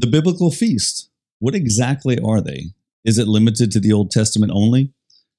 The 0.00 0.06
biblical 0.06 0.52
feast. 0.52 1.10
What 1.40 1.56
exactly 1.56 2.20
are 2.20 2.40
they? 2.40 2.66
Is 3.04 3.18
it 3.18 3.26
limited 3.26 3.72
to 3.72 3.80
the 3.80 3.92
Old 3.92 4.12
Testament 4.12 4.52
only? 4.54 4.92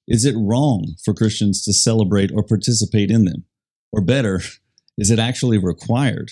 Is 0.06 0.26
it 0.26 0.36
wrong 0.38 0.96
for 1.02 1.14
Christians 1.14 1.64
to 1.64 1.72
celebrate 1.72 2.30
or 2.34 2.44
participate 2.44 3.10
in 3.10 3.24
them? 3.24 3.46
Or 3.94 4.02
better, 4.02 4.42
is 4.98 5.12
it 5.12 5.18
actually 5.18 5.60
required? 5.60 6.32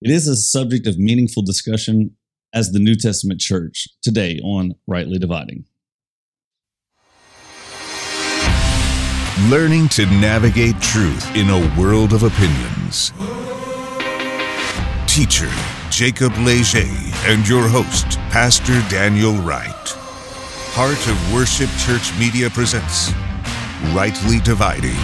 It 0.00 0.10
is 0.10 0.26
a 0.26 0.36
subject 0.36 0.86
of 0.86 0.98
meaningful 0.98 1.42
discussion 1.42 2.16
as 2.54 2.72
the 2.72 2.78
New 2.78 2.94
Testament 2.94 3.42
church 3.42 3.88
today 4.00 4.40
on 4.42 4.74
Rightly 4.86 5.18
Dividing. 5.18 5.66
Learning 9.50 9.86
to 9.90 10.06
navigate 10.06 10.80
truth 10.80 11.36
in 11.36 11.50
a 11.50 11.78
world 11.78 12.14
of 12.14 12.22
opinions. 12.22 13.12
Teacher 15.06 15.52
Jacob 15.90 16.32
Leger 16.38 16.86
and 17.26 17.46
your 17.48 17.66
host, 17.66 18.16
Pastor 18.30 18.80
Daniel 18.88 19.34
Wright. 19.42 19.66
Heart 20.72 21.08
of 21.08 21.34
Worship 21.34 21.68
Church 21.78 22.16
Media 22.16 22.48
presents 22.48 23.12
Rightly 23.92 24.38
Dividing. 24.38 24.96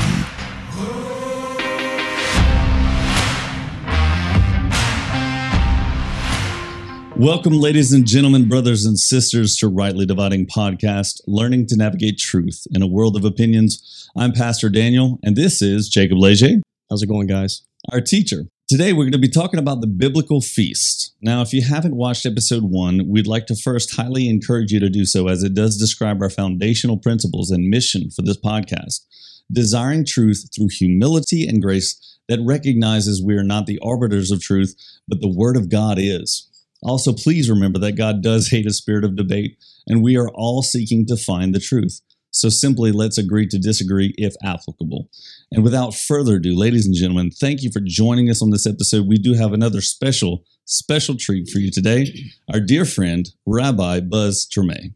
Welcome, 7.17 7.55
ladies 7.55 7.93
and 7.93 8.07
gentlemen, 8.07 8.49
brothers 8.49 8.87
and 8.87 8.97
sisters, 8.97 9.57
to 9.57 9.69
Rightly 9.69 10.07
Dividing 10.07 10.47
Podcast, 10.47 11.21
learning 11.27 11.67
to 11.67 11.77
navigate 11.77 12.19
truth 12.19 12.65
in 12.71 12.81
a 12.81 12.87
world 12.87 13.17
of 13.17 13.25
opinions. 13.25 14.09
I'm 14.17 14.33
Pastor 14.33 14.69
Daniel, 14.69 15.19
and 15.25 15.35
this 15.35 15.61
is 15.61 15.89
Jacob 15.89 16.19
Leger. 16.19 16.61
How's 16.89 17.03
it 17.03 17.09
going, 17.09 17.27
guys? 17.27 17.63
Our 17.91 18.01
teacher. 18.01 18.45
Today, 18.69 18.93
we're 18.93 19.05
going 19.05 19.13
to 19.13 19.19
be 19.19 19.29
talking 19.29 19.61
about 19.61 19.81
the 19.81 19.87
biblical 19.87 20.41
feast. 20.41 21.15
Now, 21.23 21.41
if 21.41 21.53
you 21.53 21.63
haven't 21.63 21.95
watched 21.95 22.27
episode 22.27 22.65
one, 22.65 23.07
we'd 23.07 23.29
like 23.29 23.47
to 23.47 23.55
first 23.55 23.95
highly 23.95 24.29
encourage 24.29 24.73
you 24.73 24.81
to 24.81 24.91
do 24.91 25.05
so, 25.05 25.29
as 25.29 25.45
it 25.45 25.55
does 25.55 25.79
describe 25.79 26.21
our 26.21 26.29
foundational 26.29 26.99
principles 26.99 27.53
and 27.53 27.71
mission 27.71 28.11
for 28.11 28.23
this 28.23 28.37
podcast 28.37 29.07
desiring 29.53 30.05
truth 30.05 30.49
through 30.53 30.67
humility 30.69 31.47
and 31.47 31.63
grace 31.63 32.19
that 32.29 32.41
recognizes 32.45 33.23
we 33.23 33.37
are 33.37 33.45
not 33.45 33.67
the 33.67 33.79
arbiters 33.85 34.33
of 34.33 34.43
truth, 34.43 34.75
but 35.07 35.21
the 35.21 35.33
Word 35.33 35.57
of 35.57 35.69
God 35.69 35.97
is. 36.01 36.49
Also, 36.83 37.13
please 37.13 37.49
remember 37.49 37.79
that 37.79 37.93
God 37.93 38.21
does 38.21 38.49
hate 38.49 38.67
a 38.67 38.73
spirit 38.73 39.05
of 39.05 39.15
debate, 39.15 39.57
and 39.87 40.03
we 40.03 40.17
are 40.17 40.31
all 40.31 40.65
seeking 40.65 41.07
to 41.07 41.17
find 41.17 41.55
the 41.55 41.61
truth. 41.61 42.01
So 42.37 42.51
simply 42.51 42.93
let's 42.93 43.17
agree 43.17 43.47
to 43.49 43.59
disagree 43.59 44.15
if 44.19 44.35
applicable. 44.45 45.09
And 45.53 45.65
without 45.65 45.95
further 45.95 46.37
ado, 46.37 46.55
ladies 46.55 46.85
and 46.85 46.95
gentlemen, 46.95 47.31
thank 47.31 47.63
you 47.63 47.71
for 47.71 47.81
joining 47.81 48.29
us 48.29 48.43
on 48.43 48.51
this 48.51 48.67
episode. 48.67 49.09
We 49.09 49.17
do 49.17 49.33
have 49.33 49.55
another 49.55 49.81
special, 49.81 50.45
special 50.67 51.17
treat 51.17 51.49
for 51.49 51.61
you 51.61 51.71
today. 51.71 52.13
Our 52.53 52.61
dear 52.61 52.85
friend, 52.85 53.27
Rabbi 53.47 54.01
Buzz 54.01 54.47
Treme. 54.47 54.93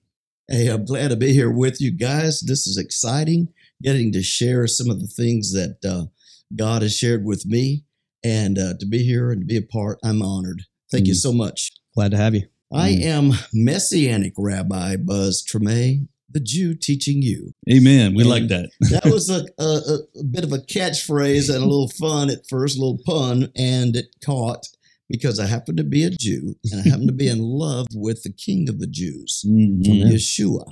Hey, 0.48 0.66
I'm 0.68 0.84
glad 0.84 1.08
to 1.08 1.16
be 1.16 1.32
here 1.32 1.50
with 1.50 1.80
you 1.80 1.90
guys. 1.90 2.40
This 2.40 2.66
is 2.66 2.76
exciting, 2.76 3.48
getting 3.82 4.12
to 4.12 4.22
share 4.22 4.66
some 4.66 4.90
of 4.90 5.00
the 5.00 5.06
things 5.06 5.54
that 5.54 5.78
uh, 5.82 6.06
God 6.54 6.82
has 6.82 6.94
shared 6.94 7.24
with 7.24 7.46
me. 7.46 7.84
And 8.22 8.58
uh, 8.58 8.74
to 8.80 8.86
be 8.86 9.02
here 9.02 9.30
and 9.30 9.40
to 9.40 9.46
be 9.46 9.56
a 9.56 9.62
part, 9.62 9.98
I'm 10.04 10.20
honored. 10.20 10.64
Thank 10.92 11.04
mm. 11.04 11.08
you 11.08 11.14
so 11.14 11.32
much. 11.32 11.70
Glad 11.94 12.10
to 12.10 12.18
have 12.18 12.34
you. 12.34 12.48
I 12.70 12.90
mm. 12.90 13.02
am 13.02 13.32
Messianic 13.54 14.34
Rabbi 14.36 14.96
Buzz 14.96 15.42
Treme, 15.42 16.08
the 16.30 16.40
Jew 16.40 16.74
teaching 16.74 17.22
you. 17.22 17.52
Amen. 17.70 18.14
We 18.14 18.22
and 18.22 18.30
like 18.30 18.48
that. 18.48 18.70
that 18.80 19.06
was 19.06 19.30
a, 19.30 19.44
a, 19.58 20.20
a, 20.20 20.24
bit 20.24 20.44
of 20.44 20.52
a 20.52 20.58
catchphrase 20.58 21.48
and 21.48 21.62
a 21.62 21.66
little 21.66 21.88
fun 21.88 22.30
at 22.30 22.48
first, 22.48 22.76
a 22.76 22.80
little 22.80 23.00
pun, 23.04 23.50
and 23.56 23.96
it 23.96 24.14
caught 24.24 24.66
because 25.08 25.40
I 25.40 25.46
happen 25.46 25.76
to 25.76 25.84
be 25.84 26.04
a 26.04 26.10
Jew 26.10 26.54
and 26.70 26.80
I 26.80 26.88
happen 26.88 27.06
to 27.06 27.12
be 27.12 27.28
in 27.34 27.40
love 27.40 27.86
with 27.92 28.22
the 28.22 28.32
King 28.32 28.68
of 28.68 28.78
the 28.78 28.86
Jews, 28.86 29.44
mm-hmm. 29.46 30.12
Yeshua. 30.12 30.64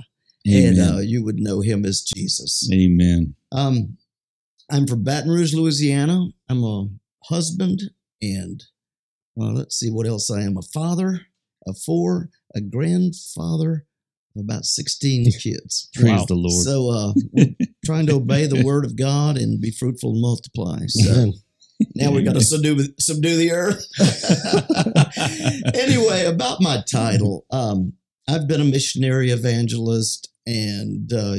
Amen. 0.47 0.79
And 0.79 0.95
uh, 0.95 0.99
you 0.99 1.23
would 1.23 1.39
know 1.39 1.61
him 1.61 1.85
as 1.85 2.01
Jesus. 2.01 2.69
Amen. 2.73 3.35
Um, 3.51 3.97
I'm 4.71 4.87
from 4.87 5.03
Baton 5.03 5.29
Rouge, 5.29 5.53
Louisiana. 5.53 6.27
I'm 6.47 6.63
a 6.63 6.87
husband 7.25 7.81
and 8.21 8.63
well, 9.35 9.53
let's 9.53 9.79
see 9.79 9.89
what 9.89 10.07
else 10.07 10.29
I 10.29 10.41
am 10.41 10.57
a 10.57 10.61
father 10.61 11.21
of 11.65 11.77
four, 11.77 12.29
a 12.55 12.61
grandfather 12.61 13.85
about 14.37 14.65
16 14.65 15.31
kids. 15.41 15.89
Praise 15.95 16.19
wow. 16.19 16.25
the 16.25 16.35
Lord. 16.35 16.65
So, 16.65 16.89
uh, 16.89 17.13
we're 17.31 17.55
trying 17.85 18.07
to 18.07 18.15
obey 18.15 18.45
the 18.45 18.63
word 18.63 18.85
of 18.85 18.95
God 18.95 19.37
and 19.37 19.59
be 19.59 19.71
fruitful 19.71 20.11
and 20.11 20.21
multiply. 20.21 20.79
So, 20.87 21.33
now 21.95 22.11
we 22.11 22.23
got 22.23 22.33
to 22.33 22.41
subdue, 22.41 22.87
subdue 22.99 23.37
the 23.37 23.51
earth. 23.51 23.85
anyway, 25.75 26.25
about 26.25 26.61
my 26.61 26.83
title, 26.89 27.45
um, 27.51 27.93
I've 28.27 28.47
been 28.47 28.61
a 28.61 28.65
missionary 28.65 29.31
evangelist 29.31 30.31
and 30.45 31.11
uh, 31.13 31.35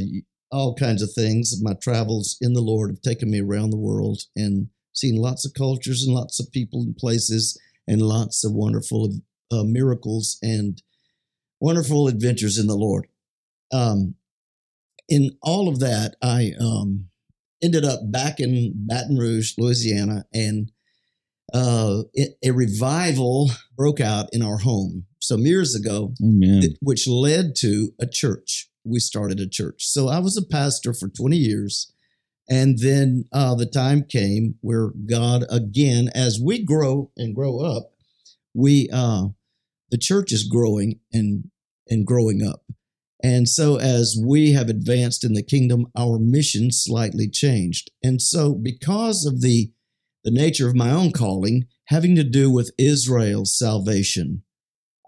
all 0.51 0.75
kinds 0.75 1.03
of 1.03 1.13
things. 1.13 1.63
My 1.63 1.75
travels 1.75 2.37
in 2.41 2.55
the 2.55 2.63
Lord 2.63 2.91
have 2.91 3.03
taken 3.03 3.31
me 3.31 3.41
around 3.41 3.71
the 3.71 3.77
world 3.77 4.23
and 4.35 4.69
seen 4.93 5.17
lots 5.17 5.45
of 5.45 5.55
cultures 5.55 6.05
and 6.05 6.15
lots 6.15 6.41
of 6.41 6.51
people 6.53 6.83
and 6.83 6.97
places 6.97 7.59
and 7.87 8.03
lots 8.03 8.45
of 8.45 8.53
wonderful 8.53 9.11
uh, 9.53 9.65
miracles 9.65 10.39
and 10.43 10.83
wonderful 11.61 12.09
adventures 12.09 12.59
in 12.59 12.67
the 12.67 12.77
Lord. 12.77 13.07
Um, 13.73 14.15
in 15.09 15.37
all 15.43 15.69
of 15.69 15.81
that, 15.81 16.17
I 16.23 16.53
um, 16.61 17.07
ended 17.63 17.85
up 17.85 18.01
back 18.11 18.41
in 18.41 18.73
Baton 18.75 19.17
Rouge, 19.17 19.55
Louisiana, 19.59 20.25
and 20.33 20.71
uh, 21.53 22.03
it, 22.15 22.39
a 22.45 22.53
revival 22.53 23.51
broke 23.77 24.01
out 24.01 24.29
in 24.33 24.43
our 24.43 24.59
home 24.59 25.07
some 25.21 25.41
years 25.41 25.75
ago, 25.75 26.15
th- 26.61 26.77
which 26.81 27.09
led 27.09 27.55
to 27.57 27.93
a 28.01 28.07
church. 28.07 28.69
We 28.85 29.01
started 29.01 29.41
a 29.41 29.49
church. 29.49 29.85
So 29.85 30.09
I 30.09 30.21
was 30.21 30.37
a 30.37 30.47
pastor 30.47 30.95
for 30.95 31.09
20 31.09 31.37
years. 31.37 31.93
And 32.49 32.79
then 32.79 33.27
uh, 33.33 33.55
the 33.55 33.67
time 33.67 34.03
came 34.03 34.57
where 34.61 34.91
God, 35.09 35.45
again, 35.51 36.09
as 36.15 36.41
we 36.41 36.65
grow 36.65 37.11
and 37.17 37.35
grow 37.35 37.61
up, 37.61 37.93
we 38.55 38.89
uh, 38.93 39.29
the 39.91 39.99
church 39.99 40.33
is 40.33 40.45
growing 40.45 41.01
and 41.13 41.51
and 41.89 42.07
growing 42.07 42.43
up. 42.43 42.63
And 43.23 43.49
so, 43.49 43.77
as 43.77 44.19
we 44.23 44.53
have 44.53 44.69
advanced 44.69 45.25
in 45.25 45.35
the 45.35 45.43
kingdom, 45.43 45.87
our 45.97 46.19
mission 46.19 46.71
slightly 46.73 47.29
changed. 47.29 47.91
And 48.03 48.23
so, 48.23 48.55
because 48.55 49.27
of 49.27 49.43
the 49.43 49.71
the 50.25 50.31
nature 50.31 50.69
of 50.69 50.75
my 50.75 50.91
own 50.91 51.13
calling, 51.13 51.67
having 51.87 52.15
to 52.15 52.25
do 52.25 52.51
with 52.51 52.73
Israel's 52.79 53.57
salvation, 53.57 54.43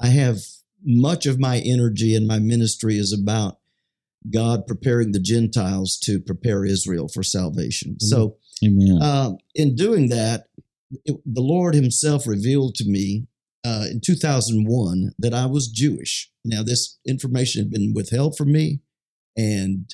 I 0.01 0.09
have 0.09 0.39
much 0.85 1.27
of 1.27 1.39
my 1.39 1.59
energy 1.59 2.15
and 2.15 2.27
my 2.27 2.39
ministry 2.39 2.97
is 2.97 3.13
about 3.13 3.59
God 4.31 4.67
preparing 4.67 5.13
the 5.13 5.21
Gentiles 5.21 5.99
to 6.05 6.19
prepare 6.21 6.65
Israel 6.65 7.09
for 7.09 7.23
salvation. 7.23 7.93
Mm-hmm. 7.93 8.07
So, 8.07 8.37
uh, 9.03 9.33
in 9.55 9.75
doing 9.75 10.11
that, 10.11 10.45
it, 11.05 11.17
the 11.25 11.41
Lord 11.41 11.75
Himself 11.75 12.27
revealed 12.27 12.75
to 12.77 12.85
me 12.85 13.27
uh, 13.65 13.87
in 13.91 14.01
2001 14.01 15.13
that 15.19 15.35
I 15.35 15.47
was 15.47 15.69
Jewish. 15.69 16.31
Now, 16.45 16.63
this 16.63 16.99
information 17.07 17.63
had 17.63 17.71
been 17.71 17.93
withheld 17.95 18.37
from 18.37 18.53
me, 18.53 18.81
and 19.37 19.91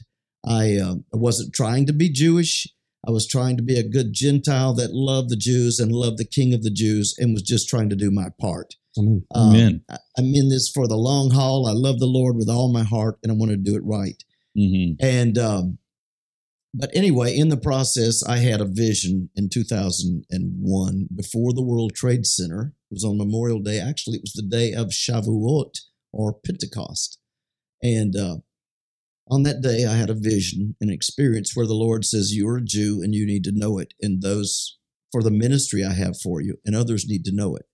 I, 0.46 0.76
uh, 0.76 0.94
I 1.12 1.16
wasn't 1.16 1.54
trying 1.54 1.86
to 1.86 1.92
be 1.92 2.10
Jewish. 2.10 2.66
I 3.06 3.10
was 3.10 3.26
trying 3.26 3.56
to 3.56 3.62
be 3.62 3.78
a 3.78 3.88
good 3.88 4.12
Gentile 4.12 4.74
that 4.74 4.92
loved 4.92 5.30
the 5.30 5.36
Jews 5.36 5.78
and 5.78 5.92
loved 5.92 6.18
the 6.18 6.24
King 6.24 6.52
of 6.52 6.62
the 6.62 6.70
Jews 6.70 7.14
and 7.18 7.32
was 7.32 7.42
just 7.42 7.68
trying 7.68 7.90
to 7.90 7.96
do 7.96 8.10
my 8.10 8.28
part. 8.40 8.74
Amen. 8.98 9.24
Um, 9.34 9.50
Amen. 9.50 9.84
I'm 10.16 10.34
in 10.34 10.48
this 10.48 10.68
for 10.68 10.88
the 10.88 10.96
long 10.96 11.30
haul. 11.30 11.66
I 11.66 11.72
love 11.72 12.00
the 12.00 12.06
Lord 12.06 12.36
with 12.36 12.48
all 12.48 12.72
my 12.72 12.82
heart, 12.82 13.18
and 13.22 13.30
I 13.30 13.34
want 13.34 13.50
to 13.50 13.56
do 13.56 13.76
it 13.76 13.84
right. 13.84 14.22
Mm-hmm. 14.56 15.04
And 15.04 15.38
um, 15.38 15.78
but 16.74 16.90
anyway, 16.94 17.36
in 17.36 17.48
the 17.48 17.56
process, 17.56 18.22
I 18.22 18.38
had 18.38 18.60
a 18.60 18.66
vision 18.66 19.30
in 19.36 19.48
2001 19.48 21.08
before 21.14 21.52
the 21.52 21.62
World 21.62 21.94
Trade 21.94 22.26
Center. 22.26 22.74
It 22.90 22.94
was 22.94 23.04
on 23.04 23.18
Memorial 23.18 23.60
Day. 23.60 23.78
Actually, 23.80 24.16
it 24.16 24.22
was 24.22 24.32
the 24.32 24.42
day 24.42 24.72
of 24.72 24.88
Shavuot 24.88 25.72
or 26.12 26.38
Pentecost. 26.44 27.18
And 27.82 28.16
uh, 28.16 28.36
on 29.28 29.42
that 29.42 29.60
day, 29.60 29.84
I 29.84 29.94
had 29.94 30.10
a 30.10 30.14
vision, 30.14 30.74
an 30.80 30.90
experience 30.90 31.54
where 31.54 31.66
the 31.66 31.74
Lord 31.74 32.04
says, 32.04 32.34
You're 32.34 32.58
a 32.58 32.64
Jew 32.64 33.02
and 33.02 33.14
you 33.14 33.26
need 33.26 33.44
to 33.44 33.52
know 33.52 33.78
it. 33.78 33.94
And 34.00 34.22
those 34.22 34.78
for 35.12 35.22
the 35.22 35.30
ministry 35.30 35.84
I 35.84 35.92
have 35.92 36.20
for 36.20 36.40
you, 36.40 36.58
and 36.64 36.76
others 36.76 37.08
need 37.08 37.24
to 37.24 37.34
know 37.34 37.56
it. 37.56 37.66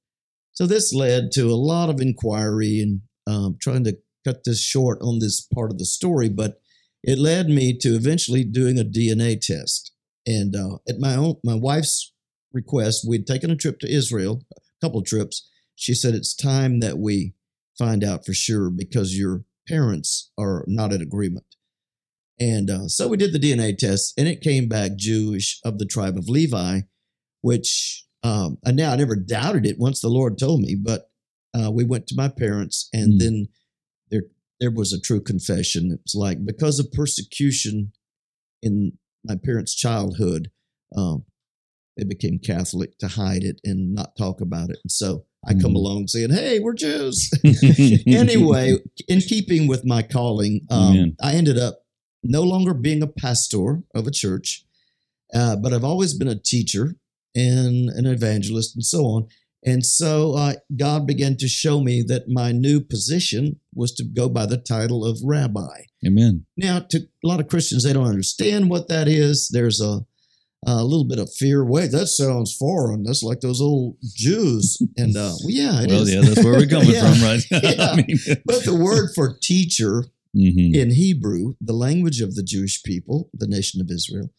So 0.53 0.67
this 0.67 0.95
led 0.95 1.33
to 1.33 1.47
a 1.51 1.55
lot 1.55 1.91
of 1.91 2.01
inquiry 2.01 2.81
and 2.81 3.01
um, 3.27 3.57
trying 3.61 3.85
to 3.85 3.97
cut 4.25 4.45
this 4.45 4.63
short 4.63 4.99
on 5.03 5.19
this 5.19 5.41
part 5.41 5.71
of 5.71 5.79
the 5.79 5.85
story, 5.85 6.29
but 6.29 6.61
it 7.03 7.19
led 7.19 7.49
me 7.49 7.77
to 7.79 7.95
eventually 7.95 8.45
doing 8.45 8.79
a 8.79 8.85
DNA 8.85 9.39
test. 9.41 9.93
And 10.27 10.55
uh, 10.57 10.79
at 10.89 10.99
my 10.99 11.17
own, 11.17 11.37
my 11.45 11.55
wife's 11.55 12.13
request, 12.53 13.05
we'd 13.07 13.27
taken 13.27 13.51
a 13.51 13.57
trip 13.57 13.81
to 13.81 13.93
Israel, 13.93 14.43
couple 14.85 15.03
trips. 15.03 15.49
She 15.75 15.95
said 15.95 16.15
it's 16.15 16.35
time 16.35 16.81
that 16.81 16.99
we 16.99 17.35
find 17.79 18.05
out 18.05 18.25
for 18.25 18.35
sure 18.35 18.71
because 18.71 19.19
your 19.19 19.45
parents 19.67 20.31
are 20.39 20.65
not 20.67 20.93
in 20.93 21.01
agreement. 21.01 21.47
And 22.39 22.69
uh, 22.69 22.89
so 22.89 23.09
we 23.09 23.17
did 23.17 23.33
the 23.33 23.39
DNA 23.39 23.77
test, 23.79 24.15
and 24.19 24.29
it 24.29 24.41
came 24.41 24.69
back 24.69 24.97
Jewish 24.97 25.61
of 25.65 25.79
the 25.79 25.87
tribe 25.87 26.19
of 26.19 26.29
Levi, 26.29 26.81
which 27.41 28.05
um, 28.23 28.59
and 28.65 28.77
now 28.77 28.93
I 28.93 28.97
never 28.97 29.17
doubted 29.17 29.67
it 29.67 29.79
once 29.79 30.01
the 30.01 30.09
Lord 30.09 30.39
told 30.39 30.61
me. 30.61 30.75
But 30.75 31.11
uh, 31.55 31.71
we 31.71 31.85
went 31.85 32.07
to 32.09 32.17
my 32.17 32.29
parents, 32.29 32.89
and 32.93 33.15
Mm. 33.15 33.19
then 33.19 33.49
there 34.11 34.23
there 34.61 34.71
was 34.71 34.93
a 34.93 35.01
true 35.01 35.21
confession. 35.21 35.93
It 35.93 36.01
was 36.05 36.15
like 36.15 36.45
because 36.45 36.79
of 36.79 36.91
persecution 36.93 37.93
in 38.63 38.99
my 39.25 39.37
parents' 39.37 39.75
childhood, 39.75 40.51
um, 40.97 41.25
they 41.97 42.05
became 42.05 42.39
Catholic 42.39 42.99
to 42.99 43.09
hide 43.09 43.45
it 43.45 43.61
and 43.65 43.95
not 43.95 44.17
talk 44.17 44.41
about 44.41 44.71
it. 44.71 44.79
And 44.83 44.91
so 44.91 45.25
I 45.47 45.53
come 45.55 45.73
Mm. 45.73 45.77
along 45.77 46.09
saying, 46.09 46.31
"Hey, 46.31 46.59
we're 46.59 46.75
Jews." 46.75 47.31
anyway, 48.07 48.75
in 49.09 49.21
keeping 49.21 49.67
with 49.67 49.85
my 49.85 50.03
calling, 50.03 50.67
um, 50.71 51.17
I 51.21 51.35
ended 51.35 51.59
up 51.59 51.81
no 52.23 52.43
longer 52.43 52.75
being 52.75 53.03
a 53.03 53.07
pastor 53.07 53.83
of 53.95 54.07
a 54.07 54.11
church, 54.11 54.65
uh, 55.35 55.57
but 55.57 55.73
I've 55.73 55.85
always 55.85 56.15
been 56.15 56.29
a 56.29 56.35
teacher 56.39 56.97
and 57.35 57.91
an 57.91 58.07
evangelist 58.07 58.75
and 58.75 58.85
so 58.85 59.05
on. 59.05 59.27
And 59.67 59.85
so 59.85 60.35
uh, 60.35 60.55
God 60.77 61.07
began 61.07 61.37
to 61.39 61.49
show 61.49 61.81
me 61.81 62.03
that 62.09 62.29
my 62.29 62.53
new 62.53 62.81
position 62.81 63.61
was 63.75 63.93
to 63.95 64.05
go 64.05 64.29
by 64.29 64.47
the 64.47 64.59
title 64.59 65.05
of 65.05 65.19
rabbi. 65.25 65.85
Amen. 66.07 66.45
Now, 66.57 66.81
to 66.81 66.99
a 66.99 67.27
lot 67.27 67.41
of 67.41 67.49
Christians, 67.49 67.83
they 67.83 67.93
don't 67.95 68.07
understand 68.07 68.69
what 68.69 68.89
that 68.89 69.09
is. 69.09 69.49
There's 69.49 69.81
a, 69.81 70.05
a 70.67 70.85
little 70.85 71.05
bit 71.05 71.19
of 71.19 71.33
fear. 71.33 71.65
Wait, 71.65 71.91
that 71.93 72.07
sounds 72.09 72.55
foreign. 72.57 73.03
That's 73.03 73.23
like 73.23 73.41
those 73.41 73.61
old 73.61 73.97
Jews. 74.15 74.79
And 74.97 75.17
uh, 75.17 75.33
well, 75.43 75.51
yeah, 75.51 75.83
it 75.83 75.89
well, 75.91 76.03
is. 76.03 76.15
yeah, 76.15 76.21
that's 76.23 76.45
where 76.45 76.55
we're 76.55 76.67
coming 76.67 76.91
Yeah. 76.93 77.13
from, 77.13 77.23
right? 77.23 77.43
Yeah. 77.77 77.91
I 77.93 77.97
mean, 77.97 78.19
But 78.45 78.65
the 78.65 78.75
word 78.75 79.11
for 79.15 79.37
teacher 79.41 80.05
mhm. 80.37 80.75
in 80.75 80.91
Hebrew, 80.91 81.55
the 81.61 81.73
language 81.73 82.21
of 82.21 82.35
the 82.35 82.43
Jewish 82.43 82.83
people, 82.83 83.31
the 83.35 83.47
nation 83.47 83.81
of 83.81 83.91
Israel, 83.91 84.31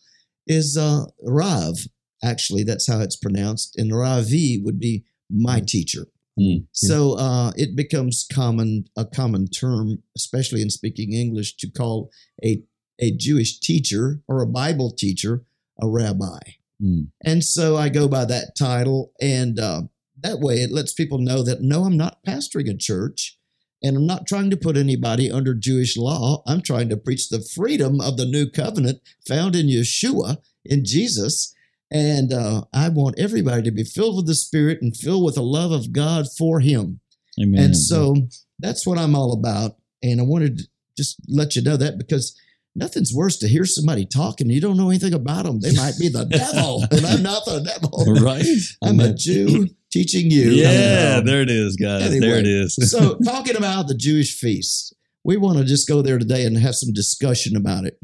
is 0.47 0.77
uh, 0.77 1.05
Rav. 1.23 1.77
Actually, 2.23 2.63
that's 2.63 2.87
how 2.87 2.99
it's 3.01 3.15
pronounced. 3.17 3.77
And 3.77 3.95
Ravi 3.95 4.61
would 4.63 4.79
be 4.79 5.03
my 5.29 5.59
teacher. 5.59 6.07
Mm, 6.39 6.65
So 6.73 7.17
uh, 7.17 7.51
it 7.55 7.75
becomes 7.75 8.25
common 8.31 8.85
a 8.97 9.05
common 9.05 9.47
term, 9.47 10.03
especially 10.17 10.61
in 10.61 10.69
speaking 10.69 11.13
English, 11.13 11.55
to 11.57 11.69
call 11.69 12.09
a 12.43 12.61
a 12.99 13.11
Jewish 13.11 13.59
teacher 13.59 14.21
or 14.27 14.41
a 14.41 14.47
Bible 14.47 14.91
teacher 14.91 15.43
a 15.81 15.87
rabbi. 15.87 16.39
mm. 16.81 17.07
And 17.23 17.43
so 17.43 17.75
I 17.77 17.89
go 17.89 18.07
by 18.07 18.25
that 18.25 18.55
title, 18.57 19.11
and 19.21 19.59
uh, 19.59 19.83
that 20.21 20.39
way 20.39 20.55
it 20.55 20.71
lets 20.71 20.93
people 20.93 21.19
know 21.19 21.43
that 21.43 21.61
no, 21.61 21.83
I'm 21.83 21.97
not 21.97 22.23
pastoring 22.25 22.69
a 22.69 22.77
church, 22.77 23.37
and 23.83 23.97
I'm 23.97 24.07
not 24.07 24.27
trying 24.27 24.49
to 24.49 24.57
put 24.57 24.77
anybody 24.77 25.29
under 25.29 25.53
Jewish 25.53 25.97
law. 25.97 26.43
I'm 26.47 26.61
trying 26.61 26.89
to 26.89 26.97
preach 26.97 27.29
the 27.29 27.41
freedom 27.41 28.01
of 28.01 28.17
the 28.17 28.25
new 28.25 28.49
covenant 28.49 29.01
found 29.27 29.55
in 29.55 29.67
Yeshua, 29.67 30.37
in 30.63 30.83
Jesus. 30.85 31.53
And 31.91 32.33
uh, 32.33 32.63
I 32.73 32.89
want 32.89 33.19
everybody 33.19 33.61
to 33.63 33.71
be 33.71 33.83
filled 33.83 34.15
with 34.15 34.25
the 34.25 34.35
Spirit 34.35 34.79
and 34.81 34.97
filled 34.97 35.23
with 35.23 35.35
the 35.35 35.43
love 35.43 35.71
of 35.71 35.93
God 35.93 36.25
for 36.35 36.59
Him. 36.59 36.99
Amen. 37.39 37.63
And 37.63 37.77
so 37.77 38.15
that's 38.59 38.87
what 38.87 38.97
I'm 38.97 39.15
all 39.15 39.33
about. 39.33 39.77
And 40.01 40.19
I 40.19 40.23
wanted 40.23 40.57
to 40.57 40.67
just 40.97 41.19
let 41.27 41.55
you 41.55 41.61
know 41.61 41.77
that 41.77 41.97
because 41.97 42.35
nothing's 42.75 43.13
worse 43.13 43.37
to 43.37 43.47
hear 43.47 43.65
somebody 43.65 44.05
talking. 44.05 44.49
You 44.49 44.61
don't 44.61 44.77
know 44.77 44.89
anything 44.89 45.13
about 45.13 45.45
them. 45.45 45.61
They 45.61 45.73
might 45.73 45.97
be 45.99 46.09
the 46.09 46.25
devil, 46.29 46.83
and 46.91 47.05
I'm 47.05 47.23
not 47.23 47.45
the 47.45 47.61
devil. 47.61 48.05
right? 48.23 48.45
I'm 48.83 48.99
a 48.99 49.13
Jew 49.13 49.69
teaching 49.91 50.29
you. 50.29 50.49
Yeah, 50.49 51.21
there 51.21 51.41
it 51.41 51.49
is, 51.49 51.75
guys. 51.75 52.19
there 52.19 52.37
it 52.37 52.47
is. 52.47 52.75
So, 52.95 53.17
talking 53.19 53.55
about 53.57 53.87
the 53.87 53.95
Jewish 53.95 54.37
feasts, 54.37 54.93
we 55.23 55.37
want 55.37 55.57
to 55.57 55.63
just 55.63 55.87
go 55.87 56.01
there 56.01 56.19
today 56.19 56.45
and 56.45 56.57
have 56.57 56.75
some 56.75 56.93
discussion 56.93 57.55
about 57.55 57.85
it. 57.85 57.97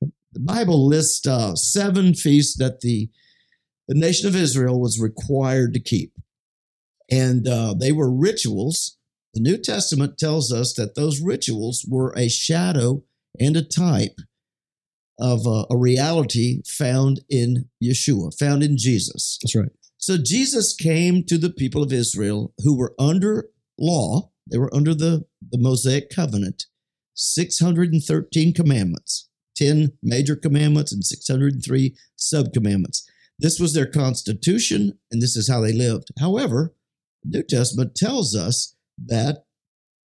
The 0.00 0.40
Bible 0.40 0.86
lists 0.86 1.26
uh, 1.26 1.54
seven 1.54 2.14
feasts 2.14 2.56
that 2.58 2.80
the, 2.80 3.08
the 3.86 3.94
nation 3.94 4.28
of 4.28 4.36
Israel 4.36 4.80
was 4.80 5.00
required 5.00 5.72
to 5.74 5.80
keep. 5.80 6.12
And 7.10 7.48
uh, 7.48 7.74
they 7.74 7.90
were 7.92 8.12
rituals. 8.12 8.98
The 9.32 9.40
New 9.40 9.56
Testament 9.56 10.18
tells 10.18 10.52
us 10.52 10.74
that 10.74 10.94
those 10.94 11.22
rituals 11.22 11.86
were 11.88 12.12
a 12.16 12.28
shadow 12.28 13.02
and 13.40 13.56
a 13.56 13.62
type 13.62 14.16
of 15.18 15.46
uh, 15.46 15.64
a 15.70 15.76
reality 15.76 16.62
found 16.66 17.20
in 17.28 17.68
Yeshua, 17.82 18.38
found 18.38 18.62
in 18.62 18.76
Jesus. 18.76 19.38
That's 19.42 19.54
right. 19.54 19.70
So 19.96 20.16
Jesus 20.16 20.74
came 20.74 21.24
to 21.24 21.38
the 21.38 21.50
people 21.50 21.82
of 21.82 21.92
Israel 21.92 22.54
who 22.58 22.76
were 22.76 22.94
under 22.98 23.48
law, 23.78 24.30
they 24.50 24.58
were 24.58 24.74
under 24.74 24.94
the, 24.94 25.26
the 25.50 25.58
Mosaic 25.58 26.08
covenant, 26.10 26.66
613 27.14 28.54
commandments, 28.54 29.28
10 29.56 29.92
major 30.02 30.36
commandments 30.36 30.92
and 30.92 31.04
603 31.04 31.96
sub 32.16 32.52
commandments. 32.52 33.08
This 33.40 33.60
was 33.60 33.74
their 33.74 33.86
constitution, 33.86 34.98
and 35.10 35.20
this 35.20 35.36
is 35.36 35.48
how 35.48 35.60
they 35.60 35.72
lived. 35.72 36.08
However, 36.18 36.74
the 37.22 37.38
New 37.38 37.44
Testament 37.44 37.94
tells 37.94 38.34
us 38.34 38.76
that 39.06 39.44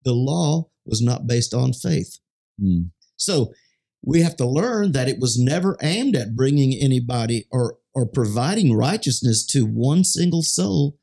the 0.05 0.12
law 0.12 0.71
was 0.87 1.03
not 1.03 1.26
based 1.26 1.53
on 1.53 1.73
faith. 1.73 2.19
Mm. 2.61 2.91
So 3.20 3.52
we 4.02 4.22
have 4.22 4.37
to 4.37 4.46
learn 4.46 4.93
that 4.93 5.08
it 5.08 5.20
was 5.20 5.38
never 5.38 5.76
aimed 5.82 6.17
at 6.17 6.34
bringing 6.34 6.75
anybody 6.75 7.46
or 7.50 7.76
or 7.93 8.06
providing 8.06 8.76
righteousness 8.76 9.44
to 9.44 9.67
one 9.67 10.05
single 10.05 10.43
soul. 10.43 10.96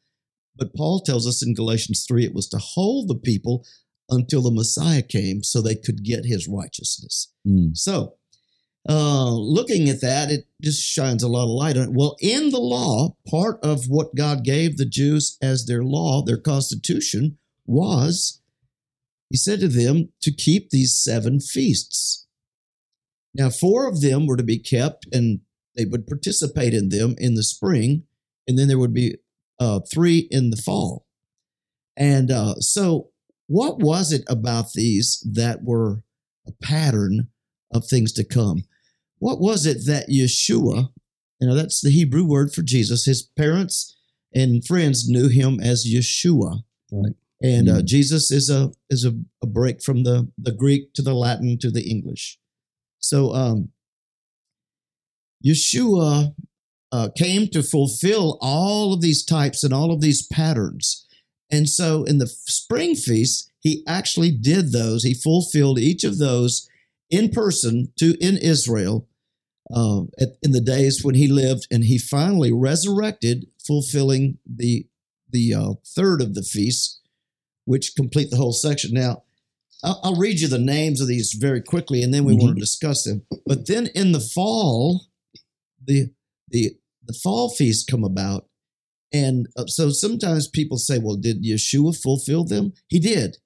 But 0.55 0.73
Paul 0.73 1.01
tells 1.01 1.27
us 1.27 1.45
in 1.45 1.53
Galatians 1.53 2.05
3 2.07 2.25
it 2.25 2.33
was 2.33 2.47
to 2.49 2.57
hold 2.57 3.07
the 3.07 3.15
people 3.15 3.65
until 4.09 4.41
the 4.41 4.51
Messiah 4.51 5.01
came 5.01 5.43
so 5.43 5.61
they 5.61 5.75
could 5.75 6.03
get 6.03 6.25
his 6.25 6.47
righteousness. 6.47 7.33
Mm. 7.45 7.75
So, 7.75 8.15
uh, 8.89 9.31
looking 9.31 9.89
at 9.89 9.99
that, 9.99 10.31
it 10.31 10.47
just 10.61 10.81
shines 10.81 11.21
a 11.21 11.27
lot 11.27 11.43
of 11.43 11.49
light 11.49 11.77
on 11.77 11.89
it. 11.89 11.93
Well, 11.93 12.15
in 12.21 12.51
the 12.51 12.59
law, 12.59 13.17
part 13.29 13.59
of 13.61 13.89
what 13.89 14.15
God 14.15 14.45
gave 14.45 14.77
the 14.77 14.85
Jews 14.85 15.37
as 15.41 15.65
their 15.65 15.83
law, 15.83 16.23
their 16.23 16.37
constitution, 16.37 17.37
was 17.65 18.41
He 19.29 19.37
said 19.37 19.59
to 19.59 19.67
them 19.67 20.09
to 20.21 20.31
keep 20.31 20.69
these 20.69 20.97
seven 20.97 21.39
feasts. 21.39 22.27
Now, 23.33 23.49
four 23.49 23.87
of 23.87 24.01
them 24.01 24.25
were 24.25 24.37
to 24.37 24.43
be 24.43 24.59
kept, 24.59 25.05
and 25.11 25.41
they 25.75 25.85
would 25.85 26.07
participate 26.07 26.73
in 26.73 26.89
them 26.89 27.15
in 27.17 27.35
the 27.35 27.43
spring, 27.43 28.03
and 28.47 28.57
then 28.57 28.67
there 28.67 28.79
would 28.79 28.93
be 28.93 29.15
uh, 29.59 29.81
three 29.91 30.27
in 30.31 30.49
the 30.49 30.57
fall. 30.57 31.05
And 31.95 32.31
uh, 32.31 32.55
so, 32.55 33.09
what 33.47 33.79
was 33.79 34.11
it 34.11 34.23
about 34.27 34.73
these 34.73 35.25
that 35.33 35.63
were 35.63 36.03
a 36.47 36.51
pattern 36.63 37.29
of 37.73 37.85
things 37.85 38.13
to 38.13 38.23
come? 38.23 38.63
What 39.19 39.39
was 39.39 39.65
it 39.65 39.85
that 39.87 40.09
Yeshua, 40.09 40.89
you 41.39 41.47
know, 41.47 41.55
that's 41.55 41.81
the 41.81 41.91
Hebrew 41.91 42.25
word 42.25 42.53
for 42.53 42.61
Jesus, 42.61 43.05
his 43.05 43.23
parents 43.23 43.97
and 44.33 44.65
friends 44.65 45.07
knew 45.07 45.27
him 45.29 45.59
as 45.59 45.87
Yeshua. 45.87 46.63
Right. 46.91 47.13
And 47.41 47.69
uh, 47.69 47.81
Mm. 47.81 47.85
Jesus 47.85 48.31
is 48.31 48.49
a 48.49 48.71
is 48.89 49.05
a, 49.05 49.13
a 49.43 49.47
break 49.47 49.83
from 49.83 50.03
the 50.03 50.29
the 50.37 50.51
Greek 50.51 50.93
to 50.93 51.01
the 51.01 51.13
Latin 51.13 51.57
to 51.59 51.71
the 51.71 51.87
English. 51.89 52.39
So 52.99 53.33
um, 53.33 53.69
Yeshua 55.45 56.33
uh, 56.91 57.09
came 57.15 57.47
to 57.49 57.61
fulfill 57.61 58.37
all 58.41 58.93
of 58.93 59.01
these 59.01 59.23
types 59.23 59.63
and 59.63 59.73
all 59.73 59.91
of 59.91 60.01
these 60.01 60.25
patterns. 60.25 61.05
And 61.51 61.69
so 61.69 62.03
in 62.03 62.17
the 62.17 62.27
spring 62.27 62.95
feast, 62.95 63.51
he 63.59 63.83
actually 63.87 64.31
did 64.31 64.71
those. 64.71 65.03
He 65.03 65.13
fulfilled 65.13 65.79
each 65.79 66.03
of 66.03 66.17
those 66.17 66.67
in 67.09 67.29
person 67.29 67.93
to 67.99 68.17
in 68.19 68.37
Israel 68.37 69.07
uh, 69.73 70.03
at, 70.19 70.29
in 70.41 70.51
the 70.51 70.61
days 70.61 71.03
when 71.03 71.15
he 71.15 71.27
lived, 71.27 71.67
and 71.69 71.83
he 71.83 71.97
finally 71.97 72.51
resurrected, 72.53 73.47
fulfilling 73.65 74.37
the 74.45 74.87
the 75.29 75.53
uh, 75.53 75.73
third 75.85 76.21
of 76.21 76.35
the 76.35 76.43
feasts, 76.43 77.01
which 77.67 77.95
complete 77.97 78.29
the 78.31 78.37
whole 78.37 78.53
section. 78.53 78.93
Now, 78.93 79.23
I'll, 79.83 79.99
I'll 80.03 80.15
read 80.15 80.39
you 80.39 80.47
the 80.47 80.57
names 80.57 81.01
of 81.01 81.07
these 81.07 81.33
very 81.33 81.61
quickly, 81.61 82.01
and 82.01 82.13
then 82.13 82.23
we 82.23 82.33
want 82.33 82.55
to 82.55 82.59
discuss 82.59 83.03
them. 83.03 83.23
But 83.45 83.67
then 83.67 83.87
in 83.93 84.13
the 84.13 84.21
fall, 84.21 85.07
the 85.85 86.11
the 86.47 86.77
the 87.05 87.19
fall 87.21 87.49
feasts 87.49 87.83
come 87.83 88.05
about, 88.05 88.47
and 89.13 89.47
uh, 89.57 89.67
so 89.67 89.89
sometimes 89.89 90.47
people 90.47 90.77
say, 90.77 90.97
"Well, 90.97 91.17
did 91.17 91.43
Yeshua 91.43 92.01
fulfill 92.01 92.45
them?" 92.45 92.71
He 92.87 92.99
did, 92.99 93.37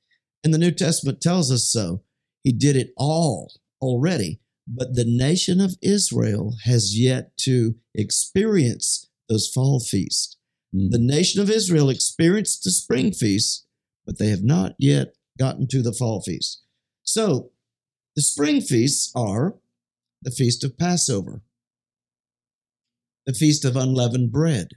and 0.44 0.54
the 0.54 0.60
New 0.60 0.72
Testament 0.72 1.20
tells 1.20 1.52
us 1.52 1.68
so. 1.68 2.04
He 2.44 2.52
did 2.52 2.76
it 2.76 2.94
all 2.98 3.52
already, 3.82 4.40
but 4.68 4.94
the 4.96 5.06
nation 5.06 5.60
of 5.60 5.78
Israel 5.82 6.56
has 6.64 6.98
yet 6.98 7.36
to 7.38 7.76
experience 7.96 9.10
those 9.28 9.50
fall 9.50 9.80
feasts. 9.80 10.38
Mm. 10.76 10.92
The 10.92 11.00
nation 11.00 11.42
of 11.42 11.50
Israel 11.50 11.90
experienced 11.90 12.64
the 12.64 12.72
spring 12.72 13.12
feast, 13.12 13.66
but 14.06 14.18
they 14.18 14.30
have 14.30 14.44
not 14.44 14.74
yet 14.78 15.16
gotten 15.38 15.68
to 15.68 15.82
the 15.82 15.94
fall 15.94 16.22
feast. 16.22 16.64
So, 17.04 17.52
the 18.16 18.22
spring 18.22 18.62
feasts 18.62 19.12
are 19.16 19.56
the 20.22 20.32
feast 20.32 20.64
of 20.64 20.78
Passover, 20.78 21.42
the 23.26 23.34
feast 23.34 23.64
of 23.66 23.76
unleavened 23.76 24.32
bread, 24.32 24.70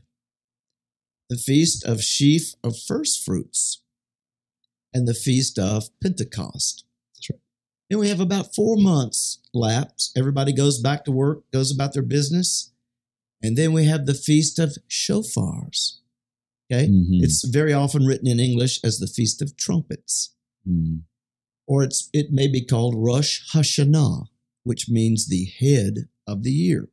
the 1.28 1.36
feast 1.36 1.84
of 1.84 2.02
sheaf 2.02 2.54
of 2.62 2.78
first 2.78 3.24
fruits, 3.24 3.82
and 4.92 5.08
the 5.08 5.14
feast 5.14 5.58
of 5.58 5.88
Pentecost. 6.00 6.84
That's 7.14 7.30
right. 7.30 7.40
Then 7.90 7.98
we 7.98 8.08
have 8.08 8.20
about 8.20 8.54
four 8.54 8.76
months 8.76 9.40
lapse. 9.52 10.12
Everybody 10.16 10.52
goes 10.52 10.80
back 10.80 11.04
to 11.04 11.12
work, 11.12 11.50
goes 11.52 11.72
about 11.72 11.92
their 11.92 12.02
business. 12.02 12.72
And 13.42 13.58
then 13.58 13.72
we 13.72 13.84
have 13.84 14.06
the 14.06 14.14
feast 14.14 14.58
of 14.58 14.78
shofars. 14.88 15.98
Okay. 16.72 16.88
Mhm. 16.88 17.22
It's 17.22 17.44
very 17.44 17.72
often 17.72 18.04
written 18.06 18.26
in 18.26 18.40
English 18.40 18.80
as 18.82 18.98
the 18.98 19.06
Feast 19.06 19.42
of 19.42 19.56
Trumpets, 19.56 20.30
Mm. 20.66 21.02
or 21.66 21.84
it's 21.84 22.08
it 22.12 22.32
may 22.32 22.46
be 22.48 22.62
called 22.64 22.94
Rosh 22.96 23.50
Hashanah, 23.52 24.28
which 24.62 24.88
means 24.88 25.26
the 25.26 25.44
head 25.44 26.08
of 26.26 26.42
the 26.42 26.52
year. 26.52 26.88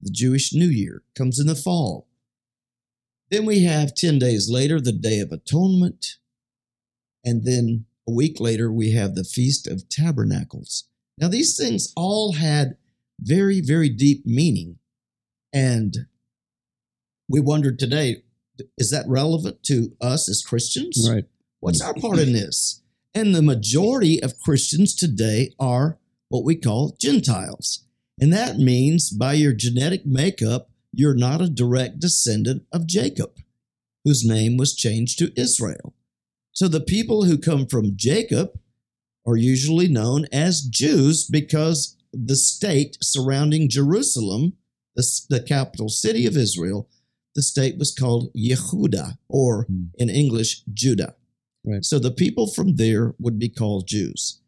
The 0.00 0.10
Jewish 0.10 0.54
New 0.54 0.68
Year 0.68 1.02
comes 1.14 1.38
in 1.38 1.46
the 1.46 1.54
fall. 1.54 2.08
Then 3.30 3.44
we 3.44 3.62
have 3.64 3.94
10 3.94 4.18
days 4.18 4.48
later 4.48 4.80
the 4.80 4.92
Day 4.92 5.20
of 5.20 5.30
Atonement. 5.32 6.16
And 7.22 7.44
then 7.44 7.84
a 8.08 8.12
week 8.12 8.40
later, 8.40 8.72
we 8.72 8.92
have 8.92 9.14
the 9.14 9.24
Feast 9.24 9.66
of 9.66 9.88
Tabernacles. 9.90 10.84
Now, 11.18 11.28
these 11.28 11.54
things 11.56 11.92
all 11.94 12.32
had 12.32 12.78
very, 13.20 13.60
very 13.60 13.90
deep 13.90 14.24
meaning. 14.24 14.78
And 15.52 16.06
we 17.28 17.40
wondered 17.40 17.78
today 17.78 18.24
is 18.78 18.90
that 18.90 19.08
relevant 19.08 19.62
to 19.64 19.96
us 20.00 20.28
as 20.28 20.42
Christians? 20.42 21.08
Right. 21.10 21.24
What's 21.60 21.80
our 21.80 21.94
part 21.94 22.18
in 22.18 22.32
this? 22.32 22.82
And 23.14 23.34
the 23.34 23.42
majority 23.42 24.22
of 24.22 24.38
Christians 24.40 24.94
today 24.94 25.52
are 25.58 25.98
what 26.28 26.44
we 26.44 26.54
call 26.56 26.96
Gentiles. 27.00 27.84
And 28.20 28.32
that 28.32 28.58
means 28.58 29.10
by 29.10 29.34
your 29.34 29.52
genetic 29.52 30.06
makeup, 30.06 30.70
you're 30.92 31.14
not 31.14 31.40
a 31.40 31.48
direct 31.48 32.00
descendant 32.00 32.64
of 32.72 32.86
Jacob, 32.86 33.32
whose 34.04 34.24
name 34.24 34.56
was 34.56 34.74
changed 34.74 35.18
to 35.18 35.32
Israel. 35.40 35.94
So 36.52 36.68
the 36.68 36.80
people 36.80 37.24
who 37.24 37.38
come 37.38 37.66
from 37.66 37.96
Jacob 37.96 38.58
are 39.26 39.36
usually 39.36 39.88
known 39.88 40.26
as 40.32 40.62
Jews 40.62 41.24
because 41.24 41.96
the 42.12 42.36
state 42.36 42.96
surrounding 43.00 43.68
Jerusalem, 43.68 44.54
the, 44.96 45.06
the 45.28 45.40
capital 45.40 45.88
city 45.88 46.26
of 46.26 46.36
Israel, 46.36 46.88
the 47.34 47.42
state 47.42 47.78
was 47.78 47.94
called 47.94 48.32
Yehuda, 48.34 49.18
or 49.28 49.64
Hmm. 49.64 49.84
in 49.98 50.10
English, 50.10 50.62
Judah. 50.72 51.14
Right. 51.64 51.84
So 51.84 51.98
the 51.98 52.10
people 52.10 52.46
from 52.46 52.76
there 52.76 53.14
would 53.18 53.38
be 53.38 53.48
called 53.48 53.86
Jews. 53.86 54.40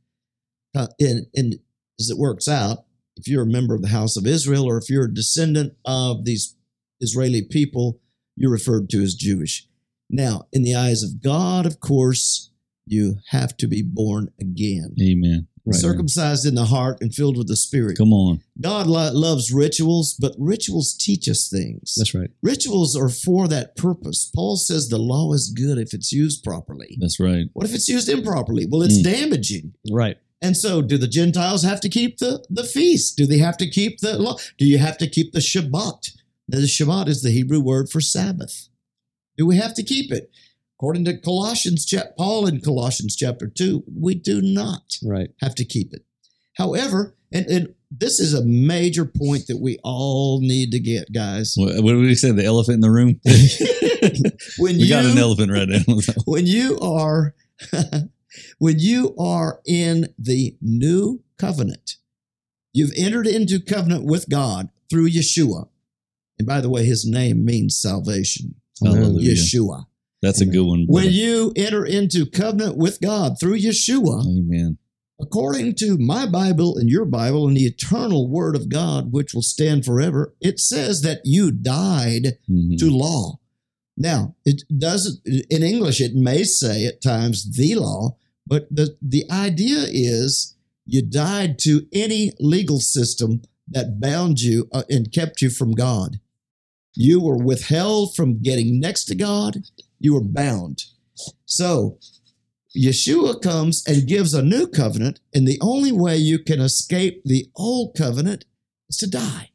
Uh, 0.74 0.88
and, 0.98 1.26
and 1.34 1.56
as 2.00 2.08
it 2.10 2.16
works 2.18 2.48
out, 2.48 2.86
if 3.16 3.28
you're 3.28 3.42
a 3.42 3.46
member 3.46 3.74
of 3.74 3.82
the 3.82 3.88
house 3.88 4.16
of 4.16 4.26
Israel 4.26 4.64
or 4.64 4.78
if 4.78 4.88
you're 4.88 5.04
a 5.04 5.12
descendant 5.14 5.74
of 5.84 6.24
these 6.24 6.56
Israeli 7.00 7.42
people, 7.42 8.00
you're 8.36 8.50
referred 8.50 8.88
to 8.90 9.02
as 9.02 9.14
Jewish. 9.14 9.68
Now, 10.08 10.46
in 10.52 10.62
the 10.62 10.74
eyes 10.74 11.02
of 11.02 11.20
God, 11.22 11.66
of 11.66 11.80
course, 11.80 12.50
you 12.86 13.18
have 13.28 13.56
to 13.58 13.66
be 13.68 13.82
born 13.82 14.30
again, 14.40 14.94
Amen. 15.00 15.48
Right. 15.64 15.76
circumcised 15.80 16.44
in 16.44 16.56
the 16.56 16.64
heart 16.64 16.98
and 17.00 17.14
filled 17.14 17.36
with 17.38 17.46
the 17.46 17.56
Spirit. 17.56 17.96
Come 17.96 18.12
on. 18.12 18.40
God 18.60 18.88
lo- 18.88 19.12
loves 19.12 19.52
rituals, 19.52 20.14
but 20.18 20.34
rituals 20.38 20.92
teach 20.94 21.28
us 21.28 21.48
things. 21.48 21.94
That's 21.96 22.14
right. 22.14 22.30
Rituals 22.42 22.96
are 22.96 23.08
for 23.08 23.46
that 23.48 23.76
purpose. 23.76 24.28
Paul 24.34 24.56
says 24.56 24.88
the 24.88 24.98
law 24.98 25.32
is 25.32 25.50
good 25.50 25.78
if 25.78 25.94
it's 25.94 26.10
used 26.12 26.42
properly. 26.42 26.96
That's 27.00 27.20
right. 27.20 27.46
What 27.52 27.64
if 27.66 27.74
it's 27.76 27.88
used 27.88 28.08
improperly? 28.08 28.66
Well, 28.66 28.82
it's 28.82 28.98
Mm. 28.98 29.04
damaging. 29.04 29.74
Right. 29.92 30.16
And 30.40 30.56
so, 30.56 30.82
do 30.82 30.98
the 30.98 31.06
Gentiles 31.06 31.62
have 31.62 31.80
to 31.82 31.88
keep 31.88 32.18
the, 32.18 32.44
the 32.50 32.64
feast? 32.64 33.16
Do 33.16 33.26
they 33.26 33.38
have 33.38 33.56
to 33.58 33.70
keep 33.70 34.00
the 34.00 34.18
law? 34.18 34.38
Do 34.58 34.64
you 34.66 34.78
have 34.78 34.98
to 34.98 35.06
keep 35.06 35.32
the 35.32 35.38
Shabbat? 35.38 36.10
The 36.48 36.62
Shabbat 36.62 37.06
is 37.06 37.22
the 37.22 37.30
Hebrew 37.30 37.60
word 37.60 37.88
for 37.88 38.00
Sabbath. 38.00 38.68
Do 39.38 39.46
we 39.46 39.56
have 39.58 39.74
to 39.74 39.84
keep 39.84 40.10
it? 40.10 40.32
According 40.82 41.04
to 41.04 41.16
Colossians, 41.16 41.94
Paul 42.18 42.48
in 42.48 42.60
Colossians 42.60 43.14
chapter 43.14 43.46
2, 43.46 43.84
we 44.00 44.16
do 44.16 44.42
not 44.42 44.98
Right. 45.04 45.30
have 45.40 45.54
to 45.54 45.64
keep 45.64 45.94
it. 45.94 46.04
However, 46.56 47.14
and, 47.30 47.46
and 47.46 47.74
this 47.88 48.18
is 48.18 48.34
a 48.34 48.44
major 48.44 49.04
point 49.04 49.46
that 49.46 49.58
we 49.58 49.78
all 49.84 50.40
need 50.40 50.72
to 50.72 50.80
get, 50.80 51.12
guys. 51.12 51.54
What, 51.56 51.84
what 51.84 51.92
did 51.92 52.00
we 52.00 52.16
say? 52.16 52.32
The 52.32 52.44
elephant 52.44 52.74
in 52.74 52.80
the 52.80 52.90
room? 52.90 53.20
when 54.58 54.76
we 54.76 54.82
you 54.82 54.88
got 54.88 55.04
an 55.04 55.18
elephant 55.18 55.52
right 55.52 55.68
now. 55.68 55.78
when 56.24 56.48
you 56.48 56.80
are 56.80 57.36
when 58.58 58.80
you 58.80 59.14
are 59.20 59.60
in 59.64 60.12
the 60.18 60.56
new 60.60 61.22
covenant, 61.38 61.98
you've 62.72 62.90
entered 62.96 63.28
into 63.28 63.60
covenant 63.60 64.04
with 64.04 64.28
God 64.28 64.68
through 64.90 65.10
Yeshua. 65.10 65.68
And 66.40 66.48
by 66.48 66.60
the 66.60 66.68
way, 66.68 66.84
his 66.86 67.06
name 67.06 67.44
means 67.44 67.80
salvation. 67.80 68.56
Hallelujah. 68.82 69.34
Yeshua. 69.34 69.86
That's 70.22 70.40
a 70.40 70.46
good 70.46 70.62
one. 70.64 70.84
When 70.86 71.10
you 71.10 71.52
enter 71.56 71.84
into 71.84 72.26
covenant 72.26 72.76
with 72.76 73.00
God 73.00 73.38
through 73.40 73.58
Yeshua, 73.58 74.24
Amen. 74.24 74.78
according 75.20 75.74
to 75.76 75.98
my 75.98 76.26
Bible 76.26 76.76
and 76.78 76.88
your 76.88 77.04
Bible 77.04 77.48
and 77.48 77.56
the 77.56 77.64
eternal 77.66 78.28
word 78.30 78.54
of 78.54 78.68
God, 78.68 79.12
which 79.12 79.34
will 79.34 79.42
stand 79.42 79.84
forever, 79.84 80.34
it 80.40 80.60
says 80.60 81.02
that 81.02 81.22
you 81.24 81.50
died 81.50 82.38
Mhm. 82.48 82.78
to 82.78 82.90
law. 82.90 83.40
Now, 83.96 84.36
it 84.44 84.62
doesn't, 84.76 85.20
in 85.26 85.62
English, 85.62 86.00
it 86.00 86.14
may 86.14 86.44
say 86.44 86.86
at 86.86 87.02
times 87.02 87.56
the 87.56 87.74
law, 87.74 88.16
but 88.46 88.68
the, 88.70 88.96
the 89.02 89.28
idea 89.30 89.86
is 89.90 90.54
you 90.86 91.02
died 91.02 91.58
to 91.60 91.86
any 91.92 92.32
legal 92.40 92.80
system 92.80 93.42
that 93.68 94.00
bound 94.00 94.40
you 94.40 94.68
uh, 94.72 94.82
and 94.88 95.12
kept 95.12 95.42
you 95.42 95.50
from 95.50 95.72
God. 95.72 96.20
You 96.94 97.20
were 97.20 97.38
withheld 97.38 98.14
from 98.14 98.40
getting 98.42 98.78
next 98.80 99.04
to 99.06 99.14
God, 99.14 99.62
you 100.02 100.14
were 100.14 100.22
bound. 100.24 100.82
So, 101.46 101.98
Yeshua 102.76 103.40
comes 103.42 103.82
and 103.86 104.06
gives 104.08 104.32
a 104.34 104.42
new 104.42 104.66
covenant, 104.66 105.20
and 105.34 105.46
the 105.46 105.58
only 105.60 105.92
way 105.92 106.16
you 106.16 106.38
can 106.38 106.60
escape 106.60 107.22
the 107.24 107.46
old 107.54 107.94
covenant 107.96 108.44
is 108.88 108.96
to 108.98 109.06
die. 109.10 109.50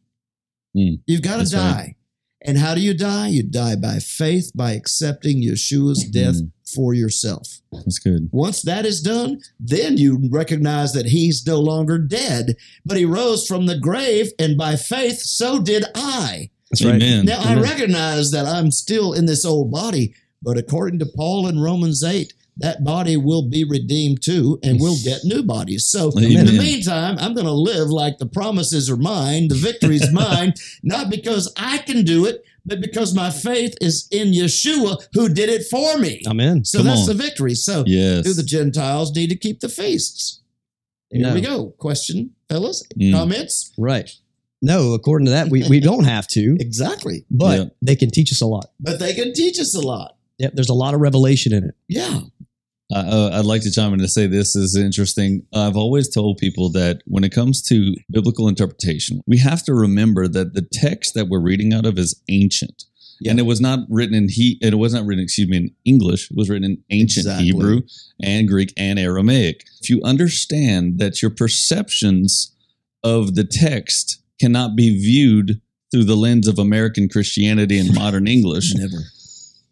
Hmm. 0.76 0.96
You've 1.08 1.24
got 1.24 1.44
to 1.46 1.50
die. 1.52 1.72
right. 1.72 1.94
And 2.46 2.60
how 2.60 2.76
do 2.76 2.82
you 2.82 2.94
die? 2.94 3.30
You 3.30 3.42
die 3.44 3.76
by 3.76 3.98
faith, 3.98 4.52
by 4.54 4.74
accepting 4.74 5.42
Yeshua's 5.42 6.04
death 6.04 6.36
Mhm. 6.36 6.52
for 6.64 6.94
yourself. 6.94 7.62
That's 7.74 7.98
good. 7.98 8.30
Once 8.32 8.62
that 8.62 8.86
is 8.86 9.02
done, 9.02 9.40
then 9.60 9.98
you 9.98 10.30
recognize 10.30 10.94
that 10.94 11.08
he's 11.08 11.46
no 11.48 11.60
longer 11.60 11.98
dead, 11.98 12.56
but 12.86 12.96
he 12.98 13.06
rose 13.06 13.48
from 13.48 13.66
the 13.66 13.78
grave, 13.80 14.32
and 14.38 14.56
by 14.56 14.76
faith, 14.76 15.20
so 15.20 15.60
did 15.60 15.86
I. 15.96 16.52
That's 16.70 16.86
right. 16.86 17.02
Amen. 17.02 17.26
Now, 17.26 17.40
I 17.42 17.56
recognize 17.60 18.30
that 18.32 18.46
I'm 18.46 18.70
still 18.72 19.14
in 19.14 19.26
this 19.26 19.44
old 19.44 19.72
body, 19.72 20.14
but 20.42 20.58
according 20.58 21.00
to 21.00 21.06
Paul 21.06 21.48
in 21.48 21.60
Romans 21.60 22.04
8, 22.04 22.34
that 22.60 22.84
body 22.84 23.18
will 23.18 23.48
be 23.48 23.64
redeemed 23.64 24.24
too, 24.24 24.60
and 24.64 24.80
we'll 24.80 24.98
get 25.04 25.24
new 25.24 25.44
bodies. 25.44 25.86
So, 25.86 26.10
in 26.18 26.46
the 26.46 26.58
meantime, 26.58 27.18
I'm 27.20 27.36
going 27.36 27.46
to 27.46 27.52
live 27.52 27.90
like 27.90 28.18
the 28.18 28.26
promises 28.26 28.90
are 28.90 28.98
mine, 28.98 29.48
the 29.48 29.56
victory 29.56 29.98
is 29.98 30.12
mine, 30.12 30.54
not 30.84 31.12
because 31.12 31.54
I 31.56 31.78
can 31.80 32.04
do 32.04 32.26
it, 32.26 32.44
but 32.66 32.82
because 32.82 33.14
my 33.14 33.30
faith 33.30 33.76
is 33.80 34.08
in 34.12 34.30
Yeshua 34.34 35.08
who 35.14 35.30
did 35.30 35.50
it 35.50 35.66
for 35.70 36.00
me. 36.00 36.22
Amen. 36.28 36.66
So 36.66 36.80
Come 36.80 36.88
that's 36.88 37.02
on. 37.08 37.16
the 37.16 37.24
victory. 37.24 37.54
So, 37.54 37.84
Yes. 37.86 38.26
do 38.26 38.34
the 38.34 38.44
Gentiles 38.44 39.16
need 39.16 39.30
to 39.30 39.36
keep 39.36 39.60
the 39.60 39.70
feasts? 39.70 40.42
Here 41.12 41.22
No. 41.22 41.34
we 41.36 41.42
go. 41.42 41.68
Question, 41.78 42.32
fellas? 42.50 42.84
Mm. 43.00 43.14
Comments? 43.14 43.72
Right. 43.78 44.12
No, 44.64 44.94
according 44.94 45.26
to 45.28 45.32
that, 45.32 45.50
we, 45.50 45.64
we 45.70 45.80
don't 45.80 46.06
have 46.06 46.28
to, 46.30 46.58
Exactly. 46.60 47.24
but 47.30 47.60
Yeah. 47.60 47.66
they 47.84 47.96
can 47.96 48.10
teach 48.10 48.32
us 48.32 48.42
a 48.42 48.48
lot. 48.48 48.72
But 48.80 48.98
they 49.00 49.14
can 49.14 49.32
teach 49.34 49.60
us 49.60 49.76
a 49.76 49.80
lot. 49.82 50.17
Yep, 50.40 50.52
there's 50.54 50.70
a 50.70 50.74
lot 50.74 50.94
of 50.94 51.02
revelation 51.02 51.54
in 51.54 51.64
it. 51.64 51.76
Yeah. 51.88 52.22
Uh, 52.94 52.98
uh, 53.00 53.30
I'd 53.34 53.46
like 53.46 53.64
to 53.64 53.72
chime 53.72 53.94
in 53.94 54.00
to 54.00 54.08
say 54.08 54.28
this 54.28 54.56
is 54.56 54.76
interesting. 54.76 55.46
I've 55.54 55.76
always 55.76 56.08
told 56.08 56.38
people 56.38 56.70
that 56.72 57.02
when 57.06 57.24
it 57.24 57.34
comes 57.34 57.62
to 57.64 57.96
biblical 58.10 58.48
interpretation, 58.48 59.22
we 59.28 59.40
have 59.40 59.64
to 59.66 59.74
remember 59.74 60.28
that 60.28 60.54
the 60.54 60.66
text 60.72 61.14
that 61.16 61.28
we're 61.28 61.42
reading 61.42 61.74
out 61.74 61.86
of 61.86 61.98
is 61.98 62.22
ancient. 62.30 62.86
Yeah. 63.20 63.32
And 63.32 63.40
it 63.40 63.44
was 63.44 63.60
not 63.60 63.80
written 63.90 64.16
in 64.16 64.30
he 64.30 64.58
it 64.62 64.76
was 64.76 64.94
not 64.94 65.06
written, 65.06 65.24
excuse 65.24 65.50
me, 65.50 65.58
in 65.58 65.76
English. 65.86 66.30
It 66.30 66.38
was 66.38 66.50
written 66.50 66.64
in 66.64 66.84
ancient 66.92 67.26
Exactly. 67.26 67.46
Hebrew 67.48 67.82
and 68.22 68.48
Greek 68.48 68.74
and 68.78 69.00
Aramaic. 69.00 69.66
If 69.82 69.90
you 69.90 70.02
understand 70.04 71.00
that 71.00 71.22
your 71.22 71.32
perceptions 71.32 72.56
of 73.04 73.36
the 73.36 73.44
text 73.44 74.22
cannot 74.40 74.76
be 74.76 74.98
viewed 75.02 75.62
through 75.92 76.04
the 76.04 76.16
lens 76.16 76.48
of 76.48 76.60
American 76.60 77.10
Christianity 77.10 77.80
and 77.80 77.94
modern 77.94 78.28
English, 78.38 78.74
Never. 78.76 79.04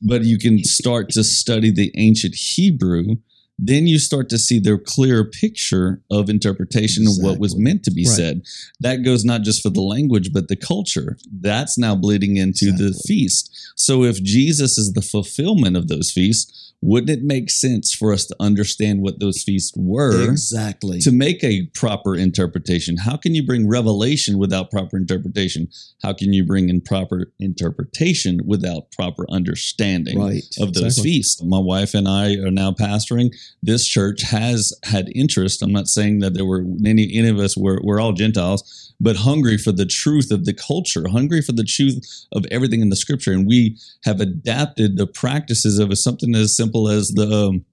But 0.05 0.23
you 0.23 0.37
can 0.37 0.63
start 0.63 1.09
to 1.11 1.23
study 1.23 1.71
the 1.71 1.91
ancient 1.95 2.35
Hebrew, 2.35 3.17
then 3.57 3.87
you 3.87 3.99
start 3.99 4.29
to 4.29 4.37
see 4.37 4.59
the 4.59 4.77
clearer 4.77 5.23
picture 5.23 6.01
of 6.11 6.29
interpretation 6.29 7.07
of 7.07 7.13
what 7.17 7.39
was 7.39 7.55
meant 7.57 7.83
to 7.83 7.91
be 7.91 8.03
Right. 8.05 8.15
said. 8.15 8.41
That 8.81 8.97
goes 8.97 9.23
not 9.23 9.43
just 9.43 9.61
for 9.61 9.69
the 9.69 9.81
language, 9.81 10.33
but 10.33 10.49
the 10.49 10.57
culture. 10.57 11.17
That's 11.31 11.77
now 11.77 11.95
bleeding 11.95 12.35
into 12.37 12.71
the 12.71 12.93
feast. 13.07 13.49
So 13.75 14.03
if 14.03 14.21
Jesus 14.21 14.77
is 14.77 14.91
the 14.93 15.01
fulfillment 15.01 15.77
of 15.77 15.87
those 15.87 16.11
feasts, 16.11 16.73
wouldn't 16.85 17.09
it 17.09 17.23
make 17.23 17.49
sense 17.49 17.93
for 17.93 18.13
us 18.13 18.25
to 18.25 18.35
understand 18.39 19.01
what 19.01 19.19
those 19.19 19.41
feasts 19.41 19.73
were 19.75 20.29
exactly. 20.29 20.99
to 20.99 21.11
make 21.11 21.43
a 21.43 21.65
proper 21.73 22.15
interpretation? 22.15 22.97
How 22.97 23.17
can 23.17 23.33
you 23.33 23.43
bring 23.43 23.67
revelation 23.67 24.37
without 24.37 24.69
proper 24.69 24.95
interpretation? 24.95 25.67
How 26.03 26.13
can 26.13 26.31
you 26.31 26.45
bring 26.45 26.69
in 26.69 26.81
proper 26.81 27.31
interpretation 27.39 28.39
without 28.45 28.91
proper 28.91 29.25
understanding? 29.29 30.19
right. 30.19 30.43
of 30.59 30.73
those 30.73 30.85
Exactly. 30.85 31.11
feasts. 31.11 31.43
My 31.43 31.59
wife 31.59 31.93
and 31.93 32.07
I 32.07 32.35
are 32.35 32.51
now 32.51 32.71
pastoring. 32.71 33.35
This 33.63 33.87
church 33.87 34.21
has 34.23 34.73
had 34.83 35.09
interest. 35.15 35.61
I'm 35.61 35.71
not 35.71 35.87
saying 35.87 36.19
that 36.19 36.33
there 36.33 36.45
were 36.45 36.65
any 36.85 37.15
any 37.15 37.29
of 37.29 37.39
us 37.39 37.57
were 37.57 37.79
we're 37.83 37.99
all 37.99 38.13
Gentiles, 38.13 38.93
but 38.99 39.17
hungry 39.17 39.57
for 39.57 39.71
the 39.71 39.85
truth 39.85 40.31
of 40.31 40.45
the 40.45 40.53
culture, 40.53 41.07
hungry 41.09 41.41
for 41.41 41.51
the 41.51 41.63
truth 41.63 42.25
of 42.31 42.45
everything 42.51 42.81
in 42.81 42.89
the 42.89 42.95
scripture. 42.95 43.31
And 43.31 43.47
we 43.47 43.77
have 44.03 44.19
adapted 44.19 44.97
the 44.97 45.07
practices 45.07 45.79
of 45.79 45.97
something 45.97 46.35
as 46.35 46.55
simple 46.55 46.74
as 46.87 47.09
the 47.09 47.31
um, 47.31 47.65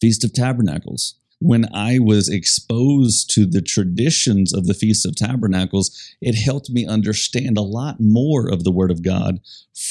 Feast 0.00 0.24
of 0.24 0.32
Tabernacles. 0.32 1.16
When 1.40 1.66
I 1.72 2.00
was 2.00 2.28
exposed 2.28 3.30
to 3.34 3.46
the 3.46 3.62
traditions 3.62 4.52
of 4.52 4.66
the 4.66 4.74
Feast 4.74 5.06
of 5.06 5.14
Tabernacles, 5.14 6.16
it 6.20 6.34
helped 6.34 6.68
me 6.68 6.84
understand 6.84 7.56
a 7.56 7.62
lot 7.62 8.00
more 8.00 8.48
of 8.48 8.64
the 8.64 8.72
Word 8.72 8.90
of 8.90 9.04
God 9.04 9.38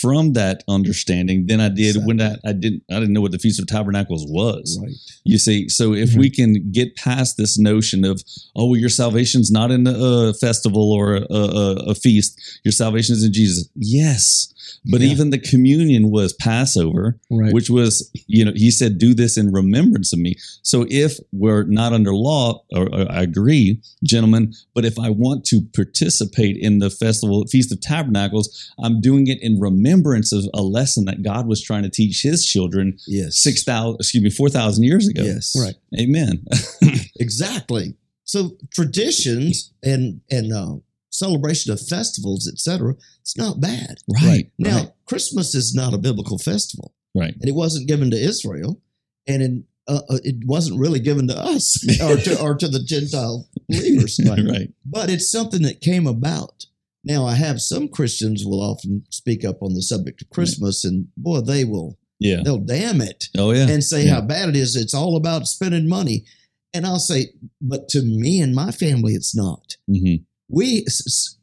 from 0.01 0.33
that 0.33 0.65
understanding 0.67 1.47
than 1.47 1.61
I 1.61 1.69
did 1.69 1.95
when 2.05 2.21
I, 2.21 2.35
I 2.45 2.51
didn't 2.51 2.83
I 2.91 2.95
didn't 2.95 3.13
know 3.13 3.21
what 3.21 3.31
the 3.31 3.39
Feast 3.39 3.61
of 3.61 3.67
Tabernacles 3.67 4.25
was. 4.27 4.77
Right. 4.81 4.91
You 5.23 5.37
see, 5.37 5.69
so 5.69 5.93
if 5.93 6.13
we 6.15 6.29
can 6.29 6.69
get 6.71 6.97
past 6.97 7.37
this 7.37 7.57
notion 7.57 8.03
of 8.03 8.21
oh, 8.57 8.65
well, 8.65 8.79
your 8.79 8.89
salvation's 8.89 9.49
not 9.49 9.71
in 9.71 9.87
a 9.87 10.33
festival 10.33 10.91
or 10.91 11.15
a, 11.15 11.25
a, 11.29 11.75
a 11.91 11.95
feast, 11.95 12.59
your 12.65 12.73
salvation 12.73 13.15
is 13.15 13.23
in 13.23 13.31
Jesus. 13.31 13.69
Yes, 13.75 14.53
but 14.85 15.01
Yeah. 15.01 15.11
even 15.11 15.29
the 15.29 15.37
communion 15.37 16.09
was 16.11 16.33
Passover, 16.33 17.19
Right. 17.31 17.53
which 17.53 17.69
was 17.69 18.09
you 18.27 18.43
know 18.45 18.51
he 18.55 18.71
said 18.71 18.97
do 18.97 19.13
this 19.13 19.37
in 19.37 19.51
remembrance 19.51 20.13
of 20.13 20.19
me. 20.19 20.35
So 20.63 20.85
if 20.89 21.19
we're 21.31 21.63
not 21.63 21.93
under 21.93 22.13
law, 22.13 22.63
or, 22.71 22.85
or 22.93 23.11
I 23.11 23.21
agree, 23.21 23.81
gentlemen, 24.03 24.53
but 24.75 24.85
if 24.85 24.97
I 24.99 25.09
want 25.09 25.45
to 25.45 25.61
participate 25.75 26.57
in 26.57 26.79
the 26.79 26.89
festival 26.89 27.45
Feast 27.47 27.71
of 27.71 27.79
Tabernacles, 27.81 28.71
I'm 28.79 29.01
doing 29.01 29.27
it 29.27 29.41
in 29.41 29.59
remembrance 29.59 30.31
of 30.31 30.45
a 30.53 30.61
lesson 30.61 31.05
that 31.05 31.23
God 31.23 31.47
was 31.47 31.61
trying 31.61 31.83
to 31.83 31.89
teach 31.89 32.21
His 32.23 32.45
children 32.45 32.97
Yes. 33.07 33.37
six 33.37 33.63
thousand, 33.63 33.95
excuse 34.01 34.23
me, 34.23 34.29
four 34.29 34.49
thousand 34.49 34.83
years 34.83 35.07
ago. 35.07 35.23
Yes. 35.23 35.55
Right. 35.59 35.75
Amen. 35.99 36.45
Exactly. 37.19 37.95
So 38.25 38.57
traditions 38.71 39.71
and 39.83 40.21
and 40.29 40.53
uh, 40.53 40.75
celebration 41.17 41.71
of 41.71 41.79
festivals, 41.81 42.47
etc. 42.47 42.95
It's 43.21 43.37
not 43.37 43.59
bad. 43.59 43.95
Right. 44.23 44.51
Now, 44.59 44.77
right. 44.77 44.91
Christmas 45.05 45.55
is 45.55 45.73
not 45.73 45.93
a 45.93 45.97
biblical 45.97 46.37
festival, 46.37 46.93
Right. 47.15 47.33
and 47.39 47.49
it 47.49 47.55
wasn't 47.55 47.87
given 47.87 48.11
to 48.11 48.17
Israel, 48.31 48.81
and 49.27 49.41
in, 49.41 49.63
uh, 49.87 50.01
uh, 50.09 50.19
it 50.23 50.35
wasn't 50.45 50.79
really 50.79 50.99
given 50.99 51.27
to 51.29 51.37
us 51.37 51.65
or 52.01 52.17
to 52.17 52.41
or 52.41 52.55
to 52.55 52.67
the 52.67 52.83
Gentile 52.83 53.47
believers. 53.69 54.19
right. 54.27 54.69
But 54.85 55.09
it's 55.09 55.31
something 55.31 55.61
that 55.63 55.81
came 55.81 56.05
about. 56.07 56.65
Now, 57.03 57.25
I 57.25 57.35
have 57.35 57.61
some 57.61 57.87
Christians 57.87 58.43
will 58.45 58.61
often 58.61 59.05
speak 59.09 59.45
up 59.45 59.61
on 59.63 59.73
the 59.73 59.81
subject 59.81 60.21
of 60.21 60.29
Christmas, 60.29 60.83
and 60.85 61.07
boy, 61.17 61.39
they 61.41 61.63
will 61.63 61.97
Yeah. 62.19 62.41
they'll 62.43 62.57
damn 62.77 62.99
it 63.01 63.25
Oh 63.37 63.51
yeah. 63.51 63.67
and 63.69 63.83
say 63.83 64.05
Yeah. 64.05 64.15
how 64.15 64.21
bad 64.21 64.49
it 64.49 64.55
is. 64.55 64.75
It's 64.75 64.93
all 64.93 65.15
about 65.15 65.47
spending 65.47 65.87
money. 65.87 66.25
And 66.73 66.85
I'll 66.85 66.99
say, 66.99 67.29
but 67.61 67.87
to 67.89 68.01
me 68.03 68.41
and 68.41 68.53
my 68.53 68.71
family, 68.71 69.13
it's 69.13 69.33
not. 69.35 69.77
hmm 69.87 70.15
We 70.49 70.85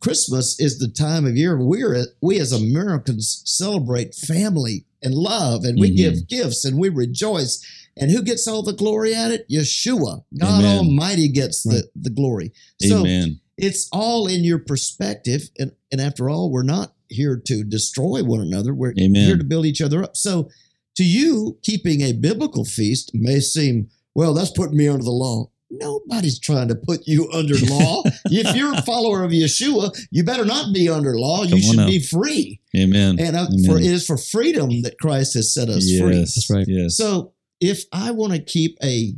Christmas 0.01 0.59
is 0.59 0.79
the 0.79 0.89
time 0.89 1.27
of 1.27 1.37
year 1.37 1.59
we're 1.63 2.07
we 2.23 2.39
as 2.39 2.53
Americans 2.53 3.43
celebrate 3.45 4.15
family 4.15 4.87
and 5.03 5.15
love, 5.15 5.65
and 5.65 5.79
we 5.79 5.91
Mhm. 5.91 5.97
give 5.97 6.29
gifts 6.29 6.65
and 6.65 6.79
we 6.79 6.89
rejoice. 6.89 7.61
And 7.97 8.11
who 8.11 8.23
gets 8.23 8.49
all 8.49 8.63
the 8.63 8.73
glory 8.73 9.15
at 9.15 9.31
it? 9.31 9.47
Yeshua, 9.49 10.25
God 10.37 10.61
Amen. 10.65 10.79
Almighty 10.79 11.29
gets 11.29 11.63
the, 11.63 11.71
Right. 11.77 11.85
the 11.95 12.11
glory. 12.11 12.53
So 12.83 13.01
Amen. 13.01 13.41
it's 13.59 13.89
all 13.93 14.27
in 14.27 14.43
your 14.45 14.59
perspective, 14.59 15.51
and 15.59 15.73
and 15.93 16.01
after 16.01 16.29
all, 16.31 16.51
we're 16.51 16.63
not 16.65 16.95
here 17.09 17.37
to 17.37 17.63
destroy 17.63 18.25
one 18.25 18.41
another. 18.41 18.75
We're 18.75 18.95
Amen. 18.99 19.27
here 19.27 19.37
to 19.37 19.45
build 19.45 19.67
each 19.67 19.81
other 19.83 20.03
up. 20.03 20.17
So 20.17 20.49
to 20.97 21.05
you, 21.05 21.59
keeping 21.63 22.01
a 22.01 22.13
biblical 22.13 22.65
feast 22.65 23.11
may 23.15 23.39
seem, 23.41 23.89
well, 24.15 24.33
that's 24.35 24.51
putting 24.51 24.77
me 24.77 24.89
under 24.89 25.05
the 25.05 25.11
law. 25.11 25.51
Nobody's 25.81 26.38
trying 26.38 26.69
to 26.69 26.75
put 26.75 27.07
you 27.07 27.31
under 27.33 27.54
law. 27.66 28.02
if 28.26 28.54
you're 28.57 28.75
a 28.75 28.83
follower 28.83 29.23
of 29.25 29.31
Yeshua, 29.33 29.97
you 30.11 30.25
better 30.25 30.45
not 30.45 30.73
be 30.75 30.88
under 30.88 31.16
law. 31.19 31.38
Come 31.40 31.49
you 31.49 31.54
on 31.57 31.61
should 31.62 31.76
now. 31.76 31.87
be 31.87 32.00
free. 32.00 32.61
Amen. 32.76 33.16
And 33.19 33.37
uh, 33.37 33.47
Amen. 33.52 33.64
for, 33.66 33.78
it 33.78 33.85
is 33.87 34.07
for 34.07 34.16
freedom 34.16 34.83
that 34.83 34.99
Christ 34.99 35.35
has 35.35 35.52
set 35.52 35.69
us 35.69 35.85
free. 35.99 36.19
That's 36.19 36.49
right. 36.50 36.64
Yes. 36.69 36.97
So 36.97 37.33
if 37.61 37.85
I 37.93 38.11
want 38.11 38.33
to 38.35 38.43
keep 38.43 38.76
a 38.83 39.14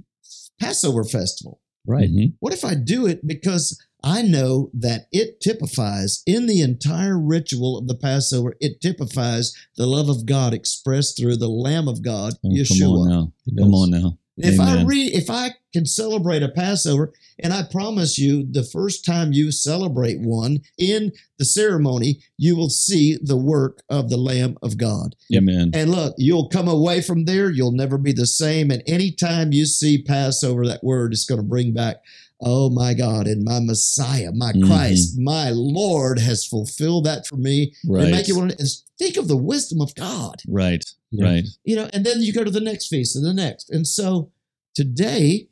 Passover 0.60 1.04
festival, 1.04 1.60
Right. 1.88 2.10
Mhm. 2.10 2.32
what 2.40 2.52
if 2.52 2.64
I 2.64 2.74
do 2.74 3.06
it 3.06 3.24
because 3.26 3.80
I 4.02 4.22
know 4.22 4.70
that 4.74 5.06
it 5.12 5.40
typifies 5.40 6.22
in 6.26 6.46
the 6.46 6.60
entire 6.60 7.18
ritual 7.18 7.78
of 7.78 7.86
the 7.88 7.94
Passover, 7.94 8.56
it 8.60 8.80
typifies 8.80 9.54
the 9.76 9.86
love 9.86 10.08
of 10.08 10.26
God 10.26 10.52
expressed 10.54 11.16
through 11.16 11.36
the 11.36 11.48
Lamb 11.48 11.86
of 11.88 12.02
God, 12.02 12.34
Oh, 12.34 12.38
come 12.42 12.50
on 12.50 12.56
Yeshua. 12.56 13.08
now. 13.08 13.32
Come 13.58 13.74
on 13.74 13.90
now. 13.90 14.18
If 14.38 14.60
I 14.60 14.82
read, 14.84 15.14
if 15.14 15.30
I 15.30 15.52
can 15.72 15.86
celebrate 15.86 16.42
a 16.42 16.50
Passover, 16.50 17.12
and 17.38 17.52
I 17.52 17.62
promise 17.70 18.18
you, 18.18 18.46
the 18.50 18.62
first 18.62 19.04
time 19.04 19.32
you 19.32 19.50
celebrate 19.50 20.20
one 20.20 20.60
in 20.78 21.12
the 21.38 21.44
ceremony, 21.44 22.20
you 22.36 22.56
will 22.56 22.68
see 22.68 23.18
the 23.22 23.36
work 23.36 23.82
of 23.88 24.10
the 24.10 24.16
Lamb 24.18 24.58
of 24.62 24.76
God. 24.76 25.16
Amen. 25.34 25.70
And 25.72 25.90
look, 25.90 26.14
you'll 26.18 26.48
come 26.48 26.68
away 26.68 27.00
from 27.00 27.24
there. 27.24 27.50
You'll 27.50 27.72
never 27.72 27.96
be 27.98 28.12
the 28.12 28.26
same. 28.26 28.70
And 28.70 28.82
anytime 28.86 29.52
you 29.52 29.64
see 29.64 30.02
Passover, 30.02 30.66
that 30.66 30.84
word 30.84 31.12
is 31.14 31.24
going 31.24 31.40
to 31.40 31.46
bring 31.46 31.72
back, 31.72 31.96
oh 32.40 32.68
my 32.70 32.92
God, 32.94 33.26
and 33.26 33.42
my 33.44 33.58
Messiah, 33.60 34.30
my 34.32 34.52
Mhm. 34.52 34.66
Christ, 34.66 35.18
my 35.18 35.50
Lord 35.50 36.18
has 36.18 36.44
fulfilled 36.44 37.04
that 37.04 37.26
for 37.26 37.36
me. 37.36 37.72
And 37.84 37.92
Right. 37.92 38.10
make 38.10 38.28
you 38.28 38.36
want 38.36 38.56
to 38.58 38.68
think 38.98 39.16
of 39.16 39.28
the 39.28 39.36
wisdom 39.36 39.80
of 39.80 39.94
God, 39.94 40.42
Right. 40.46 40.84
Right. 41.12 41.46
you 41.64 41.76
know. 41.76 41.88
And 41.92 42.04
then 42.04 42.20
you 42.22 42.32
go 42.32 42.44
to 42.44 42.50
the 42.50 42.60
next 42.60 42.88
feast 42.88 43.16
and 43.16 43.24
the 43.24 43.32
next. 43.34 43.70
And 43.70 43.86
so 43.86 44.30
today, 44.74 45.48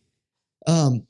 um, 0.66 1.06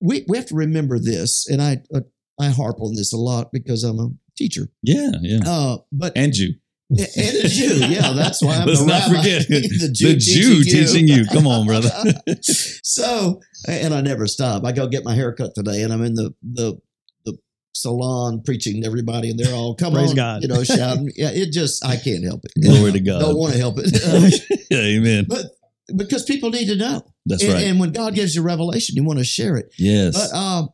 we 0.00 0.24
we 0.28 0.36
have 0.36 0.46
to 0.46 0.54
remember 0.54 0.98
this, 0.98 1.48
and 1.48 1.60
I 1.60 1.82
uh, 1.92 2.02
I 2.38 2.48
harp 2.50 2.80
on 2.80 2.94
this 2.94 3.12
a 3.12 3.16
lot 3.16 3.50
because 3.52 3.82
I'm 3.84 3.98
a 3.98 4.10
teacher. 4.36 4.70
Yeah. 4.82 5.10
Yeah. 5.22 5.40
Uh, 5.44 5.78
but 5.92 6.12
And 6.16 6.36
you. 6.36 6.54
And 6.90 6.98
a 7.44 7.48
Jew, 7.48 7.86
yeah, 7.86 8.12
that's 8.12 8.42
why 8.42 8.56
I'm 8.56 8.66
Let's 8.66 8.80
the 8.80 8.86
not 8.86 9.08
rabbi. 9.10 9.16
forget 9.16 9.48
the 9.48 9.60
the 10.00 10.16
Jew 10.16 10.64
teaching 10.64 11.06
you. 11.06 11.26
Come 11.26 11.46
on, 11.46 11.66
brother. 11.66 11.90
so, 12.42 13.40
and 13.68 13.92
I 13.92 14.00
never 14.00 14.26
stop. 14.26 14.64
I 14.64 14.72
go 14.72 14.86
get 14.88 15.04
my 15.04 15.14
hair 15.14 15.34
cut 15.34 15.54
today, 15.54 15.82
and 15.82 15.92
I'm 15.92 16.02
in 16.02 16.14
the 16.14 16.34
the 16.42 16.80
the 17.26 17.36
salon 17.74 18.42
preaching 18.42 18.80
to 18.82 18.86
everybody, 18.86 19.30
and 19.30 19.38
they're 19.38 19.54
all 19.54 19.74
come 19.74 19.92
Praise 19.92 20.10
on, 20.10 20.16
God. 20.16 20.42
you 20.42 20.48
know, 20.48 20.64
shouting. 20.64 21.10
Yeah, 21.14 21.30
it 21.30 21.52
just 21.52 21.84
I 21.84 21.96
can't 21.96 22.24
help 22.24 22.40
it. 22.44 22.52
Glory 22.62 22.92
to 22.92 23.00
God. 23.00 23.20
Don't 23.20 23.36
want 23.36 23.52
to 23.52 23.58
help 23.58 23.74
it, 23.78 24.66
yeah, 24.70 24.78
amen. 24.78 25.26
but 25.28 25.44
because 25.94 26.24
people 26.24 26.50
need 26.50 26.68
to 26.68 26.76
know. 26.76 27.02
That's 27.26 27.42
and, 27.42 27.52
right. 27.52 27.64
and 27.64 27.80
when 27.80 27.92
God 27.92 28.14
gives 28.14 28.34
you 28.34 28.40
revelation, 28.40 28.96
you 28.96 29.04
want 29.04 29.18
to 29.18 29.24
share 29.26 29.56
it. 29.58 29.74
yes. 29.78 30.14
But 30.14 30.36
um, 30.36 30.70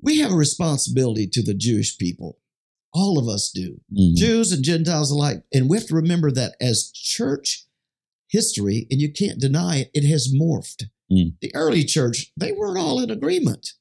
we 0.00 0.18
have 0.18 0.32
a 0.32 0.36
responsibility 0.36 1.28
to 1.28 1.42
the 1.42 1.54
Jewish 1.54 1.96
people. 1.96 2.38
All 2.94 3.18
of 3.18 3.28
us 3.28 3.50
do. 3.52 3.80
Mhm. 3.92 4.14
Jews 4.16 4.52
and 4.52 4.64
Gentiles 4.64 5.10
alike. 5.10 5.42
And 5.52 5.68
we 5.68 5.76
have 5.76 5.86
to 5.88 5.94
remember 5.96 6.30
that 6.30 6.54
as 6.60 6.90
church 6.92 7.66
history, 8.28 8.86
and 8.90 9.00
you 9.00 9.12
can't 9.12 9.40
deny 9.40 9.78
it, 9.78 9.90
it 9.94 10.04
has 10.08 10.32
morphed. 10.32 10.84
Mm. 11.12 11.34
The 11.40 11.54
early 11.54 11.84
church, 11.84 12.32
they 12.36 12.52
weren't 12.52 12.78
all 12.78 13.00
in 13.02 13.10
agreement. 13.10 13.72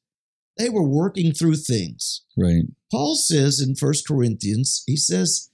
They 0.57 0.69
were 0.69 0.83
working 0.87 1.31
through 1.31 1.55
things. 1.55 2.21
Right. 2.37 2.63
Paul 2.91 3.15
says 3.15 3.59
in 3.59 3.75
First 3.75 4.07
Corinthians, 4.07 4.83
he 4.85 4.95
says, 4.97 5.49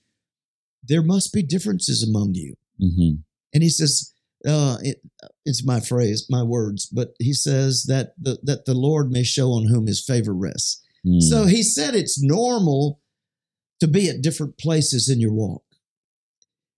there 0.82 1.02
must 1.02 1.32
be 1.32 1.42
differences 1.42 2.02
among 2.02 2.34
you. 2.34 2.54
hmm 2.78 3.20
And 3.54 3.62
he 3.62 3.68
says, 3.68 4.12
uh, 4.46 4.78
it, 4.82 5.02
it's 5.44 5.64
my 5.64 5.80
phrase, 5.80 6.26
my 6.30 6.42
words, 6.42 6.86
but 6.86 7.14
he 7.18 7.32
says 7.34 7.84
that 7.84 8.14
the, 8.20 8.38
that 8.42 8.64
the 8.64 8.74
Lord 8.74 9.10
may 9.10 9.22
show 9.22 9.50
on 9.52 9.66
whom 9.66 9.86
his 9.86 10.04
favor 10.04 10.34
rests. 10.34 10.82
Mm. 11.06 11.20
So 11.22 11.44
he 11.46 11.62
said 11.62 11.94
it's 11.94 12.22
normal 12.22 12.99
to 13.80 13.88
be 13.88 14.08
at 14.08 14.22
different 14.22 14.58
places 14.58 15.08
in 15.08 15.20
your 15.20 15.32
walk. 15.32 15.64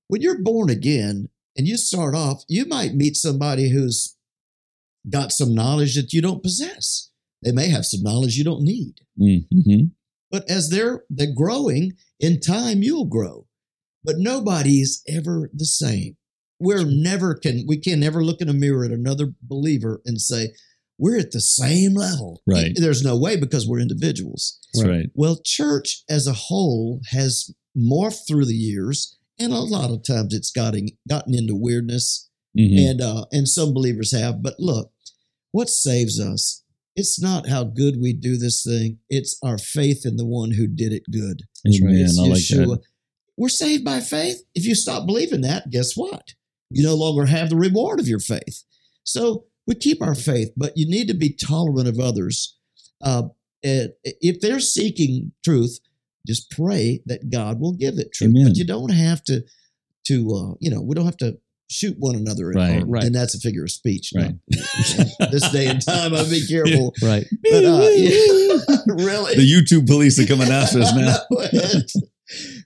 When 0.08 0.22
you're 0.22 0.42
born 0.42 0.70
again 0.70 1.28
and 1.56 1.66
you 1.66 1.76
start 1.76 2.14
off, 2.14 2.44
you 2.48 2.64
might 2.64 2.94
meet 2.94 3.16
somebody 3.16 3.70
who's 3.70 4.16
got 5.10 5.32
some 5.32 5.54
knowledge 5.54 5.96
that 5.96 6.12
you 6.12 6.22
don't 6.22 6.42
possess. 6.42 7.10
They 7.42 7.52
may 7.52 7.68
have 7.68 7.86
some 7.86 8.02
knowledge 8.02 8.36
you 8.36 8.44
don't 8.44 8.62
need. 8.62 9.00
Mm-hmm. 9.20 9.86
But 10.30 10.48
as 10.48 10.70
they're 10.70 11.04
they're 11.10 11.34
growing, 11.34 11.92
in 12.20 12.40
time 12.40 12.82
you'll 12.82 13.06
grow. 13.06 13.46
But 14.04 14.16
nobody's 14.18 15.02
ever 15.08 15.50
the 15.52 15.66
same. 15.66 16.16
We're 16.58 16.84
never 16.84 17.34
can 17.34 17.64
we 17.66 17.76
can 17.78 18.00
never 18.00 18.24
look 18.24 18.40
in 18.40 18.48
a 18.48 18.54
mirror 18.54 18.84
at 18.84 18.92
another 18.92 19.34
believer 19.42 20.00
and 20.04 20.20
say, 20.20 20.54
we're 21.02 21.18
at 21.18 21.32
the 21.32 21.40
same 21.40 21.94
level. 21.94 22.40
Right. 22.46 22.70
There's 22.76 23.02
no 23.02 23.16
way 23.18 23.34
because 23.36 23.66
we're 23.66 23.80
individuals. 23.80 24.58
Right. 24.80 25.10
Well, 25.14 25.40
church 25.44 26.04
as 26.08 26.28
a 26.28 26.32
whole 26.32 27.00
has 27.10 27.52
morphed 27.76 28.28
through 28.28 28.44
the 28.46 28.54
years, 28.54 29.18
and 29.38 29.52
a 29.52 29.58
lot 29.58 29.90
of 29.90 30.04
times 30.04 30.32
it's 30.32 30.52
gotten 30.52 30.90
gotten 31.08 31.34
into 31.34 31.56
weirdness. 31.56 32.28
Mhm. 32.56 32.90
and 32.90 33.00
uh, 33.00 33.24
and 33.32 33.48
some 33.48 33.72
believers 33.74 34.12
have. 34.12 34.42
But 34.42 34.60
look, 34.60 34.92
what 35.52 35.68
saves 35.70 36.20
us? 36.20 36.62
It's 36.94 37.18
not 37.20 37.48
how 37.48 37.64
good 37.64 37.96
we 38.00 38.12
do 38.12 38.36
this 38.36 38.62
thing. 38.62 38.98
It's 39.08 39.38
our 39.42 39.56
faith 39.58 40.04
in 40.04 40.16
the 40.18 40.26
one 40.26 40.50
who 40.52 40.66
did 40.66 40.92
it 40.92 41.04
good. 41.10 41.42
Amen. 41.66 41.94
It's 41.96 42.18
I 42.18 42.22
like 42.24 42.32
Yeshua. 42.42 42.76
that. 42.76 42.82
We're 43.38 43.48
saved 43.48 43.84
by 43.84 44.00
faith. 44.00 44.42
If 44.54 44.66
you 44.66 44.74
stop 44.74 45.06
believing 45.06 45.40
that, 45.40 45.70
guess 45.70 45.94
what? 45.96 46.34
You 46.70 46.82
no 46.84 46.94
longer 46.94 47.24
have 47.24 47.48
the 47.48 47.56
reward 47.56 47.98
of 47.98 48.06
your 48.06 48.20
faith. 48.20 48.62
So 49.04 49.46
we 49.66 49.74
keep 49.74 50.02
our 50.02 50.14
faith, 50.14 50.50
but 50.56 50.72
you 50.76 50.86
need 50.88 51.08
to 51.08 51.14
be 51.14 51.32
tolerant 51.32 51.88
of 51.88 51.98
others. 52.00 52.58
Uh, 53.02 53.24
if 53.62 54.40
they're 54.40 54.60
seeking 54.60 55.32
truth, 55.44 55.78
just 56.26 56.50
pray 56.50 57.00
that 57.06 57.30
God 57.30 57.60
will 57.60 57.72
give 57.74 57.98
it 57.98 58.12
truth. 58.12 58.30
Amen. 58.30 58.48
But 58.48 58.56
you 58.56 58.64
don't 58.64 58.90
have 58.92 59.22
to, 59.24 59.42
to 60.06 60.14
uh, 60.34 60.54
you 60.60 60.70
know, 60.70 60.80
we 60.82 60.94
don't 60.94 61.04
have 61.04 61.16
to 61.18 61.38
shoot 61.70 61.96
one 61.98 62.14
another. 62.16 62.48
Right. 62.50 62.82
or- 62.82 62.86
Right. 62.86 63.04
And 63.04 63.14
that's 63.14 63.34
a 63.34 63.40
figure 63.40 63.64
of 63.64 63.70
speech. 63.70 64.12
Right. 64.14 64.34
Now. 64.50 64.58
this 65.30 65.50
day 65.50 65.66
and 65.66 65.84
time, 65.84 66.14
I'd 66.14 66.30
be 66.30 66.46
careful. 66.46 66.92
Right. 67.02 67.24
But 67.42 67.64
uh, 67.64 67.88
yeah, 67.94 68.56
really, 68.88 69.34
The 69.36 69.48
YouTube 69.48 69.86
police 69.86 70.18
are 70.18 70.26
coming 70.26 70.48
after 70.48 70.80
us 70.80 70.94
now. 70.94 71.16
I 71.40 71.48
know 71.52 71.70
it. 71.80 71.90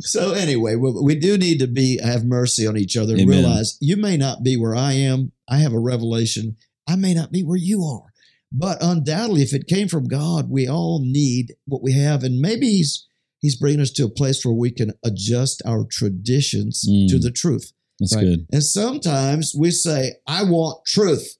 so 0.01 0.33
anyway, 0.33 0.75
we, 0.77 0.93
we 1.03 1.15
do 1.15 1.39
need 1.39 1.59
to 1.61 1.67
be 1.67 1.99
have 2.03 2.25
mercy 2.25 2.67
on 2.67 2.77
each 2.77 2.97
other 2.97 3.13
and 3.15 3.23
Amen. 3.23 3.39
realize 3.45 3.79
you 3.81 3.97
may 3.97 4.17
not 4.17 4.43
be 4.43 4.57
where 4.57 4.75
I 4.75 4.93
am. 4.93 5.33
I 5.49 5.59
have 5.59 5.73
a 5.73 5.79
revelation. 5.79 6.57
I 6.87 6.97
may 6.97 7.15
not 7.15 7.33
be 7.33 7.43
where 7.43 7.57
you 7.59 7.83
are. 7.83 8.13
But 8.53 8.79
undoubtedly, 8.81 9.43
if 9.43 9.53
it 9.53 9.67
came 9.67 9.89
from 9.89 10.07
God, 10.09 10.49
we 10.49 10.69
all 10.69 11.01
need 11.05 11.55
what 11.67 11.83
we 11.83 11.93
have, 11.93 12.23
and 12.23 12.41
maybe 12.41 12.67
He's 12.69 13.07
He's 13.41 13.57
bringing 13.57 13.81
us 13.81 13.91
to 13.93 14.05
a 14.05 14.09
place 14.11 14.45
where 14.45 14.55
we 14.55 14.71
can 14.71 14.93
adjust 15.05 15.63
our 15.67 15.85
traditions 15.91 16.85
Mm. 16.89 17.09
to 17.09 17.19
the 17.19 17.31
truth. 17.31 17.73
That's 18.01 18.15
Right. 18.17 18.25
good. 18.25 18.47
And 18.51 18.65
sometimes 18.65 19.55
we 19.55 19.71
say, 19.71 20.15
"I 20.27 20.43
want 20.45 20.85
truth," 20.87 21.37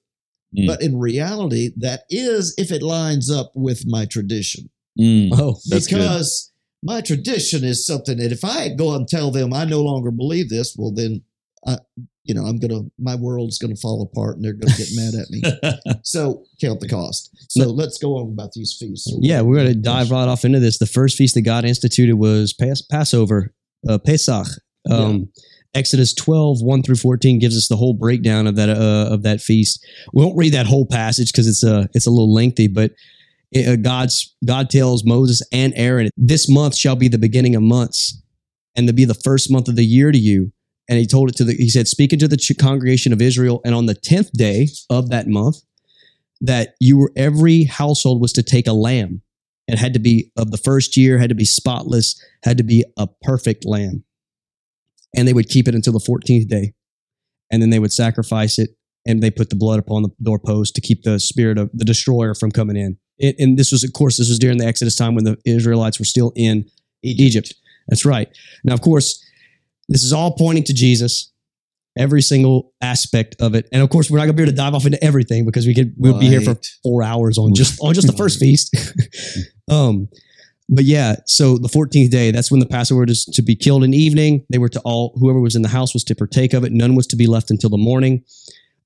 Mm. 0.55 0.67
but 0.67 0.81
in 0.81 0.97
reality, 0.97 1.71
that 1.77 2.03
is 2.09 2.53
if 2.57 2.71
it 2.71 2.83
lines 2.83 3.29
up 3.31 3.51
with 3.55 3.85
my 3.87 4.05
tradition 4.05 4.69
Mm. 4.99 5.29
Oh, 5.33 5.59
That's 5.69 5.87
good. 5.87 5.97
because 5.97 6.51
my 6.83 7.01
tradition 7.01 7.63
is 7.63 7.85
something 7.85 8.17
that 8.17 8.31
if 8.31 8.43
I 8.45 8.69
go 8.69 8.93
and 8.95 9.07
tell 9.07 9.29
them 9.31 9.51
I 9.53 9.65
no 9.65 9.83
longer 9.83 10.11
believe 10.11 10.49
this, 10.49 10.75
well, 10.77 10.91
then 10.91 11.21
I, 11.67 11.77
you 12.23 12.33
know, 12.33 12.43
I'm 12.43 12.59
gonna 12.59 12.81
my 12.97 13.15
world's 13.15 13.57
gonna 13.57 13.75
fall 13.75 14.01
apart 14.01 14.35
and 14.37 14.45
they're 14.45 14.53
gonna 14.53 14.75
get 14.77 14.89
mad 14.95 15.13
at 15.15 15.29
me. 15.29 15.41
So 16.03 16.45
count 16.61 16.79
the 16.79 16.87
cost. 16.87 17.35
So 17.49 17.65
let's 17.67 17.97
go 17.97 18.17
on 18.17 18.31
about 18.31 18.53
these 18.53 18.75
feasts. 18.79 19.13
yeah, 19.19 19.41
we're 19.41 19.63
to 19.65 19.73
dive 19.75 20.09
right 20.11 20.27
off 20.27 20.45
into 20.45 20.59
this. 20.59 20.77
The 20.77 20.85
first 20.85 21.17
feast 21.17 21.35
that 21.35 21.41
God 21.41 21.65
instituted 21.65 22.15
was 22.15 22.53
Pas- 22.53 22.81
Passover, 22.81 23.53
uh, 23.87 23.97
Pesach. 23.97 24.47
Um, 24.89 25.29
Exodus 25.73 26.13
12, 26.13 26.61
1 26.61 26.81
through 26.81 26.95
14 26.95 27.39
gives 27.39 27.57
us 27.57 27.67
the 27.67 27.75
whole 27.75 27.93
breakdown 27.93 28.47
of 28.47 28.55
that 28.55 28.69
uh, 28.69 29.13
of 29.13 29.23
that 29.23 29.41
feast. 29.41 29.85
We 30.13 30.23
won't 30.23 30.37
read 30.37 30.53
that 30.53 30.65
whole 30.65 30.85
passage 30.85 31.31
because 31.31 31.47
it's 31.47 31.63
a 31.63 31.89
it's 31.93 32.07
a 32.07 32.09
little 32.09 32.33
lengthy, 32.33 32.67
but 32.67 32.91
it, 33.51 33.67
uh, 33.67 33.75
God's 33.75 34.35
God 34.45 34.69
tells 34.69 35.03
Moses 35.05 35.41
and 35.51 35.73
Aaron, 35.75 36.09
"This 36.15 36.49
month 36.49 36.75
shall 36.75 36.95
be 36.95 37.09
the 37.09 37.17
beginning 37.17 37.55
of 37.55 37.61
months, 37.63 38.21
and 38.75 38.87
to 38.87 38.93
be 38.93 39.05
the 39.05 39.13
first 39.13 39.51
month 39.51 39.67
of 39.67 39.75
the 39.75 39.85
year 39.85 40.11
to 40.11 40.17
you." 40.17 40.51
And 40.89 40.97
he 40.97 41.05
told 41.05 41.29
it 41.29 41.35
to 41.37 41.43
the 41.43 41.53
he 41.53 41.69
said, 41.69 41.87
"Speaking 41.87 42.19
to 42.19 42.27
the 42.27 42.55
congregation 42.57 43.13
of 43.13 43.21
Israel, 43.21 43.61
and 43.65 43.75
on 43.75 43.87
the 43.87 43.93
tenth 43.93 44.31
day 44.31 44.69
of 44.89 45.09
that 45.09 45.27
month, 45.27 45.57
that 46.41 46.75
you 46.79 46.97
were 46.97 47.11
every 47.15 47.65
household 47.65 48.21
was 48.21 48.33
to 48.33 48.43
take 48.43 48.67
a 48.67 48.73
lamb. 48.73 49.21
It 49.67 49.77
had 49.77 49.93
to 49.93 49.99
be 49.99 50.31
of 50.37 50.51
the 50.51 50.57
first 50.57 50.95
year, 50.95 51.17
had 51.17 51.29
to 51.29 51.35
be 51.35 51.45
spotless, 51.45 52.21
had 52.43 52.57
to 52.57 52.63
be 52.63 52.85
a 52.97 53.07
perfect 53.21 53.65
lamb. 53.65 54.03
And 55.15 55.27
they 55.27 55.33
would 55.33 55.49
keep 55.49 55.67
it 55.67 55.75
until 55.75 55.93
the 55.93 55.99
14th 55.99 56.47
day. 56.47 56.73
And 57.51 57.61
then 57.61 57.69
they 57.69 57.79
would 57.79 57.93
sacrifice 57.93 58.59
it 58.59 58.77
and 59.05 59.21
they 59.21 59.31
put 59.31 59.49
the 59.49 59.55
blood 59.55 59.79
upon 59.79 60.03
the 60.03 60.09
doorpost 60.21 60.75
to 60.75 60.81
keep 60.81 61.03
the 61.03 61.19
spirit 61.19 61.57
of 61.57 61.69
the 61.73 61.85
destroyer 61.85 62.33
from 62.33 62.51
coming 62.51 62.75
in. 62.75 62.97
It, 63.17 63.35
and 63.39 63.57
this 63.57 63.71
was, 63.71 63.83
of 63.83 63.93
course, 63.93 64.17
this 64.17 64.29
was 64.29 64.39
during 64.39 64.57
the 64.57 64.65
Exodus 64.65 64.95
time 64.95 65.15
when 65.15 65.23
the 65.23 65.37
Israelites 65.45 65.97
were 65.97 66.05
still 66.05 66.33
in 66.35 66.69
Egypt. 67.03 67.53
That's 67.87 68.05
right. 68.05 68.29
Now, 68.63 68.73
of 68.73 68.81
course, 68.81 69.23
this 69.89 70.03
is 70.03 70.13
all 70.13 70.35
pointing 70.35 70.63
to 70.65 70.73
Jesus, 70.73 71.31
every 71.97 72.21
single 72.21 72.73
aspect 72.81 73.35
of 73.39 73.55
it. 73.55 73.67
And 73.71 73.81
of 73.81 73.89
course, 73.89 74.09
we're 74.09 74.17
not 74.17 74.25
going 74.25 74.35
to 74.35 74.41
be 74.41 74.43
able 74.43 74.51
to 74.51 74.57
dive 74.57 74.73
off 74.73 74.85
into 74.85 75.03
everything 75.03 75.45
because 75.45 75.65
we 75.65 75.73
could 75.73 75.93
we'll 75.97 76.19
be 76.19 76.27
here 76.27 76.41
for 76.41 76.57
four 76.83 77.03
hours 77.03 77.37
on 77.37 77.53
just 77.55 77.79
on 77.81 77.93
just 77.93 78.07
the 78.07 78.13
first 78.13 78.39
feast. 78.39 78.75
um, 79.71 80.09
but 80.69 80.83
yeah, 80.83 81.15
so 81.25 81.57
the 81.57 81.69
14th 81.69 82.09
day, 82.09 82.31
that's 82.31 82.51
when 82.51 82.59
the 82.59 82.65
Passover 82.65 83.05
is 83.05 83.23
to 83.25 83.41
be 83.41 83.55
killed 83.55 83.83
in 83.83 83.93
evening. 83.93 84.45
They 84.49 84.57
were 84.57 84.69
to 84.69 84.81
all 84.81 85.13
whoever 85.17 85.39
was 85.39 85.55
in 85.55 85.61
the 85.61 85.69
house 85.69 85.93
was 85.93 86.03
to 86.05 86.15
partake 86.15 86.53
of 86.53 86.65
it. 86.65 86.73
None 86.73 86.95
was 86.95 87.07
to 87.07 87.15
be 87.15 87.25
left 87.25 87.49
until 87.49 87.69
the 87.69 87.77
morning. 87.77 88.25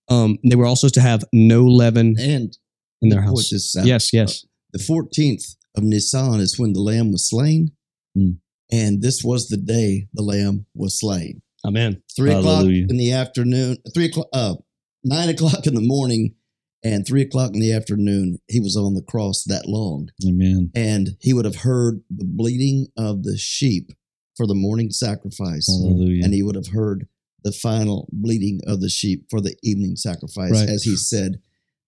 Um, 0.07 0.37
they 0.47 0.55
were 0.55 0.65
also 0.65 0.89
to 0.89 1.01
have 1.01 1.23
no 1.33 1.63
leaven 1.63 2.15
And 2.19 2.55
in 3.01 3.09
their 3.09 3.21
house. 3.21 3.51
Yes, 3.83 4.13
yes. 4.13 4.45
the 4.73 4.79
14th 4.79 5.55
of 5.75 5.83
Nisan 5.83 6.39
is 6.39 6.59
when 6.59 6.73
the 6.73 6.81
lamb 6.81 7.11
was 7.11 7.27
slain. 7.27 7.71
Hmm. 8.15 8.31
And 8.71 9.01
this 9.01 9.23
was 9.23 9.47
the 9.47 9.57
day 9.57 10.07
the 10.13 10.21
lamb 10.23 10.65
was 10.73 10.99
slain. 10.99 11.41
Amen. 11.65 12.01
Three 12.15 12.31
o'clock 12.33 12.65
in 12.65 12.97
the 12.97 13.11
afternoon, 13.11 13.77
three 13.93 14.05
o'clock, 14.05 14.27
uh, 14.33 14.55
nine 15.03 15.29
o'clock 15.29 15.67
in 15.67 15.75
the 15.75 15.81
morning, 15.81 16.35
and 16.83 17.05
three 17.05 17.21
o'clock 17.21 17.51
in 17.53 17.59
the 17.59 17.71
afternoon. 17.73 18.39
He 18.47 18.59
was 18.59 18.75
on 18.75 18.95
the 18.95 19.01
cross 19.03 19.43
that 19.43 19.67
long, 19.67 20.09
Amen. 20.27 20.71
and 20.73 21.09
he 21.19 21.33
would 21.33 21.45
have 21.45 21.57
heard 21.57 22.01
the 22.09 22.25
bleating 22.25 22.87
of 22.97 23.23
the 23.23 23.37
sheep 23.37 23.91
for 24.35 24.47
the 24.47 24.55
morning 24.55 24.89
sacrifice, 24.89 25.67
Hallelujah. 25.67 26.23
and 26.23 26.33
he 26.33 26.41
would 26.41 26.55
have 26.55 26.67
heard 26.67 27.07
the 27.43 27.51
final 27.51 28.07
bleating 28.11 28.61
of 28.65 28.81
the 28.81 28.89
sheep 28.89 29.25
for 29.29 29.41
the 29.41 29.55
evening 29.61 29.95
sacrifice, 29.95 30.51
Right. 30.51 30.69
as 30.69 30.83
he 30.83 30.95
said, 30.95 31.39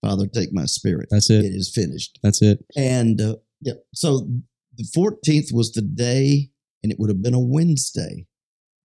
"Father, 0.01 0.27
take 0.27 0.53
my 0.53 0.65
spirit; 0.65 1.07
That's 1.09 1.29
it. 1.31 1.45
it 1.45 1.53
is 1.55 1.69
finished." 1.73 2.19
That's 2.21 2.41
it. 2.43 2.63
And 2.75 3.19
uh, 3.21 3.37
yeah, 3.61 3.73
so 3.95 4.27
the 4.77 4.83
14th 4.95 5.51
was 5.53 5.71
the 5.71 5.81
day, 5.81 6.49
and 6.83 6.91
it 6.91 6.99
would 6.99 7.09
have 7.09 7.21
been 7.21 7.33
a 7.33 7.39
Wednesday. 7.39 8.27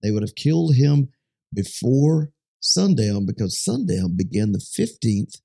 They 0.03 0.11
would 0.11 0.23
have 0.23 0.37
killed 0.37 0.77
him 0.77 1.09
before 1.53 2.33
sundown 2.61 3.27
because 3.27 3.59
sundown 3.63 4.17
began 4.17 4.53
the 4.53 4.59
15th. 4.59 5.41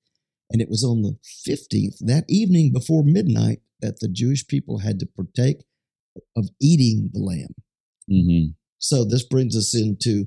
And 0.50 0.60
it 0.60 0.68
was 0.68 0.84
on 0.84 1.02
the 1.02 1.16
15th, 1.48 1.98
that 2.00 2.24
evening 2.28 2.72
before 2.72 3.02
midnight, 3.02 3.60
that 3.80 4.00
the 4.00 4.08
Jewish 4.08 4.46
people 4.46 4.78
had 4.78 5.00
to 5.00 5.06
partake 5.06 5.64
of 6.36 6.48
eating 6.60 7.10
the 7.12 7.20
lamb. 7.20 7.54
hmm 8.08 8.52
So 8.78 9.04
this 9.04 9.24
brings 9.24 9.56
us 9.56 9.74
into 9.74 10.26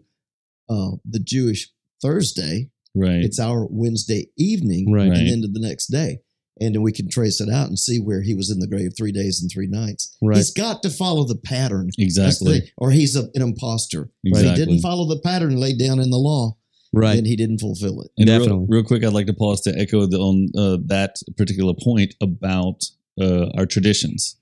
uh, 0.69 0.97
the 1.05 1.19
Jewish 1.19 1.69
Thursday. 2.01 2.69
Right. 2.95 3.23
It's 3.23 3.39
our 3.39 3.65
Wednesday 3.69 4.31
evening. 4.37 4.91
Right. 4.91 5.07
and 5.07 5.27
into 5.27 5.47
the 5.47 5.61
next 5.61 5.87
day. 5.87 6.19
And 6.59 6.75
then 6.75 6.81
we 6.81 6.91
can 6.91 7.09
trace 7.09 7.39
it 7.41 7.49
out 7.49 7.67
and 7.67 7.77
see 7.77 7.99
where 7.99 8.21
he 8.21 8.33
was 8.35 8.49
in 8.49 8.59
the 8.59 8.67
grave 8.67 8.91
three 8.97 9.11
days 9.11 9.41
and 9.41 9.49
three 9.51 9.67
nights. 9.67 10.15
Right. 10.21 10.37
He's 10.37 10.51
got 10.51 10.81
to 10.83 10.89
follow 10.89 11.23
the 11.25 11.35
pattern. 11.37 11.87
That's 11.87 11.95
the 11.97 12.03
exactly. 12.03 12.71
Or 12.77 12.91
he's 12.91 13.15
a, 13.15 13.23
an 13.35 13.41
imposter. 13.41 14.09
Exactly. 14.25 14.49
He 14.49 14.55
didn't 14.55 14.81
follow 14.81 15.05
the 15.07 15.19
pattern 15.19 15.57
laid 15.57 15.77
down 15.79 15.99
in 15.99 16.09
the 16.09 16.17
law, 16.17 16.57
Right. 16.93 17.17
and 17.17 17.27
he 17.27 17.35
didn't 17.35 17.59
fulfill 17.59 18.01
it. 18.01 18.11
And 18.17 18.29
real- 18.29 18.39
Definitely. 18.39 18.65
Real, 18.69 18.83
quick, 18.83 19.03
I'd 19.03 19.13
like 19.13 19.27
to 19.27 19.33
pause 19.33 19.61
to 19.61 19.73
echo 19.77 20.05
the, 20.05 20.17
on 20.17 20.47
uh, 20.57 20.77
that 20.87 21.15
particular 21.37 21.73
point 21.81 22.15
about 22.21 22.83
uh, 23.21 23.47
our 23.57 23.65
traditions. 23.65 24.35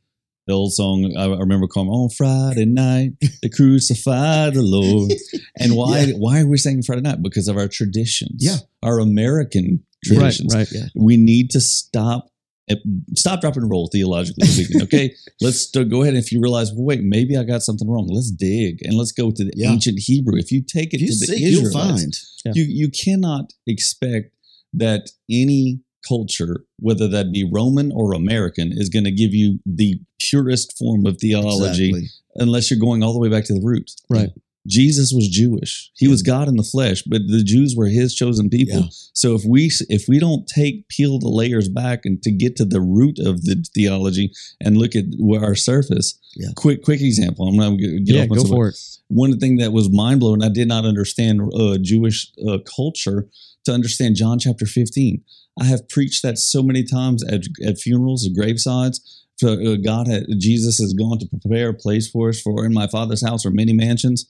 The 0.47 0.53
old 0.53 0.73
song 0.73 1.11
I 1.17 1.23
I 1.23 1.39
remember 1.39 1.65
calling 1.65 1.89
on 1.89 2.09
Friday 2.11 2.65
night, 2.65 3.13
they 3.41 3.49
crucify 3.49 4.51
the 4.51 4.61
Lord. 4.61 5.11
And 5.59 5.75
why 5.75 6.01
Yeah. 6.01 6.13
why 6.17 6.41
are 6.41 6.47
we 6.47 6.57
saying 6.57 6.83
Friday 6.83 7.01
night? 7.01 7.23
Because 7.23 7.47
of 7.47 7.57
our 7.57 7.67
traditions. 7.67 8.43
Yeah. 8.45 8.57
Our 8.83 8.99
American 8.99 9.83
Right. 10.09 10.17
traditions. 10.17 10.53
Right. 10.55 10.67
We 10.95 11.17
need 11.17 11.49
to 11.51 11.61
stop 11.61 12.29
eh, 12.69 12.75
stop, 13.15 13.41
drop, 13.41 13.55
and 13.57 13.69
roll 13.69 13.87
theologically 13.91 14.47
speaking. 14.47 14.81
Okay. 14.83 15.13
let's 15.41 15.69
go 15.71 16.01
ahead. 16.01 16.13
And 16.15 16.23
if 16.23 16.31
you 16.31 16.41
realize, 16.41 16.71
well, 16.73 16.85
wait, 16.85 17.01
maybe 17.03 17.37
I 17.37 17.43
got 17.43 17.61
something 17.61 17.87
wrong. 17.89 18.07
Let's 18.09 18.31
dig 18.31 18.79
and 18.83 18.95
let's 18.95 19.11
go 19.11 19.31
to 19.31 19.43
the 19.43 19.51
Yeah. 19.55 19.71
ancient 19.71 19.99
Hebrew. 19.99 20.37
If 20.39 20.51
you 20.51 20.61
take 20.61 20.93
it 20.93 20.97
If 20.97 21.01
you 21.01 21.07
to 21.07 21.13
the 21.13 21.25
seek, 21.27 21.39
you'll 21.39 21.65
Israelites, 21.67 22.41
find. 22.43 22.55
Yeah. 22.55 22.63
you 22.63 22.67
you 22.69 22.89
cannot 22.89 23.53
expect 23.67 24.31
that 24.73 25.11
any 25.29 25.81
culture, 26.07 26.65
whether 26.79 27.07
that 27.07 27.31
be 27.31 27.43
Roman 27.51 27.91
or 27.91 28.13
American, 28.13 28.71
is 28.71 28.89
going 28.89 29.05
to 29.05 29.11
give 29.11 29.33
you 29.33 29.59
the 29.65 29.99
purest 30.19 30.77
form 30.77 31.05
of 31.07 31.17
theology 31.19 31.89
Exactly. 31.89 32.09
unless 32.35 32.69
you're 32.69 32.79
going 32.79 33.01
all 33.03 33.13
the 33.13 33.19
way 33.19 33.29
back 33.29 33.45
to 33.45 33.53
the 33.53 33.61
roots 33.61 33.95
Right. 34.09 34.29
Jesus 34.67 35.11
was 35.13 35.27
Jewish. 35.27 35.91
He 35.95 36.07
was 36.07 36.21
God 36.23 36.47
in 36.47 36.55
the 36.55 36.63
flesh, 36.63 37.03
but 37.03 37.21
the 37.27 37.43
Jews 37.43 37.75
were 37.75 37.87
His 37.87 38.15
chosen 38.15 38.49
people. 38.49 38.79
Yeah. 38.79 38.87
So 39.13 39.35
if 39.35 39.43
we 39.47 39.71
if 39.89 40.05
we 40.07 40.19
don't 40.19 40.47
take 40.47 40.87
peel 40.89 41.19
the 41.19 41.29
layers 41.29 41.69
back 41.69 42.01
and 42.05 42.21
to 42.23 42.31
get 42.31 42.55
to 42.57 42.65
the 42.65 42.81
root 42.81 43.19
of 43.19 43.43
the 43.43 43.63
theology 43.73 44.31
and 44.59 44.77
look 44.77 44.95
at 44.95 45.05
where 45.19 45.43
our 45.43 45.55
surface. 45.55 46.19
Yeah. 46.35 46.49
Quick 46.55 46.83
quick 46.83 47.01
example. 47.01 47.47
I'm 47.47 47.55
not 47.55 47.69
going 47.69 47.79
to 47.79 47.99
get 48.01 48.15
Yeah, 48.15 48.23
off 48.23 48.29
go 48.29 48.43
for 48.43 48.67
it. 48.69 48.75
one 49.07 49.39
thing 49.39 49.57
that 49.57 49.71
was 49.71 49.89
mind 49.91 50.19
blowing, 50.19 50.43
I 50.43 50.49
did 50.49 50.67
not 50.67 50.83
understand 50.85 51.41
uh, 51.53 51.77
Jewish 51.81 52.31
uh, 52.47 52.57
culture 52.75 53.27
to 53.65 53.71
understand 53.71 54.15
John 54.15 54.37
chapter 54.39 54.65
15. 54.65 55.23
I 55.59 55.63
have 55.65 55.87
preached 55.87 56.21
that 56.23 56.37
so 56.37 56.61
many 56.61 56.83
times 56.83 57.23
at, 57.23 57.43
at 57.65 57.77
funerals, 57.77 58.25
at 58.27 58.33
gravesides. 58.33 58.99
So, 59.37 59.53
uh, 59.53 59.75
God, 59.77 60.07
had, 60.07 60.25
Jesus 60.37 60.77
has 60.79 60.93
gone 60.93 61.19
to 61.19 61.27
prepare 61.27 61.69
a 61.69 61.73
place 61.73 62.09
for 62.09 62.29
us. 62.29 62.41
For 62.41 62.65
in 62.65 62.73
my 62.73 62.87
Father's 62.87 63.25
house 63.25 63.45
are 63.45 63.51
many 63.51 63.73
mansions. 63.73 64.25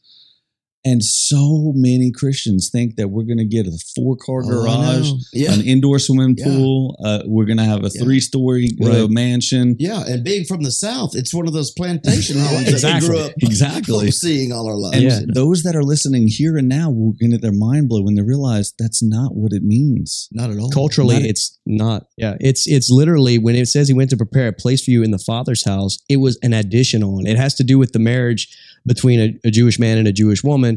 And 0.86 1.04
so 1.04 1.74
many 1.76 2.12
Christians 2.12 2.69
think 2.69 2.95
that 2.98 3.10
we're 3.10 3.24
going 3.24 3.39
to 3.39 3.45
get 3.45 3.65
a 3.65 3.78
four 3.95 4.15
car 4.15 4.43
Oh, 4.43 4.48
garage, 4.48 5.10
know. 5.12 5.17
Yeah. 5.34 5.54
an 5.54 5.62
indoor 5.62 5.98
swimming 6.00 6.36
Yeah. 6.38 6.45
pool. 6.45 6.95
Uh, 7.04 7.24
we're 7.26 7.45
going 7.45 7.58
to 7.58 7.63
have 7.65 7.84
a 7.84 7.89
Yeah. 7.93 8.04
three 8.04 8.19
story 8.19 8.69
uh, 8.82 8.86
Right. 9.02 9.10
mansion. 9.10 9.76
Yeah, 9.80 10.04
and 10.08 10.24
being 10.24 10.45
from 10.45 10.62
the 10.63 10.71
South, 10.71 11.15
it's 11.15 11.34
one 11.34 11.48
of 11.48 11.54
those 11.54 11.71
plantation 11.71 12.38
homes 12.39 12.65
that 12.65 12.71
Exactly. 12.74 13.10
we 13.10 13.15
grew 13.15 13.24
up 13.26 13.32
Exactly. 13.41 14.12
seeing 14.12 14.52
all 14.52 14.67
our 14.67 14.78
lives. 14.78 14.95
And 14.98 15.04
Yeah. 15.06 15.19
those 15.34 15.63
that 15.63 15.76
are 15.76 15.84
listening 15.84 16.28
here 16.28 16.56
and 16.58 16.69
now 16.69 16.91
will 16.91 17.13
get 17.19 17.41
their 17.41 17.52
mind 17.52 17.89
blown 17.89 18.06
when 18.06 18.15
they 18.15 18.21
realize 18.21 18.74
that's 18.78 19.02
not 19.02 19.36
what 19.36 19.52
it 19.54 19.63
means. 19.63 20.28
Not 20.32 20.52
at 20.52 20.60
all. 20.60 20.69
culturally 20.69 21.15
Not- 21.15 21.26
it's 21.26 21.58
not 21.65 22.08
yeah 22.17 22.36
it's 22.39 22.67
it's 22.67 22.89
literally 22.91 23.39
when 23.39 23.56
it 23.56 23.67
says 23.67 23.88
he 23.88 23.93
went 23.93 24.10
to 24.12 24.17
prepare 24.17 24.48
a 24.50 24.54
place 24.54 24.84
for 24.84 24.91
you 24.91 25.02
in 25.04 25.10
the 25.12 25.17
father's 25.17 25.63
house 25.63 25.98
it 26.08 26.17
was 26.17 26.38
an 26.43 26.54
addition 26.54 27.02
on 27.04 27.26
it 27.26 27.38
has 27.38 27.56
to 27.56 27.63
do 27.63 27.80
with 27.80 27.91
the 27.93 28.00
marriage 28.00 28.48
between 28.86 29.19
a, 29.19 29.34
a 29.43 29.50
jewish 29.52 29.80
man 29.80 29.98
and 29.98 30.08
a 30.08 30.12
jewish 30.12 30.43
woman 30.43 30.75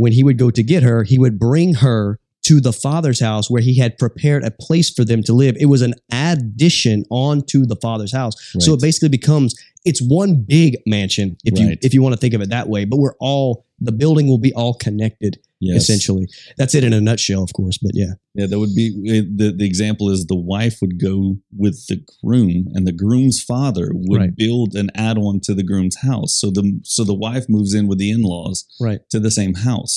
when 0.00 0.12
he 0.12 0.24
would 0.24 0.38
go 0.38 0.50
to 0.50 0.62
get 0.62 0.82
her 0.82 1.02
he 1.04 1.18
would 1.18 1.38
bring 1.38 1.74
her 1.74 2.18
to 2.50 2.60
the 2.60 2.72
father's 2.86 3.20
house 3.20 3.46
where 3.52 3.62
he 3.68 3.74
had 3.82 3.92
prepared 4.04 4.42
a 4.44 4.50
place 4.66 4.88
for 4.96 5.04
them 5.10 5.22
to 5.28 5.32
live 5.42 5.54
it 5.64 5.66
was 5.74 5.82
an 5.88 5.94
addition 6.30 7.04
onto 7.10 7.64
the 7.66 7.76
father's 7.76 8.12
house 8.12 8.34
so 8.64 8.74
it 8.74 8.80
basically 8.80 9.08
becomes 9.20 9.54
it's 9.84 10.00
one 10.02 10.32
big 10.56 10.76
mansion 10.86 11.36
if 11.44 11.54
you 11.58 11.66
if 11.82 11.92
you 11.94 12.00
want 12.02 12.12
to 12.14 12.20
think 12.20 12.34
of 12.34 12.40
it 12.40 12.50
that 12.50 12.68
way 12.68 12.84
but 12.84 12.98
we're 12.98 13.14
all 13.20 13.64
the 13.88 13.92
building 13.92 14.26
will 14.28 14.38
be 14.48 14.52
all 14.54 14.74
connected 14.74 15.38
Yes. 15.62 15.82
essentially 15.82 16.26
that's 16.56 16.74
it 16.74 16.84
in 16.84 16.94
a 16.94 17.00
nutshell 17.02 17.42
of 17.42 17.52
course 17.52 17.76
but 17.84 17.90
yeah 17.94 18.12
Yeah, 18.34 18.46
that 18.50 18.58
would 18.58 18.74
be 18.74 18.86
eh, 19.12 19.22
the 19.40 19.48
the 19.60 19.66
example 19.66 20.08
is 20.14 20.24
the 20.26 20.42
wife 20.54 20.76
would 20.82 20.96
go 21.10 21.36
with 21.64 21.76
the 21.90 21.98
groom, 22.24 22.56
and 22.74 22.86
the 22.86 22.96
groom's 23.02 23.38
father 23.52 23.86
would 23.92 24.20
Right. 24.22 24.36
build 24.44 24.74
an 24.82 24.88
add 25.08 25.18
on 25.18 25.34
to 25.46 25.52
the 25.58 25.66
groom's 25.70 25.98
house. 26.10 26.32
So 26.40 26.46
the 26.56 26.64
so 26.96 27.00
the 27.04 27.18
wife 27.28 27.44
moves 27.56 27.72
in 27.78 27.84
with 27.88 27.98
the 27.98 28.10
in 28.16 28.22
laws 28.22 28.58
right 28.88 29.00
to 29.12 29.18
the 29.26 29.30
same 29.40 29.54
house. 29.70 29.94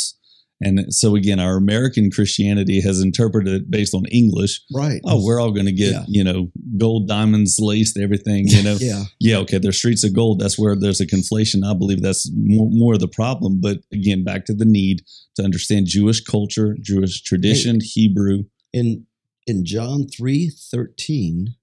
And 0.62 0.94
so 0.94 1.16
again, 1.16 1.39
our 1.39 1.58
American 1.58 2.10
Christianity 2.10 2.80
has 2.82 3.02
interpreted 3.02 3.54
it 3.54 3.72
based 3.72 3.94
on 3.94 4.06
English. 4.06 4.62
Right. 4.74 5.02
Oh, 5.04 5.22
we're 5.26 5.39
all 5.42 5.52
going 5.52 5.66
to 5.66 5.74
get 5.74 5.92
Yeah. 5.92 6.06
you 6.08 6.24
know 6.24 6.52
gold, 6.78 7.08
diamonds, 7.08 7.58
laced, 7.60 7.98
everything. 7.98 8.48
You 8.48 8.63
know, 8.63 8.78
yeah. 8.80 9.04
yeah, 9.20 9.38
okay, 9.39 9.58
there's 9.58 9.78
streets 9.78 10.04
of 10.06 10.13
gold. 10.16 10.39
That's 10.39 10.58
where 10.58 10.76
there's 10.76 11.02
a 11.02 11.08
conflation. 11.08 11.66
I 11.70 11.74
believe 11.78 12.02
that's 12.02 12.32
more, 12.34 12.70
more 12.72 12.94
of 12.94 13.00
the 13.02 13.08
problem. 13.10 13.60
But 13.62 13.80
again, 13.92 14.24
back 14.24 14.46
to 14.46 14.54
the 14.54 14.66
need 14.66 15.02
to 15.36 15.44
understand 15.44 15.88
Jewish 15.88 16.22
culture, 16.24 16.78
Jewish 16.82 17.22
tradition, 17.24 17.80
Hebrew. 17.82 18.44
In 18.72 19.06
in 19.46 19.66
John 19.66 20.08
three 20.08 20.50
thirteen, 20.50 21.56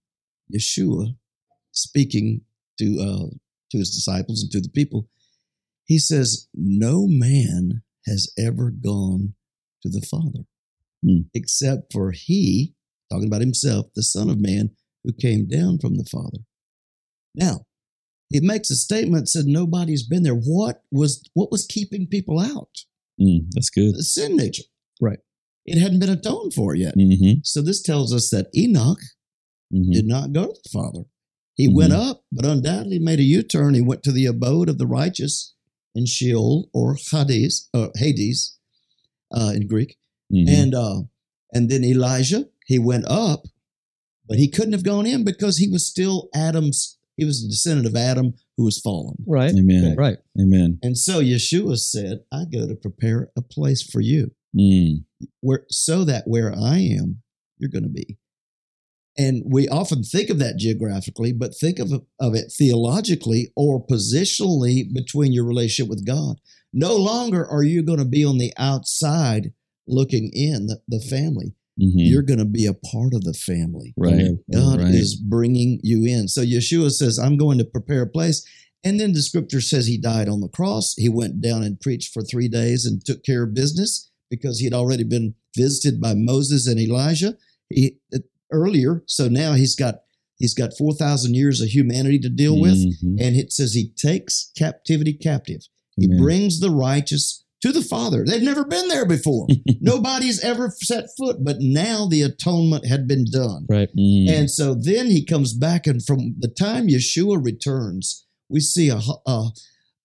Yeshua 0.54 1.14
speaking 1.72 2.42
to 2.78 2.98
uh, 3.00 3.34
to 3.70 3.78
his 3.78 3.90
disciples 3.94 4.42
and 4.42 4.50
to 4.52 4.60
the 4.60 4.68
people, 4.68 5.08
he 5.84 5.98
says, 5.98 6.48
"No 6.54 7.06
man 7.08 7.82
has 8.06 8.32
ever 8.38 8.70
gone 8.70 9.34
to 9.82 9.88
the 9.88 10.00
Father 10.02 10.44
Hmm. 11.02 11.22
except 11.34 11.92
for 11.92 12.12
he, 12.12 12.74
talking 13.10 13.26
about 13.28 13.40
himself, 13.40 13.86
the 13.94 14.02
Son 14.02 14.28
of 14.28 14.38
Man, 14.38 14.70
who 15.02 15.12
came 15.12 15.46
down 15.46 15.78
from 15.78 15.96
the 15.96 16.04
Father." 16.04 16.38
Now, 17.34 17.64
he 18.28 18.40
makes 18.40 18.70
a 18.70 18.76
statement 18.76 19.28
said 19.28 19.46
nobody's 19.46 20.06
been 20.06 20.22
there. 20.22 20.34
What 20.34 20.82
was 20.92 21.22
what 21.34 21.50
was 21.50 21.66
keeping 21.66 22.06
people 22.06 22.38
out? 22.38 22.84
Mm, 23.20 23.50
that's 23.52 23.70
good. 23.70 23.94
The 23.94 24.02
sin 24.04 24.36
nature. 24.36 24.64
Right. 25.00 25.20
It 25.66 25.78
hadn't 25.78 26.00
been 26.00 26.10
atoned 26.10 26.54
for 26.54 26.74
yet. 26.74 26.96
Mm-hmm, 26.96 27.40
So 27.44 27.60
this 27.62 27.82
tells 27.82 28.12
us 28.14 28.30
that 28.30 28.48
Enoch 28.54 29.00
mm-hmm. 29.72 29.92
did 29.92 30.06
not 30.06 30.32
go 30.32 30.46
to 30.52 30.60
the 30.62 30.70
Father. 30.70 31.04
He 31.54 31.68
Mhm. 31.68 31.74
went 31.74 31.92
up, 31.92 32.24
but 32.32 32.46
undoubtedly 32.46 32.98
made 32.98 33.20
a 33.20 33.24
U-turn. 33.24 33.74
He 33.74 33.80
went 33.80 34.02
to 34.04 34.12
the 34.12 34.26
abode 34.26 34.68
of 34.68 34.78
the 34.78 34.86
righteous 34.86 35.54
in 35.94 36.06
Sheol 36.06 36.68
or 36.72 36.96
Hades, 37.10 37.68
or 37.74 37.90
Hades 37.96 38.56
uh, 39.32 39.52
in 39.54 39.66
Greek. 39.66 39.96
mm-hmm. 40.32 40.48
And 40.48 40.74
uh, 40.74 41.02
and 41.52 41.68
then 41.70 41.84
Elijah, 41.84 42.46
he 42.66 42.78
went 42.78 43.04
up, 43.08 43.44
but 44.28 44.38
he 44.38 44.48
couldn't 44.48 44.72
have 44.72 44.84
gone 44.84 45.06
in 45.06 45.24
because 45.24 45.58
he 45.58 45.68
was 45.68 45.86
still 45.86 46.28
Adam's. 46.34 46.98
He 47.16 47.24
was 47.26 47.44
a 47.44 47.48
descendant 47.48 47.86
of 47.86 47.96
Adam 47.96 48.34
who 48.56 48.64
was 48.64 48.80
fallen. 48.80 49.16
right 49.26 49.52
Amen. 49.52 49.94
right 49.96 50.18
Amen. 50.40 50.78
And 50.82 50.96
so 50.96 51.20
Yeshua 51.20 51.76
said, 51.76 52.20
"I 52.32 52.44
go 52.50 52.66
to 52.66 52.74
prepare 52.74 53.30
a 53.36 53.42
place 53.42 53.82
for 53.82 54.00
you." 54.00 54.30
Mm, 54.56 55.04
where 55.40 55.64
so 55.68 56.04
that 56.04 56.24
where 56.26 56.54
I 56.56 56.78
am, 56.78 57.22
you're 57.58 57.70
going 57.70 57.84
to 57.84 57.90
be. 57.90 58.16
And 59.18 59.42
we 59.44 59.68
often 59.68 60.02
think 60.02 60.30
of 60.30 60.38
that 60.38 60.56
geographically, 60.56 61.32
but 61.32 61.54
think 61.54 61.78
of, 61.78 61.92
of 61.92 62.34
it 62.34 62.52
theologically 62.56 63.52
or 63.56 63.84
positionally 63.84 64.84
between 64.92 65.32
your 65.32 65.44
relationship 65.44 65.90
with 65.90 66.06
God. 66.06 66.36
No 66.72 66.96
longer 66.96 67.46
are 67.46 67.64
you 67.64 67.82
going 67.82 67.98
to 67.98 68.04
be 68.04 68.24
on 68.24 68.38
the 68.38 68.52
outside 68.56 69.52
looking 69.88 70.30
in 70.32 70.66
the, 70.66 70.80
the 70.86 71.00
family. 71.00 71.54
mhm. 71.80 71.92
You're 71.94 72.22
going 72.22 72.38
to 72.38 72.44
be 72.44 72.66
a 72.66 72.74
part 72.74 73.12
of 73.12 73.24
the 73.24 73.34
family. 73.34 73.92
right. 73.96 74.36
God 74.52 74.80
right. 74.80 74.94
is 74.94 75.16
bringing 75.16 75.80
you 75.82 76.04
in. 76.06 76.28
So 76.28 76.42
Yeshua 76.42 76.90
says, 76.92 77.18
I'm 77.18 77.36
going 77.36 77.58
to 77.58 77.64
prepare 77.64 78.02
a 78.02 78.06
place. 78.06 78.46
And 78.84 78.98
then 78.98 79.12
the 79.12 79.22
scripture 79.22 79.60
says 79.60 79.86
he 79.86 79.98
died 79.98 80.28
on 80.28 80.40
the 80.40 80.48
cross. 80.48 80.94
He 80.96 81.08
went 81.08 81.40
down 81.40 81.62
and 81.64 81.80
preached 81.80 82.14
for 82.14 82.22
three 82.22 82.48
days 82.48 82.86
and 82.86 83.04
took 83.04 83.24
care 83.24 83.42
of 83.42 83.54
business 83.54 84.10
because 84.30 84.60
he 84.60 84.64
had 84.64 84.72
already 84.72 85.04
been 85.04 85.34
visited 85.56 86.00
by 86.00 86.14
Moses 86.14 86.68
and 86.68 86.78
Elijah 86.78 87.36
he, 87.70 87.96
earlier. 88.52 89.02
So 89.06 89.28
now 89.28 89.52
he's 89.54 89.74
got 89.74 89.96
he's 90.38 90.54
got 90.54 90.76
four 90.78 90.92
thousand 90.94 91.34
years 91.34 91.60
of 91.60 91.68
humanity 91.68 92.18
to 92.20 92.28
deal 92.28 92.58
with. 92.60 92.74
Mhm. 92.76 93.20
And 93.20 93.36
it 93.36 93.52
says 93.52 93.74
he 93.74 93.90
takes 93.96 94.50
captivity 94.56 95.12
captive. 95.12 95.62
He 95.96 96.08
brings 96.08 96.60
the 96.60 96.70
righteous 96.70 97.44
to 97.62 97.72
the 97.72 97.82
Father. 97.82 98.24
They've 98.24 98.40
never 98.42 98.64
been 98.64 98.88
there 98.88 99.04
before. 99.04 99.46
Nobody's 99.82 100.40
ever 100.40 100.72
set 100.82 101.06
foot, 101.18 101.44
but 101.44 101.56
now 101.60 102.06
the 102.06 102.22
atonement 102.22 102.86
had 102.86 103.06
been 103.06 103.26
done. 103.30 103.66
right 103.68 103.90
Mm, 103.94 104.28
And 104.30 104.50
so 104.50 104.74
then 104.74 105.10
he 105.10 105.22
comes 105.26 105.52
back, 105.52 105.86
and 105.86 106.02
from 106.02 106.36
the 106.38 106.48
time 106.48 106.88
Yeshua 106.88 107.42
returns, 107.44 108.24
we 108.48 108.60
see 108.60 108.88
a, 108.88 109.00
a, 109.26 109.50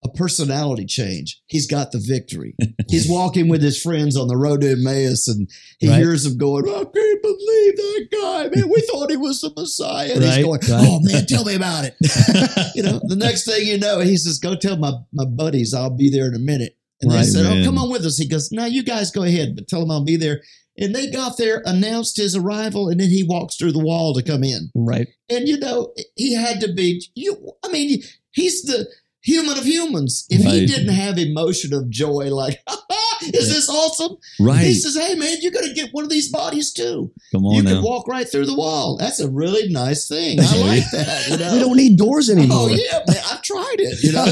a 0.06 0.10
personality 0.18 0.86
change. 0.86 1.42
He's 1.48 1.66
got 1.68 1.92
the 1.92 1.98
victory. 2.00 2.56
He's 2.90 3.10
walking 3.10 3.48
with 3.48 3.62
his 3.62 3.82
friends 3.82 4.16
on 4.16 4.28
the 4.28 4.38
road 4.38 4.62
to 4.62 4.72
Emmaus, 4.72 5.28
and 5.28 5.50
he 5.80 5.90
Right. 5.90 5.98
hears 5.98 6.24
them 6.24 6.38
going, 6.38 6.70
I 6.70 6.84
can't 6.84 7.22
believe 7.22 7.76
that 7.76 8.08
guy, 8.12 8.50
man. 8.56 8.70
We 8.70 8.82
thought 8.82 9.10
he 9.10 9.18
was 9.18 9.42
the 9.42 9.52
Messiah. 9.58 10.12
And 10.14 10.24
he's 10.24 10.38
going, 10.38 10.60
right. 10.62 10.88
Oh, 10.88 11.00
man, 11.02 11.26
tell 11.26 11.44
me 11.44 11.56
about 11.56 11.86
it. 11.86 11.96
you 12.76 12.84
know, 12.84 13.02
the 13.04 13.16
next 13.16 13.46
thing 13.46 13.66
you 13.68 13.78
know, 13.80 14.00
he 14.00 14.16
says, 14.18 14.38
Go 14.40 14.56
tell 14.56 14.78
my, 14.78 14.92
my 15.12 15.26
buddies 15.26 15.74
I'll 15.74 15.90
be 15.90 16.10
there 16.10 16.28
in 16.28 16.36
a 16.36 16.40
minute. 16.40 16.78
And 17.02 17.12
they 17.12 17.24
said, 17.24 17.46
oh, 17.46 17.50
man. 17.50 17.62
Oh, 17.64 17.66
come 17.66 17.78
on 17.78 17.92
with 17.92 18.06
us. 18.06 18.18
He 18.18 18.28
goes, 18.28 18.52
No, 18.52 18.66
you 18.66 18.84
guys 18.84 19.12
go 19.12 19.24
ahead, 19.24 19.56
but 19.56 19.68
tell 19.68 19.80
them 19.82 19.92
I'll 19.92 20.04
be 20.06 20.16
there. 20.18 20.42
And 20.78 20.94
they 20.94 21.10
got 21.10 21.38
there, 21.38 21.62
announced 21.66 22.18
his 22.18 22.36
arrival, 22.36 22.90
and 22.90 23.00
then 23.00 23.10
he 23.10 23.24
walks 23.24 23.56
through 23.56 23.72
the 23.72 23.80
wall 23.84 24.14
to 24.14 24.22
come 24.22 24.44
in. 24.44 24.72
right 24.76 25.08
And 25.30 25.48
you 25.48 25.58
know, 25.58 25.94
he 26.16 26.34
had 26.36 26.60
to 26.62 26.74
be 26.74 27.02
you 27.16 27.54
I 27.64 27.70
mean, 27.70 28.02
he's 28.32 28.64
the 28.64 28.88
human 29.26 29.58
of 29.58 29.66
humans. 29.66 30.26
If 30.30 30.42
he 30.42 30.66
didn't 30.66 30.94
have 30.94 31.18
emotion 31.18 31.74
of 31.74 31.90
joy, 31.90 32.34
like, 32.34 32.62
is 33.24 33.50
this 33.50 33.68
awesome? 33.70 34.18
right. 34.40 34.64
He 34.64 34.74
says, 34.76 34.96
Hey 34.96 35.16
man, 35.16 35.38
you're 35.42 35.52
gonna 35.52 35.74
get 35.74 35.90
one 35.92 36.04
of 36.04 36.10
these 36.10 36.32
bodies 36.32 36.72
too. 36.72 37.12
Come 37.32 37.46
on. 37.46 37.54
you 37.56 37.60
on 37.62 37.66
can 37.66 37.84
walk 37.84 38.08
right 38.08 38.30
through 38.30 38.46
the 38.46 38.56
wall. 38.56 38.98
That's 38.98 39.20
a 39.20 39.30
really 39.30 39.68
nice 39.70 40.08
thing. 40.08 40.40
I 40.40 40.56
like 40.58 40.84
that. 40.92 41.28
You 41.28 41.38
know? 41.38 41.54
we 41.54 41.60
don't 41.60 41.78
need 41.78 41.98
doors 41.98 42.30
anymore 42.30 42.58
Oh 42.58 42.68
yeah, 42.68 43.00
man! 43.08 43.18
I've 43.32 43.42
tried 43.42 43.76
it. 43.80 44.04
You 44.04 44.12
know, 44.14 44.26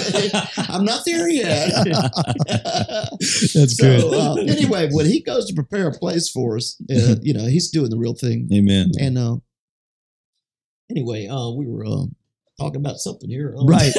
I'm 0.73 0.85
not 0.85 1.03
there 1.05 1.29
yet. 1.29 1.71
That's 2.47 3.77
so, 3.77 3.77
good. 3.77 4.13
Uh, 4.13 4.35
anyway, 4.51 4.89
when 4.91 5.05
he 5.05 5.21
goes 5.21 5.47
to 5.47 5.53
prepare 5.53 5.87
a 5.87 5.91
place 5.91 6.29
for 6.29 6.55
us, 6.57 6.79
uh, 6.91 7.15
you 7.21 7.33
know, 7.33 7.45
he's 7.45 7.69
doing 7.69 7.89
the 7.89 7.97
real 7.97 8.13
thing. 8.13 8.47
Amen. 8.53 8.91
And 8.99 9.17
uh, 9.17 9.37
anyway, 10.89 11.27
uh, 11.27 11.49
we 11.51 11.67
were 11.67 11.85
uh, 11.85 12.05
talking 12.59 12.81
about 12.81 12.97
something 12.97 13.29
here. 13.29 13.55
Uh, 13.57 13.65
Right. 13.65 13.93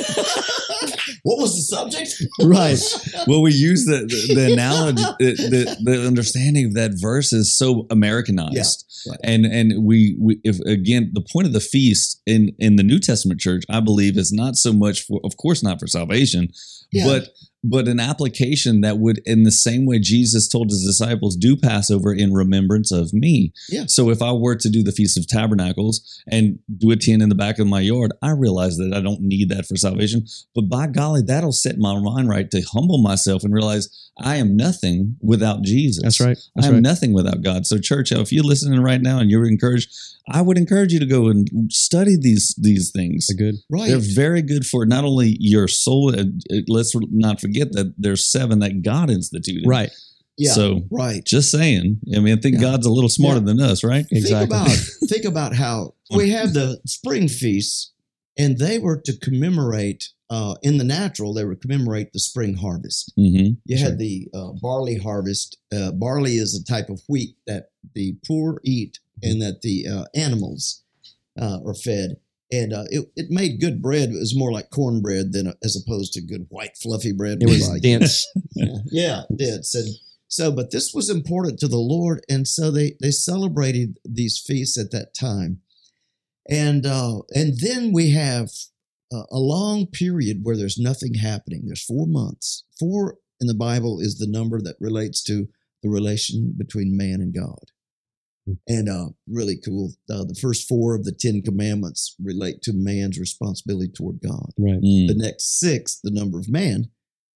What 1.23 1.39
was 1.41 1.55
the 1.57 1.63
subject? 1.77 2.11
Right. 2.43 2.79
Well, 3.27 3.43
we 3.43 3.53
use 3.53 3.85
the 3.87 4.07
the, 4.07 4.35
the 4.35 4.53
analogy, 4.53 5.03
the, 5.19 5.35
the 5.35 5.77
the 5.93 6.07
understanding 6.07 6.67
of 6.67 6.75
that 6.75 6.93
verse 6.95 7.33
is 7.33 7.57
so 7.57 7.87
Americanized, 7.91 8.85
Yeah, 9.07 9.11
right. 9.13 9.21
and 9.25 9.47
and 9.47 9.85
we 9.85 10.17
we 10.21 10.41
if 10.45 10.59
again 10.61 11.11
the 11.15 11.25
point 11.33 11.47
of 11.47 11.53
the 11.53 11.61
feast 11.61 12.21
in 12.27 12.53
in 12.59 12.77
the 12.77 12.83
New 12.83 12.99
Testament 12.99 13.41
church, 13.41 13.65
I 13.69 13.81
believe, 13.81 14.17
is 14.17 14.33
not 14.33 14.57
so 14.57 14.73
much 14.73 15.03
for, 15.03 15.21
of 15.25 15.37
course, 15.37 15.63
not 15.63 15.81
for 15.81 15.87
salvation, 15.87 16.49
Yeah. 16.93 17.07
but 17.07 17.29
but 17.65 17.89
an 17.89 17.99
application 17.99 18.83
that 18.83 18.99
would, 18.99 19.23
in 19.25 19.43
the 19.43 19.51
same 19.51 19.87
way 19.87 19.99
Jesus 19.99 20.47
told 20.47 20.69
his 20.69 20.85
disciples, 20.85 21.35
do 21.35 21.57
Passover 21.57 22.13
in 22.13 22.35
remembrance 22.35 22.93
of 22.93 23.15
me. 23.15 23.55
Yeah. 23.71 23.85
So 23.89 24.11
if 24.11 24.21
I 24.21 24.33
were 24.33 24.55
to 24.57 24.69
do 24.69 24.83
the 24.83 24.93
Feast 24.93 25.17
of 25.17 25.27
Tabernacles 25.27 26.23
and 26.31 26.59
do 26.77 26.91
a 26.91 26.97
10 26.97 27.23
in 27.23 27.31
the 27.31 27.35
back 27.35 27.59
of 27.59 27.67
my 27.67 27.81
yard, 27.81 28.13
I 28.21 28.33
realize 28.33 28.77
that 28.77 28.93
I 28.95 29.01
don't 29.01 29.23
need 29.23 29.49
that 29.49 29.65
for 29.65 29.77
salvation. 29.77 30.27
But 30.55 30.69
by 30.69 30.89
golly, 30.89 31.23
that'll 31.23 31.53
set 31.53 31.79
my 31.79 31.99
mind 31.99 32.29
right 32.29 32.51
to 32.51 32.61
humble 32.61 32.99
myself 32.99 33.45
and 33.45 33.55
realize 33.55 34.11
I 34.19 34.37
am 34.37 34.57
nothing 34.57 35.17
without 35.23 35.63
Jesus. 35.63 36.03
That's 36.03 36.21
right. 36.21 36.39
That's 36.55 36.67
I 36.67 36.69
am 36.69 36.75
right. 36.75 36.83
nothing 36.83 37.15
without 37.15 37.43
God. 37.43 37.67
So, 37.67 37.79
church, 37.79 38.13
if 38.13 38.31
you're 38.31 38.45
listening 38.45 38.81
right 38.81 39.01
now 39.01 39.19
and 39.19 39.31
you're 39.31 39.49
encouraged, 39.49 39.91
I 40.29 40.41
would 40.43 40.57
encourage 40.59 40.93
you 40.93 41.01
to 41.01 41.07
go 41.07 41.29
and 41.29 41.49
study 41.73 42.17
these 42.19 42.55
these 42.61 42.91
things. 42.91 43.27
They're 43.27 43.37
good. 43.51 43.57
right. 43.71 43.89
They're 43.89 43.99
very 43.99 44.43
good 44.43 44.65
for 44.67 44.85
not 44.87 45.05
only 45.05 45.37
your 45.41 45.67
soul. 45.69 46.15
uh, 46.19 46.25
Let's 46.69 46.95
not 47.11 47.41
forget 47.41 47.55
forget 47.55 47.73
that 47.73 47.95
there's 47.99 48.31
seven 48.31 48.59
that 48.61 48.83
God 48.83 49.11
instituted. 49.11 49.65
Right. 49.67 49.91
Yeah. 50.37 50.53
So 50.53 50.81
right. 50.91 51.25
just 51.25 51.51
saying. 51.51 52.01
I 52.17 52.19
mean, 52.21 52.37
I 52.37 52.41
think 52.41 52.57
Yeah. 52.57 52.63
God's 52.63 52.87
a 52.87 52.91
little 52.91 53.11
smarter 53.11 53.39
Yeah. 53.41 53.45
than 53.47 53.61
us, 53.61 53.85
right? 53.85 54.07
Exactly. 54.11 54.57
Think 54.57 54.65
about 54.65 54.69
think 55.11 55.25
about 55.25 55.55
how 55.55 55.95
we 56.17 56.31
have 56.31 56.55
the 56.55 56.81
spring 56.87 57.29
feasts, 57.29 57.93
and 58.39 58.59
they 58.59 58.79
were 58.79 59.01
to 59.05 59.17
commemorate 59.19 60.09
uh, 60.31 60.55
in 60.63 60.79
the 60.79 60.85
natural. 60.85 61.35
They 61.35 61.45
were 61.45 61.55
commemorate 61.55 62.13
the 62.13 62.19
spring 62.19 62.55
harvest. 62.55 63.13
Mm-hmm. 63.19 63.55
You 63.67 63.77
Sure. 63.77 63.91
had 63.91 63.99
the 63.99 64.29
uh, 64.35 64.53
barley 64.61 64.97
harvest. 64.97 65.59
Uh, 65.73 65.93
barley 65.93 66.37
is 66.37 66.55
a 66.55 66.65
type 66.65 66.89
of 66.89 67.03
wheat 67.09 67.37
that 67.47 67.67
the 67.95 68.17
poor 68.27 68.61
eat 68.65 68.99
and 69.23 69.41
that 69.43 69.63
the 69.63 69.87
uh, 69.87 70.05
animals 70.15 70.83
uh, 71.41 71.59
are 71.65 71.75
fed. 71.75 72.17
And 72.53 72.73
uh, 72.73 72.85
it, 72.91 73.11
it 73.17 73.27
made 73.31 73.61
good 73.61 73.83
bread. 73.83 74.11
It 74.11 74.19
was 74.19 74.37
more 74.37 74.53
like 74.53 74.71
cornbread 74.71 75.33
than 75.33 75.53
as 75.65 75.77
opposed 75.77 76.13
to 76.13 76.21
good 76.21 76.47
white 76.51 76.77
fluffy 76.77 77.13
bread. 77.13 77.39
It 77.41 77.49
was 77.49 77.69
like. 77.69 77.83
dense. 77.83 78.27
Yeah, 78.55 78.77
yeah, 78.87 79.23
it 79.31 79.39
did. 79.39 79.65
So, 80.29 80.53
but 80.53 80.71
this 80.71 80.93
was 80.93 81.11
important 81.11 81.59
to 81.61 81.69
the 81.69 81.79
Lord, 81.79 82.25
and 82.29 82.47
so 82.47 82.71
they 82.71 82.95
they 83.01 83.11
celebrated 83.11 83.99
these 84.05 84.39
feasts 84.39 84.79
at 84.79 84.91
that 84.91 85.15
time, 85.15 85.61
and 86.49 86.85
uh, 86.87 87.23
and 87.35 87.59
then 87.61 87.93
we 87.93 88.11
have 88.11 88.51
a, 89.13 89.23
a 89.31 89.39
long 89.39 89.87
period 89.87 90.41
where 90.43 90.57
there's 90.57 90.79
nothing 90.79 91.15
happening. 91.15 91.63
There's 91.67 91.85
four 91.85 92.07
months. 92.07 92.65
Four 92.79 93.19
in 93.41 93.47
the 93.47 93.55
Bible 93.55 94.01
is 94.01 94.19
the 94.19 94.27
number 94.27 94.61
that 94.61 94.77
relates 94.81 95.23
to 95.25 95.49
the 95.83 95.89
relation 95.89 96.55
between 96.57 96.97
man 96.97 97.21
and 97.21 97.35
God. 97.35 97.71
Hmm. 98.47 98.53
And 98.69 98.89
uh, 98.89 99.09
really 99.27 99.57
cool. 99.65 99.93
Uh, 100.11 100.25
the 100.25 100.39
first 100.41 100.69
four 100.69 100.95
of 100.95 101.05
the 101.05 101.13
Ten 101.19 101.41
Commandments 101.43 102.15
relate 102.23 102.61
to 102.63 102.73
man's 102.75 103.19
responsibility 103.19 103.91
toward 103.93 104.21
God 104.21 104.51
Right. 104.59 104.81
Mm. 104.83 105.09
the 105.09 105.15
next 105.17 105.59
six, 105.59 105.99
the 106.03 106.11
number 106.11 106.39
of 106.39 106.49
man, 106.49 106.91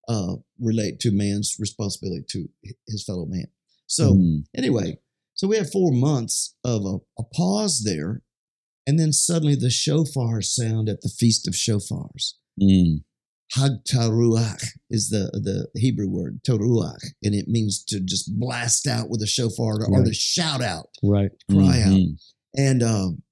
uh, 0.08 0.36
relate 0.60 1.00
to 1.00 1.10
man's 1.10 1.56
responsibility 1.58 2.24
to 2.30 2.48
his 2.86 3.04
fellow 3.04 3.26
man. 3.26 3.46
So 3.86 4.14
Mm. 4.14 4.44
anyway, 4.54 4.98
so 5.34 5.48
we 5.48 5.56
have 5.56 5.70
four 5.72 5.92
months 5.92 6.54
of 6.64 6.84
a, 6.84 6.98
a 7.18 7.24
pause 7.32 7.82
there, 7.84 8.22
and 8.86 8.98
then 8.98 9.12
suddenly 9.12 9.54
the 9.54 9.70
shofar 9.70 10.42
sound 10.42 10.88
at 10.88 11.00
the 11.02 11.08
feast 11.08 11.46
of 11.48 11.54
shofars. 11.54 12.34
Mm. 12.60 13.04
Hag 13.52 13.72
taruach 13.90 14.62
is 14.90 15.08
the 15.08 15.30
the 15.32 15.68
Hebrew 15.80 16.08
word 16.08 16.40
toruach, 16.46 17.02
and 17.22 17.34
it 17.34 17.48
means 17.48 17.82
to 17.84 18.00
just 18.00 18.38
blast 18.38 18.86
out 18.86 19.08
with 19.08 19.22
a 19.22 19.26
shofar 19.26 19.84
or 19.86 20.04
to 20.04 20.12
shout 20.12 20.60
out, 20.62 20.90
Right. 21.02 21.30
cry 21.50 21.80
out. 21.80 21.96
Mhm. 21.96 22.18
And 22.56 22.82
um, 22.82 23.22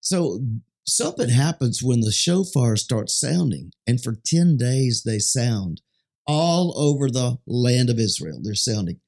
so 0.00 0.40
something 0.86 1.28
happens 1.28 1.82
when 1.82 2.00
the 2.00 2.12
shofar 2.12 2.76
starts 2.76 3.18
sounding, 3.18 3.72
and 3.86 4.02
for 4.02 4.14
10 4.24 4.56
days 4.56 5.02
they 5.04 5.18
sound 5.18 5.82
all 6.26 6.72
over 6.78 7.10
the 7.10 7.38
land 7.46 7.90
of 7.90 7.98
Israel. 7.98 8.40
They're 8.42 8.54
sounding. 8.54 9.00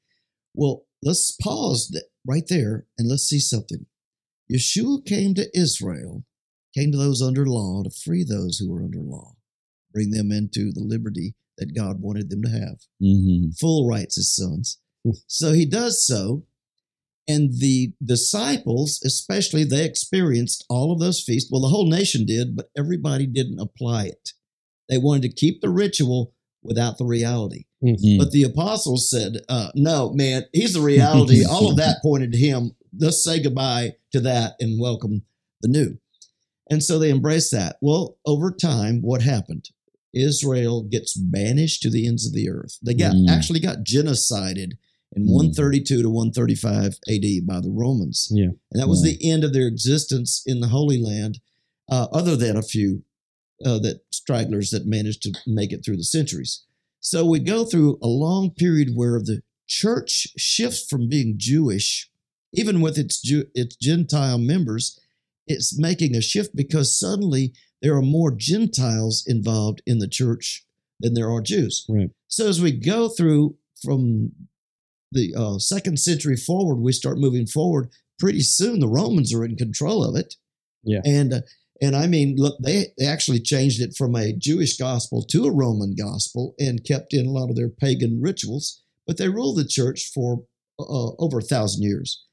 Well, 0.55 0.87
let's 1.03 1.33
pause 1.33 1.96
right 2.27 2.46
there 2.48 2.87
and 2.98 3.09
let's 3.09 3.24
see 3.24 3.40
something. 3.40 3.87
Yeshua 4.53 5.05
came 5.05 5.35
to 5.35 5.48
Israel, 5.59 6.24
came 6.74 6.90
to 6.92 6.98
those 6.98 7.22
under 7.22 7.46
law 7.46 7.83
to 7.83 7.90
free 7.90 8.24
those 8.24 8.59
who 8.59 8.68
were 8.70 8.83
under 8.83 9.01
law, 9.03 9.37
bring 9.92 10.11
them 10.11 10.31
into 10.33 10.72
the 10.72 10.83
liberty 10.83 11.35
that 11.59 11.74
God 11.74 12.01
wanted 12.01 12.31
them 12.31 12.42
to 12.42 12.48
have 12.48 12.79
Mhm. 13.03 13.57
full 13.59 13.87
rights 13.87 14.16
as 14.18 14.33
sons. 14.35 14.79
So 15.27 15.53
he 15.53 15.64
does 15.64 16.05
so. 16.07 16.44
And 17.27 17.59
the 17.59 17.92
disciples, 18.03 19.01
especially, 19.05 19.64
they 19.64 19.85
experienced 19.85 20.64
all 20.70 20.92
of 20.92 20.98
those 21.01 21.20
feasts. 21.20 21.51
Well, 21.51 21.61
the 21.61 21.68
whole 21.68 21.87
nation 21.87 22.24
did, 22.24 22.57
but 22.57 22.70
everybody 22.77 23.27
didn't 23.27 23.59
apply 23.59 24.07
it. 24.07 24.33
They 24.88 24.98
wanted 24.98 25.22
to 25.22 25.35
keep 25.35 25.61
the 25.61 25.68
ritual 25.68 26.33
without 26.62 26.96
the 26.98 27.05
reality. 27.05 27.64
Mm. 27.85 28.18
But 28.18 28.31
the 28.33 28.44
apostles 28.44 29.11
said, 29.11 29.42
uh, 29.48 29.70
no, 29.74 30.12
man, 30.14 30.44
he's 30.53 30.72
the 30.72 30.81
reality. 30.81 31.44
all 31.48 31.70
of 31.70 31.77
that 31.77 32.03
pointed 32.03 32.33
to 32.33 32.38
him. 32.38 32.72
Let's 32.98 33.22
say 33.22 33.40
goodbye 33.40 33.96
to 34.12 34.20
that 34.20 34.55
and 34.61 34.81
welcome 34.81 35.22
the 35.61 35.68
new. 35.68 35.98
And 36.70 36.83
so 36.83 36.98
they 36.98 37.11
embraced 37.11 37.53
that. 37.53 37.77
Well, 37.81 38.18
over 38.27 38.51
time, 38.51 39.01
what 39.03 39.22
happened? 39.22 39.68
Israel 40.14 40.83
gets 40.83 41.14
banished 41.16 41.83
to 41.83 41.90
the 41.90 42.07
ends 42.07 42.27
of 42.27 42.33
the 42.33 42.49
earth. 42.49 42.79
They 42.83 42.94
got 42.94 43.14
Mm. 43.14 43.29
actually 43.29 43.61
got 43.61 43.85
genocided 43.85 44.73
in 45.14 45.25
Mm. 45.27 45.31
132 45.33 46.03
to 46.03 46.11
135 46.11 46.99
AD 47.09 47.40
by 47.40 47.61
the 47.61 47.71
Romans. 47.71 48.29
Yeah. 48.31 48.51
And 48.73 48.81
that 48.81 48.88
was 48.88 49.03
the 49.03 49.18
end 49.23 49.44
of 49.44 49.53
their 49.53 49.66
existence 49.66 50.42
in 50.47 50.61
the 50.61 50.68
Holy 50.68 50.99
Land, 50.99 51.40
uh, 51.90 52.09
other 52.12 52.37
than 52.37 52.57
a 52.57 52.62
few 52.62 53.03
uh, 53.64 53.77
that 53.81 54.03
stragglers 54.12 54.71
that 54.71 54.87
managed 54.87 55.21
to 55.21 55.33
make 55.44 55.73
it 55.73 55.85
through 55.85 55.97
the 55.97 56.05
centuries. 56.05 56.62
So 57.01 57.25
we 57.27 57.40
go 57.40 57.64
through 57.64 57.99
a 58.01 58.07
long 58.07 58.51
period 58.51 58.90
where 58.94 59.21
the 59.21 59.42
church 59.66 60.29
shifts 60.37 60.85
from 60.88 61.09
being 61.09 61.35
Jewish, 61.38 62.09
even 62.53 62.81
with 62.81 62.97
its 62.97 63.21
Jew, 63.21 63.47
its 63.57 63.75
Gentile 63.75 64.38
members, 64.38 64.99
it's 65.49 65.77
making 65.77 66.14
a 66.14 66.21
shift 66.21 66.55
because 66.55 66.97
suddenly 66.97 67.53
there 67.83 67.95
are 67.97 68.03
more 68.03 68.33
Gentiles 68.35 69.25
involved 69.27 69.83
in 69.87 69.99
the 69.99 70.09
church 70.09 70.64
than 71.01 71.14
there 71.14 71.31
are 71.31 71.41
Jews. 71.41 71.87
Right. 71.88 72.11
So 72.27 72.49
as 72.49 72.61
we 72.61 72.73
go 72.73 73.09
through 73.09 73.57
from 73.85 74.33
the 75.12 75.35
uh, 75.37 75.59
second 75.59 75.99
century 75.99 76.37
forward, 76.37 76.77
we 76.77 76.93
start 76.93 77.19
moving 77.19 77.47
forward. 77.47 77.91
Pretty 78.19 78.41
soon, 78.41 78.81
the 78.81 78.88
Romans 78.88 79.33
are 79.33 79.45
in 79.45 79.57
control 79.57 80.05
of 80.05 80.17
it. 80.17 80.35
Yeah. 80.85 81.01
and 81.05 81.33
uh, 81.35 81.41
and 81.81 81.95
I 81.95 82.07
mean, 82.07 82.35
look, 82.37 82.57
they, 82.61 82.87
they 82.99 83.07
actually 83.07 83.41
changed 83.41 83.81
it 83.81 83.95
from 83.97 84.17
a 84.17 84.33
Jewish 84.33 84.77
gospel 84.77 85.23
to 85.31 85.45
a 85.45 85.53
Roman 85.55 85.95
gospel 85.95 86.55
and 86.59 86.85
kept 86.85 87.14
in 87.14 87.27
a 87.27 87.31
lot 87.31 87.51
of 87.51 87.57
their 87.57 87.69
pagan 87.69 88.21
rituals. 88.21 88.83
But 89.07 89.17
they 89.17 89.29
ruled 89.29 89.59
the 89.59 89.67
church 89.67 90.11
for 90.12 90.43
uh, 90.79 91.11
over 91.19 91.38
a 91.38 91.43
thousand 91.43 91.85
years. 91.85 92.25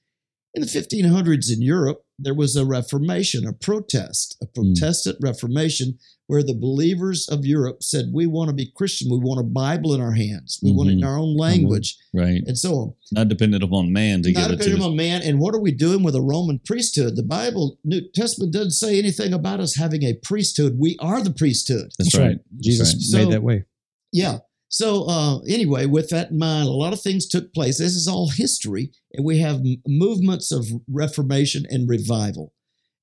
In 0.55 0.61
the 0.61 0.67
1500s 0.67 1.51
in 1.51 1.61
Europe, 1.61 2.05
there 2.17 2.33
was 2.33 2.55
a 2.55 2.65
reformation, 2.65 3.45
a 3.45 3.53
protest, 3.53 4.37
a 4.41 4.45
hmm. 4.45 4.73
Protestant 4.73 5.17
reformation, 5.21 5.99
where 6.27 6.41
the 6.41 6.53
believers 6.53 7.27
of 7.29 7.45
Europe 7.45 7.83
said, 7.83 8.05
We 8.13 8.25
want 8.25 8.49
to 8.49 8.53
be 8.53 8.71
Christian. 8.75 9.11
We 9.11 9.17
want 9.17 9.39
a 9.39 9.43
Bible 9.43 9.93
in 9.93 10.01
our 10.01 10.13
hands. 10.13 10.59
We 10.63 10.71
want 10.71 10.89
it 10.89 10.93
in 10.93 10.99
mm-hmm. 10.99 11.07
our 11.07 11.17
own 11.17 11.35
uh-huh. 11.35 11.49
language, 11.49 11.97
Right. 12.13 12.41
and 12.45 12.57
so 12.57 12.73
on. 12.73 12.93
Not 13.11 13.27
dependent 13.27 13.63
upon 13.63 13.93
man 13.93 14.23
to 14.23 14.31
Not 14.31 14.39
give 14.39 14.51
it 14.51 14.51
to 14.51 14.57
depending 14.57 14.81
us. 14.81 14.87
on 14.87 14.95
man. 14.95 15.21
And 15.21 15.39
what 15.39 15.53
are 15.53 15.59
we 15.59 15.71
doing 15.71 16.03
with 16.03 16.15
a 16.15 16.21
Roman 16.21 16.59
priesthood? 16.59 17.15
The 17.15 17.23
Bible, 17.23 17.77
New 17.83 18.01
Testament 18.13 18.53
doesn't 18.53 18.71
say 18.71 18.97
anything 18.97 19.33
about 19.33 19.59
us 19.59 19.75
having 19.75 20.03
a 20.03 20.13
priesthood. 20.13 20.77
We 20.79 20.97
are 20.99 21.21
the 21.21 21.33
priesthood. 21.33 21.91
That's, 21.97 22.13
That's 22.13 22.15
right. 22.15 22.27
right. 22.27 22.39
Jesus 22.59 22.93
That's 22.93 23.13
right. 23.13 23.19
made 23.19 23.25
So- 23.25 23.31
that 23.31 23.43
way. 23.43 23.65
Yeah. 24.11 24.37
So 24.75 25.05
uh, 25.07 25.39
anyway, 25.47 25.85
with 25.85 26.09
that 26.09 26.31
in 26.31 26.37
mind, 26.37 26.67
a 26.67 26.71
lot 26.71 26.91
of 26.91 26.99
things 26.99 27.25
took 27.25 27.53
place. 27.53 27.77
This 27.77 27.95
is 27.95 28.09
all 28.09 28.27
history, 28.29 28.91
and 29.13 29.25
we 29.25 29.37
have 29.39 29.63
movements 29.87 30.51
of 30.51 30.67
reformation 30.91 31.65
and 31.69 31.87
revival, 31.87 32.51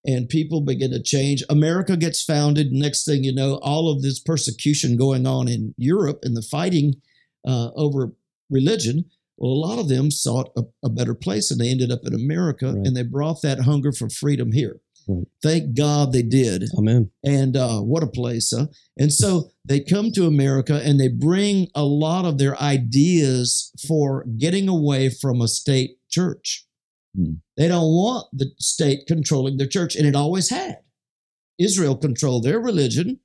and 0.05 0.29
people 0.29 0.61
begin 0.61 0.91
to 0.91 1.03
change. 1.03 1.43
America 1.49 1.97
gets 1.97 2.23
founded. 2.23 2.73
Next 2.73 3.07
thing 3.07 3.25
you 3.25 3.35
know, 3.35 3.55
all 3.63 3.91
of 3.91 4.03
this 4.03 4.19
persecution 4.21 4.99
going 4.99 5.27
on 5.27 5.49
in 5.49 5.75
Europe 5.79 6.19
and 6.25 6.37
the 6.37 6.43
fighting 6.43 6.97
uh, 7.49 7.71
over 7.75 8.13
religion. 8.51 9.07
Well, 9.39 9.53
a 9.53 9.65
lot 9.69 9.79
of 9.79 9.89
them 9.89 10.11
sought 10.11 10.51
a, 10.55 10.65
a 10.85 10.91
better 10.91 11.15
place, 11.15 11.51
and 11.51 11.59
they 11.59 11.71
ended 11.71 11.91
up 11.91 12.01
in 12.05 12.15
America, 12.15 12.67
Right. 12.67 12.87
and 12.87 12.95
they 12.95 13.03
brought 13.03 13.41
that 13.41 13.61
hunger 13.61 13.93
for 13.93 14.11
freedom 14.11 14.53
here. 14.53 14.77
Right. 15.09 15.27
Thank 15.43 15.77
God 15.77 16.13
they 16.13 16.23
did. 16.23 16.65
Amen. 16.77 17.11
And 17.25 17.57
uh, 17.57 17.81
what 17.81 18.03
a 18.03 18.07
place, 18.07 18.53
huh? 18.57 18.67
And 18.97 19.13
so 19.13 19.51
they 19.65 19.81
come 19.81 20.13
to 20.13 20.27
America 20.27 20.81
and 20.85 21.01
they 21.01 21.09
bring 21.09 21.69
a 21.75 21.85
lot 21.85 22.25
of 22.25 22.39
their 22.39 22.61
ideas 22.61 23.73
for 23.87 24.25
getting 24.39 24.69
away 24.69 25.09
from 25.11 25.41
a 25.41 25.49
state 25.49 25.99
church. 26.09 26.67
Hmm. 27.17 27.35
They 27.57 27.69
don't 27.69 27.93
want 27.93 28.29
the 28.33 28.53
state 28.59 29.07
controlling 29.07 29.57
their 29.57 29.67
church, 29.67 29.97
and 29.97 30.07
it 30.07 30.17
always 30.17 30.51
had. 30.51 30.79
Israel 31.59 31.97
controlled 31.97 32.45
their 32.45 32.59
religion, 32.59 33.21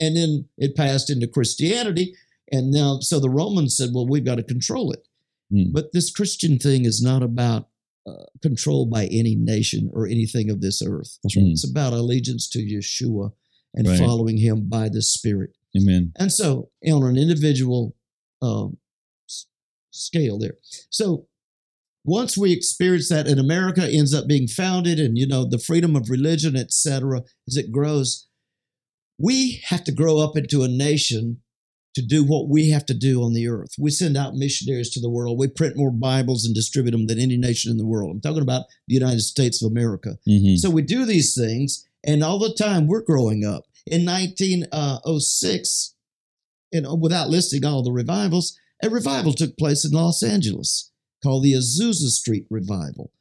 and 0.00 0.16
then 0.16 0.48
it 0.58 0.76
passed 0.76 1.10
into 1.10 1.26
Christianity. 1.26 2.14
And 2.50 2.70
now, 2.70 2.98
so 3.00 3.20
the 3.20 3.30
Romans 3.30 3.76
said, 3.76 3.90
well, 3.94 4.06
we've 4.06 4.24
got 4.24 4.34
to 4.36 4.42
control 4.42 4.92
it. 4.92 5.06
Hmm. 5.50 5.72
But 5.72 5.92
this 5.92 6.10
Christian 6.10 6.58
thing 6.58 6.84
is 6.84 7.02
not 7.02 7.22
about 7.22 7.68
uh, 8.06 8.24
control 8.42 8.86
by 8.86 9.06
any 9.06 9.34
nation 9.36 9.90
or 9.92 10.06
anything 10.06 10.50
of 10.50 10.60
this 10.60 10.82
earth. 10.82 11.18
That's 11.22 11.36
right. 11.36 11.46
It's 11.46 11.68
about 11.68 11.92
allegiance 11.92 12.48
to 12.50 12.58
Yeshua 12.58 13.32
and 13.74 13.86
Right. 13.86 13.98
following 13.98 14.38
him 14.38 14.68
by 14.68 14.88
the 14.88 15.02
Spirit. 15.02 15.50
Amen. 15.76 16.12
And 16.16 16.32
so, 16.32 16.70
on 16.86 17.04
an 17.04 17.16
individual 17.16 17.96
um, 18.42 18.78
scale, 19.90 20.38
there. 20.38 20.58
So, 20.90 21.28
once 22.04 22.36
we 22.36 22.52
experience 22.52 23.08
that, 23.08 23.28
and 23.28 23.38
America 23.38 23.88
ends 23.88 24.12
up 24.12 24.26
being 24.26 24.48
founded, 24.48 24.98
and 24.98 25.16
you 25.16 25.26
know 25.26 25.44
the 25.48 25.58
freedom 25.58 25.94
of 25.94 26.10
religion, 26.10 26.56
etc., 26.56 27.22
as 27.46 27.56
it 27.56 27.70
grows, 27.70 28.26
we 29.18 29.62
have 29.66 29.84
to 29.84 29.92
grow 29.92 30.18
up 30.18 30.36
into 30.36 30.62
a 30.62 30.68
nation 30.68 31.40
to 31.94 32.02
do 32.02 32.24
what 32.24 32.48
we 32.48 32.70
have 32.70 32.86
to 32.86 32.94
do 32.94 33.22
on 33.22 33.32
the 33.34 33.48
earth. 33.48 33.74
We 33.78 33.90
send 33.90 34.16
out 34.16 34.34
missionaries 34.34 34.90
to 34.90 35.00
the 35.00 35.10
world. 35.10 35.38
We 35.38 35.48
print 35.48 35.76
more 35.76 35.90
Bibles 35.90 36.44
and 36.44 36.54
distribute 36.54 36.92
them 36.92 37.06
than 37.06 37.18
any 37.18 37.36
nation 37.36 37.70
in 37.70 37.76
the 37.76 37.86
world. 37.86 38.10
I'm 38.10 38.20
talking 38.20 38.42
about 38.42 38.66
the 38.88 38.94
United 38.94 39.20
States 39.20 39.62
of 39.62 39.70
America. 39.70 40.18
Mhm. 40.26 40.58
So 40.58 40.70
we 40.70 40.82
do 40.82 41.04
these 41.04 41.34
things, 41.34 41.84
and 42.04 42.24
all 42.24 42.38
the 42.38 42.54
time 42.54 42.86
we're 42.86 43.02
growing 43.02 43.44
up. 43.44 43.66
In 43.86 44.04
1906, 44.04 45.94
and 46.72 46.86
without 47.00 47.28
listing 47.28 47.64
all 47.64 47.82
the 47.82 47.92
revivals, 47.92 48.56
a 48.82 48.88
revival 48.88 49.32
took 49.32 49.56
place 49.58 49.84
in 49.84 49.92
Los 49.92 50.22
Angeles 50.22 50.90
called 51.22 51.44
the 51.44 51.52
Azusa 51.52 52.10
Street 52.10 52.46
Revival. 52.48 53.12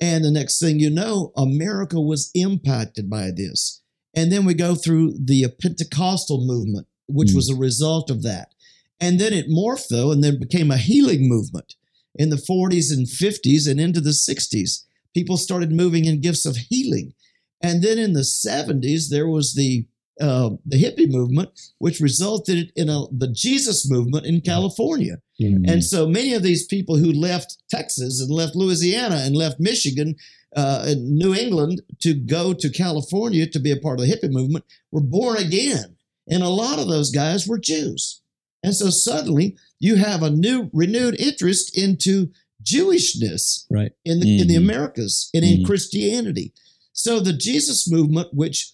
And 0.00 0.24
the 0.24 0.30
next 0.30 0.60
thing 0.60 0.78
you 0.78 0.90
know, 0.90 1.32
America 1.36 2.00
was 2.00 2.30
impacted 2.34 3.10
by 3.10 3.30
this. 3.30 3.80
And 4.14 4.30
then 4.30 4.44
we 4.44 4.54
go 4.54 4.74
through 4.74 5.14
the 5.18 5.48
Pentecostal 5.60 6.44
movement, 6.44 6.86
which 7.08 7.30
Mm. 7.30 7.36
was 7.36 7.48
a 7.48 7.56
result 7.56 8.10
of 8.10 8.22
that. 8.22 8.52
And 9.00 9.20
then 9.20 9.32
it 9.32 9.48
morphed, 9.48 9.88
though, 9.88 10.10
and 10.12 10.22
then 10.22 10.38
became 10.38 10.70
a 10.70 10.76
healing 10.76 11.28
movement 11.28 11.74
in 12.14 12.30
the 12.30 12.36
40s 12.36 12.90
and 12.92 13.06
50s 13.06 13.66
and 13.68 13.80
into 13.80 14.00
the 14.00 14.12
60s. 14.14 14.84
People 15.14 15.36
started 15.36 15.70
moving 15.72 16.04
in 16.04 16.20
gifts 16.20 16.44
of 16.46 16.56
healing. 16.56 17.14
And 17.62 17.82
then 17.82 17.98
in 17.98 18.12
the 18.12 18.24
70s, 18.24 19.08
there 19.08 19.28
was 19.28 19.54
the 19.54 19.86
uh, 20.20 20.50
the 20.66 20.82
hippie 20.82 21.08
movement, 21.08 21.50
which 21.78 22.00
resulted 22.00 22.72
in 22.74 22.88
a, 22.88 23.04
the 23.12 23.28
Jesus 23.28 23.88
movement 23.88 24.26
in 24.26 24.40
California. 24.40 25.18
Mm. 25.40 25.70
And 25.70 25.84
so 25.84 26.08
many 26.08 26.34
of 26.34 26.42
these 26.42 26.66
people 26.66 26.96
who 26.96 27.12
left 27.12 27.58
Texas 27.70 28.20
and 28.20 28.28
left 28.28 28.56
Louisiana 28.56 29.22
and 29.24 29.36
left 29.36 29.60
Michigan 29.60 30.16
uh, 30.56 30.86
and 30.88 31.16
New 31.16 31.34
England 31.36 31.82
to 32.00 32.14
go 32.14 32.52
to 32.52 32.68
California 32.68 33.46
to 33.46 33.60
be 33.60 33.70
a 33.70 33.76
part 33.76 34.00
of 34.00 34.06
the 34.06 34.12
hippie 34.12 34.32
movement 34.32 34.64
were 34.90 35.00
born 35.00 35.36
again. 35.36 35.94
And 36.30 36.42
a 36.42 36.48
lot 36.48 36.78
of 36.78 36.88
those 36.88 37.10
guys 37.10 37.46
were 37.46 37.58
Jews. 37.58 38.20
And 38.62 38.74
so 38.74 38.90
suddenly 38.90 39.56
you 39.78 39.96
have 39.96 40.22
a 40.22 40.30
new 40.30 40.68
renewed 40.72 41.18
interest 41.20 41.76
into 41.76 42.30
Jewishness 42.62 43.64
Right. 43.70 43.92
in 44.04 44.20
the 44.20 44.40
in 44.40 44.48
the 44.48 44.54
Mhm. 44.54 44.58
Americas 44.64 45.30
and 45.32 45.44
in 45.44 45.60
Mhm. 45.60 45.64
Christianity. 45.66 46.52
So 46.92 47.20
the 47.20 47.32
Jesus 47.32 47.88
movement, 47.88 48.34
which 48.34 48.72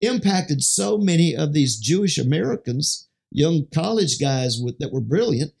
impacted 0.00 0.62
so 0.62 0.98
many 0.98 1.34
of 1.34 1.52
these 1.54 1.76
Jewish 1.78 2.18
Americans, 2.18 3.06
young 3.30 3.66
college 3.72 4.18
guys 4.18 4.60
with, 4.60 4.78
that 4.78 4.92
were 4.92 5.00
brilliant, 5.00 5.52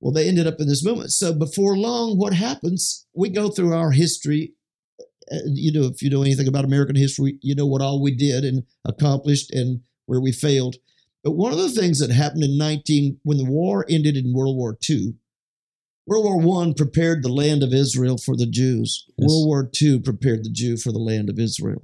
well, 0.00 0.12
they 0.12 0.28
ended 0.28 0.46
up 0.46 0.60
in 0.60 0.68
this 0.68 0.84
movement. 0.84 1.12
So 1.12 1.32
before 1.32 1.78
long, 1.78 2.18
what 2.18 2.34
happens? 2.34 3.06
We 3.14 3.30
go 3.30 3.48
through 3.48 3.72
our 3.72 3.92
history. 3.92 4.52
Uh, 5.32 5.38
you 5.46 5.72
know, 5.72 5.84
if 5.84 6.02
you 6.02 6.10
know 6.10 6.22
anything 6.22 6.46
about 6.46 6.64
American 6.66 6.94
history, 6.94 7.38
you 7.40 7.54
know 7.54 7.66
what 7.66 7.80
all 7.80 8.00
we 8.00 8.14
did 8.14 8.44
and 8.44 8.62
accomplished 8.84 9.50
and 9.50 9.80
where 10.06 10.20
we 10.20 10.32
failed. 10.32 10.76
But 11.22 11.32
one 11.32 11.52
of 11.52 11.58
the 11.58 11.70
things 11.70 11.98
that 11.98 12.10
happened 12.10 12.44
in 12.44 12.56
19 12.56 13.18
when 13.24 13.38
the 13.38 13.44
war 13.44 13.84
ended 13.88 14.16
in 14.16 14.32
World 14.32 14.56
War 14.56 14.78
II, 14.88 15.14
World 16.06 16.24
War 16.24 16.38
One 16.38 16.72
prepared 16.72 17.22
the 17.22 17.32
land 17.32 17.62
of 17.62 17.74
Israel 17.74 18.16
for 18.16 18.36
the 18.36 18.46
Jews. 18.46 19.04
Yes. 19.18 19.28
World 19.28 19.46
War 19.46 19.70
II 19.82 20.00
prepared 20.00 20.44
the 20.44 20.50
Jew 20.50 20.76
for 20.76 20.92
the 20.92 20.98
land 20.98 21.28
of 21.28 21.38
Israel. 21.38 21.82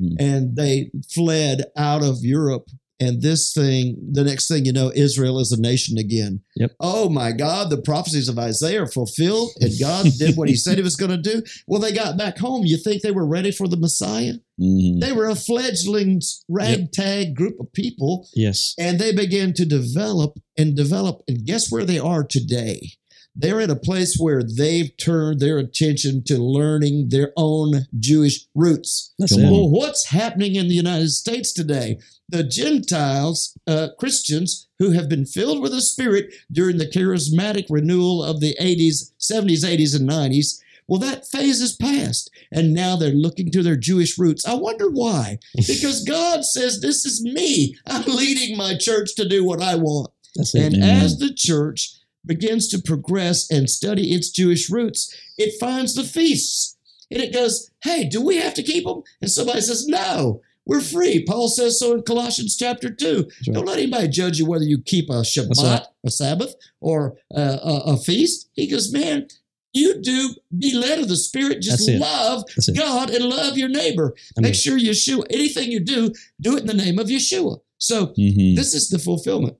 Hmm. 0.00 0.14
And 0.18 0.56
they 0.56 0.90
fled 1.12 1.64
out 1.76 2.02
of 2.02 2.18
Europe. 2.22 2.68
And 3.00 3.22
this 3.22 3.52
thing, 3.52 3.96
the 4.10 4.24
next 4.24 4.48
thing 4.48 4.64
you 4.64 4.72
know, 4.72 4.90
Israel 4.92 5.38
is 5.38 5.52
a 5.52 5.60
nation 5.60 5.98
again. 5.98 6.40
Yep. 6.56 6.72
Oh 6.80 7.08
my 7.08 7.30
God, 7.30 7.70
the 7.70 7.80
prophecies 7.80 8.28
of 8.28 8.38
Isaiah 8.38 8.82
are 8.82 8.88
fulfilled, 8.88 9.50
and 9.60 9.70
God 9.78 10.06
did 10.18 10.36
what 10.36 10.48
he 10.48 10.56
said 10.56 10.78
he 10.78 10.82
was 10.82 10.96
going 10.96 11.12
to 11.12 11.16
do. 11.16 11.42
Well, 11.68 11.80
they 11.80 11.92
got 11.92 12.18
back 12.18 12.38
home. 12.38 12.64
You 12.64 12.76
think 12.76 13.02
they 13.02 13.12
were 13.12 13.26
ready 13.26 13.52
for 13.52 13.68
the 13.68 13.76
Messiah? 13.76 14.34
Mhm. 14.60 15.00
They 15.00 15.12
were 15.12 15.28
a 15.28 15.34
fledgling 15.34 16.20
ragtag 16.48 17.34
group 17.34 17.60
of 17.60 17.72
people 17.72 18.28
Yes. 18.34 18.74
and 18.78 18.98
they 18.98 19.12
began 19.12 19.52
to 19.54 19.64
develop 19.64 20.38
and 20.56 20.74
develop. 20.74 21.22
And 21.28 21.44
guess 21.44 21.70
where 21.70 21.84
they 21.84 21.98
are 21.98 22.24
today? 22.24 22.92
They're 23.40 23.60
at 23.60 23.70
a 23.70 23.76
place 23.76 24.16
where 24.18 24.42
they've 24.42 24.90
turned 24.96 25.38
their 25.38 25.58
attention 25.58 26.24
to 26.24 26.38
learning 26.38 27.10
their 27.10 27.32
own 27.36 27.86
Jewish 27.96 28.46
roots. 28.52 29.12
That's 29.16 29.32
Come 29.32 29.42
it. 29.42 29.46
on. 29.46 29.52
Well, 29.52 29.68
what's 29.70 30.06
happening 30.06 30.56
in 30.56 30.66
the 30.66 30.74
United 30.74 31.10
States 31.10 31.52
today? 31.52 31.98
The 32.28 32.42
Gentiles, 32.42 33.56
uh, 33.66 33.88
Christians 33.98 34.66
who 34.80 34.90
have 34.90 35.08
been 35.08 35.24
filled 35.24 35.60
with 35.62 35.70
the 35.72 35.80
Spirit 35.80 36.32
during 36.50 36.78
the 36.78 36.86
charismatic 36.86 37.66
renewal 37.70 38.24
of 38.24 38.40
the 38.40 38.56
80s, 38.60 39.12
70s, 39.18 39.62
80s, 39.64 39.94
and 39.94 40.06
90s. 40.08 40.58
Well, 40.88 41.00
that 41.00 41.28
phase 41.28 41.60
is 41.60 41.76
past, 41.76 42.30
and 42.50 42.72
now 42.72 42.96
they're 42.96 43.10
looking 43.10 43.50
to 43.52 43.62
their 43.62 43.76
Jewish 43.76 44.18
roots. 44.18 44.46
I 44.46 44.54
wonder 44.54 44.90
why. 44.90 45.38
Because 45.56 46.02
God 46.02 46.44
says, 46.44 46.80
This 46.80 47.04
is 47.04 47.22
me. 47.22 47.76
I'm 47.86 48.04
leading 48.06 48.56
my 48.56 48.76
church 48.76 49.14
to 49.16 49.28
do 49.28 49.44
what 49.44 49.62
I 49.62 49.74
want. 49.74 50.10
That's. 50.34 50.54
And 50.54 50.76
Amen. 50.76 51.02
as 51.04 51.18
the 51.18 51.32
church 51.34 51.92
begins 52.24 52.68
to 52.68 52.78
progress 52.78 53.50
and 53.50 53.68
study 53.68 54.12
its 54.14 54.30
Jewish 54.30 54.70
roots, 54.70 55.14
it 55.36 55.58
finds 55.60 55.94
the 55.94 56.04
feasts. 56.04 56.76
And 57.10 57.22
it 57.22 57.32
goes, 57.32 57.70
hey, 57.84 58.04
do 58.04 58.20
we 58.20 58.36
have 58.36 58.54
to 58.54 58.62
keep 58.62 58.84
them? 58.84 59.02
And 59.20 59.30
somebody 59.30 59.62
says, 59.62 59.86
no, 59.86 60.42
we're 60.66 60.82
free. 60.82 61.24
Paul 61.26 61.48
says 61.48 61.80
so 61.80 61.94
in 61.94 62.02
Colossians 62.02 62.56
chapter 62.56 62.90
2. 62.90 63.16
right. 63.16 63.54
Don't 63.54 63.64
let 63.64 63.78
anybody 63.78 64.08
judge 64.08 64.38
you 64.38 64.46
whether 64.46 64.64
you 64.64 64.78
keep 64.82 65.08
a 65.08 65.22
Shabbat, 65.22 65.62
right. 65.62 65.86
a 66.04 66.10
Sabbath, 66.10 66.54
or 66.80 67.16
uh, 67.34 67.58
a, 67.62 67.92
a 67.92 67.96
feast. 67.96 68.50
He 68.52 68.68
goes, 68.68 68.92
man, 68.92 69.28
you 69.72 70.00
do 70.00 70.34
be 70.56 70.74
led 70.74 70.98
of 70.98 71.08
the 71.08 71.16
Spirit. 71.16 71.60
Just 71.60 71.88
love 71.90 72.44
God 72.74 73.10
and 73.10 73.24
love 73.24 73.58
your 73.58 73.68
neighbor. 73.68 74.14
I 74.36 74.40
mean, 74.40 74.48
Make 74.50 74.54
sure 74.54 74.78
Yeshua, 74.78 75.24
anything 75.30 75.70
you 75.70 75.80
do, 75.80 76.12
do 76.40 76.56
it 76.56 76.60
in 76.60 76.66
the 76.66 76.74
name 76.74 76.98
of 76.98 77.08
Yeshua. 77.08 77.60
So 77.78 78.08
Mhm. 78.18 78.56
this 78.56 78.74
is 78.74 78.88
the 78.88 78.98
fulfillment. 78.98 79.56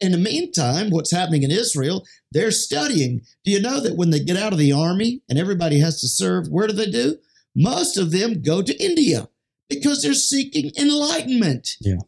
In 0.00 0.12
the 0.12 0.18
meantime, 0.18 0.88
what's 0.90 1.10
happening 1.10 1.42
in 1.42 1.50
Israel, 1.50 2.06
they're 2.32 2.50
studying. 2.50 3.20
Do 3.44 3.50
you 3.50 3.60
know 3.60 3.80
that 3.80 3.96
when 3.96 4.10
they 4.10 4.20
get 4.20 4.36
out 4.38 4.52
of 4.54 4.58
the 4.58 4.72
army 4.72 5.22
and 5.28 5.38
everybody 5.38 5.80
has 5.80 6.00
to 6.00 6.08
serve, 6.08 6.48
where 6.48 6.66
do 6.66 6.72
they 6.72 6.90
do? 6.90 7.18
Most 7.54 7.98
of 7.98 8.10
them 8.10 8.40
go 8.40 8.62
to 8.62 8.82
India 8.82 9.28
because 9.68 10.02
they're 10.02 10.14
seeking 10.14 10.72
enlightenment. 10.78 11.76
Yeah. 11.80 11.98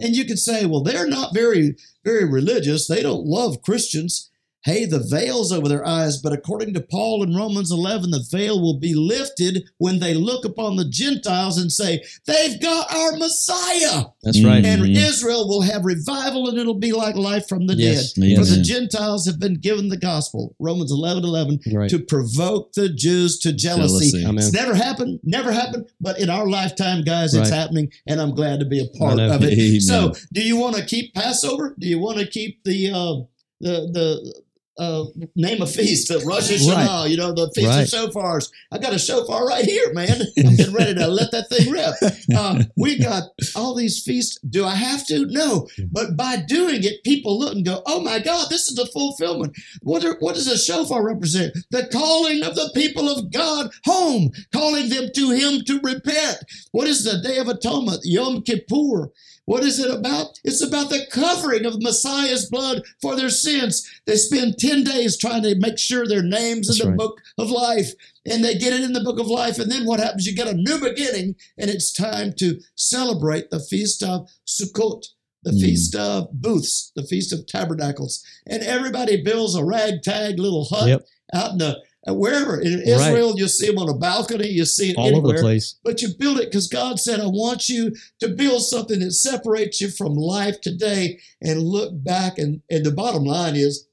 And 0.00 0.14
you 0.14 0.24
could 0.26 0.38
say, 0.38 0.66
well, 0.66 0.82
they're 0.82 1.08
not 1.08 1.32
very, 1.34 1.76
very 2.04 2.24
religious. 2.24 2.86
They 2.86 3.02
don't 3.02 3.24
love 3.26 3.62
Christians. 3.62 4.27
Hey, 4.68 4.84
the 4.84 4.98
veil's 4.98 5.50
over 5.50 5.66
their 5.66 5.86
eyes, 5.86 6.18
but 6.18 6.34
according 6.34 6.74
to 6.74 6.80
Paul 6.82 7.22
in 7.22 7.34
Romans 7.34 7.70
11, 7.72 8.10
the 8.10 8.22
veil 8.30 8.60
will 8.60 8.78
be 8.78 8.92
lifted 8.94 9.64
when 9.78 9.98
they 9.98 10.12
look 10.12 10.44
upon 10.44 10.76
the 10.76 10.84
Gentiles 10.84 11.56
and 11.56 11.72
say, 11.72 12.02
they've 12.26 12.60
got 12.60 12.92
our 12.94 13.16
Messiah. 13.16 14.04
That's 14.22 14.44
right. 14.44 14.62
And 14.62 14.86
Israel 14.86 15.48
will 15.48 15.62
have 15.62 15.86
revival 15.86 16.50
and 16.50 16.58
it'll 16.58 16.74
be 16.74 16.92
like 16.92 17.16
life 17.16 17.48
from 17.48 17.66
the 17.66 17.76
Yes. 17.76 18.12
dead. 18.12 18.24
Yes. 18.26 18.38
For 18.50 18.56
the 18.56 18.62
Gentiles 18.62 19.24
have 19.24 19.40
been 19.40 19.54
given 19.54 19.88
the 19.88 19.96
gospel, 19.96 20.54
Romans 20.58 20.92
11 20.92 21.24
11, 21.24 21.60
Right. 21.72 21.88
to 21.88 21.98
provoke 21.98 22.74
the 22.74 22.90
Jews 22.90 23.38
to 23.38 23.54
jealousy. 23.54 24.10
Jealousy. 24.20 24.36
It's 24.48 24.52
never 24.52 24.74
happened, 24.74 25.20
never 25.24 25.50
happened, 25.50 25.86
but 25.98 26.20
in 26.20 26.28
our 26.28 26.46
lifetime, 26.46 27.04
guys, 27.04 27.32
it's 27.32 27.48
happening, 27.48 27.90
and 28.06 28.20
I'm 28.20 28.34
glad 28.34 28.60
to 28.60 28.66
be 28.66 28.80
a 28.80 28.98
part 28.98 29.18
of 29.18 29.42
it. 29.42 29.52
Amen. 29.58 29.80
So, 29.80 30.12
do 30.30 30.42
you 30.42 30.56
want 30.58 30.76
to 30.76 30.84
keep 30.84 31.14
Passover? 31.14 31.74
Do 31.78 31.86
you 31.88 31.98
want 31.98 32.18
to 32.18 32.26
keep 32.26 32.64
the 32.64 32.90
uh, 32.90 33.14
the 33.60 33.90
the 33.92 34.42
uh, 34.78 35.04
name 35.36 35.60
a 35.62 35.66
feast, 35.66 36.08
the 36.08 36.18
Rosh 36.26 36.50
Hashanah, 36.50 37.08
you 37.10 37.16
know, 37.16 37.32
the 37.32 37.50
Feast 37.54 37.66
Right. 37.68 37.82
of 37.82 37.88
Shofars. 38.12 38.50
I 38.70 38.78
got 38.78 38.92
a 38.94 38.98
shofar 38.98 39.46
right 39.46 39.64
here, 39.64 39.92
man. 39.92 40.22
I'm 40.38 40.56
getting 40.56 40.74
ready 40.74 40.94
to 40.94 41.06
let 41.08 41.30
that 41.32 41.48
thing 41.48 41.70
rip. 41.70 41.94
Uh, 42.34 42.64
we 42.76 42.98
got 42.98 43.24
all 43.56 43.74
these 43.74 44.02
feasts. 44.02 44.38
Do 44.48 44.64
I 44.64 44.74
have 44.74 45.06
to? 45.08 45.26
No. 45.26 45.68
But 45.90 46.16
by 46.16 46.36
doing 46.36 46.84
it, 46.84 47.02
people 47.04 47.38
look 47.38 47.54
and 47.54 47.64
go, 47.64 47.82
oh 47.86 48.00
my 48.00 48.18
God, 48.20 48.48
this 48.50 48.68
is 48.68 48.76
the 48.76 48.86
fulfillment. 48.86 49.56
What, 49.82 50.04
are, 50.04 50.16
what 50.20 50.34
does 50.34 50.46
a 50.46 50.56
shofar 50.58 51.04
represent? 51.04 51.56
The 51.70 51.86
calling 51.92 52.42
of 52.44 52.54
the 52.54 52.70
people 52.74 53.08
of 53.08 53.32
God 53.32 53.70
home, 53.84 54.30
calling 54.52 54.88
them 54.88 55.08
to 55.14 55.30
Him 55.30 55.62
to 55.66 55.80
repent. 55.82 56.38
What 56.72 56.86
is 56.88 57.04
the 57.04 57.20
Day 57.20 57.38
of 57.38 57.48
Atonement? 57.48 58.00
Yom 58.04 58.42
Kippur. 58.42 59.10
What 59.48 59.64
is 59.64 59.78
it 59.78 59.90
about? 59.90 60.38
It's 60.44 60.62
about 60.62 60.90
the 60.90 61.06
covering 61.10 61.64
of 61.64 61.80
Messiah's 61.82 62.50
blood 62.50 62.82
for 63.00 63.16
their 63.16 63.30
sins. 63.30 63.82
They 64.04 64.16
spend 64.16 64.58
10 64.58 64.84
days 64.84 65.16
trying 65.16 65.42
to 65.44 65.54
make 65.54 65.78
sure 65.78 66.06
their 66.06 66.22
names 66.22 66.66
That's 66.66 66.80
in 66.80 66.84
the 66.84 66.90
right. 66.90 66.98
book 66.98 67.22
of 67.38 67.50
life. 67.50 67.92
And 68.26 68.44
they 68.44 68.58
get 68.58 68.74
it 68.74 68.82
in 68.82 68.92
the 68.92 69.00
book 69.02 69.18
of 69.18 69.26
life. 69.26 69.58
And 69.58 69.72
then 69.72 69.86
what 69.86 70.00
happens? 70.00 70.26
You 70.26 70.36
get 70.36 70.48
a 70.48 70.52
new 70.52 70.78
beginning, 70.78 71.34
and 71.56 71.70
it's 71.70 71.94
time 71.94 72.34
to 72.40 72.60
celebrate 72.74 73.50
the 73.50 73.58
feast 73.58 74.02
of 74.02 74.28
Sukkot, 74.46 75.06
the 75.44 75.52
Mm. 75.52 75.60
feast 75.62 75.94
of 75.96 76.28
booths, 76.30 76.92
the 76.94 77.06
feast 77.06 77.32
of 77.32 77.46
tabernacles. 77.46 78.22
And 78.46 78.62
everybody 78.62 79.22
builds 79.22 79.54
a 79.54 79.64
ragtag 79.64 80.38
little 80.38 80.66
hut 80.66 80.88
Yep. 80.88 81.06
out 81.32 81.52
in 81.52 81.58
the 81.58 81.78
wherever 82.12 82.60
in 82.60 82.78
Right. 82.78 82.86
Israel, 82.88 83.34
you 83.38 83.48
see 83.48 83.66
them 83.66 83.78
on 83.78 83.88
a 83.88 83.94
balcony, 83.96 84.48
you 84.48 84.64
see 84.64 84.90
it 84.90 84.96
All 84.96 85.06
anywhere 85.06 85.24
over 85.30 85.36
the 85.38 85.42
place. 85.42 85.76
but 85.84 86.00
you 86.02 86.08
build 86.18 86.38
it 86.38 86.46
because 86.50 86.68
God 86.68 86.98
said, 86.98 87.20
I 87.20 87.26
want 87.26 87.68
you 87.68 87.94
to 88.20 88.28
build 88.28 88.62
something 88.62 89.00
that 89.00 89.12
separates 89.12 89.80
you 89.80 89.90
from 89.90 90.14
life 90.14 90.60
today 90.60 91.18
and 91.42 91.62
look 91.62 91.92
back. 92.04 92.38
And, 92.38 92.62
and 92.70 92.84
the 92.84 92.92
bottom 92.92 93.24
line 93.24 93.56
is, 93.56 93.86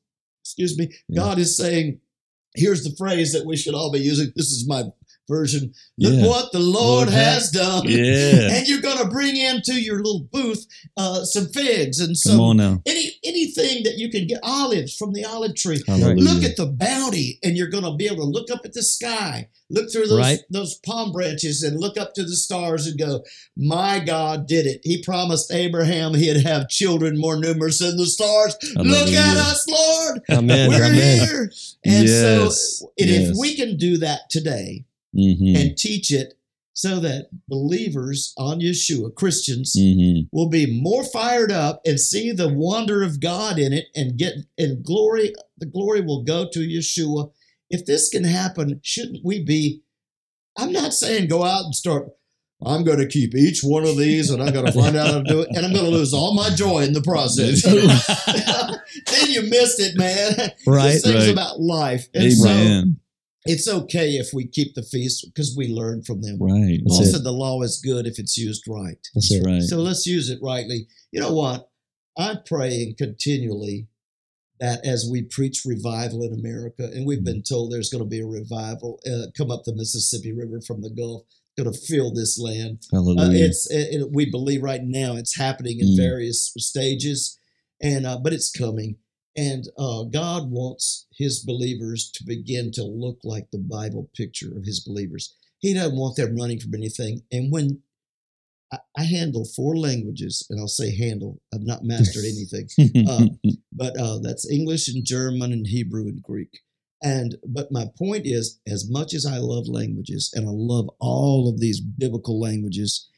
excuse 0.43 0.77
me, 0.77 0.91
Yeah. 1.07 1.21
God 1.23 1.39
is 1.39 1.57
saying, 1.57 1.99
here's 2.55 2.83
the 2.83 2.95
phrase 2.95 3.33
that 3.33 3.45
we 3.45 3.57
should 3.57 3.73
all 3.75 3.91
be 3.91 3.99
using. 3.99 4.31
This 4.35 4.51
is 4.51 4.67
my 4.67 4.83
version. 5.27 5.73
Look 5.97 6.13
Yeah. 6.13 6.27
what 6.27 6.51
the 6.51 6.59
Lord 6.59 6.75
Lord 6.85 7.09
has 7.09 7.49
done. 7.51 7.83
Yeah. 7.87 8.53
And 8.57 8.67
you're 8.67 8.81
going 8.81 8.97
to 8.99 9.07
bring 9.07 9.35
into 9.37 9.73
your 9.81 9.97
little 9.97 10.27
booth 10.31 10.65
uh, 10.97 11.23
some 11.25 11.47
figs 11.47 11.99
and 11.99 12.15
some 12.17 12.39
any 12.85 13.11
anything 13.23 13.83
that 13.83 13.97
you 13.97 14.09
can 14.09 14.27
get 14.27 14.39
olives 14.43 14.95
from 14.95 15.13
the 15.13 15.25
olive 15.25 15.55
tree. 15.55 15.81
Hallelujah. 15.87 16.21
Look 16.21 16.43
at 16.43 16.55
the 16.57 16.67
bounty, 16.67 17.39
and 17.43 17.57
you're 17.57 17.69
going 17.69 17.83
to 17.83 17.95
be 17.95 18.05
able 18.05 18.17
to 18.17 18.23
look 18.25 18.51
up 18.51 18.61
at 18.65 18.73
the 18.73 18.83
sky, 18.83 19.49
look 19.69 19.91
through 19.91 20.07
those 20.07 20.19
Right. 20.19 20.39
those 20.49 20.75
palm 20.85 21.11
branches, 21.11 21.63
and 21.63 21.79
look 21.79 21.97
up 21.97 22.13
to 22.15 22.23
the 22.23 22.35
stars 22.35 22.87
and 22.87 22.97
go, 22.99 23.23
"My 23.57 23.99
God 23.99 24.47
did 24.47 24.65
it. 24.67 24.81
He 24.83 25.01
promised 25.01 25.51
Abraham 25.51 26.13
he'd 26.13 26.45
have 26.45 26.69
children 26.69 27.17
more 27.17 27.37
numerous 27.39 27.79
than 27.79 27.97
the 27.97 28.05
stars. 28.05 28.55
Look 28.75 29.09
at 29.09 29.37
us, 29.37 29.65
Lord. 29.67 30.21
Amen. 30.29 30.69
We're 30.69 30.83
Amen. 30.85 31.27
here." 31.27 31.51
And 31.83 32.07
Yes. 32.07 32.77
so, 32.79 32.91
and 32.99 33.09
Yes. 33.09 33.29
if 33.31 33.35
we 33.37 33.55
can 33.55 33.77
do 33.77 33.97
that 33.97 34.29
today 34.29 34.85
Mhm. 35.15 35.55
and 35.55 35.77
teach 35.77 36.11
it 36.11 36.33
so 36.73 36.99
that 36.99 37.29
believers 37.47 38.33
on 38.37 38.59
Yeshua, 38.59 39.13
Christians, 39.15 39.73
Mhm. 39.77 40.27
will 40.31 40.49
be 40.49 40.65
more 40.65 41.03
fired 41.05 41.51
up 41.51 41.81
and 41.85 41.99
see 41.99 42.31
the 42.31 42.49
wonder 42.49 43.01
of 43.01 43.19
God 43.21 43.57
in 43.57 43.71
it 43.71 43.85
and 43.95 44.17
get 44.17 44.33
and 44.57 44.83
glory 44.83 45.33
the 45.57 45.65
glory 45.65 46.01
will 46.01 46.23
go 46.23 46.47
to 46.51 46.59
Yeshua. 46.59 47.31
If 47.69 47.85
this 47.85 48.09
can 48.09 48.25
happen, 48.25 48.79
shouldn't 48.83 49.23
we 49.23 49.41
be 49.41 49.81
I'm 50.57 50.71
not 50.71 50.93
saying 50.93 51.27
go 51.27 51.43
out 51.43 51.65
and 51.65 51.75
start 51.75 52.09
I'm 52.65 52.83
going 52.85 52.99
to 52.99 53.07
keep 53.07 53.35
each 53.35 53.61
one 53.63 53.85
of 53.85 53.97
these 53.97 54.29
and 54.29 54.41
I'm 54.41 54.53
going 54.53 54.65
to 54.65 54.71
find 54.71 54.95
out 54.95 55.07
how 55.07 55.17
to 55.21 55.23
do 55.23 55.41
it 55.41 55.49
and 55.53 55.65
I'm 55.65 55.73
going 55.73 55.85
to 55.85 55.91
lose 55.91 56.13
all 56.13 56.33
my 56.33 56.49
joy 56.55 56.83
in 56.83 56.93
the 56.93 57.01
process. 57.01 57.61
then 59.11 59.31
you 59.31 59.41
missed 59.43 59.79
it, 59.79 59.95
man. 59.97 60.51
Right. 60.65 60.93
This 60.93 61.03
thing's 61.03 61.15
Right. 61.25 61.29
about 61.33 61.59
life. 61.61 62.07
And 62.13 62.31
so 62.33 62.49
Amen. 62.49 62.97
It's 63.45 63.67
okay 63.67 64.11
if 64.11 64.29
we 64.33 64.47
keep 64.47 64.73
the 64.75 64.83
feast 64.83 65.25
because 65.33 65.55
we 65.55 65.67
learn 65.67 66.03
from 66.03 66.21
them. 66.21 66.37
right. 66.39 66.79
Paul 66.87 67.01
it. 67.03 67.23
the 67.23 67.31
law 67.31 67.61
is 67.61 67.81
good 67.83 68.05
if 68.07 68.17
it's 68.19 68.37
used 68.37 68.63
right. 68.67 68.97
That's 69.13 69.31
it. 69.31 69.43
right. 69.45 69.61
So 69.61 69.77
let's 69.77 70.05
use 70.07 70.29
it 70.29 70.39
rightly. 70.41 70.87
You 71.11 71.19
know 71.21 71.33
what? 71.33 71.69
I'm 72.17 72.37
praying 72.45 72.95
continually 72.97 73.87
that 74.59 74.85
as 74.85 75.07
we 75.11 75.21
preach 75.23 75.63
revival 75.65 76.23
in 76.23 76.33
America, 76.33 76.83
and 76.93 77.05
we've 77.05 77.23
been 77.25 77.43
told 77.43 77.71
there's 77.71 77.89
going 77.89 78.03
to 78.03 78.09
be 78.09 78.21
a 78.21 78.25
revival 78.25 78.99
uh, 79.05 79.27
come 79.37 79.51
up 79.51 79.63
the 79.65 79.75
Mississippi 79.75 80.31
River 80.31 80.61
from 80.65 80.81
the 80.81 80.89
Gulf, 80.89 81.23
going 81.57 81.71
to 81.71 81.77
fill 81.77 82.13
this 82.13 82.39
land. 82.39 82.79
Uh, 82.93 83.29
it's 83.31 83.69
it, 83.69 84.01
it- 84.01 84.11
we 84.11 84.29
believe 84.31 84.63
right 84.63 84.81
now 84.83 85.15
it's 85.17 85.37
happening 85.37 85.79
in 85.79 85.87
Mm. 85.89 85.97
various 85.97 86.53
stages, 86.57 87.37
and 87.81 88.05
uh, 88.07 88.17
but 88.17 88.31
it's 88.33 88.49
coming. 88.49 88.95
And 89.37 89.65
uh, 89.77 90.03
God 90.03 90.49
wants 90.49 91.07
His 91.17 91.39
believers 91.39 92.09
to 92.15 92.23
begin 92.25 92.71
to 92.73 92.83
look 92.83 93.19
like 93.23 93.51
the 93.51 93.59
Bible 93.59 94.09
picture 94.15 94.55
of 94.57 94.65
His 94.65 94.79
believers. 94.79 95.35
He 95.59 95.73
doesn't 95.73 95.97
want 95.97 96.15
them 96.15 96.35
running 96.35 96.59
from 96.59 96.73
anything. 96.73 97.23
And 97.31 97.51
when 97.51 97.81
I, 98.71 98.77
I 98.97 99.03
handle 99.03 99.45
four 99.45 99.75
languages, 99.77 100.45
and 100.49 100.59
I'll 100.59 100.67
say 100.67 100.95
handle, 100.95 101.41
I've 101.53 101.65
not 101.65 101.83
mastered 101.83 102.23
anything, 102.23 102.69
uh, 103.09 103.25
but 103.71 103.97
uh, 103.99 104.19
that's 104.21 104.49
English 104.49 104.87
and 104.87 105.05
German 105.05 105.51
and 105.51 105.67
Hebrew 105.67 106.03
and 106.03 106.21
Greek. 106.21 106.61
And 107.03 107.35
but 107.45 107.71
my 107.71 107.85
point 107.97 108.25
is, 108.25 108.59
as 108.67 108.89
much 108.89 109.13
as 109.13 109.25
I 109.25 109.37
love 109.37 109.67
languages 109.67 110.31
and 110.33 110.47
I 110.47 110.51
love 110.51 110.89
all 110.99 111.49
of 111.49 111.59
these 111.59 111.79
biblical 111.79 112.39
languages, 112.39 113.09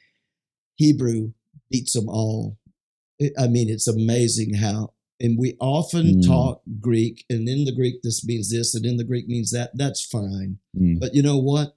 Hebrew 0.75 1.31
beats 1.69 1.93
them 1.93 2.09
all. 2.09 2.57
I 3.39 3.47
mean, 3.47 3.69
it's 3.69 3.87
amazing 3.87 4.55
how. 4.55 4.93
And 5.19 5.37
we 5.37 5.55
often 5.59 6.21
Mm. 6.21 6.25
talk 6.25 6.61
Greek, 6.79 7.25
and 7.29 7.49
in 7.49 7.65
the 7.65 7.71
Greek 7.71 8.01
this 8.03 8.23
means 8.25 8.51
this, 8.51 8.75
and 8.75 8.85
in 8.85 8.97
the 8.97 9.03
Greek 9.03 9.27
means 9.27 9.49
that. 9.51 9.71
That's 9.75 10.05
fine. 10.05 10.59
Mm. 10.77 10.99
But 10.99 11.15
you 11.15 11.21
know 11.23 11.37
what? 11.39 11.75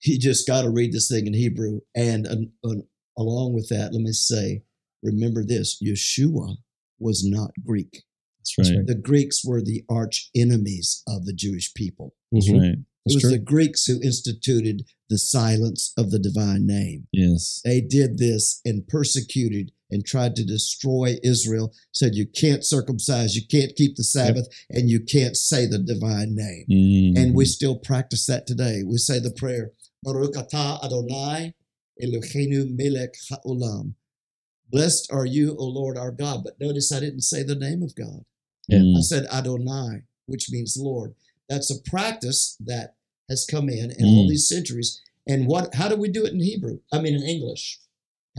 He 0.00 0.16
just 0.16 0.46
got 0.46 0.62
to 0.62 0.70
read 0.70 0.92
this 0.92 1.08
thing 1.08 1.26
in 1.26 1.34
Hebrew. 1.34 1.80
And 1.94 2.26
um, 2.26 2.52
um, 2.64 2.82
along 3.18 3.54
with 3.54 3.68
that, 3.68 3.92
let 3.92 4.00
me 4.00 4.12
say, 4.12 4.62
remember 5.02 5.44
this 5.44 5.80
Yeshua 5.82 6.56
was 6.98 7.24
not 7.24 7.50
Greek. 7.64 8.04
That's 8.56 8.70
right. 8.70 8.86
The 8.86 8.94
Greeks 8.94 9.44
were 9.44 9.60
the 9.60 9.84
arch 9.90 10.30
enemies 10.34 11.02
of 11.06 11.26
the 11.26 11.32
Jewish 11.34 11.74
people. 11.74 12.14
That's 12.32 12.48
Mhm. 12.48 12.60
right. 12.60 12.78
It 13.06 13.14
was 13.14 13.22
true. 13.22 13.30
the 13.30 13.38
Greeks 13.38 13.86
who 13.86 14.00
instituted 14.02 14.84
the 15.08 15.18
silence 15.18 15.92
of 15.96 16.10
the 16.10 16.18
divine 16.18 16.66
name. 16.66 17.08
Yes. 17.12 17.60
They 17.64 17.80
did 17.80 18.18
this 18.18 18.60
and 18.64 18.86
persecuted 18.86 19.72
and 19.90 20.04
tried 20.04 20.36
to 20.36 20.44
destroy 20.44 21.16
Israel, 21.22 21.72
said 21.92 22.14
you 22.14 22.26
can't 22.26 22.64
circumcise, 22.64 23.34
you 23.34 23.42
can't 23.46 23.74
keep 23.76 23.96
the 23.96 24.04
Sabbath, 24.04 24.46
and 24.70 24.90
you 24.90 25.00
can't 25.00 25.36
say 25.36 25.66
the 25.66 25.78
divine 25.78 26.34
name. 26.34 26.66
Mhm. 26.70 27.18
And 27.18 27.34
we 27.34 27.44
still 27.44 27.76
practice 27.76 28.26
that 28.26 28.46
today. 28.46 28.82
We 28.84 28.98
say 28.98 29.18
the 29.18 29.30
prayer, 29.30 29.72
Baruch 30.02 30.34
atah 30.34 30.82
Adonai 30.84 31.54
Eloheinu 32.02 32.76
melech 32.76 33.14
haolam. 33.30 33.94
Blessed 34.70 35.10
are 35.10 35.26
you, 35.26 35.56
O 35.56 35.64
Lord 35.64 35.96
our 35.96 36.12
God. 36.12 36.44
But 36.44 36.60
notice 36.60 36.92
I 36.92 37.00
didn't 37.00 37.22
say 37.22 37.42
the 37.42 37.54
name 37.54 37.82
of 37.82 37.94
God. 37.94 38.24
I 38.70 39.00
said 39.00 39.24
Adonai, 39.32 40.02
which 40.26 40.50
means 40.50 40.76
Lord. 40.76 41.14
That's 41.48 41.70
a 41.70 41.80
practice 41.80 42.56
that 42.60 42.94
has 43.30 43.46
come 43.46 43.70
in 43.70 43.90
in 43.90 44.04
all 44.04 44.26
Mm. 44.26 44.28
these 44.28 44.46
centuries. 44.46 45.00
And 45.26 45.46
what? 45.46 45.74
How 45.74 45.88
do 45.88 45.96
we 45.96 46.08
do 46.10 46.24
it 46.26 46.34
in 46.34 46.40
Hebrew? 46.40 46.80
I 46.92 47.00
mean, 47.00 47.14
in 47.14 47.22
English. 47.22 47.80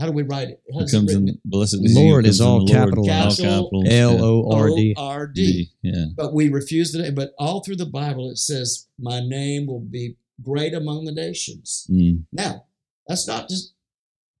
How 0.00 0.06
do 0.06 0.12
we 0.12 0.22
write 0.22 0.48
it? 0.48 0.62
How 0.72 0.80
It 0.80 0.88
does 0.88 0.94
it 0.94 1.10
in 1.16 1.38
blessed 1.44 1.74
is 1.84 1.94
Lord 1.94 2.24
who 2.24 2.30
is 2.30 2.38
comes 2.38 2.46
all 2.46 2.66
capital, 2.66 3.04
Lord. 3.04 3.08
capitalized. 3.08 3.44
All 3.44 3.82
capitals. 3.82 3.88
L 3.90 4.24
O 4.24 4.50
R 4.52 4.68
D. 4.74 4.94
O-R-D. 4.96 5.70
Yeah. 5.82 6.04
But 6.16 6.32
we 6.32 6.48
refuse 6.48 6.92
the 6.92 7.02
name. 7.02 7.14
But 7.14 7.32
all 7.38 7.62
through 7.62 7.76
the 7.76 7.84
Bible, 7.86 8.30
it 8.30 8.38
says, 8.38 8.86
"My 8.98 9.20
name 9.20 9.66
will 9.66 9.80
be 9.80 10.16
great 10.42 10.72
among 10.72 11.04
the 11.04 11.12
nations." 11.12 11.86
Mm. 11.90 12.24
Now, 12.32 12.64
that's 13.06 13.26
not 13.28 13.48
just 13.50 13.74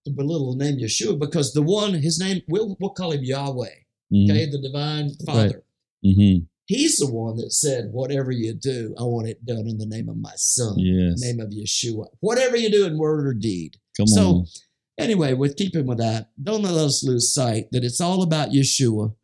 to 0.06 0.10
belittle 0.10 0.56
the 0.56 0.64
name 0.64 0.78
Yeshua, 0.80 1.18
because 1.18 1.52
the 1.52 1.60
one, 1.62 1.92
his 1.92 2.18
name, 2.18 2.40
we'll, 2.48 2.74
we'll 2.80 2.90
call 2.90 3.12
him 3.12 3.22
Yahweh, 3.22 3.68
Mhm. 4.10 4.30
okay, 4.30 4.46
the 4.46 4.58
divine 4.62 5.10
Father. 5.26 5.62
Mhm. 6.02 6.46
He's 6.64 6.96
the 6.96 7.10
one 7.10 7.36
that 7.36 7.52
said, 7.52 7.92
"Whatever 7.92 8.30
you 8.32 8.54
do, 8.54 8.94
I 8.96 9.02
want 9.02 9.28
it 9.28 9.44
done 9.44 9.66
in 9.68 9.76
the 9.76 9.84
name 9.84 10.08
of 10.08 10.16
my 10.16 10.32
Son, 10.36 10.78
Yes. 10.78 11.20
name 11.20 11.38
of 11.38 11.50
Yeshua. 11.50 12.06
Whatever 12.20 12.56
you 12.56 12.70
do 12.70 12.86
in 12.86 12.96
word 12.96 13.26
or 13.26 13.34
deed." 13.34 13.76
Come 13.98 14.06
so, 14.06 14.26
on. 14.30 14.46
Anyway, 15.00 15.34
with 15.34 15.56
keeping 15.56 15.86
with 15.86 15.98
that, 15.98 16.30
don't 16.42 16.62
let 16.62 16.74
us 16.74 17.04
lose 17.04 17.32
sight 17.32 17.66
that 17.72 17.84
it's 17.84 18.00
all 18.00 18.22
about 18.22 18.50
Yeshua, 18.50 19.14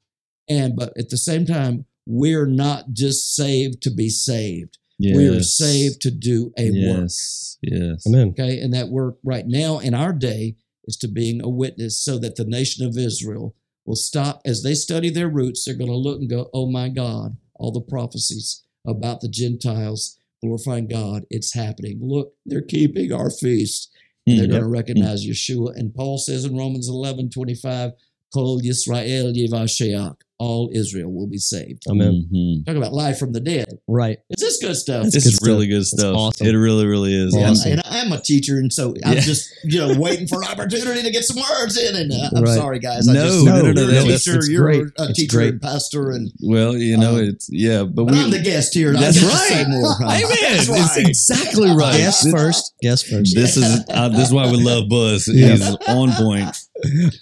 and 0.49 0.77
but 0.77 0.93
at 0.99 1.11
the 1.11 1.17
same 1.17 1.47
time, 1.47 1.87
we're 2.07 2.47
not 2.47 2.93
just 2.93 3.35
saved 3.35 3.83
to 3.83 3.91
be 3.91 4.09
saved. 4.09 4.79
Yes. 4.99 5.17
We 5.17 5.29
are 5.29 5.43
saved 5.43 6.01
to 6.03 6.11
do 6.11 6.53
a 6.57 6.71
work. 6.71 7.01
Yes. 7.03 7.59
Yes. 7.61 8.07
Amen. 8.07 8.29
Okay. 8.29 8.61
And 8.61 8.73
that 8.73 8.89
work 8.89 9.19
right 9.23 9.47
now 9.47 9.79
in 9.79 9.93
our 9.93 10.13
day 10.13 10.57
is 10.85 10.97
to 10.99 11.09
being 11.09 11.43
a 11.43 11.49
witness 11.49 12.03
so 12.03 12.19
that 12.19 12.37
the 12.37 12.45
nation 12.45 12.87
of 12.87 12.97
Israel 12.97 13.55
will 13.85 13.97
stop 13.97 14.41
as 14.47 14.63
they 14.63 14.75
study 14.75 15.11
their 15.11 15.29
roots. 15.29 15.65
They're 15.65 15.75
going 15.75 15.91
to 15.91 15.97
look 15.97 16.21
and 16.21 16.31
go, 16.31 16.49
oh 16.55 16.71
my 16.71 16.89
God, 16.89 17.37
all 17.57 17.73
the 17.73 17.81
prophecies 17.81 18.65
about 18.87 19.21
the 19.21 19.29
Gentiles 19.29 20.19
glorifying 20.43 20.87
God, 20.87 21.25
it's 21.31 21.55
happening. 21.55 21.99
Look, 22.01 22.35
they're 22.45 22.63
keeping 22.63 23.13
our 23.13 23.31
feast. 23.31 23.91
They're 24.27 24.47
Mm. 24.47 24.51
going 24.51 24.63
to 24.63 24.69
recognize 24.69 25.25
Yeshua. 25.25 25.77
And 25.77 25.95
Paul 25.95 26.19
says 26.19 26.45
in 26.45 26.57
Romans 26.57 26.89
11 26.89 27.31
25, 27.31 27.93
Kol 28.35 28.61
Yisrael 28.61 29.35
Yevasheach, 29.35 30.17
all 30.39 30.69
Israel 30.75 31.11
will 31.11 31.27
be 31.27 31.39
saved. 31.39 31.83
Amen. 31.89 32.29
Mhm. 32.31 32.67
Talk 32.67 32.77
about 32.77 32.93
life 32.93 33.17
from 33.19 33.33
the 33.33 33.41
dead. 33.41 33.79
Right. 33.89 34.19
Is 34.29 34.43
this 34.43 34.59
good 34.59 34.77
stuff? 34.77 35.05
That's 35.05 35.15
This 35.15 35.25
good 35.25 35.33
is 35.33 35.39
really 35.43 35.65
stuff. 35.65 35.71
good 35.71 35.79
That's 35.79 35.91
stuff. 36.01 36.15
awesome. 36.17 36.47
It 36.47 36.51
really, 36.53 36.85
really 36.85 37.15
is. 37.15 37.35
Yeah, 37.35 37.51
Awesome. 37.53 37.73
and 37.73 37.83
I'm 37.87 38.13
a 38.13 38.21
teacher, 38.21 38.59
and 38.59 38.71
so 38.71 38.95
I'm 39.03 39.15
Yeah. 39.15 39.21
just 39.21 39.49
you 39.65 39.79
know 39.79 39.99
waiting 39.99 40.27
for 40.29 40.43
an 40.43 40.49
opportunity 40.49 41.03
to 41.03 41.11
get 41.11 41.25
some 41.25 41.39
words 41.39 41.79
in. 41.79 41.97
And 41.97 42.13
uh, 42.13 42.29
I'm 42.37 42.43
Right. 42.43 42.55
sorry, 42.55 42.79
guys. 42.81 43.09
I 43.09 43.15
No, 43.15 43.27
just, 43.29 43.45
no, 43.47 43.63
no, 43.63 43.63
no, 43.63 43.65
you're 43.67 43.75
no, 43.75 43.83
a 43.83 43.87
that's- 44.03 44.25
teacher, 44.25 44.37
it's 44.37 44.49
you're 44.51 44.63
great. 44.67 44.83
a 44.99 45.05
It's 45.09 45.19
teacher 45.19 45.37
great. 45.39 45.53
and 45.53 45.63
pastor, 45.63 46.11
and 46.11 46.31
Well, 46.43 46.77
you 46.77 46.99
know, 46.99 47.15
Um, 47.17 47.25
it's 47.31 47.49
yeah, 47.51 47.85
but 47.85 47.95
but 48.05 48.11
we. 48.11 48.19
I'm 48.19 48.31
the 48.31 48.39
guest 48.41 48.75
here. 48.75 48.91
and 48.93 48.99
that's 49.03 49.19
get 49.19 49.31
say 49.31 49.55
right. 49.63 49.69
more. 49.71 49.95
Amen. 50.03 50.29
That's 50.67 50.69
It's 50.69 50.97
exactly 50.99 51.71
right. 51.71 51.97
Guess 51.97 52.25
This- 52.25 52.33
first. 52.35 52.73
Guess 52.83 53.03
first. 53.05 53.35
This 53.35 53.57
is 53.57 53.81
uh, 53.89 54.11
this 54.11 54.29
is 54.29 54.35
why 54.35 54.51
we 54.51 54.63
love 54.63 54.91
Buzz. 54.91 55.25
He's 55.25 55.63
on 55.89 56.13
point. 56.13 56.55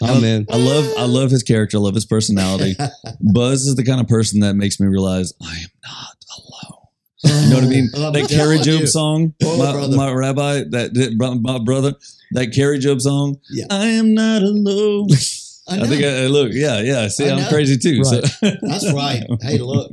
Oh 0.03 0.21
man. 0.21 0.47
I 0.51 0.57
love 0.57 0.93
I 0.99 1.05
love 1.05 1.31
his 1.31 1.43
character. 1.43 1.77
I 1.77 1.81
love 1.81 1.95
his 1.95 2.07
personality. 2.07 2.77
Buzz 3.21 3.67
is 3.67 3.75
the 3.75 3.85
kind 3.85 4.01
of 4.01 4.09
person 4.09 4.41
that 4.41 4.55
makes 4.55 4.81
me 4.81 4.87
realize 4.87 5.33
I 5.43 5.55
am 5.57 5.71
not 5.83 6.25
alone. 6.37 6.85
You 7.25 7.51
know 7.51 7.57
what 7.57 7.65
I 7.65 7.69
mean? 7.69 7.91
Oh, 7.97 8.07
I'm 8.09 8.13
that 8.13 8.29
Kari 8.29 8.59
Jobe 8.59 8.89
song, 8.89 9.35
Oh, 9.43 9.59
my, 9.59 9.73
brother. 9.73 9.97
my 9.97 10.13
rabbi, 10.13 10.55
that, 10.71 10.95
that 10.95 11.41
my 11.43 11.59
brother, 11.59 11.95
that 12.33 12.53
Kari 12.53 12.79
Jobe 12.79 13.01
song. 13.01 13.41
Yeah. 13.51 13.67
I 13.71 13.87
am 13.87 14.15
not 14.15 14.43
alone. 14.43 15.09
I, 15.67 15.81
I, 15.81 15.87
think 15.87 16.05
I, 16.05 16.27
look, 16.27 16.51
yeah, 16.53 16.81
yeah. 16.81 17.09
See, 17.09 17.27
I 17.27 17.35
I'm 17.35 17.49
crazy 17.49 17.79
too. 17.79 18.05
So. 18.05 18.21
That's 18.61 18.93
right. 18.93 19.25
Hey, 19.41 19.57
look, 19.57 19.91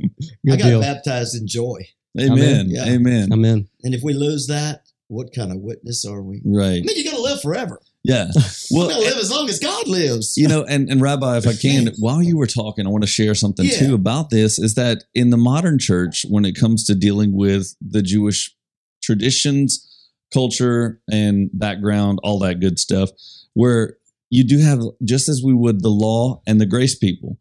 I 0.50 0.56
got 0.56 0.66
deal. 0.66 0.80
baptized 0.82 1.34
in 1.34 1.46
joy, 1.46 1.88
Amen. 2.20 2.66
Yeah. 2.68 2.84
Amen. 2.84 3.32
Amen. 3.32 3.68
and 3.82 3.94
if 3.94 4.02
we 4.02 4.12
lose 4.12 4.48
that, 4.48 4.82
what 5.08 5.34
kind 5.34 5.50
of 5.50 5.58
witness 5.58 6.04
are 6.04 6.22
we? 6.22 6.42
Right. 6.44 6.66
I 6.66 6.80
mean, 6.80 6.96
you're 6.96 7.12
going 7.12 7.16
to 7.16 7.22
live 7.22 7.40
forever. 7.40 7.80
Yeah. 8.04 8.28
Well, 8.70 8.88
to 8.88 8.98
live 8.98 9.18
as 9.18 9.30
long 9.30 9.48
as 9.50 9.58
God 9.58 9.86
lives. 9.86 10.34
you 10.38 10.48
know, 10.48 10.64
and, 10.64 10.88
and 10.88 11.00
Rabbi, 11.02 11.36
if 11.36 11.46
I 11.46 11.52
can, 11.60 11.88
while 11.98 12.22
you 12.22 12.38
were 12.38 12.46
talking, 12.46 12.86
I 12.86 12.90
want 12.90 13.04
to 13.04 13.08
share 13.10 13.34
something 13.34 13.66
Yeah. 13.66 13.78
too 13.78 13.94
about 13.94 14.30
this 14.30 14.58
is 14.58 14.74
that 14.76 15.04
in 15.14 15.28
the 15.30 15.36
modern 15.36 15.78
church, 15.78 16.24
when 16.28 16.44
it 16.46 16.54
comes 16.54 16.84
to 16.86 16.94
dealing 16.94 17.36
with 17.36 17.74
the 17.82 18.00
Jewish 18.00 18.54
traditions, 19.02 19.88
culture 20.32 21.00
and 21.10 21.50
background, 21.52 22.18
all 22.22 22.38
that 22.38 22.60
good 22.60 22.78
stuff, 22.78 23.10
where 23.54 23.98
you 24.30 24.42
do 24.44 24.58
have, 24.60 24.80
just 25.04 25.28
as 25.28 25.42
we 25.44 25.52
would 25.52 25.82
the 25.82 25.90
law 25.90 26.40
and 26.46 26.58
the 26.60 26.66
grace 26.66 26.94
people. 26.94 27.38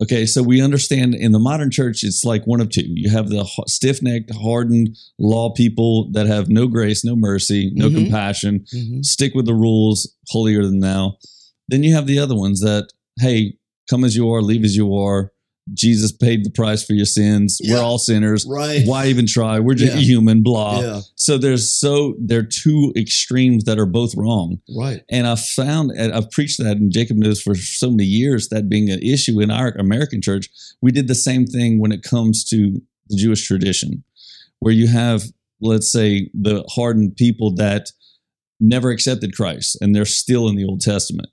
Okay, 0.00 0.26
so 0.26 0.42
we 0.44 0.60
understand 0.62 1.14
in 1.14 1.32
the 1.32 1.40
modern 1.40 1.70
church, 1.72 2.04
it's 2.04 2.24
like 2.24 2.46
one 2.46 2.60
of 2.60 2.70
two. 2.70 2.84
You 2.86 3.10
have 3.10 3.30
the 3.30 3.44
stiff 3.66 4.00
necked, 4.00 4.32
hardened 4.32 4.96
law 5.18 5.50
people 5.52 6.08
that 6.12 6.26
have 6.28 6.48
no 6.48 6.68
grace, 6.68 7.04
no 7.04 7.16
mercy, 7.16 7.72
no 7.74 7.88
Mhm. 7.90 7.94
compassion, 7.94 8.64
Mhm. 8.72 9.04
stick 9.04 9.34
with 9.34 9.46
the 9.46 9.54
rules, 9.54 10.08
holier 10.28 10.64
than 10.64 10.78
thou. 10.80 11.16
Then 11.68 11.82
you 11.82 11.94
have 11.94 12.06
the 12.06 12.18
other 12.20 12.36
ones 12.36 12.60
that, 12.60 12.92
hey, 13.20 13.54
come 13.90 14.04
as 14.04 14.14
you 14.14 14.30
are, 14.30 14.40
leave 14.40 14.64
as 14.64 14.76
you 14.76 14.94
are. 14.94 15.32
Jesus 15.74 16.12
paid 16.12 16.44
the 16.44 16.50
price 16.50 16.84
for 16.84 16.92
your 16.92 17.06
sins. 17.06 17.60
We're 17.64 17.80
all 17.80 17.98
sinners. 17.98 18.46
Right. 18.48 18.82
Why 18.86 19.06
even 19.06 19.26
try? 19.26 19.60
We're 19.60 19.74
just 19.74 19.94
Yeah. 19.94 20.00
human, 20.00 20.42
blah. 20.42 20.80
Yeah. 20.80 21.00
So 21.16 21.38
there's 21.38 21.70
so 21.70 22.14
there 22.18 22.40
are 22.40 22.42
two 22.44 22.92
extremes 22.96 23.64
that 23.64 23.78
are 23.78 23.86
both 23.86 24.14
wrong. 24.14 24.60
Right. 24.74 25.02
And 25.10 25.26
I've 25.26 25.40
found 25.44 25.90
and 25.92 26.12
I've 26.12 26.30
preached 26.30 26.58
that 26.58 26.76
and 26.76 26.92
Jacob 26.92 27.16
knows 27.16 27.40
for 27.40 27.54
so 27.54 27.90
many 27.90 28.04
years 28.04 28.48
that 28.48 28.68
being 28.68 28.90
an 28.90 29.00
issue 29.02 29.40
in 29.40 29.50
our 29.50 29.70
American 29.78 30.20
church, 30.22 30.48
we 30.80 30.92
did 30.92 31.08
the 31.08 31.14
same 31.14 31.46
thing 31.46 31.80
when 31.80 31.92
it 31.92 32.02
comes 32.02 32.44
to 32.46 32.80
the 33.08 33.16
Jewish 33.16 33.46
tradition, 33.46 34.04
where 34.60 34.72
you 34.74 34.86
have, 34.88 35.24
let's 35.60 35.90
say, 35.90 36.30
the 36.34 36.64
hardened 36.68 37.16
people 37.16 37.54
that 37.54 37.90
never 38.60 38.90
accepted 38.90 39.34
Christ 39.36 39.78
and 39.80 39.94
they're 39.94 40.04
still 40.04 40.48
in 40.48 40.56
the 40.56 40.64
Old 40.64 40.80
Testament. 40.80 41.28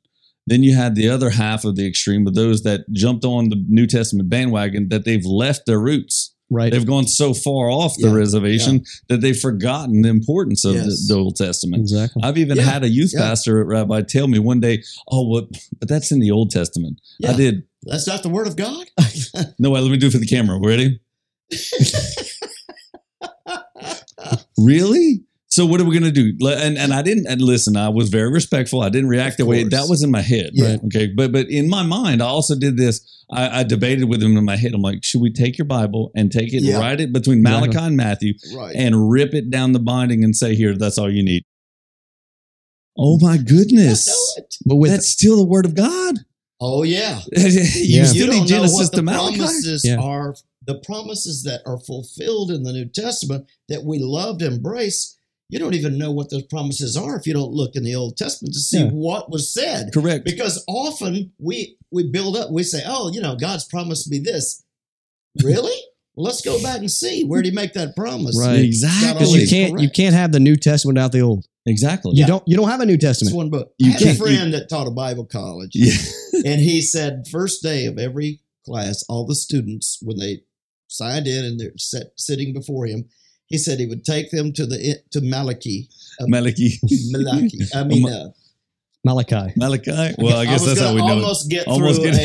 Then 0.47 0.61
you 0.63 0.75
had 0.75 0.95
the 0.95 1.09
other 1.09 1.31
half 1.31 1.65
of 1.65 1.75
the 1.75 1.87
extreme 1.87 2.27
of 2.27 2.35
those 2.35 2.61
that 2.63 2.81
jumped 2.91 3.25
on 3.25 3.49
the 3.49 3.63
New 3.67 3.87
Testament 3.87 4.29
bandwagon 4.29 4.89
that 4.89 5.03
they've 5.05 5.25
left 5.25 5.65
their 5.65 5.79
roots. 5.79 6.33
Right. 6.51 6.71
They've 6.71 6.85
gone 6.85 7.07
so 7.07 7.33
far 7.33 7.71
off 7.71 7.95
the 7.97 8.09
Yeah, 8.09 8.13
reservation 8.13 8.83
that 9.09 9.21
they've 9.21 9.37
forgotten 9.37 10.03
the 10.03 10.09
importance 10.09 10.63
of 10.63 10.75
Yes. 10.75 11.07
the, 11.07 11.15
the 11.15 11.19
Old 11.19 11.35
Testament. 11.37 11.81
Exactly. 11.81 12.21
I've 12.23 12.37
even 12.37 12.57
Yeah, 12.57 12.63
had 12.63 12.83
a 12.83 12.89
youth 12.89 13.13
yeah. 13.15 13.21
pastor 13.21 13.65
rabbi 13.65 14.03
tell 14.03 14.27
me 14.27 14.37
one 14.37 14.59
day, 14.59 14.83
"Oh, 15.07 15.27
what? 15.27 15.45
But 15.79 15.89
that's 15.89 16.11
in 16.11 16.19
the 16.19 16.29
Old 16.29 16.51
Testament." 16.51 17.01
I 17.27 17.33
did. 17.35 17.63
That's 17.81 18.05
not 18.07 18.21
the 18.21 18.29
word 18.29 18.45
of 18.47 18.55
God. 18.55 18.85
No, 19.59 19.71
wait. 19.71 19.81
Let 19.81 19.91
me 19.91 19.97
do 19.97 20.07
it 20.07 20.11
for 20.13 20.17
the 20.19 20.25
camera. 20.27 20.57
Ready? 20.63 20.99
really? 24.57 25.23
So 25.55 25.65
what 25.65 25.79
are 25.79 25.85
we 25.85 25.97
gonna 25.97 26.11
do? 26.11 26.33
And 26.45 26.77
and 26.77 26.91
I 26.93 27.01
didn't. 27.01 27.27
And 27.27 27.39
listen, 27.41 27.77
I 27.77 27.87
was 27.87 28.09
very 28.09 28.29
respectful. 28.29 28.81
I 28.81 28.89
didn't 28.89 29.07
react 29.07 29.35
Of 29.35 29.37
the 29.37 29.45
way 29.45 29.63
that 29.63 29.87
was 29.87 30.03
in 30.03 30.11
my 30.11 30.19
head. 30.21 30.49
Yeah. 30.51 30.71
Right? 30.71 30.79
Okay. 30.87 31.07
But 31.15 31.31
but 31.31 31.47
in 31.49 31.69
my 31.69 31.81
mind, 31.81 32.21
I 32.21 32.25
also 32.25 32.55
did 32.59 32.75
this. 32.75 33.23
I, 33.31 33.61
I 33.61 33.63
debated 33.63 34.03
with 34.09 34.21
him 34.21 34.35
in 34.35 34.43
my 34.43 34.57
head. 34.57 34.73
I'm 34.73 34.81
like, 34.81 35.01
should 35.01 35.21
we 35.21 35.31
take 35.31 35.57
your 35.57 35.63
Bible 35.65 36.11
and 36.13 36.29
take 36.29 36.53
it, 36.53 36.61
Yeah. 36.61 36.79
write 36.79 36.99
it 36.99 37.13
between 37.13 37.39
Exactly. 37.39 37.69
Malachi 37.69 37.87
and 37.87 37.95
Matthew, 37.95 38.33
right. 38.53 38.75
and 38.75 39.09
rip 39.09 39.33
it 39.33 39.49
down 39.49 39.71
the 39.71 39.79
binding 39.79 40.25
and 40.25 40.35
say, 40.35 40.55
"Here, 40.55 40.75
that's 40.77 40.97
all 40.97 41.09
you 41.09 41.23
need." 41.23 41.43
Oh 42.97 43.17
my 43.21 43.37
goodness! 43.37 44.09
But 44.65 44.75
with 44.75 44.91
That's 44.91 45.07
still 45.09 45.37
the 45.37 45.45
word 45.47 45.65
of 45.65 45.73
God. 45.75 46.15
Oh 46.59 46.83
yeah. 46.83 47.21
you 47.37 47.43
Yeah. 47.45 48.03
still 48.05 48.17
you 48.17 48.25
need 48.25 48.31
don't 48.31 48.39
know 48.41 48.45
Genesis 48.47 48.77
what 48.77 48.89
to 48.91 48.95
the 48.97 49.03
Malachi. 49.03 49.37
promises 49.37 49.85
Yeah. 49.85 49.97
are. 50.01 50.35
The 50.67 50.79
promises 50.79 51.43
that 51.43 51.61
are 51.65 51.79
fulfilled 51.79 52.51
in 52.51 52.63
the 52.63 52.73
New 52.73 52.85
Testament 52.85 53.45
that 53.69 53.83
we 53.85 53.99
love 53.99 54.39
to 54.39 54.47
embrace. 54.47 55.14
You 55.49 55.59
don't 55.59 55.75
even 55.75 55.97
know 55.97 56.11
what 56.11 56.29
those 56.31 56.43
promises 56.43 56.97
are 56.97 57.15
if 57.17 57.27
you 57.27 57.33
don't 57.33 57.51
look 57.53 57.75
in 57.75 57.83
the 57.83 57.93
Old 57.95 58.17
Testament 58.17 58.53
to 58.55 58.59
see 58.59 58.79
Yeah. 58.79 58.89
what 58.89 59.29
was 59.29 59.53
said. 59.53 59.91
Correct. 59.93 60.25
Because 60.25 60.63
often 60.67 61.31
we 61.37 61.77
we 61.91 62.09
build 62.09 62.35
up. 62.35 62.51
We 62.51 62.63
say, 62.63 62.81
"Oh, 62.85 63.11
you 63.11 63.21
know, 63.21 63.35
God's 63.35 63.65
promised 63.65 64.09
me 64.09 64.19
this." 64.19 64.63
Really? 65.43 65.75
well, 66.15 66.25
let's 66.25 66.41
go 66.41 66.61
back 66.63 66.79
and 66.79 66.89
see 66.91 67.23
where 67.25 67.41
did 67.41 67.49
He 67.49 67.55
make 67.55 67.73
that 67.73 67.95
promise. 67.95 68.37
Right. 68.39 68.59
Exactly. 68.59 69.13
because 69.13 69.33
you 69.35 69.47
can't 69.47 69.79
you 69.79 69.89
can't 69.89 70.15
have 70.15 70.31
the 70.31 70.39
New 70.39 70.55
Testament 70.55 70.95
without 70.97 71.11
the 71.11 71.21
Old. 71.21 71.45
Exactly. 71.67 72.13
You 72.15 72.21
Yeah. 72.21 72.27
don't 72.27 72.43
you 72.47 72.57
don't 72.57 72.69
have 72.69 72.81
a 72.81 72.85
New 72.85 72.93
It's 72.93 73.03
Testament. 73.03 73.35
one 73.35 73.49
book. 73.49 73.73
You 73.77 73.89
I 73.89 73.93
had 73.93 74.01
a 74.01 74.05
can't- 74.05 74.17
friend 74.17 74.53
that 74.53 74.69
taught 74.69 74.87
a 74.87 74.91
Bible 74.91 75.25
college. 75.25 75.71
Yeah. 75.75 75.93
And 76.45 76.59
he 76.61 76.81
said, 76.81 77.23
first 77.31 77.63
day 77.63 77.85
of 77.85 77.97
every 77.97 78.41
class, 78.65 79.03
all 79.07 79.25
the 79.25 79.33
students, 79.35 79.97
when 80.01 80.17
they 80.19 80.41
signed 80.87 81.27
in 81.27 81.43
and 81.45 81.59
they're 81.59 81.71
set, 81.77 82.07
sitting 82.17 82.53
before 82.53 82.85
him, 82.85 83.05
he 83.47 83.57
said 83.57 83.79
he 83.79 83.85
would 83.85 84.03
take 84.05 84.31
them 84.31 84.51
to 84.53 84.65
the 84.65 84.97
to 85.11 85.21
Malachi. 85.21 85.89
Uh, 86.17 86.27
Malachi. 86.29 86.79
Malachi. 87.11 87.59
I 87.75 87.83
mean, 87.83 88.07
uh, 88.07 88.29
Malachi. 89.03 89.51
Malachi. 89.57 90.15
Well, 90.17 90.37
I 90.37 90.45
guess 90.45 90.61
was 90.61 90.75
that's 90.75 90.79
how 90.79 90.95
we 90.95 91.01
know. 91.01 91.07
it. 91.07 91.11
almost 91.23 91.49
get 91.49 91.67
Almost 91.67 92.01
through 92.01 92.11
get- 92.11 92.21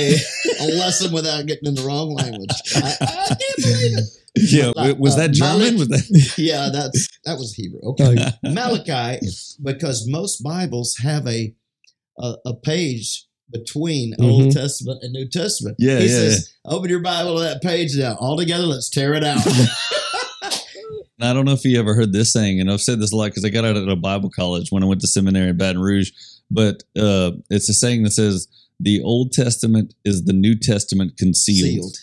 a, 0.60 0.64
a 0.64 0.66
lesson 0.78 1.12
without 1.12 1.44
getting 1.46 1.66
in 1.70 1.74
the 1.74 1.82
wrong 1.82 2.14
language. 2.14 2.50
I, 2.76 2.94
I 3.00 3.26
can't 3.34 3.56
believe 3.56 3.98
it. 3.98 4.04
Yeah. 4.36 4.70
Like, 4.76 4.96
was 4.98 5.14
uh, 5.14 5.26
that 5.26 5.32
German? 5.32 5.74
Malach- 5.74 5.78
Was 5.80 5.88
that? 5.88 6.34
Yeah, 6.38 6.68
that's 6.72 7.08
that 7.24 7.36
was 7.36 7.52
Hebrew. 7.54 7.80
Okay. 7.82 8.14
Malachi, 8.44 9.26
because 9.60 10.06
most 10.08 10.40
Bibles 10.44 10.96
have 11.02 11.26
a 11.26 11.52
a, 12.20 12.34
a 12.46 12.54
page 12.54 13.26
between 13.50 14.14
Old 14.20 14.42
Mhm. 14.44 14.52
Testament 14.54 15.00
and 15.02 15.12
New 15.12 15.28
Testament. 15.28 15.74
Yeah, 15.80 15.98
he 15.98 16.04
yeah, 16.04 16.10
says, 16.12 16.54
"Open 16.64 16.88
your 16.88 17.00
Bible 17.02 17.38
to 17.38 17.42
that 17.42 17.60
page 17.60 17.96
now. 17.96 18.14
All 18.20 18.36
together, 18.36 18.66
let's 18.66 18.88
tear 18.88 19.14
it 19.14 19.24
out." 19.24 19.44
I 21.24 21.32
don't 21.32 21.44
know 21.44 21.52
if 21.52 21.64
you 21.64 21.78
ever 21.78 21.94
heard 21.94 22.12
this 22.12 22.32
saying, 22.32 22.60
and 22.60 22.70
I've 22.70 22.80
said 22.80 23.00
this 23.00 23.12
a 23.12 23.16
lot 23.16 23.26
because 23.26 23.44
I 23.44 23.48
got 23.50 23.64
out 23.64 23.76
of 23.76 23.88
a 23.88 23.96
Bible 23.96 24.30
college 24.30 24.70
when 24.70 24.82
I 24.82 24.86
went 24.86 25.00
to 25.02 25.06
seminary 25.06 25.48
in 25.50 25.56
Baton 25.56 25.80
Rouge. 25.80 26.10
But 26.50 26.82
uh, 26.98 27.32
it's 27.50 27.68
a 27.68 27.74
saying 27.74 28.02
that 28.04 28.10
says 28.12 28.48
the 28.80 29.02
Old 29.02 29.32
Testament 29.32 29.94
is 30.04 30.24
the 30.24 30.32
New 30.32 30.56
Testament 30.56 31.16
concealed, 31.16 31.68
Sealed. 31.70 31.96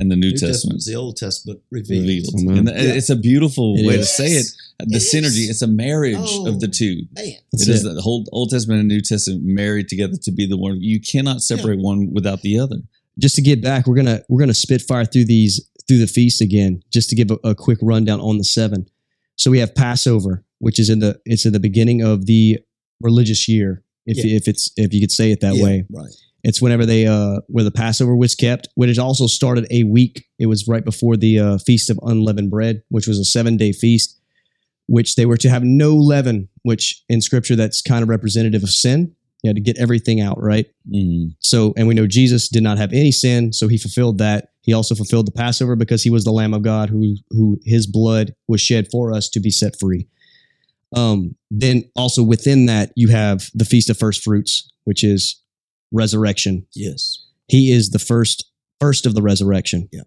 and 0.00 0.10
the 0.10 0.16
New, 0.16 0.30
New 0.32 0.36
Testament 0.36 0.78
is 0.78 0.86
the 0.86 0.94
Old 0.96 1.16
Testament 1.16 1.60
revealed. 1.70 2.02
revealed. 2.02 2.34
Amen. 2.40 2.58
And 2.68 2.88
Yeah. 2.88 2.94
it's 2.94 3.10
a 3.10 3.16
beautiful 3.16 3.76
It 3.78 3.86
way 3.86 3.96
to 3.96 4.04
say 4.04 4.26
it. 4.32 4.46
The 4.80 4.96
It 4.96 5.00
synergy. 5.00 5.44
is. 5.44 5.50
It's 5.50 5.62
a 5.62 5.66
marriage 5.68 6.16
Oh. 6.18 6.48
of 6.48 6.60
the 6.60 6.68
two. 6.68 7.02
Man, 7.14 7.26
it 7.52 7.68
is 7.68 7.84
it. 7.84 7.94
the 7.94 8.02
whole 8.02 8.26
Old 8.32 8.50
Testament 8.50 8.80
and 8.80 8.88
New 8.88 9.00
Testament 9.00 9.42
married 9.44 9.88
together 9.88 10.16
to 10.22 10.32
be 10.32 10.46
the 10.46 10.56
one. 10.56 10.80
You 10.82 11.00
cannot 11.00 11.42
separate 11.42 11.78
one 11.78 12.12
without 12.12 12.42
the 12.42 12.58
other. 12.58 12.78
Just 13.18 13.36
to 13.36 13.42
get 13.42 13.62
back, 13.62 13.86
we're 13.86 13.94
gonna 13.94 14.22
we're 14.28 14.40
gonna 14.40 14.52
spitfire 14.52 15.04
through 15.04 15.26
these 15.26 15.60
through 15.86 15.98
the 15.98 16.06
feast 16.06 16.40
again, 16.40 16.82
just 16.92 17.10
to 17.10 17.16
give 17.16 17.30
a, 17.30 17.38
a 17.50 17.54
quick 17.54 17.78
rundown 17.82 18.20
on 18.20 18.38
the 18.38 18.44
seven. 18.44 18.86
So 19.36 19.50
we 19.50 19.58
have 19.58 19.74
Passover, 19.74 20.44
which 20.58 20.78
is 20.78 20.88
in 20.90 21.00
the 21.00 21.20
it's 21.24 21.44
in 21.46 21.52
the 21.52 21.60
beginning 21.60 22.02
of 22.02 22.26
the 22.26 22.58
religious 23.00 23.48
year, 23.48 23.82
if 24.06 24.16
Yeah. 24.24 24.36
if 24.36 24.48
it's 24.48 24.70
if 24.76 24.94
you 24.94 25.00
could 25.00 25.12
say 25.12 25.30
it 25.32 25.40
that 25.40 25.56
Yeah, 25.56 25.62
way. 25.64 25.84
right? 25.90 26.10
It's 26.42 26.60
whenever 26.60 26.84
they 26.86 27.06
uh 27.06 27.40
where 27.48 27.64
the 27.64 27.70
Passover 27.70 28.14
was 28.14 28.34
kept, 28.34 28.68
which 28.74 28.98
also 28.98 29.26
started 29.26 29.66
a 29.70 29.84
week. 29.84 30.24
It 30.38 30.46
was 30.46 30.66
right 30.68 30.84
before 30.84 31.16
the 31.16 31.38
uh, 31.38 31.58
feast 31.58 31.90
of 31.90 31.98
unleavened 32.02 32.50
bread, 32.50 32.82
which 32.90 33.06
was 33.06 33.18
a 33.18 33.24
seven 33.24 33.56
day 33.56 33.72
feast, 33.72 34.20
which 34.86 35.16
they 35.16 35.24
were 35.26 35.38
to 35.38 35.48
have 35.48 35.64
no 35.64 35.94
leaven, 35.96 36.48
which 36.62 37.02
in 37.08 37.20
scripture 37.22 37.56
that's 37.56 37.80
kind 37.82 38.02
of 38.02 38.08
representative 38.08 38.62
of 38.62 38.70
sin. 38.70 39.14
You 39.44 39.50
had 39.50 39.56
to 39.56 39.62
get 39.62 39.76
everything 39.76 40.22
out, 40.22 40.42
right? 40.42 40.64
Mm. 40.90 41.34
So, 41.38 41.74
and 41.76 41.86
we 41.86 41.92
know 41.92 42.06
Jesus 42.06 42.48
did 42.48 42.62
not 42.62 42.78
have 42.78 42.94
any 42.94 43.12
sin, 43.12 43.52
so 43.52 43.68
he 43.68 43.76
fulfilled 43.76 44.16
that. 44.16 44.48
He 44.62 44.72
also 44.72 44.94
fulfilled 44.94 45.26
the 45.26 45.32
Passover 45.32 45.76
because 45.76 46.02
he 46.02 46.08
was 46.08 46.24
the 46.24 46.32
Lamb 46.32 46.54
of 46.54 46.62
God 46.62 46.88
who 46.88 47.16
who 47.28 47.60
his 47.62 47.86
blood 47.86 48.34
was 48.48 48.62
shed 48.62 48.88
for 48.90 49.12
us 49.12 49.28
to 49.28 49.40
be 49.40 49.50
set 49.50 49.78
free. 49.78 50.08
Um, 50.96 51.36
then 51.50 51.84
also 51.94 52.22
within 52.22 52.64
that, 52.66 52.92
you 52.96 53.08
have 53.08 53.50
the 53.52 53.66
Feast 53.66 53.90
of 53.90 53.98
First 53.98 54.24
Fruits, 54.24 54.72
which 54.84 55.04
is 55.04 55.42
resurrection. 55.92 56.66
Yes. 56.74 57.26
He 57.46 57.70
is 57.70 57.90
the 57.90 57.98
first 57.98 58.50
first 58.80 59.04
of 59.04 59.14
the 59.14 59.20
resurrection. 59.20 59.90
Yeah. 59.92 60.04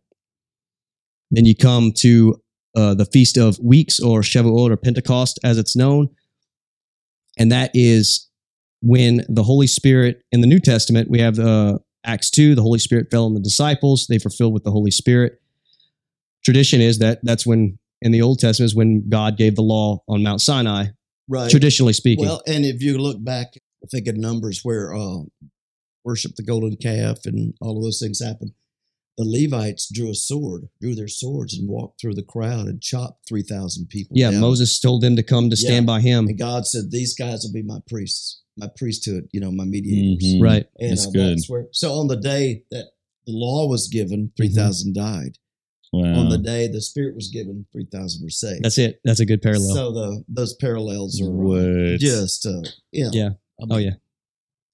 Then 1.30 1.46
you 1.46 1.56
come 1.56 1.92
to 1.98 2.42
uh, 2.76 2.96
the 2.96 3.06
Feast 3.06 3.38
of 3.38 3.60
Weeks 3.60 4.00
or 4.00 4.22
Shavuot 4.22 4.72
or 4.72 4.78
Pentecost, 4.78 5.40
as 5.44 5.60
it's 5.60 5.76
known, 5.76 6.10
and 7.38 7.52
that 7.52 7.70
is 7.76 8.27
when 8.82 9.26
the 9.28 9.44
Holy 9.44 9.68
Spirit 9.68 10.22
in 10.32 10.42
the 10.42 10.48
New 10.48 10.60
Testament 10.60 11.10
we 11.10 11.20
have 11.20 11.40
uh, 11.40 11.80
Acts 12.06 12.30
two. 12.30 12.56
The 12.56 12.62
Holy 12.62 12.80
Spirit 12.80 13.08
fell 13.12 13.26
on 13.26 13.34
the 13.34 13.40
disciples; 13.40 14.08
they 14.08 14.20
were 14.24 14.30
filled 14.30 14.54
with 14.54 14.64
the 14.64 14.72
Holy 14.72 14.92
Spirit. 14.92 15.42
Tradition 16.44 16.80
is 16.82 17.00
that 17.00 17.20
that's 17.24 17.46
when 17.46 17.78
in 18.02 18.12
the 18.12 18.22
Old 18.22 18.40
Testament 18.40 18.72
is 18.72 18.76
when 18.76 19.10
God 19.10 19.38
gave 19.38 19.56
the 19.56 19.62
law 19.62 20.04
on 20.08 20.24
Mount 20.24 20.42
Sinai. 20.42 20.88
Right. 21.28 21.52
Traditionally 21.52 21.94
speaking, 21.94 22.26
Well, 22.26 22.42
and 22.48 22.64
if 22.64 22.82
you 22.82 22.98
look 22.98 23.22
back, 23.22 23.48
I 23.84 23.88
think 23.92 24.08
in 24.08 24.22
Numbers 24.22 24.62
where 24.64 24.96
uh, 24.96 25.24
worship 26.06 26.36
the 26.36 26.44
golden 26.44 26.78
calf 26.78 27.18
and 27.26 27.54
all 27.60 27.78
of 27.78 27.84
those 27.84 28.00
things 28.00 28.24
happened, 28.24 28.54
the 29.18 29.26
Levites 29.26 29.90
drew 29.92 30.10
a 30.12 30.16
sword, 30.16 30.70
drew 30.80 30.94
their 30.94 31.08
swords, 31.08 31.58
and 31.58 31.68
walked 31.68 32.00
through 32.00 32.14
the 32.14 32.24
crowd 32.24 32.68
and 32.68 32.82
chopped 32.82 33.28
three 33.28 33.44
thousand 33.44 33.88
people. 33.90 34.16
yeah, 34.16 34.32
down. 34.32 34.42
Moses 34.42 34.80
told 34.80 35.02
them 35.02 35.16
to 35.16 35.24
come 35.24 35.50
to 35.50 35.56
stand 35.56 35.86
by 35.88 36.02
him. 36.02 36.28
And 36.28 36.38
God 36.38 36.68
said, 36.68 36.92
"These 36.92 37.16
guys 37.16 37.44
will 37.44 37.54
be 37.54 37.64
my 37.64 37.80
priests, 37.88 38.42
my 38.58 38.70
priesthood. 38.78 39.28
You 39.32 39.40
know, 39.42 39.52
my 39.52 39.66
mediators." 39.66 40.24
Mhm. 40.24 40.42
Right. 40.42 40.66
And 40.80 40.92
That's 40.92 41.08
uh, 41.08 41.12
good. 41.12 41.38
that's 41.38 41.50
where. 41.50 41.68
So 41.72 41.94
on 41.94 42.08
the 42.08 42.18
day 42.18 42.64
that 42.72 42.86
the 43.26 43.34
law 43.34 43.68
was 43.68 43.88
given, 43.88 44.32
three 44.38 44.50
died. 44.50 45.38
Wow. 45.94 46.20
On 46.20 46.30
the 46.30 46.38
day 46.38 46.68
the 46.68 46.82
Spirit 46.82 47.16
was 47.16 47.30
given, 47.30 47.66
three 47.72 47.88
thousand 47.92 48.24
were 48.24 48.30
saved. 48.30 48.64
That's 48.64 48.78
it. 48.78 49.00
That's 49.04 49.20
a 49.20 49.26
good 49.26 49.42
parallel. 49.42 49.74
So 49.74 49.92
the 49.94 50.24
those 50.28 50.54
parallels 50.56 51.20
are 51.22 51.94
uh, 51.94 51.98
just 51.98 52.46
uh, 52.46 52.62
yeah. 52.92 53.10
Yeah. 53.12 53.30
I 53.60 53.66
oh 53.72 53.78
yeah, 53.78 53.92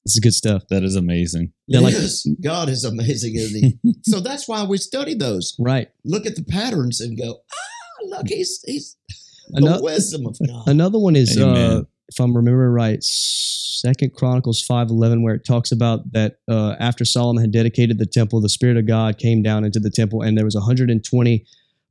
this 0.05 0.15
is 0.15 0.19
good 0.19 0.33
stuff. 0.33 0.63
That 0.69 0.83
is 0.83 0.95
amazing. 0.95 1.53
Yeah, 1.67 1.79
like- 1.79 1.95
God 2.41 2.69
is 2.69 2.83
amazing, 2.83 3.35
isn't 3.35 3.79
He? 3.83 3.93
so 4.03 4.19
that's 4.19 4.47
why 4.47 4.63
we 4.63 4.77
study 4.77 5.13
those. 5.15 5.55
Right. 5.59 5.89
Look 6.03 6.25
at 6.25 6.35
the 6.35 6.43
patterns 6.43 6.99
and 7.01 7.17
go, 7.17 7.39
ah, 7.51 8.03
look, 8.05 8.27
he's 8.27 8.61
he's 8.65 8.97
the 9.49 9.79
wisdom 9.81 10.25
of 10.25 10.37
God. 10.45 10.67
Another 10.67 10.99
one 10.99 11.15
is, 11.15 11.37
uh, 11.37 11.83
if 12.09 12.19
I'm 12.19 12.35
remembering 12.35 12.71
right, 12.71 13.01
Second 13.03 14.13
Chronicles 14.13 14.61
five 14.63 14.89
eleven, 14.89 15.23
where 15.23 15.35
it 15.35 15.45
talks 15.45 15.71
about 15.71 16.11
that 16.13 16.37
uh, 16.49 16.75
after 16.79 17.05
Solomon 17.05 17.41
had 17.41 17.51
dedicated 17.51 17.97
the 17.97 18.05
temple, 18.05 18.41
the 18.41 18.49
Spirit 18.49 18.77
of 18.77 18.85
God 18.87 19.17
came 19.17 19.41
down 19.41 19.63
into 19.65 19.79
the 19.79 19.89
temple, 19.89 20.21
and 20.21 20.37
there 20.37 20.45
was 20.45 20.55
120 20.55 21.45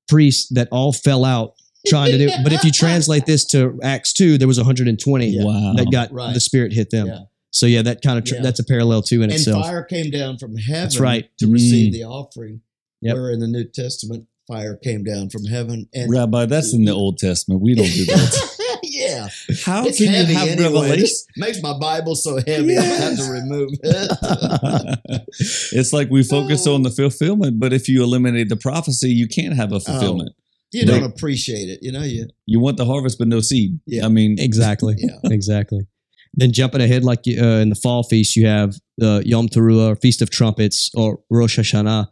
priests 0.08 0.48
that 0.50 0.68
all 0.70 0.92
fell 0.92 1.24
out 1.24 1.54
trying 1.86 2.12
to 2.12 2.18
do. 2.18 2.30
But 2.42 2.52
if 2.52 2.64
you 2.64 2.70
translate 2.72 3.26
this 3.26 3.44
to 3.46 3.78
Acts 3.82 4.12
two, 4.12 4.38
there 4.38 4.48
was 4.48 4.58
120 4.58 5.26
Yeah. 5.26 5.44
Wow. 5.44 5.74
that 5.76 5.90
got 5.90 6.12
Right. 6.12 6.32
the 6.34 6.40
Spirit 6.40 6.72
hit 6.72 6.90
them. 6.90 7.06
Yeah. 7.08 7.18
So 7.52 7.66
yeah, 7.66 7.82
that 7.82 8.02
kind 8.02 8.18
of 8.18 8.24
tr- 8.24 8.34
Yeah. 8.36 8.42
that's 8.42 8.58
a 8.60 8.64
parallel 8.64 9.02
too 9.02 9.16
in 9.22 9.24
and 9.24 9.32
itself. 9.34 9.64
fire 9.64 9.84
came 9.84 10.10
down 10.10 10.38
from 10.38 10.56
heaven 10.56 10.82
That's 10.82 10.98
right. 10.98 11.28
to 11.38 11.46
receive 11.46 11.90
Mm. 11.90 11.92
the 11.92 12.04
offering. 12.04 12.60
Yep. 13.02 13.14
Where 13.14 13.30
in 13.30 13.40
the 13.40 13.46
New 13.46 13.64
Testament, 13.64 14.26
fire 14.48 14.74
came 14.76 15.04
down 15.04 15.28
from 15.30 15.44
heaven. 15.44 15.88
And 15.94 16.10
Rabbi, 16.10 16.46
that's 16.46 16.72
in 16.74 16.84
the 16.84 16.92
Old 16.92 17.18
Testament. 17.18 17.60
We 17.62 17.74
don't 17.74 17.92
do 17.92 18.04
that. 18.06 18.78
yeah, 18.84 19.28
How 19.64 19.86
it's 19.86 19.98
can 19.98 20.06
you 20.28 20.34
have 20.34 20.48
anyway. 20.48 20.62
revelation? 20.64 21.00
This 21.00 21.26
makes 21.36 21.62
my 21.62 21.78
Bible 21.78 22.14
so 22.14 22.38
heavy. 22.46 22.76
I 22.78 22.82
have 22.82 23.16
to 23.18 23.24
remove 23.30 23.70
it. 23.82 24.98
it's 25.72 25.92
like 25.92 26.10
we 26.10 26.22
focus 26.22 26.66
on 26.66 26.82
the 26.82 26.90
fulfillment, 26.90 27.60
but 27.60 27.72
if 27.72 27.88
you 27.88 28.02
eliminate 28.02 28.48
the 28.48 28.56
prophecy, 28.56 29.10
you 29.10 29.28
can't 29.28 29.54
have 29.54 29.72
a 29.72 29.80
fulfillment. 29.80 30.30
you 30.72 30.86
don't 30.86 31.02
appreciate 31.04 31.68
it, 31.68 31.80
you 31.82 31.92
know. 31.92 32.02
You 32.02 32.28
You 32.46 32.60
want 32.60 32.76
the 32.78 32.86
harvest, 32.86 33.18
but 33.18 33.28
no 33.28 33.40
seed. 33.40 33.78
Yeah. 33.86 34.06
I 34.06 34.08
mean, 34.08 34.36
Exactly. 34.38 34.94
Yeah. 34.98 35.16
Exactly. 35.24 35.86
Then 36.34 36.52
jumping 36.52 36.80
ahead, 36.80 37.04
like 37.04 37.20
uh, 37.28 37.60
in 37.60 37.68
the 37.68 37.74
fall 37.74 38.02
feast, 38.04 38.36
you 38.36 38.46
have 38.46 38.74
uh, 39.02 39.20
Yom 39.24 39.48
Teruah, 39.48 39.92
or 39.92 39.96
Feast 39.96 40.22
of 40.22 40.30
Trumpets, 40.30 40.90
or 40.94 41.18
Rosh 41.30 41.58
Hashanah. 41.58 42.08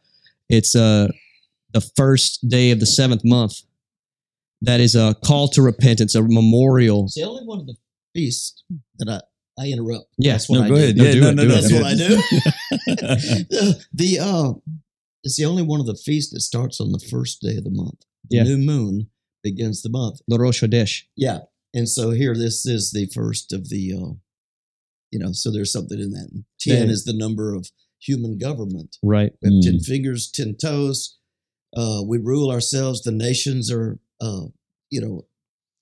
It's 0.51 0.75
uh, 0.77 1.09
the 1.73 1.81
first 1.97 2.47
day 2.49 2.71
of 2.71 2.81
the 2.81 2.87
seventh 2.87 3.23
month. 3.25 3.55
That 4.63 4.79
is 4.81 4.95
a 4.95 5.15
call 5.25 5.49
to 5.49 5.63
repentance, 5.63 6.15
a 6.15 6.23
memorial. 6.23 7.05
it's 7.07 7.15
the 7.15 7.23
only 7.23 7.45
one 7.47 7.61
of 7.61 7.67
the 7.67 7.77
feasts 8.15 8.63
that 8.99 9.09
I 9.09 9.21
I 9.63 9.69
interrupt. 9.69 10.07
Yeah. 10.19 10.33
That's 10.33 10.51
no, 10.51 10.63
I 10.65 10.69
go 10.69 10.75
do. 10.75 10.83
ahead. 10.83 10.97
No, 10.97 11.05
yeah, 11.05 11.13
do 11.13 11.21
no, 11.21 11.29
it, 11.29 11.35
no, 11.35 11.43
do 11.43 11.49
no, 11.49 11.55
it. 11.55 11.61
That's 11.61 11.69
do 11.69 11.75
what 11.77 11.87
I 11.87 11.95
do. 11.95 12.09
the, 13.49 13.85
the 13.95 14.19
uh, 14.21 14.53
it's 15.25 15.37
the 15.37 15.45
only 15.47 15.63
one 15.63 15.81
of 15.81 15.87
the 15.87 15.97
feasts 16.05 16.33
that 16.33 16.41
starts 16.41 16.81
on 16.81 16.93
the 16.93 16.99
first 17.11 17.41
day 17.41 17.57
of 17.57 17.65
the 17.65 17.71
month. 17.71 18.01
The 18.29 18.37
Yeah. 18.39 18.43
new 18.45 18.59
moon 18.59 19.09
begins 19.43 19.83
the 19.83 19.89
month. 19.91 20.21
The 20.29 20.39
Rosh 20.39 20.63
Hodesh. 20.63 21.03
Yeah, 21.17 21.41
and 21.75 21.89
so 21.89 22.11
here 22.11 22.35
this 22.35 22.67
is 22.67 22.91
the 22.93 23.07
first 23.15 23.53
of 23.53 23.69
the, 23.69 23.93
uh, 23.93 24.13
you 25.11 25.19
know, 25.19 25.33
so 25.33 25.51
there's 25.51 25.73
something 25.73 25.99
in 26.01 26.11
that. 26.13 26.31
Ten 26.61 26.87
Yeah. 26.87 26.93
is 26.93 27.05
the 27.05 27.13
number 27.13 27.55
of 27.55 27.71
human 28.01 28.39
government. 28.39 28.97
Right. 29.03 29.33
We 29.43 29.55
have 29.55 29.63
ten 29.63 29.79
Mm. 29.79 29.85
fingers, 29.85 30.31
ten 30.31 30.57
toes. 30.57 31.17
Uh, 31.77 32.03
we 32.07 32.19
rule 32.19 32.51
ourselves. 32.51 33.03
The 33.03 33.13
nations 33.13 33.71
are, 33.71 34.01
uh, 34.21 34.47
you 34.91 35.01
know, 35.01 35.27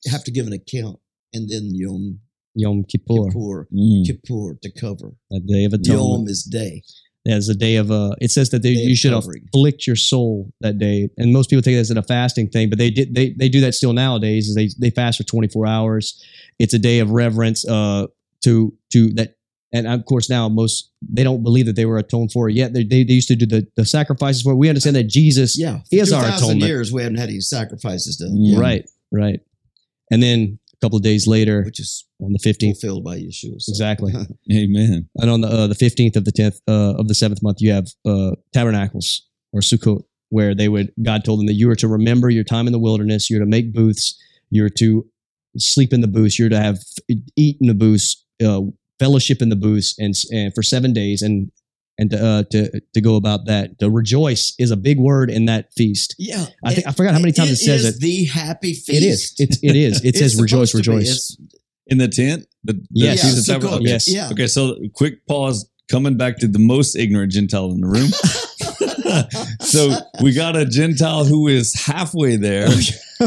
have 0.07 0.25
to 0.25 0.31
give 0.31 0.47
an 0.47 0.53
account, 0.53 1.01
and 1.33 1.49
then 1.49 1.75
Yom 1.75 2.21
Yom 2.55 2.83
Kippur, 2.85 3.29
Kippur, 3.29 3.69
Mm. 3.73 4.05
Kippur 4.07 4.59
to 4.63 4.71
cover. 4.73 5.17
the 5.31 5.41
Day 5.41 5.65
of 5.65 5.73
Yom 5.73 5.81
Atonement. 5.81 6.31
is 6.31 6.43
day. 6.43 6.83
As 7.27 7.49
a 7.49 7.55
day 7.55 7.77
of, 7.77 7.91
uh, 7.91 8.15
it 8.21 8.31
says 8.31 8.51
that 8.51 8.63
they, 8.63 8.71
you 8.71 8.97
should 8.97 9.13
covering. 9.13 9.43
afflict 9.53 9.87
your 9.87 9.97
soul 9.97 10.51
that 10.61 10.79
day. 10.79 11.11
And 11.19 11.33
most 11.33 11.51
people 11.51 11.63
think 11.63 11.77
as 11.77 11.91
a 11.91 12.03
fasting 12.03 12.49
thing, 12.49 12.71
but 12.71 12.79
they 12.79 12.91
did, 12.91 13.15
they, 13.15 13.35
they 13.37 13.49
do 13.49 13.61
that 13.61 13.75
still 13.75 13.93
nowadays 13.93 14.49
is 14.49 14.55
they, 14.55 14.71
they 14.79 14.91
fast 14.91 15.19
for 15.19 15.25
24 15.25 15.67
hours. 15.67 16.25
It's 16.59 16.73
a 16.73 16.79
day 16.79 17.01
of 17.01 17.11
reverence, 17.11 17.69
uh, 17.69 18.07
to, 18.45 18.73
to 18.93 19.11
that. 19.15 19.35
And 19.73 19.87
of 19.87 20.07
course, 20.07 20.31
now 20.31 20.49
most, 20.49 20.91
they 21.03 21.23
don't 21.23 21.43
believe 21.43 21.67
that 21.67 21.77
they 21.77 21.85
were 21.85 21.99
atoned 21.99 22.33
for 22.33 22.49
it 22.49 22.55
yet. 22.55 22.73
They, 22.73 22.85
they, 22.85 23.05
they 23.05 23.13
used 23.13 23.29
to 23.29 23.37
do 23.37 23.45
the, 23.45 23.67
the 23.77 23.85
sacrifices 23.85 24.41
for 24.41 24.53
it. 24.53 24.57
We 24.57 24.71
understand 24.71 24.97
that 24.97 25.09
Jesus, 25.09 25.59
Yeah, 25.59 25.81
is 25.93 26.13
our 26.13 26.25
atonement. 26.25 26.63
Years 26.63 26.93
we 26.93 27.03
haven't 27.03 27.19
had 27.19 27.29
any 27.29 27.41
sacrifices 27.41 28.17
done. 28.17 28.31
Yeah. 28.33 28.59
right, 28.59 28.89
right. 29.13 29.41
And 30.11 30.23
then 30.23 30.59
a 30.81 30.85
couple 30.85 30.97
of 30.97 31.03
days 31.03 31.27
later 31.27 31.63
Which 31.65 31.81
is 31.81 32.07
on 32.21 32.33
the 32.33 32.39
15th, 32.39 32.81
fulfilled 32.81 33.05
by 33.05 33.19
Yeshua. 33.19 33.61
so. 33.61 33.71
Exactly. 33.71 34.13
Amen. 34.53 35.09
and 35.17 35.31
on 35.31 35.41
the 35.41 35.49
uh, 35.49 35.67
the 35.67 35.75
fifteenth 35.75 36.17
of 36.17 36.25
the 36.25 36.33
tenth 36.33 36.61
uh, 36.69 36.95
of 36.99 37.09
the 37.09 37.15
seventh 37.15 37.43
month, 37.43 37.59
you 37.61 37.73
have 37.73 37.87
uh, 38.07 38.33
tabernacles 38.53 39.27
or 39.53 39.61
Sukkot, 39.61 40.03
where 40.31 40.55
they 40.55 40.69
would 40.69 40.93
God 41.03 41.25
told 41.25 41.41
them 41.41 41.47
that 41.47 41.55
you 41.55 41.71
are 41.71 41.77
to 41.77 41.89
remember 41.89 42.29
your 42.31 42.45
time 42.45 42.67
in 42.67 42.73
the 42.73 42.79
wilderness. 42.79 43.31
You're 43.31 43.41
to 43.41 43.47
make 43.47 43.73
booths. 43.73 44.17
You're 44.51 44.71
to 44.71 45.07
sleep 45.57 45.93
in 45.93 46.01
the 46.01 46.09
booths. 46.09 46.39
You're 46.39 46.49
to 46.51 46.61
have 46.61 46.79
eat 47.37 47.57
in 47.61 47.67
the 47.69 47.75
booths, 47.75 48.25
uh, 48.45 48.63
fellowship 48.99 49.43
in 49.43 49.49
the 49.49 49.57
booths, 49.57 49.95
and, 49.99 50.15
and 50.33 50.55
for 50.55 50.63
seven 50.63 50.93
days, 50.93 51.23
and 51.23 51.51
and 51.99 52.15
uh, 52.15 52.45
to 52.51 52.81
to 52.95 53.01
go 53.01 53.17
about 53.17 53.47
that. 53.47 53.79
To 53.81 53.91
rejoice 53.91 54.55
is 54.59 54.71
a 54.71 54.77
big 54.77 54.99
word 54.99 55.31
in 55.31 55.47
that 55.47 55.73
feast. 55.75 56.15
yeah, 56.19 56.47
I 56.65 56.75
think 56.75 56.87
I 56.87 56.93
forgot 56.93 57.13
how 57.15 57.21
many 57.21 57.33
times 57.33 57.51
it, 57.51 57.57
says 57.57 57.85
is 57.85 57.97
it. 57.97 58.01
The 58.01 58.25
happy 58.27 58.73
feast. 58.75 58.89
It 58.91 59.03
is. 59.03 59.35
It's, 59.39 59.59
it 59.63 59.77
is. 59.77 60.05
It 60.05 60.17
says 60.21 60.41
rejoice, 60.41 60.71
supposed 60.71 60.85
to 60.85 60.91
be. 60.91 60.97
rejoice. 60.99 61.09
It's- 61.39 61.55
In 61.89 61.99
the 61.99 62.09
tent? 62.09 62.47
The, 62.65 62.75
the 62.75 62.85
Yes. 62.93 63.25
Yeah, 63.25 63.55
Tabernacle- 63.55 63.79
Okay. 63.81 63.89
Yes. 63.91 64.09
Yeah. 64.09 64.29
Okay, 64.33 64.47
so 64.47 64.77
quick 64.95 65.27
pause. 65.27 65.69
Coming 65.91 66.19
back 66.19 66.37
to 66.41 66.47
the 66.47 66.59
most 66.59 66.97
ignorant 66.97 67.33
Gentile 67.33 67.71
in 67.71 67.81
the 67.81 67.87
room. 67.87 68.11
so 69.61 69.97
we 70.23 70.33
got 70.33 70.57
a 70.57 70.65
Gentile 70.65 71.25
who 71.25 71.49
is 71.49 71.75
halfway 71.75 72.37
there. 72.37 72.69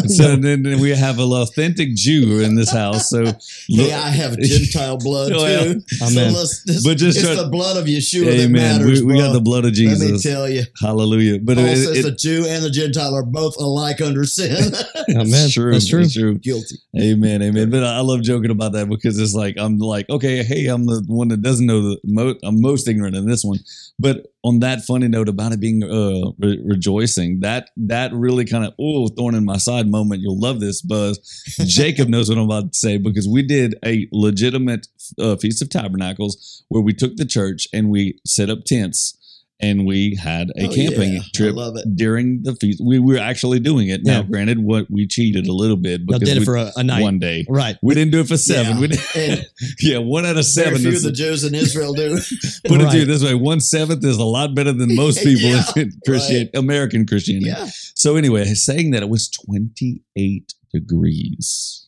So 0.08 0.38
then 0.38 0.64
we 0.80 0.92
have 0.92 1.20
an 1.20 1.32
authentic 1.34 1.96
Jew 1.96 2.40
in 2.40 2.56
this 2.56 2.72
house. 2.72 3.10
So 3.10 3.26
Hey, 3.68 3.92
I 3.92 4.10
have 4.10 4.38
Gentile 4.40 4.98
blood 4.98 5.32
yeah. 5.36 5.64
too. 5.64 5.82
So 5.82 6.06
Amen. 6.08 6.34
let's, 6.34 6.64
this, 6.64 6.84
But 6.86 6.98
just 6.98 7.18
it's 7.18 7.28
try- 7.28 7.36
the 7.36 7.50
blood 7.50 7.76
of 7.76 7.86
Yeshua 7.86 8.38
that 8.38 8.50
matters, 8.50 9.04
We, 9.04 9.14
we 9.14 9.20
got 9.20 9.34
the 9.34 9.42
blood 9.42 9.66
of 9.66 9.74
Jesus. 9.74 10.00
Let 10.02 10.12
me 10.14 10.20
tell 10.20 10.48
you, 10.50 10.64
Hallelujah. 10.80 11.40
But 11.44 11.58
Paul 11.58 11.66
it, 11.66 11.76
says 11.76 11.98
it, 11.98 12.04
the 12.04 12.12
Jew 12.16 12.46
and 12.48 12.64
the 12.64 12.70
Gentile 12.70 13.14
are 13.14 13.24
both 13.26 13.58
alike 13.58 14.00
under 14.00 14.24
sin. 14.24 14.56
Amen. 15.10 15.28
it's 15.28 15.54
true. 15.54 15.74
That's 15.74 15.88
true. 15.90 16.02
It's 16.04 16.14
true. 16.14 16.38
Guilty. 16.38 16.78
Amen, 16.98 17.42
amen. 17.42 17.70
But 17.70 17.84
I 17.84 18.00
love 18.00 18.22
joking 18.22 18.52
about 18.52 18.72
that 18.74 18.88
because 18.88 19.20
it's 19.20 19.34
like 19.34 19.58
I'm 19.58 19.78
like, 19.78 20.10
okay, 20.10 20.42
hey, 20.44 20.68
I'm 20.68 20.86
the 20.86 21.04
one 21.08 21.28
that 21.30 21.42
doesn't 21.42 21.66
know 21.66 21.82
the 21.82 22.00
most. 22.06 22.40
I'm 22.44 22.62
most 22.62 22.88
ignorant 22.88 23.16
in 23.18 23.28
this 23.28 23.44
one. 23.44 23.60
But 24.00 24.31
on 24.44 24.60
that 24.60 24.82
funny 24.82 25.08
note 25.08 25.30
about 25.30 25.52
it 25.52 25.60
being 25.60 25.84
uh, 25.84 26.32
re- 26.40 26.62
rejoicing, 26.66 27.42
that 27.42 27.70
that 27.78 28.12
really 28.14 28.46
kind 28.46 28.66
of 28.66 28.74
oh 28.80 29.08
thorn 29.08 29.36
in 29.36 29.46
my 29.46 29.58
side 29.58 29.88
moment. 29.88 30.22
You'll 30.22 30.40
love 30.40 30.60
this, 30.60 30.82
Buzz. 30.82 31.20
Jacob 31.66 32.10
knows 32.10 32.30
what 32.30 32.38
I'm 32.38 32.46
about 32.46 32.74
to 32.74 32.78
say 32.78 32.98
because 32.98 33.28
we 33.28 33.44
did 33.44 33.76
a 33.86 34.08
legitimate 34.12 34.88
uh, 35.20 35.36
feast 35.36 35.62
of 35.62 35.70
tabernacles 35.70 36.64
where 36.70 36.82
we 36.82 36.94
took 36.94 37.18
the 37.18 37.26
church 37.26 37.68
and 37.74 37.90
we 37.90 38.20
set 38.26 38.50
up 38.50 38.64
tents 38.66 39.18
and 39.62 39.86
we 39.86 40.16
had 40.22 40.50
a 40.58 40.66
Oh, 40.68 40.74
camping 40.74 41.14
yeah. 41.14 41.20
Trip 41.36 41.56
it. 41.58 41.96
during 41.96 42.42
the 42.44 42.56
feast. 42.56 42.82
We 42.84 43.00
were 43.00 43.18
actually 43.18 43.60
doing 43.60 43.90
it. 43.90 44.04
Now, 44.04 44.18
Yeah. 44.22 44.24
granted, 44.24 44.60
what 44.60 44.90
we 44.90 45.08
cheated 45.08 45.48
a 45.48 45.54
little 45.54 45.78
bit 45.78 46.06
because 46.06 46.22
did 46.22 46.38
it 46.38 46.40
we- 46.40 46.46
for 46.46 46.56
a, 46.58 46.72
a 46.78 46.84
night. 46.84 47.02
one 47.02 47.20
day. 47.20 47.46
Right. 47.50 47.78
We 47.82 47.94
didn't 47.96 48.12
do 48.12 48.20
it 48.22 48.28
for 48.28 48.38
seven. 48.38 48.76
Yeah. 48.76 48.82
We 48.82 48.88
did, 48.88 49.00
And 49.16 49.46
yeah, 49.82 49.98
one 50.00 50.26
out 50.26 50.32
of 50.32 50.36
very 50.36 50.44
seven. 50.44 50.78
few 50.80 50.96
of 50.96 51.04
the 51.04 51.12
Jews 51.12 51.44
in 51.44 51.54
Israel 51.56 51.94
do. 51.94 52.16
put 52.66 52.76
it 52.76 52.78
to 52.80 52.86
Right. 52.86 52.98
you 53.00 53.06
this 53.06 53.24
way: 53.24 53.34
one 53.36 53.60
seventh 53.60 54.04
is 54.04 54.18
a 54.18 54.24
lot 54.24 54.56
better 54.56 54.74
than 54.74 54.96
most 54.96 55.20
people 55.24 55.50
in 55.76 55.92
Christian 56.06 56.50
American 56.54 57.06
Christianity. 57.06 57.48
yeah. 57.48 57.70
So 57.96 58.16
anyway, 58.16 58.46
saying 58.54 58.92
that 58.92 59.04
it 59.04 59.10
was 59.10 59.30
twenty 59.30 60.02
eight 60.16 60.54
degrees. 60.74 61.81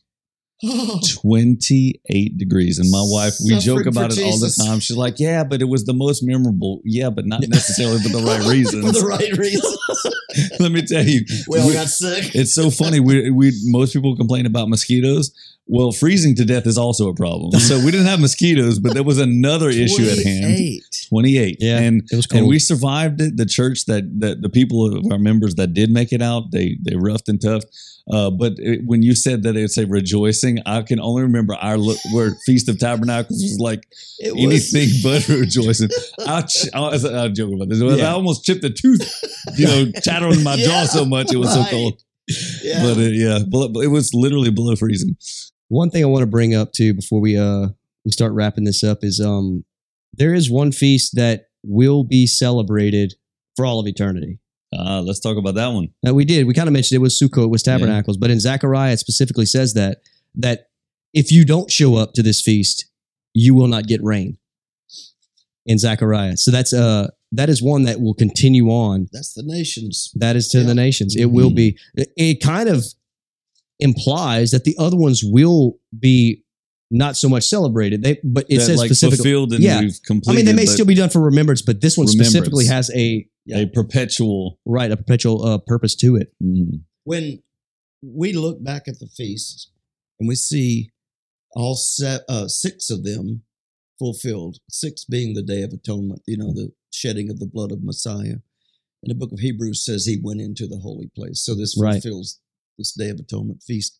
28 1.22 2.38
degrees. 2.38 2.78
And 2.78 2.90
my 2.90 3.02
wife, 3.02 3.34
we 3.44 3.58
joke 3.58 3.86
about 3.86 4.16
it 4.16 4.22
all 4.24 4.38
the 4.38 4.50
time. 4.64 4.80
She's 4.80 4.96
like, 4.96 5.18
Yeah, 5.18 5.44
but 5.44 5.60
it 5.60 5.66
was 5.66 5.84
the 5.84 5.92
most 5.94 6.22
memorable. 6.22 6.80
Yeah, 6.84 7.10
but 7.10 7.26
not 7.26 7.40
necessarily 7.48 8.00
for 8.00 8.08
the 8.08 8.22
right 8.22 8.46
reasons. 8.48 8.84
For 8.84 8.92
the 8.92 9.06
right 9.06 9.36
reasons. 9.38 9.78
Let 10.60 10.72
me 10.72 10.82
tell 10.82 11.04
you. 11.04 11.24
We 11.48 11.58
all 11.60 11.68
we- 11.68 11.74
got 11.74 11.88
sick. 11.88 12.34
it's 12.34 12.54
so 12.54 12.70
funny. 12.70 13.00
We, 13.00 13.30
we 13.30 13.52
most 13.64 13.92
people 13.92 14.16
complain 14.16 14.46
about 14.46 14.68
mosquitoes. 14.68 15.32
Well, 15.66 15.92
freezing 15.92 16.34
to 16.36 16.44
death 16.44 16.66
is 16.66 16.76
also 16.76 17.08
a 17.08 17.14
problem. 17.14 17.58
So 17.58 17.78
we 17.82 17.90
didn't 17.90 18.06
have 18.06 18.20
mosquitoes, 18.20 18.78
but 18.78 18.92
there 18.92 19.02
was 19.02 19.18
another 19.18 19.70
issue 19.70 20.02
at 20.02 20.18
hand. 20.22 20.42
28. 20.56 20.82
28. 21.08 21.56
Yeah. 21.58 21.78
And 21.78 22.02
It 22.12 22.16
was 22.16 22.26
cold. 22.26 22.40
and 22.40 22.48
we 22.48 22.58
survived 22.58 23.20
it. 23.22 23.36
The 23.38 23.46
church 23.46 23.86
that 23.86 24.04
that 24.20 24.42
the 24.42 24.50
people 24.50 24.94
of 24.94 25.10
our 25.10 25.18
members 25.18 25.54
that 25.54 25.72
did 25.72 25.90
make 25.90 26.12
it 26.12 26.20
out, 26.20 26.50
they 26.52 26.76
they 26.82 26.96
roughed 26.96 27.28
and 27.30 27.40
tough. 27.40 27.62
Uh, 28.12 28.28
but 28.30 28.52
it, 28.58 28.82
when 28.84 29.02
you 29.02 29.14
said 29.14 29.42
that 29.44 29.56
it's 29.56 29.78
a 29.78 29.86
rejoicing, 29.86 30.58
I 30.66 30.82
can 30.82 31.00
only 31.00 31.22
remember 31.22 31.54
our 31.54 31.78
lo- 31.78 31.94
word 32.12 32.34
Feast 32.44 32.68
of 32.68 32.78
Tabernacles 32.78 33.42
was 33.42 33.58
like 33.58 33.86
It 34.18 34.34
was 34.34 34.44
anything 34.74 35.00
but 35.02 35.26
rejoicing. 35.40 35.88
I, 36.26 36.42
ch- 36.42 36.68
I, 36.74 36.80
was, 36.80 37.06
I 37.06 37.26
was 37.28 37.32
joking 37.38 37.54
about 37.54 37.70
this. 37.70 37.80
I 37.80 38.10
almost 38.10 38.44
chipped 38.44 38.62
a 38.64 38.68
tooth, 38.68 39.00
you 39.56 39.66
know, 39.66 39.90
chattering 40.02 40.42
my 40.42 40.56
jaw 40.56 40.84
so 40.84 41.06
much 41.06 41.32
it 41.32 41.38
was 41.38 41.56
right. 41.56 41.64
so 41.64 41.70
cold. 41.70 42.02
Yeah. 42.62 42.82
But 42.82 42.98
it, 42.98 43.14
yeah, 43.14 43.38
but 43.50 43.70
it 43.82 43.88
was 43.88 44.12
literally 44.12 44.50
below 44.50 44.76
freezing. 44.76 45.16
One 45.68 45.90
thing 45.90 46.02
I 46.04 46.06
want 46.06 46.22
to 46.22 46.26
bring 46.26 46.54
up 46.54 46.72
too 46.72 46.94
before 46.94 47.20
we 47.20 47.36
uh 47.38 47.68
we 48.04 48.10
start 48.12 48.32
wrapping 48.32 48.64
this 48.64 48.84
up 48.84 48.98
is 49.02 49.20
um 49.20 49.64
there 50.12 50.34
is 50.34 50.50
one 50.50 50.72
feast 50.72 51.16
that 51.16 51.46
will 51.64 52.04
be 52.04 52.26
celebrated 52.26 53.14
for 53.56 53.64
all 53.66 53.80
of 53.80 53.86
eternity. 53.86 54.38
Uh, 54.76 55.00
let's 55.00 55.20
talk 55.20 55.36
about 55.36 55.54
that 55.54 55.68
one. 55.68 55.88
Now 56.02 56.12
we 56.12 56.24
did 56.24 56.46
we 56.46 56.54
kind 56.54 56.68
of 56.68 56.72
mentioned 56.72 56.96
it 56.96 57.00
was 57.02 57.18
Sukkot, 57.18 57.44
it 57.44 57.50
was 57.50 57.62
Tabernacles, 57.62 58.16
but 58.16 58.30
in 58.30 58.40
Zechariah 58.40 58.92
it 58.92 58.98
specifically 58.98 59.46
says 59.46 59.74
that 59.74 59.98
that 60.34 60.68
if 61.12 61.30
you 61.30 61.44
don't 61.44 61.70
show 61.70 61.94
up 61.96 62.12
to 62.14 62.22
this 62.22 62.40
feast, 62.42 62.86
you 63.32 63.54
will 63.54 63.68
not 63.68 63.86
get 63.86 64.02
rain. 64.02 64.36
In 65.66 65.78
Zechariah, 65.78 66.36
so 66.36 66.50
that's 66.50 66.74
uh 66.74 67.08
that 67.32 67.48
is 67.48 67.62
one 67.62 67.84
that 67.84 67.98
will 68.00 68.12
continue 68.14 68.68
on 68.68 69.08
That's 69.12 69.32
the 69.32 69.42
nations. 69.42 70.12
That 70.14 70.36
is 70.36 70.48
to 70.48 70.58
Yeah. 70.58 70.66
the 70.66 70.74
nations. 70.74 71.16
It 71.16 71.30
will 71.30 71.50
Mhm. 71.50 71.54
be. 71.56 71.78
It 72.16 72.40
kind 72.42 72.68
of 72.68 72.84
implies 73.80 74.50
that 74.52 74.64
the 74.64 74.74
other 74.78 74.96
ones 74.96 75.22
will 75.24 75.78
be 75.98 76.42
not 76.90 77.16
so 77.16 77.28
much 77.28 77.44
celebrated. 77.44 78.02
They 78.02 78.18
but 78.22 78.46
it 78.48 78.58
that, 78.58 78.64
says 78.66 78.78
like 78.78 78.88
specifically. 78.88 79.16
fulfilled 79.24 79.52
and 79.54 79.62
Yeah. 79.64 79.80
we've 79.80 79.98
I 80.28 80.32
mean, 80.32 80.44
they 80.44 80.52
may 80.52 80.66
still 80.66 80.86
be 80.86 80.94
done 80.94 81.10
for 81.10 81.20
remembrance, 81.20 81.62
but 81.62 81.80
this 81.80 81.96
one 81.98 82.06
specifically 82.06 82.66
has 82.66 82.90
a 82.94 83.26
a 83.52 83.66
perpetual. 83.66 84.58
right 84.64 84.90
a 84.90 84.96
perpetual 84.96 85.44
uh, 85.44 85.58
purpose 85.58 85.94
to 85.96 86.16
it. 86.16 86.32
mm, 86.42 86.80
when 87.04 87.42
we 88.02 88.32
look 88.32 88.62
back 88.62 88.86
at 88.88 88.98
the 89.00 89.06
feasts 89.06 89.70
and 90.20 90.28
we 90.28 90.34
see 90.34 90.90
all 91.54 91.74
set, 91.74 92.22
uh, 92.28 92.48
six 92.48 92.90
of 92.90 93.02
them 93.04 93.42
fulfilled, 93.98 94.58
six 94.70 95.04
being 95.04 95.34
the 95.34 95.42
Day 95.42 95.62
of 95.62 95.72
Atonement, 95.72 96.22
you 96.26 96.36
know, 96.36 96.52
the 96.52 96.72
shedding 96.92 97.30
of 97.30 97.38
the 97.38 97.46
blood 97.46 97.70
of 97.72 97.82
Messiah. 97.82 98.36
And 99.02 99.10
the 99.10 99.14
book 99.14 99.32
of 99.32 99.40
Hebrews 99.40 99.84
says 99.84 100.06
he 100.06 100.18
went 100.22 100.40
into 100.40 100.66
the 100.66 100.78
holy 100.78 101.10
place. 101.14 101.40
So 101.44 101.54
this 101.54 101.76
Right. 101.78 102.02
fulfills 102.02 102.40
this 102.78 102.92
Day 102.92 103.10
of 103.10 103.18
Atonement 103.18 103.62
feast. 103.62 103.98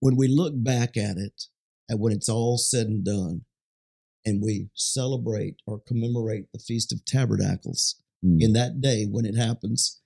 When 0.00 0.16
we 0.16 0.28
look 0.28 0.52
back 0.56 0.96
at 0.96 1.16
it, 1.16 1.44
and 1.88 2.00
when 2.00 2.12
it's 2.12 2.28
all 2.28 2.58
said 2.58 2.86
and 2.86 3.04
done, 3.04 3.42
and 4.24 4.42
we 4.42 4.68
celebrate 4.74 5.56
or 5.66 5.80
commemorate 5.86 6.46
the 6.52 6.58
Feast 6.58 6.92
of 6.92 7.04
Tabernacles, 7.04 7.96
mm. 8.24 8.38
in 8.40 8.52
that 8.54 8.80
day 8.80 9.06
when 9.08 9.24
it 9.24 9.36
happens 9.36 10.00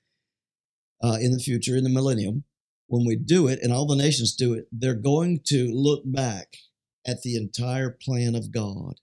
uh, 1.02 1.16
in 1.20 1.32
the 1.32 1.38
future, 1.38 1.76
in 1.76 1.84
the 1.84 1.90
millennium, 1.90 2.44
when 2.86 3.06
we 3.06 3.16
do 3.16 3.46
it 3.46 3.60
and 3.62 3.72
all 3.72 3.86
the 3.86 3.96
nations 3.96 4.34
do 4.34 4.52
it, 4.52 4.66
they're 4.70 4.94
going 4.94 5.40
to 5.46 5.70
look 5.72 6.02
back 6.04 6.56
at 7.06 7.22
the 7.22 7.36
entire 7.36 7.90
plan 7.90 8.34
of 8.34 8.52
God 8.52 8.94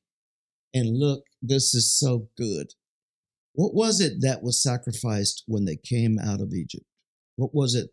and 0.73 0.97
look, 0.97 1.23
this 1.41 1.73
is 1.73 1.97
so 1.97 2.27
good. 2.37 2.73
What 3.53 3.73
was 3.73 3.99
it 3.99 4.21
that 4.21 4.43
was 4.43 4.61
sacrificed 4.61 5.43
when 5.47 5.65
they 5.65 5.77
came 5.77 6.19
out 6.19 6.41
of 6.41 6.53
Egypt? 6.53 6.85
What 7.37 7.55
was 7.55 7.73
it? 7.73 7.89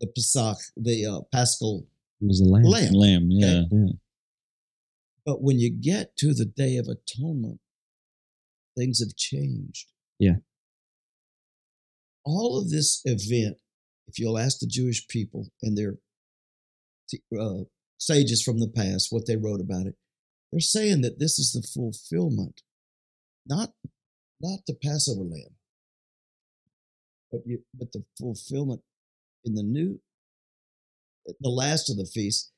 The 0.00 0.06
Pesach, 0.08 0.58
the 0.76 1.06
uh, 1.06 1.20
Paschal 1.32 1.86
It 2.20 2.26
was 2.26 2.40
the 2.40 2.48
lamb. 2.48 2.64
lamb. 2.64 2.92
Lamb, 2.92 3.26
yeah. 3.30 3.62
Yeah. 3.70 3.92
But 5.24 5.42
when 5.42 5.58
you 5.58 5.70
get 5.70 6.16
to 6.18 6.34
the 6.34 6.44
Day 6.44 6.76
of 6.76 6.88
Atonement, 6.88 7.60
things 8.76 9.00
have 9.00 9.16
changed. 9.16 9.86
Yeah. 10.18 10.36
All 12.24 12.58
of 12.60 12.70
this 12.70 13.00
event, 13.04 13.56
if 14.08 14.18
you'll 14.18 14.38
ask 14.38 14.58
the 14.58 14.66
Jewish 14.66 15.06
people 15.08 15.48
and 15.62 15.76
their 15.78 15.94
uh, 17.38 17.64
sages 17.98 18.42
from 18.42 18.58
the 18.58 18.68
past 18.68 19.08
what 19.10 19.26
they 19.26 19.36
wrote 19.36 19.60
about 19.60 19.86
it, 19.86 19.94
they're 20.50 20.60
saying 20.60 21.00
that 21.02 21.18
this 21.18 21.38
is 21.38 21.52
the 21.52 21.62
fulfillment, 21.66 22.62
not 23.46 23.72
not 24.40 24.60
the 24.66 24.74
Passover 24.74 25.22
lamb, 25.22 25.56
but 27.30 27.40
you, 27.46 27.62
but 27.74 27.92
the 27.92 28.04
fulfillment 28.18 28.82
in 29.44 29.54
the 29.54 29.62
new, 29.62 30.00
the 31.40 31.48
last 31.48 31.90
of 31.90 31.96
the 31.96 32.06
feast 32.06 32.52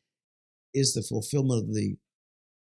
is 0.75 0.93
the 0.93 1.03
fulfillment 1.03 1.69
of 1.69 1.75
the 1.75 1.97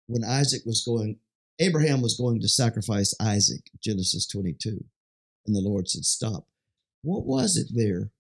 when 0.07 0.23
Isaac 0.23 0.61
was 0.65 0.83
going, 0.85 1.17
Abraham 1.59 2.01
was 2.01 2.17
going 2.17 2.41
to 2.41 2.47
sacrifice 2.47 3.15
Isaac, 3.21 3.61
Genesis 3.81 4.27
22. 4.27 4.83
And 5.45 5.55
the 5.55 5.61
Lord 5.61 5.87
said, 5.87 6.03
Stop. 6.03 6.47
What 7.01 7.25
was 7.25 7.55
it 7.55 7.67
there 7.73 8.11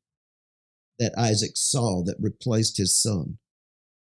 that 0.99 1.17
Isaac 1.17 1.51
saw 1.55 2.03
that 2.03 2.15
replaced 2.19 2.77
his 2.77 2.99
son? 2.99 3.37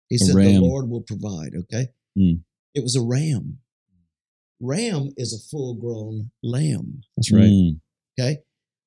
He 0.09 0.17
A 0.17 0.19
said, 0.19 0.35
ram. 0.35 0.55
The 0.55 0.61
Lord 0.61 0.91
will 0.91 1.01
provide, 1.01 1.53
okay? 1.57 1.89
Hmm. 2.17 2.43
It 2.75 2.83
was 2.83 2.97
a 2.97 3.01
ram. 3.01 3.59
Ram 4.61 5.11
is 5.17 5.33
a 5.33 5.51
full 5.51 5.75
grown 5.75 6.31
lamb, 6.43 7.03
That's 7.17 7.33
right. 7.33 7.43
Mm, 7.43 7.81
okay? 8.19 8.39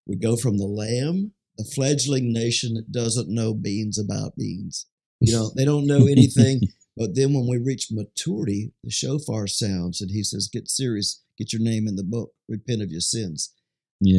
We 0.08 0.16
go 0.16 0.38
from 0.38 0.58
the 0.58 0.66
lamb, 0.66 1.34
the 1.58 1.64
fledgling 1.64 2.34
nation 2.34 2.74
that 2.76 2.91
doesn't 2.91 3.30
know 3.30 3.53
beans 3.53 3.97
about 3.97 4.36
beans. 4.38 4.88
You 5.22 5.34
know, 5.34 5.51
they 5.56 5.66
don't 5.66 5.88
know 5.88 6.08
anything. 6.08 6.62
But 6.97 7.14
then 7.14 7.34
when 7.34 7.45
we 7.45 7.58
reach 7.58 7.89
maturity, 7.91 8.72
the 8.82 8.89
shofar 8.89 9.47
sounds 9.47 9.99
and 9.99 10.10
he 10.12 10.24
says, 10.24 10.47
Get 10.47 10.70
serious, 10.70 11.22
get 11.38 11.51
your 11.51 11.62
name 11.62 11.89
in 11.89 11.97
the 11.97 12.06
book, 12.06 12.32
repent 12.47 12.82
of 12.82 12.89
your 12.89 13.01
sins. 13.01 13.53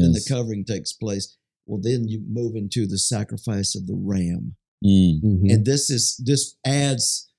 Then 0.03 0.13
the 0.13 0.23
covering 0.29 0.63
takes 0.67 0.93
place. 0.93 1.39
Well, 1.65 1.81
then 1.83 2.07
you 2.07 2.21
move 2.29 2.55
into 2.55 2.87
the 2.87 2.99
sacrifice 2.99 3.75
of 3.75 3.87
the 3.87 3.95
ram. 3.97 4.57
Mm, 4.85 5.23
Mhm. 5.23 5.53
And 5.55 5.65
this 5.65 5.89
is 5.89 6.21
this 6.23 6.57
adds 6.67 7.31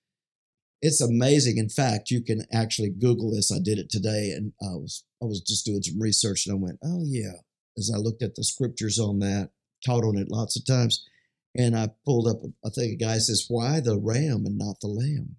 it's 0.82 1.02
amazing. 1.02 1.58
In 1.58 1.70
fact, 1.70 2.10
you 2.10 2.22
can 2.22 2.46
actually 2.52 2.90
Google 2.90 3.32
this. 3.32 3.52
I 3.52 3.60
did 3.60 3.78
it 3.78 3.90
today 3.92 4.32
and 4.36 4.54
I 4.62 4.74
was 4.74 5.04
I 5.22 5.26
was 5.26 5.42
just 5.42 5.66
doing 5.66 5.84
some 5.84 6.02
research 6.02 6.48
and 6.48 6.56
I 6.56 6.60
went, 6.60 6.80
Oh 6.84 7.04
yeah. 7.06 7.34
As 7.78 7.92
I 7.94 7.98
looked 8.00 8.24
at 8.24 8.34
the 8.34 8.44
scriptures 8.44 8.98
on 8.98 9.20
that, 9.20 9.52
taught 9.88 10.04
on 10.04 10.18
it 10.18 10.30
lots 10.30 10.56
of 10.58 10.66
times. 10.66 11.04
And 11.58 11.76
I 11.78 11.90
pulled 12.06 12.28
up, 12.28 12.38
I 12.66 12.70
think 12.70 12.94
a 12.94 13.04
guy 13.04 13.18
says, 13.18 13.46
Why 13.48 13.80
the 13.80 13.98
ram 14.00 14.46
and 14.46 14.58
not 14.58 14.80
the 14.82 14.88
lamb? 14.88 15.38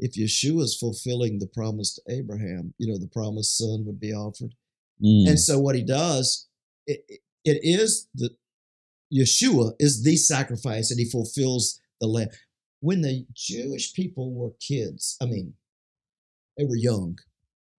If 0.00 0.12
Yeshua 0.16 0.62
is 0.62 0.76
fulfilling 0.78 1.38
the 1.38 1.46
promise 1.46 1.94
to 1.94 2.02
Abraham, 2.12 2.74
you 2.78 2.86
know, 2.90 2.98
the 2.98 3.08
promised 3.08 3.56
son 3.58 3.84
would 3.86 4.00
be 4.00 4.12
offered. 4.12 4.54
mm. 5.02 5.28
And 5.28 5.38
so 5.38 5.58
what 5.58 5.74
he 5.76 5.82
does, 5.82 6.48
it, 6.86 7.04
it- 7.08 7.20
it 7.44 7.60
is 7.62 8.08
the 8.14 8.30
Yeshua 9.12 9.72
is 9.78 10.02
the 10.02 10.16
sacrifice 10.16 10.90
and 10.90 10.98
he 11.00 11.08
fulfills 11.08 11.80
the 12.00 12.06
lamb. 12.06 12.28
When 12.80 13.00
the 13.00 13.26
Jewish 13.32 13.94
people 13.94 14.34
were 14.34 14.50
kids, 14.60 15.16
I 15.22 15.26
mean, 15.26 15.54
they 16.58 16.64
were 16.64 16.76
young. 16.76 17.16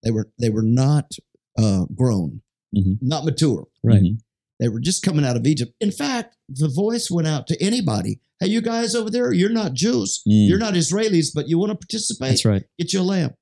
They 0.04 0.10
were 0.10 0.30
they 0.40 0.48
were 0.48 0.62
not 0.62 1.12
uh, 1.58 1.84
grown, 1.94 2.40
Mhm. 2.74 2.98
not 3.02 3.24
mature. 3.26 3.66
Right. 3.82 4.02
Mhm. 4.02 4.20
They 4.58 4.68
were 4.68 4.80
just 4.80 5.04
coming 5.04 5.24
out 5.24 5.36
of 5.36 5.46
Egypt. 5.46 5.72
In 5.80 5.92
fact, 5.92 6.36
the 6.48 6.68
voice 6.68 7.10
went 7.10 7.28
out 7.28 7.46
to 7.48 7.62
anybody. 7.62 8.20
Hey, 8.40 8.48
you 8.48 8.60
guys 8.60 8.94
over 8.94 9.10
there, 9.10 9.32
you're 9.32 9.50
not 9.50 9.74
Jews. 9.74 10.22
Mm. 10.28 10.48
You're 10.48 10.58
not 10.58 10.74
Israelis, 10.74 11.28
but 11.34 11.48
you 11.48 11.58
want 11.58 11.70
to 11.70 11.76
participate? 11.76 12.30
That's 12.30 12.44
right. 12.44 12.64
Get 12.78 12.92
your 12.92 13.02
lamb. 13.02 13.34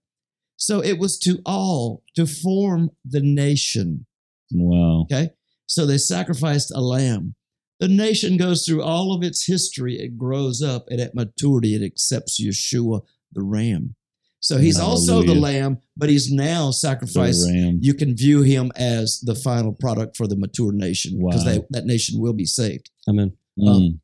So 0.57 0.83
it 0.83 0.99
was 0.99 1.19
to 1.21 1.41
all 1.45 2.03
to 2.15 2.27
form 2.27 2.91
the 3.05 3.21
nation. 3.21 4.07
Wow. 4.53 5.03
Okay. 5.03 5.31
So 5.67 5.85
they 5.85 5.99
sacrificed 5.99 6.73
a 6.75 6.81
lamb. 6.81 7.35
The 7.79 7.89
nation 7.89 8.39
goes 8.39 8.65
through 8.65 8.83
all 8.83 9.13
of 9.13 9.23
its 9.23 9.47
history. 9.47 9.97
It 9.97 10.17
grows 10.17 10.63
up, 10.63 10.87
and 10.89 10.99
at 10.99 11.15
maturity, 11.15 11.75
it 11.75 11.85
accepts 11.85 12.41
Yeshua, 12.41 13.03
the 13.33 13.43
ram. 13.43 13.97
So 14.41 14.59
he's 14.59 14.79
also 14.79 15.23
the 15.23 15.35
lamb, 15.35 15.79
but 15.97 16.09
he's 16.09 16.31
now 16.31 16.67
The 16.69 16.73
sacrificed. 16.75 17.49
You 17.49 17.95
can 17.95 18.15
view 18.17 18.43
him 18.43 18.71
as 18.77 19.21
the 19.21 19.35
final 19.35 19.73
product 19.73 20.17
for 20.17 20.27
the 20.29 20.37
mature 20.37 20.73
nation 20.73 21.19
because 21.19 21.45
Wow. 21.45 21.65
that 21.71 21.85
nation 21.87 22.21
will 22.21 22.33
be 22.35 22.45
saved. 22.45 22.91
Amen. 23.09 23.33
Mm. 23.59 23.99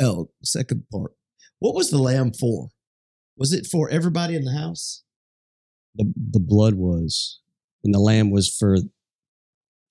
Oh, 0.00 0.30
second 0.42 0.84
part. 0.90 1.12
What 1.60 1.74
was 1.74 1.90
the 1.90 1.98
lamb 1.98 2.32
for? 2.32 2.70
Was 3.36 3.52
it 3.52 3.66
for 3.66 3.88
everybody 3.90 4.34
in 4.34 4.44
the 4.44 4.52
house? 4.52 5.02
The 5.94 6.12
the 6.16 6.40
blood 6.40 6.74
was, 6.74 7.40
and 7.84 7.94
the 7.94 8.00
lamb 8.00 8.30
was 8.30 8.48
for 8.48 8.78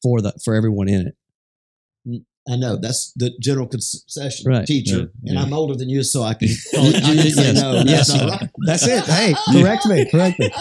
for 0.02 0.20
the 0.22 0.34
for 0.44 0.56
everyone 0.56 0.90
in 0.90 1.08
it. 1.08 2.24
I 2.50 2.56
know 2.56 2.76
that's 2.76 3.14
the 3.16 3.32
general 3.40 3.68
concession 3.68 4.50
Right, 4.52 4.66
teacher, 4.66 4.98
right, 4.98 5.08
and 5.26 5.36
yeah. 5.36 5.44
I'm 5.44 5.54
older 5.54 5.76
than 5.76 5.90
you, 5.90 6.02
so 6.02 6.24
I 6.24 6.34
can. 6.34 6.48
Call 6.74 6.86
it, 6.88 6.96
I 6.96 7.00
can 7.00 7.18
say 7.30 7.54
Yes, 7.54 7.62
no. 7.62 7.74
That's 7.84 7.90
yes. 7.90 8.10
not 8.16 8.30
right. 8.42 8.50
That's 8.66 8.88
it. 8.88 9.04
Hey, 9.06 9.36
correct 9.52 9.86
me. 9.86 10.10
Correct 10.10 10.40
me. 10.40 10.50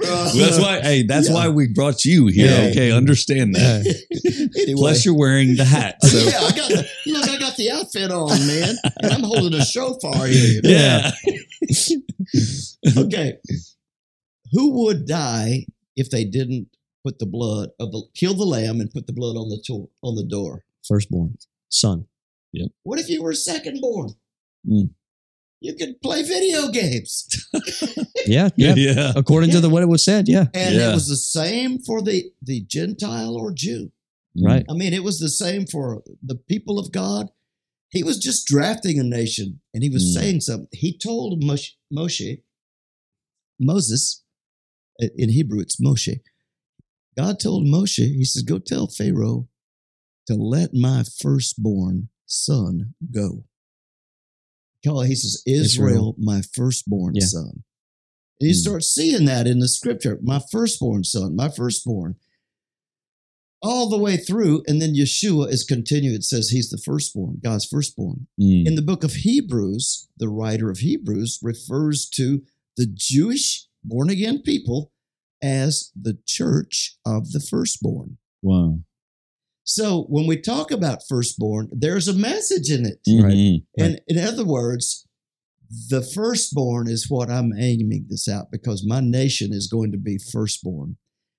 That's 0.00 0.58
why. 0.60 0.80
Hey, 0.80 1.02
that's 1.04 1.28
Yeah. 1.28 1.34
why 1.34 1.48
we 1.48 1.68
brought 1.68 2.04
you 2.04 2.26
here. 2.26 2.50
Yeah. 2.50 2.70
Okay, 2.70 2.90
understand 2.92 3.54
that. 3.54 3.86
anyway, 4.58 4.74
Plus, 4.76 5.04
you're 5.04 5.16
wearing 5.16 5.56
the 5.56 5.64
hat. 5.64 5.96
So 6.02 6.18
yeah, 6.18 6.38
I 6.40 6.50
got 6.52 6.68
the, 6.70 6.88
look. 7.06 7.28
I 7.28 7.38
got 7.38 7.56
the 7.56 7.70
outfit 7.70 8.10
on, 8.10 8.46
man, 8.46 8.74
and 9.02 9.12
I'm 9.12 9.22
holding 9.22 9.54
a 9.58 9.64
shofar 9.64 10.26
here. 10.26 10.60
you 10.62 10.62
know? 10.62 10.70
yeah. 10.70 11.10
Okay, 12.98 13.34
who 14.52 14.84
would 14.84 15.06
die 15.06 15.66
if 15.96 16.10
they 16.10 16.24
didn't 16.24 16.68
put 17.04 17.18
the 17.18 17.26
blood 17.26 17.70
of 17.80 17.92
the 17.92 18.02
kill 18.14 18.34
the 18.34 18.44
lamb 18.44 18.80
and 18.80 18.90
put 18.92 19.06
the 19.06 19.12
blood 19.12 19.36
on 19.36 19.48
the 19.48 19.62
door 19.66 19.88
on 20.02 20.14
the 20.16 20.24
door? 20.24 20.64
Firstborn 20.86 21.36
son. 21.68 22.06
What 22.82 22.98
if 23.00 23.08
you 23.08 23.22
were 23.22 23.32
second 23.34 23.80
born? 23.80 24.10
Mm. 24.68 24.90
You 25.60 25.74
could 25.74 26.00
play 26.02 26.22
video 26.22 26.68
games. 26.68 27.28
Yeah. 28.26 28.50
Yeah. 28.56 28.74
yeah. 28.76 29.12
According 29.16 29.50
to 29.50 29.60
the 29.60 29.68
what 29.68 29.82
it 29.82 29.88
was 29.88 30.04
said. 30.04 30.28
Yeah. 30.28 30.46
And 30.54 30.76
Yeah. 30.76 30.90
it 30.90 30.94
was 30.94 31.08
the 31.08 31.16
same 31.16 31.80
for 31.80 32.00
the, 32.00 32.30
the 32.40 32.60
Gentile 32.60 33.34
or 33.34 33.52
Jew. 33.52 33.90
Right. 34.40 34.64
I 34.70 34.74
mean, 34.74 34.92
it 34.94 35.02
was 35.02 35.18
the 35.18 35.28
same 35.28 35.66
for 35.66 36.04
the 36.22 36.36
people 36.36 36.78
of 36.78 36.92
God. 36.92 37.30
He 37.90 38.04
was 38.04 38.18
just 38.18 38.46
drafting 38.46 39.00
a 39.00 39.02
nation 39.02 39.60
and 39.74 39.82
he 39.82 39.90
was 39.90 40.04
Mm. 40.04 40.20
saying 40.20 40.40
something. 40.42 40.68
He 40.72 40.96
told 40.96 41.42
Moshe, 41.42 41.70
Moshe, 41.92 42.42
Moses, 43.58 44.22
in 45.16 45.30
Hebrew, 45.30 45.60
it's 45.60 45.80
Moshe. 45.80 46.20
God 47.16 47.40
told 47.40 47.64
Moshe, 47.66 48.06
he 48.14 48.24
says, 48.24 48.42
Go 48.42 48.58
tell 48.58 48.86
Pharaoh 48.86 49.48
to 50.26 50.34
let 50.34 50.72
my 50.74 51.04
firstborn 51.20 52.08
son 52.26 52.94
go. 53.10 53.44
He 54.82 55.14
says, 55.14 55.42
Israel, 55.46 55.64
Israel. 55.64 56.14
my 56.18 56.42
firstborn 56.42 57.14
Yeah. 57.16 57.26
son. 57.26 57.64
And 58.40 58.48
you 58.50 58.54
Mm. 58.54 58.60
start 58.60 58.82
seeing 58.84 59.24
that 59.26 59.46
in 59.46 59.60
the 59.60 59.68
scripture. 59.68 60.18
My 60.22 60.40
firstborn 60.50 61.04
son, 61.04 61.36
my 61.36 61.48
firstborn. 61.48 62.16
all 63.64 63.88
the 63.88 63.96
way 63.96 64.16
through. 64.16 64.60
And 64.66 64.82
then 64.82 64.92
Yeshua 64.92 65.48
is 65.48 65.62
continued. 65.62 66.14
It 66.16 66.24
says 66.24 66.48
he's 66.48 66.68
the 66.68 66.78
firstborn, 66.78 67.38
God's 67.44 67.64
firstborn. 67.64 68.26
Mm. 68.40 68.66
In 68.66 68.74
the 68.74 68.82
book 68.82 69.04
of 69.04 69.12
Hebrews, 69.14 70.08
the 70.16 70.28
writer 70.28 70.68
of 70.68 70.78
Hebrews 70.78 71.38
refers 71.42 72.08
to 72.16 72.42
the 72.76 72.86
Jewish 72.92 73.68
born 73.84 74.10
again 74.10 74.42
people 74.42 74.90
as 75.40 75.92
the 75.94 76.18
church 76.26 76.98
of 77.06 77.30
the 77.30 77.38
firstborn. 77.38 78.18
Wow. 78.42 78.80
So 79.64 80.04
when 80.08 80.26
we 80.26 80.36
talk 80.40 80.70
about 80.70 81.02
firstborn, 81.08 81.68
there's 81.72 82.08
a 82.08 82.14
message 82.14 82.70
in 82.70 82.84
it. 82.86 82.98
Mhm. 83.08 83.64
And 83.78 84.00
in 84.08 84.18
other 84.18 84.44
words, 84.44 85.06
the 85.88 86.02
firstborn 86.02 86.88
is 86.88 87.08
what 87.08 87.30
I'm 87.30 87.52
aiming 87.56 88.06
this 88.08 88.28
out 88.28 88.50
because 88.50 88.84
my 88.84 89.00
nation 89.00 89.52
is 89.52 89.68
going 89.68 89.92
to 89.92 89.98
be 89.98 90.18
firstborn. 90.18 90.96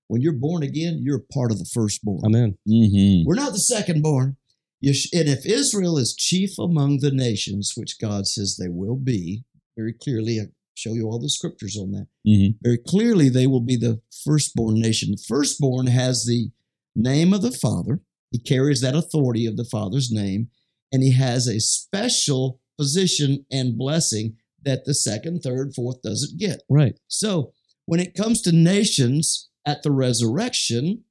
When 0.07 0.21
you're 0.21 0.33
born 0.33 0.63
again, 0.63 0.99
you're 1.01 1.19
part 1.19 1.51
of 1.51 1.59
the 1.59 1.65
firstborn. 1.65 2.21
Amen. 2.25 2.57
Mhm. 2.67 3.25
We're 3.25 3.35
not 3.35 3.53
the 3.53 3.59
secondborn. 3.59 4.37
You 4.81 4.93
sh- 4.93 5.09
And 5.13 5.29
if 5.29 5.45
Israel 5.45 5.97
is 5.97 6.13
chief 6.15 6.57
among 6.59 6.99
the 6.99 7.11
nations, 7.11 7.73
which 7.75 7.99
God 7.99 8.27
says 8.27 8.55
they 8.57 8.67
will 8.69 8.95
be, 8.97 9.43
very 9.77 9.93
clearly, 9.93 10.39
I 10.39 10.45
show 10.75 10.93
you 10.93 11.07
all 11.09 11.19
the 11.19 11.29
scriptures 11.29 11.77
on 11.77 11.91
that. 11.91 12.07
Mhm. 12.27 12.55
Very 12.63 12.77
clearly, 12.79 13.29
they 13.29 13.47
will 13.47 13.61
be 13.61 13.75
the 13.75 14.01
firstborn 14.23 14.79
nation. 14.79 15.11
The 15.11 15.17
firstborn 15.17 15.87
has 15.87 16.25
the 16.25 16.51
name 16.95 17.33
of 17.33 17.41
the 17.41 17.51
Father. 17.51 18.01
He 18.33 18.39
carries 18.39 18.81
that 18.81 18.95
authority 18.95 19.45
of 19.45 19.55
the 19.55 19.63
Father's 19.63 20.11
name, 20.11 20.49
and 20.91 21.01
he 21.03 21.11
has 21.13 21.47
a 21.47 21.61
special 21.61 22.59
position 22.77 23.45
and 23.51 23.77
blessing 23.77 24.35
that 24.63 24.83
the 24.85 24.93
second, 24.95 25.41
third, 25.41 25.73
fourth 25.75 26.01
doesn't 26.01 26.37
get. 26.39 26.63
Right. 26.67 26.99
So 27.07 27.53
when 27.85 27.99
it 27.99 28.15
comes 28.15 28.41
to 28.41 28.51
nations 28.51 29.49
at 29.65 29.83
the 29.83 29.91
resurrection, 29.91 31.03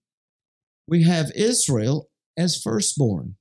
we 0.89 1.05
have 1.05 1.31
Israel 1.37 2.11
as 2.37 2.61
firstborn. 2.61 3.37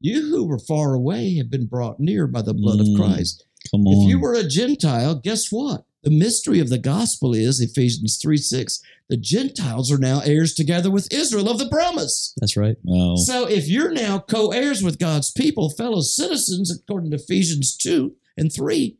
You 0.00 0.20
who 0.28 0.44
were 0.46 0.58
far 0.58 0.92
away 0.94 1.36
have 1.36 1.50
been 1.50 1.66
brought 1.66 1.98
near 1.98 2.26
by 2.26 2.42
the 2.42 2.52
blood 2.54 2.78
Mm. 2.80 2.92
of 2.92 3.00
Christ. 3.00 3.44
Come 3.70 3.86
on. 3.86 4.02
If 4.04 4.08
you 4.10 4.20
were 4.20 4.34
a 4.34 4.46
Gentile, 4.46 5.14
guess 5.14 5.50
what? 5.50 5.86
The 6.02 6.10
mystery 6.10 6.58
of 6.58 6.68
the 6.68 6.78
gospel 6.78 7.32
is 7.32 7.60
Ephesians 7.60 8.18
3 8.20 8.36
6. 8.36 8.82
The 9.08 9.16
Gentiles 9.16 9.92
are 9.92 9.98
now 9.98 10.20
heirs 10.24 10.54
together 10.54 10.90
with 10.90 11.12
Israel 11.12 11.48
of 11.48 11.58
the 11.58 11.68
promise. 11.68 12.34
That's 12.40 12.56
right. 12.56 12.76
wow. 12.82 13.14
So 13.16 13.46
if 13.46 13.68
you're 13.68 13.92
now 13.92 14.18
co 14.18 14.50
heirs 14.50 14.82
with 14.82 14.98
God's 14.98 15.30
people, 15.30 15.70
fellow 15.70 16.00
citizens, 16.00 16.70
according 16.74 17.10
to 17.10 17.18
Ephesians 17.18 17.76
2 17.76 18.14
and 18.36 18.52
3, 18.52 18.96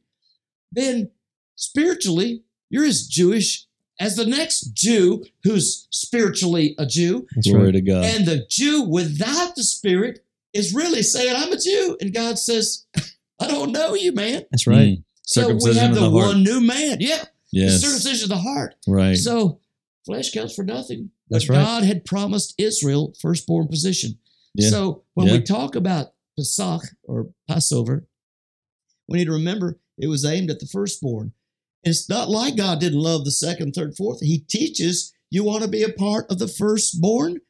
then 0.71 1.11
spiritually, 1.57 2.45
you're 2.71 2.85
as 2.85 3.07
Jewish 3.07 3.67
as 3.99 4.17
the 4.17 4.27
next 4.27 4.73
Jew 4.75 5.25
who's 5.45 5.87
spiritually 5.91 6.75
a 6.79 6.87
Jew. 6.87 7.27
That's 7.35 7.49
Glory 7.49 7.67
right. 7.67 7.73
to 7.73 7.81
God. 7.81 8.05
And 8.05 8.27
the 8.27 8.47
Jew 8.49 8.83
without 8.83 9.55
the 9.57 9.63
Spirit 9.63 10.25
is 10.53 10.75
really 10.75 11.03
saying, 11.03 11.35
I'm 11.37 11.53
a 11.53 11.59
Jew. 11.59 11.97
And 12.01 12.15
God 12.15 12.39
says, 12.39 12.87
I 13.41 13.49
don't 13.49 13.73
know 13.73 13.95
you, 13.95 14.13
man. 14.13 14.45
That's 14.51 14.67
right. 14.67 14.99
Mm. 14.99 15.05
So 15.25 15.55
we 15.63 15.75
have 15.77 15.95
the, 15.95 16.03
the 16.03 16.11
one 16.11 16.43
new 16.43 16.61
man. 16.61 16.99
Yeah. 17.01 17.25
The 17.53 17.71
circumcision 17.71 18.25
of 18.25 18.29
the 18.31 18.43
heart. 18.43 18.75
Right. 18.87 19.17
So 19.17 19.61
flesh 20.07 20.31
counts 20.33 20.55
for 20.55 20.65
nothing. 20.65 21.11
That's 21.31 21.49
right. 21.49 21.57
God 21.57 21.85
had 21.85 22.05
promised 22.05 22.55
Israel 22.59 23.15
firstborn 23.21 23.69
position. 23.69 24.19
Yeah. 24.55 24.69
So 24.71 25.05
when 25.15 25.29
Yeah. 25.29 25.35
we 25.35 25.43
talk 25.43 25.75
about 25.77 26.13
Pesach 26.39 26.83
or 27.05 27.31
Passover, 27.49 28.07
we 29.09 29.19
need 29.19 29.27
to 29.27 29.33
remember 29.33 29.79
it 29.99 30.09
was 30.09 30.25
aimed 30.25 30.51
at 30.51 30.61
the 30.61 30.67
firstborn. 30.67 31.33
It's 31.85 32.09
not 32.09 32.29
like 32.31 32.57
God 32.57 32.81
didn't 32.81 33.01
love 33.01 33.25
the 33.25 33.31
second, 33.31 33.73
third, 33.73 33.97
fourth. 33.97 34.21
He 34.21 34.39
teaches 34.41 35.13
you 35.31 35.45
want 35.45 35.63
to 35.63 35.69
be 35.69 35.83
a 35.83 35.89
part 35.93 36.31
of 36.31 36.39
the 36.39 36.49
firstborn, 36.49 37.41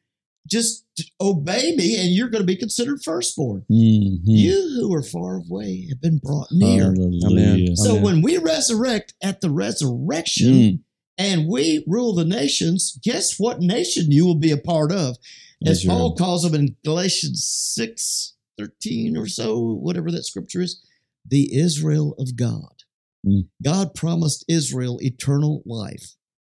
just 0.47 0.85
obey 1.21 1.73
me 1.75 1.99
and 1.99 2.11
you're 2.11 2.29
going 2.29 2.41
to 2.43 2.47
be 2.47 2.55
considered 2.55 3.01
firstborn. 3.03 3.63
Mhm. 3.71 4.19
You 4.23 4.53
who 4.75 4.93
are 4.93 5.03
far 5.03 5.37
away 5.37 5.85
have 5.89 6.01
been 6.01 6.17
brought 6.17 6.51
near. 6.51 6.93
Hallelujah. 6.93 7.27
Amen. 7.63 7.75
So 7.77 7.91
Amen. 7.91 8.03
when 8.03 8.21
we 8.21 8.37
resurrect 8.37 9.13
at 9.21 9.41
the 9.41 9.49
resurrection, 9.49 10.53
Mm. 10.53 10.79
and 11.17 11.47
we 11.47 11.83
rule 11.87 12.13
the 12.13 12.25
nations, 12.25 12.97
guess 13.03 13.39
what 13.39 13.61
nation 13.61 14.11
you 14.11 14.25
will 14.25 14.35
be 14.39 14.51
a 14.51 14.57
part 14.57 14.91
of? 14.91 15.17
As 15.65 15.79
Israel. 15.79 15.95
Paul 15.97 16.15
calls 16.15 16.43
them 16.43 16.53
in 16.55 16.75
Galatians 16.83 17.43
6 17.45 18.33
13 18.57 19.17
or 19.17 19.27
so, 19.27 19.59
whatever 19.59 20.11
that 20.11 20.25
scripture 20.25 20.61
is, 20.61 20.79
the 21.25 21.55
Israel 21.55 22.13
of 22.19 22.35
God. 22.35 22.83
Mm. 23.25 23.47
God 23.63 23.95
promised 23.95 24.43
Israel 24.47 24.99
eternal 25.01 25.63
life. 25.65 26.15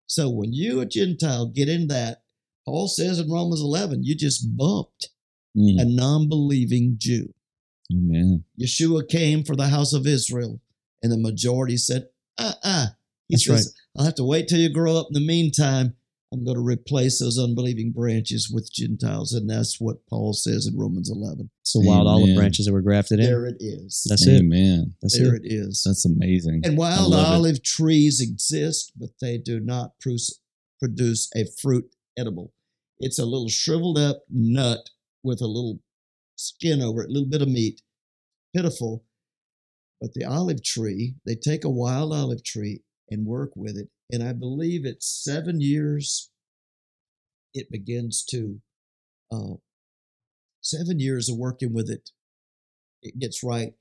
So 0.06 0.28
when 0.30 0.52
you, 0.52 0.80
a 0.80 0.86
Gentile, 0.86 1.46
get 1.46 1.68
in 1.68 1.86
that, 1.88 2.22
Paul 2.66 2.88
says 2.88 3.18
in 3.18 3.30
Romans 3.30 3.60
11, 3.60 4.04
you 4.04 4.14
just 4.14 4.56
bumped 4.56 5.10
Mm. 5.56 5.80
a 5.80 5.84
non 5.84 6.28
believing 6.28 6.96
Jew. 6.98 7.32
Amen. 7.92 8.42
Yeshua 8.60 9.08
came 9.08 9.44
for 9.44 9.54
the 9.54 9.68
house 9.68 9.92
of 9.92 10.04
Israel, 10.04 10.60
and 11.00 11.12
the 11.12 11.16
majority 11.18 11.76
said, 11.76 12.08
uh 12.38 12.54
uh 12.64 12.86
He 13.28 13.36
That's 13.36 13.46
says, 13.46 13.74
I'll 13.96 14.04
have 14.04 14.16
to 14.16 14.24
wait 14.24 14.48
till 14.48 14.58
you 14.58 14.68
grow 14.68 14.96
up. 14.96 15.06
In 15.10 15.14
the 15.14 15.24
meantime, 15.24 15.94
I'm 16.32 16.44
going 16.44 16.56
to 16.56 16.60
replace 16.62 17.20
those 17.20 17.38
unbelieving 17.38 17.92
branches 17.92 18.50
with 18.52 18.68
Gentiles. 18.72 19.32
And 19.32 19.48
that's 19.48 19.80
what 19.80 20.04
Paul 20.08 20.32
says 20.32 20.66
in 20.66 20.76
Romans 20.76 21.08
11. 21.08 21.48
So 21.62 21.78
the 21.80 21.86
wild 21.86 22.08
olive 22.08 22.34
branches 22.34 22.66
that 22.66 22.72
were 22.72 22.82
grafted 22.82 23.20
in. 23.20 23.26
There 23.26 23.46
it 23.46 23.58
is. 23.60 24.04
That's 24.08 24.26
it. 24.26 24.40
Amen. 24.40 24.94
That's 25.00 25.16
there 25.16 25.36
it. 25.36 25.44
it 25.44 25.52
is. 25.52 25.84
That's 25.86 26.04
amazing. 26.04 26.62
and 26.64 26.76
wild 26.76 27.12
love 27.12 27.26
it. 27.26 27.36
olive 27.36 27.62
trees 27.62 28.20
exist, 28.20 28.90
but 28.98 29.10
they 29.20 29.38
do 29.38 29.60
not 29.60 29.92
produce, 30.00 30.40
produce 30.80 31.30
a 31.36 31.44
fruit 31.62 31.88
edible. 32.18 32.52
It's 32.98 33.18
a 33.18 33.24
little 33.24 33.48
shriveled 33.48 33.98
up 33.98 34.22
nut 34.30 34.90
with 35.22 35.40
a 35.40 35.46
little 35.46 35.80
skin 36.36 36.80
over 36.82 37.02
it, 37.02 37.10
a 37.10 37.12
little 37.12 37.28
bit 37.28 37.42
of 37.42 37.48
meat. 37.48 37.80
Pitiful. 38.54 39.04
But 40.00 40.14
the 40.14 40.24
olive 40.24 40.62
tree, 40.62 41.16
they 41.26 41.34
take 41.34 41.64
a 41.64 41.70
wild 41.70 42.12
olive 42.12 42.44
tree 42.44 42.82
and 43.10 43.26
work 43.26 43.52
with 43.56 43.76
it. 43.76 43.88
And 44.10 44.22
I 44.22 44.32
believe 44.32 44.84
it's 44.84 45.06
seven 45.08 45.60
years, 45.60 46.30
it 47.54 47.70
begins 47.70 48.24
to, 48.30 48.60
uh, 49.32 49.54
seven 50.60 51.00
years 51.00 51.28
of 51.28 51.36
working 51.38 51.72
with 51.72 51.88
it, 51.90 52.10
it 53.02 53.18
gets 53.18 53.42
right. 53.42 53.72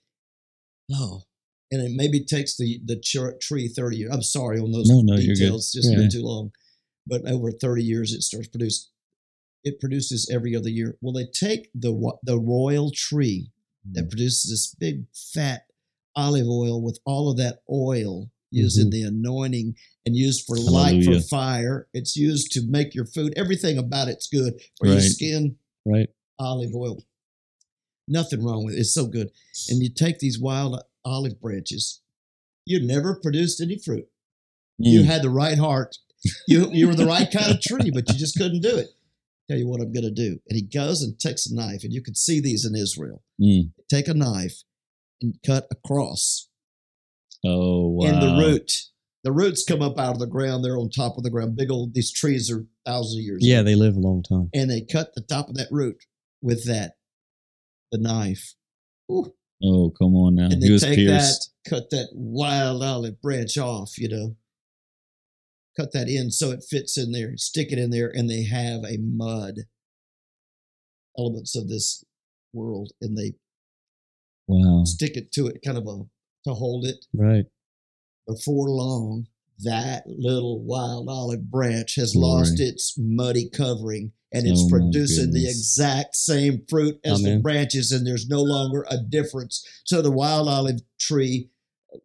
Oh, 0.92 1.24
and 1.72 1.82
it 1.82 1.92
maybe 1.96 2.24
takes 2.24 2.56
the 2.56 2.80
the 2.86 3.00
tree 3.42 3.68
30 3.68 3.98
years. 3.98 4.12
I'm 4.14 4.22
sorry 4.22 4.60
on 4.60 4.72
those 4.72 4.90
No, 4.90 5.02
no, 5.02 5.18
details, 5.18 5.72
just 5.72 5.90
Yeah. 5.90 5.98
been 5.98 6.10
too 6.10 6.22
long. 6.24 6.52
But 7.06 7.28
over 7.30 7.52
30 7.52 7.84
years, 7.84 8.14
it 8.14 8.22
starts 8.22 8.48
produce. 8.48 8.90
It 9.64 9.80
produces 9.80 10.30
every 10.32 10.56
other 10.56 10.70
year. 10.70 10.98
Well, 11.02 11.14
they 11.14 11.26
take 11.26 11.70
the 11.74 11.92
the 12.24 12.40
royal 12.40 12.92
tree 12.92 13.50
Mm. 13.88 13.94
that 13.96 14.10
produces 14.10 14.50
this 14.50 14.74
big 14.76 15.06
fat 15.14 15.66
olive 16.16 16.48
oil 16.48 16.82
with 16.82 17.00
all 17.06 17.30
of 17.30 17.36
that 17.38 17.60
oil 17.70 18.30
used 18.50 18.80
in 18.80 18.90
the 18.92 19.02
anointing 19.04 19.76
and 20.06 20.16
used 20.16 20.46
for 20.46 20.56
light 20.58 21.04
for 21.04 21.20
fire. 21.20 21.88
It's 21.94 22.16
used 22.16 22.52
to 22.54 22.62
make 22.62 22.94
your 22.96 23.06
food. 23.06 23.34
Everything 23.36 23.78
about 23.78 24.08
it's 24.08 24.28
good 24.28 24.62
for 24.78 24.88
your 24.88 25.02
skin. 25.02 25.58
Right. 25.86 26.08
Olive 26.40 26.74
oil. 26.76 27.04
Nothing 28.08 28.44
wrong 28.44 28.64
with 28.66 28.76
it. 28.76 28.80
It's 28.80 28.94
so 28.94 29.08
good. 29.08 29.32
And 29.70 29.82
you 29.82 29.90
take 29.90 30.20
these 30.20 30.40
wild 30.40 30.82
olive 31.04 31.42
branches. 31.42 32.02
You 32.66 32.80
never 32.86 33.16
produced 33.16 33.60
any 33.60 33.78
fruit. 33.78 34.08
You 34.78 35.02
Mm. 35.02 35.06
had 35.06 35.24
the 35.24 35.30
right 35.30 35.58
heart. 35.58 35.98
You 36.48 36.70
you 36.72 36.88
were 36.88 36.96
the 36.96 37.06
right 37.06 37.30
kind 37.32 37.52
of 37.52 37.62
tree, 37.62 37.92
but 37.94 38.08
you 38.10 38.16
just 38.18 38.38
couldn't 38.38 38.62
do 38.62 38.78
it. 38.78 38.88
Tell 39.50 39.58
you 39.58 39.68
what 39.68 39.82
I'm 39.82 39.92
going 39.92 40.06
to 40.06 40.12
do. 40.12 40.40
And 40.48 40.56
he 40.56 40.62
goes 40.62 41.02
and 41.02 41.20
takes 41.20 41.46
a 41.46 41.54
knife, 41.56 41.84
and 41.84 41.92
you 41.92 42.02
can 42.02 42.16
see 42.16 42.40
these 42.40 42.64
in 42.66 42.76
Israel. 42.76 43.22
Mm. 43.42 43.72
Take 43.90 44.08
a 44.08 44.14
knife 44.14 44.62
and 45.22 45.36
cut 45.46 45.68
across 45.70 46.48
Oh, 47.46 47.90
wow. 47.90 48.06
in 48.08 48.20
the 48.22 48.42
root. 48.42 48.72
The 49.26 49.34
roots 49.34 49.64
come 49.66 49.82
up 49.82 50.00
out 50.00 50.14
of 50.14 50.20
the 50.20 50.28
ground. 50.28 50.64
They're 50.64 50.78
on 50.78 50.90
top 50.90 51.18
of 51.18 51.24
the 51.24 51.30
ground. 51.30 51.56
Big 51.58 51.72
old. 51.72 51.94
These 51.94 52.12
trees 52.14 52.50
are 52.52 52.66
thousands 52.86 53.18
of 53.18 53.24
years. 53.24 53.40
Yeah, 53.42 53.58
old. 53.60 53.68
they 53.68 53.76
live 53.76 53.96
a 53.96 54.00
long 54.00 54.24
time. 54.24 54.50
and 54.54 54.70
they 54.70 54.82
cut 54.82 55.14
the 55.16 55.22
top 55.22 55.50
of 55.50 55.56
that 55.56 55.68
root 55.72 55.98
with 56.42 56.66
that 56.68 56.94
the 57.92 57.98
knife. 57.98 58.56
Ooh. 59.12 59.34
Oh, 59.64 59.92
come 59.98 60.16
on 60.16 60.36
now. 60.36 60.46
and 60.46 60.62
He 60.64 60.70
they 60.70 60.78
take 60.78 60.96
pierced. 60.96 61.52
that, 61.66 61.70
cut 61.70 61.90
that 61.92 62.08
wild 62.14 62.82
olive 62.84 63.22
branch 63.22 63.58
off, 63.58 63.98
you 63.98 64.10
know, 64.10 64.36
cut 65.76 65.92
that 65.94 66.08
in 66.08 66.32
so 66.32 66.52
it 66.52 66.64
fits 66.70 66.98
in 66.98 67.12
there, 67.12 67.36
stick 67.38 67.72
it 67.72 67.80
in 67.80 67.90
there, 67.90 68.10
and 68.14 68.30
they 68.30 68.44
have 68.44 68.84
a 68.84 68.98
mud 69.00 69.56
elements 71.18 71.56
of 71.56 71.68
this 71.68 72.04
world, 72.54 72.92
and 73.02 73.18
they 73.18 73.34
Wow. 74.48 74.84
stick 74.84 75.16
it 75.16 75.32
to 75.34 75.48
it, 75.48 75.62
kind 75.64 75.78
of 75.78 75.88
a 75.88 76.04
to 76.46 76.54
hold 76.54 76.86
it. 76.86 77.06
Right. 77.14 77.46
Before 78.28 78.70
long, 78.70 79.28
that 79.60 80.04
little 80.08 80.62
wild 80.62 81.08
olive 81.08 81.50
branch 81.50 81.96
has 81.96 82.14
Glory. 82.14 82.40
lost 82.42 82.60
its 82.60 82.96
muddy 82.98 83.50
covering. 83.50 84.12
And 84.36 84.48
it's 84.48 84.64
Oh, 84.64 84.70
producing 84.70 85.32
the 85.32 85.48
exact 85.48 86.16
same 86.16 86.66
fruit 86.68 87.00
as 87.06 87.22
the 87.22 87.38
branches, 87.38 87.92
and 87.92 88.06
there's 88.06 88.28
no 88.28 88.42
longer 88.42 88.84
a 88.90 88.98
difference. 88.98 89.64
So 89.86 90.02
the 90.02 90.10
wild 90.12 90.48
olive 90.48 90.82
tree 91.00 91.52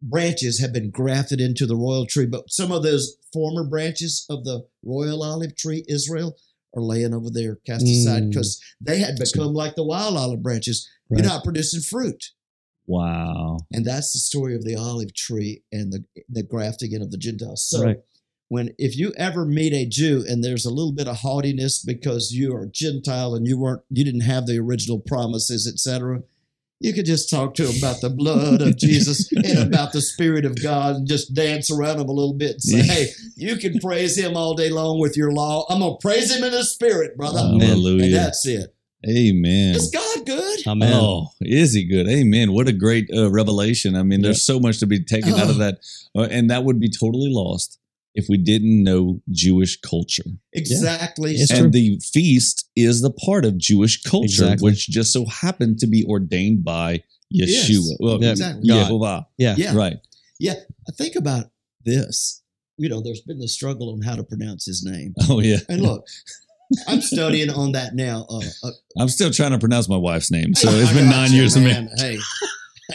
branches 0.02 0.60
have 0.60 0.72
been 0.72 0.90
grafted 0.90 1.40
into 1.40 1.66
the 1.66 1.76
royal 1.76 2.06
tree, 2.06 2.26
but 2.26 2.50
some 2.50 2.70
of 2.72 2.82
those 2.82 3.16
former 3.32 3.64
branches 3.64 4.26
of 4.28 4.44
the 4.44 4.66
royal 4.84 5.22
olive 5.22 5.56
tree, 5.56 5.84
Israel, 5.88 6.36
are 6.76 6.82
laying 6.82 7.14
over 7.14 7.30
there 7.30 7.56
cast 7.66 7.86
aside 7.86 8.24
Mm. 8.24 8.30
because 8.30 8.60
they 8.80 8.98
had 8.98 9.16
become 9.18 9.54
like 9.54 9.74
the 9.74 9.84
wild 9.84 10.16
olive 10.16 10.42
branches. 10.42 10.86
Right. 11.10 11.20
You're 11.22 11.28
not 11.32 11.44
producing 11.44 11.80
fruit. 11.80 12.32
Wow. 12.86 13.58
And 13.72 13.84
that's 13.84 14.12
the 14.12 14.18
story 14.18 14.54
of 14.54 14.64
the 14.64 14.76
olive 14.76 15.14
tree 15.14 15.62
and 15.72 15.92
the, 15.92 16.04
the 16.28 16.42
grafting 16.42 16.92
in 16.92 17.02
of 17.02 17.10
the 17.10 17.18
Gentiles. 17.18 17.62
So 17.68 17.82
Right. 17.82 17.98
when 18.48 18.74
if 18.78 18.96
you 18.96 19.12
ever 19.16 19.44
meet 19.44 19.72
a 19.74 19.86
Jew 19.86 20.24
and 20.28 20.42
there's 20.42 20.64
a 20.64 20.70
little 20.70 20.92
bit 20.92 21.08
of 21.08 21.16
haughtiness 21.18 21.82
because 21.82 22.32
you 22.32 22.54
are 22.54 22.66
Gentile 22.66 23.34
and 23.34 23.46
you 23.46 23.58
weren't 23.58 23.82
you 23.90 24.04
didn't 24.04 24.22
have 24.22 24.46
the 24.46 24.58
original 24.58 25.00
promises, 25.00 25.66
etc., 25.66 26.22
you 26.80 26.92
could 26.92 27.06
just 27.06 27.28
talk 27.28 27.54
to 27.54 27.66
him 27.66 27.76
about 27.78 28.00
the 28.00 28.10
blood 28.10 28.62
of 28.62 28.76
Jesus 28.76 29.30
and 29.36 29.58
about 29.58 29.92
the 29.92 30.00
Spirit 30.00 30.44
of 30.44 30.62
God 30.62 30.96
and 30.96 31.08
just 31.08 31.34
dance 31.34 31.70
around 31.70 32.00
him 32.00 32.08
a 32.08 32.12
little 32.12 32.34
bit 32.34 32.52
and 32.52 32.62
say, 32.62 32.78
Yeah. 32.78 32.92
Hey, 32.92 33.06
you 33.36 33.56
can 33.56 33.78
praise 33.80 34.16
him 34.16 34.36
all 34.36 34.54
day 34.54 34.70
long 34.70 35.00
with 35.00 35.16
your 35.16 35.32
law. 35.32 35.66
I'm 35.68 35.80
gonna 35.80 35.96
praise 36.00 36.34
him 36.34 36.44
in 36.44 36.52
the 36.52 36.64
spirit, 36.64 37.16
brother. 37.16 37.40
Amen. 37.40 37.52
And 37.54 37.62
Hallelujah. 37.62 38.12
that's 38.12 38.46
it. 38.46 38.74
Amen. 39.08 39.76
Is 39.76 39.90
God 39.90 40.26
good? 40.26 40.66
Amen. 40.66 40.92
Oh, 40.92 41.28
is 41.40 41.72
he 41.72 41.84
good? 41.84 42.08
Amen. 42.08 42.52
What 42.52 42.66
a 42.66 42.72
great 42.72 43.08
uh, 43.14 43.30
revelation. 43.30 43.94
I 43.94 44.02
mean, 44.02 44.22
there's 44.22 44.44
so 44.44 44.58
much 44.58 44.78
to 44.80 44.86
be 44.86 45.02
taken 45.04 45.34
out 45.34 45.50
of 45.50 45.58
that. 45.58 45.78
Uh, 46.16 46.26
and 46.30 46.50
that 46.50 46.64
would 46.64 46.80
be 46.80 46.90
totally 46.90 47.30
lost 47.30 47.77
if 48.18 48.26
we 48.28 48.36
didn't 48.36 48.82
know 48.82 49.20
Jewish 49.30 49.80
culture. 49.80 50.24
Exactly. 50.52 51.34
It's 51.34 51.52
and 51.52 51.60
true. 51.60 51.70
the 51.70 52.00
feast 52.12 52.68
is 52.74 53.00
the 53.00 53.12
part 53.12 53.44
of 53.44 53.56
Jewish 53.56 54.02
culture, 54.02 54.24
Exactly. 54.44 54.64
which 54.70 54.88
just 54.88 55.12
so 55.12 55.24
happened 55.26 55.78
to 55.78 55.86
be 55.86 56.04
ordained 56.04 56.64
by 56.64 57.02
Yes. 57.30 57.50
Yeshua. 57.70 57.96
Well, 58.00 58.20
Yeah, 58.22 58.30
exactly. 58.32 58.68
God. 58.68 58.90
Yehovah. 58.90 59.26
Yeah. 59.38 59.54
Yeah. 59.56 59.74
Right. 59.76 59.96
Yeah. 60.40 60.54
Think 60.96 61.14
about 61.14 61.46
this. 61.84 62.42
You 62.76 62.88
know, 62.88 63.00
there's 63.00 63.20
been 63.20 63.38
the 63.38 63.46
struggle 63.48 63.92
on 63.92 64.02
how 64.02 64.16
to 64.16 64.24
pronounce 64.24 64.66
his 64.66 64.82
name. 64.84 65.14
Oh, 65.30 65.38
yeah. 65.40 65.58
And 65.68 65.80
look, 65.82 66.04
I'm 66.88 67.00
studying 67.00 67.50
on 67.50 67.72
that 67.72 67.94
now. 67.94 68.26
Uh, 68.28 68.40
uh, 68.64 68.70
I'm 68.98 69.08
still 69.08 69.30
trying 69.30 69.52
to 69.52 69.58
pronounce 69.58 69.88
my 69.88 69.96
wife's 69.96 70.30
name. 70.32 70.54
So 70.54 70.70
hey, 70.70 70.80
it's 70.80 70.90
I 70.90 70.94
been 70.94 71.08
nine 71.08 71.30
you, 71.30 71.38
years 71.42 71.54
for 71.54 71.60
me. 71.60 71.70
Hey, 71.98 72.18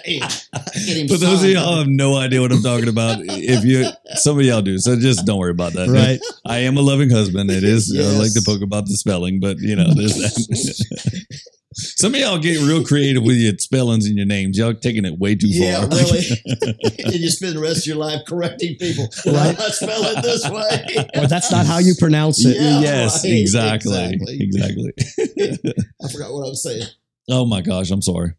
hey, 0.03 0.19
get 0.19 1.09
For 1.09 1.17
those 1.17 1.43
of 1.43 1.49
y'all 1.49 1.73
who 1.73 1.77
have 1.79 1.87
no 1.87 2.15
idea 2.17 2.41
what 2.41 2.51
I'm 2.51 2.61
talking 2.61 2.89
about, 2.89 3.19
if 3.21 3.63
you, 3.63 3.85
some 4.15 4.37
of 4.39 4.45
y'all 4.45 4.61
do, 4.61 4.77
so 4.79 4.95
just 4.99 5.25
don't 5.25 5.39
worry 5.39 5.51
about 5.51 5.73
that. 5.73 5.89
Right. 5.89 6.19
I 6.45 6.59
am 6.59 6.77
a 6.77 6.81
loving 6.81 7.09
husband. 7.09 7.49
It 7.51 7.63
is. 7.63 7.93
I 7.97 8.01
like 8.17 8.33
to 8.33 8.39
Yes. 8.39 8.45
poke 8.45 8.61
about 8.61 8.85
the 8.87 8.95
spelling, 8.97 9.39
but 9.39 9.59
you 9.59 9.75
know, 9.75 9.93
there's 9.93 10.15
that. 10.15 11.39
Some 11.75 12.13
of 12.13 12.19
y'all 12.21 12.37
get 12.37 12.59
real 12.61 12.83
creative 12.85 13.23
with 13.23 13.35
your 13.37 13.57
spellings 13.57 14.05
and 14.05 14.15
your 14.15 14.27
names. 14.27 14.59
Y'all 14.59 14.75
taking 14.75 15.05
it 15.05 15.17
way 15.17 15.33
too 15.33 15.47
Yeah, 15.49 15.79
far. 15.79 15.89
really. 15.97 16.19
and 17.03 17.15
you 17.15 17.29
spend 17.31 17.55
the 17.55 17.59
rest 17.61 17.79
of 17.79 17.85
your 17.87 17.95
life 17.95 18.21
correcting 18.27 18.75
people. 18.77 19.05
Right. 19.25 19.59
I 19.59 19.69
spell 19.69 20.03
it 20.05 20.21
this 20.21 20.47
way. 20.47 21.07
Or 21.19 21.25
that's 21.27 21.51
not 21.51 21.65
how 21.65 21.79
you 21.79 21.95
pronounce 21.97 22.45
it. 22.45 22.57
Yeah. 22.57 22.79
yes, 22.81 23.23
right. 23.23 23.33
exactly, 23.33 23.91
Exactly. 24.13 24.37
exactly. 24.39 24.93
I 26.03 26.07
forgot 26.11 26.31
what 26.31 26.45
I 26.45 26.49
was 26.49 26.61
saying. 26.61 26.83
Oh 27.31 27.45
my 27.45 27.61
gosh, 27.61 27.89
I'm 27.89 28.03
sorry. 28.03 28.33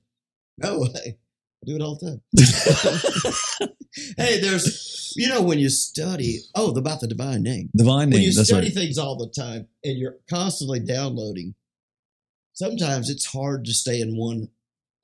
No 0.59 0.79
way. 0.79 1.19
I 1.65 1.71
do 1.71 1.77
it 1.77 1.83
all 1.83 1.97
the 1.97 2.21
time. 3.61 3.69
hey, 4.19 4.41
there's, 4.41 5.13
you 5.17 5.29
know, 5.29 5.41
when 5.41 5.59
you 5.59 5.71
study, 5.71 6.41
oh, 6.55 6.75
about 6.77 7.01
the 7.01 7.07
divine 7.07 7.43
name. 7.43 7.71
Divine 7.75 8.11
when 8.11 8.19
name. 8.19 8.23
you 8.23 8.33
study 8.33 8.67
right. 8.67 8.75
things 8.75 8.99
all 8.99 9.17
the 9.17 9.31
time 9.31 9.67
and 9.83 9.99
you're 9.99 10.17
constantly 10.29 10.81
downloading, 10.81 11.55
sometimes 12.53 13.09
it's 13.09 13.25
hard 13.27 13.65
to 13.65 13.73
stay 13.73 14.01
in 14.01 14.17
one 14.17 14.49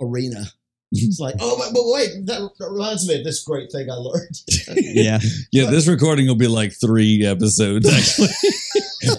arena. 0.00 0.44
It's 0.92 1.20
like, 1.20 1.36
oh, 1.38 1.56
but, 1.56 1.72
but 1.72 1.82
wait, 1.84 2.26
that, 2.26 2.50
that 2.58 2.70
reminds 2.70 3.08
me 3.08 3.16
of 3.18 3.24
this 3.24 3.44
great 3.44 3.70
thing 3.70 3.88
I 3.90 3.94
learned. 3.94 4.40
Yeah. 4.92 5.18
Yeah, 5.52 5.70
this 5.70 5.86
recording 5.88 6.26
will 6.26 6.34
be 6.36 6.48
like 6.48 6.72
three 6.72 7.24
episodes. 7.24 7.88
Actually, 7.88 8.28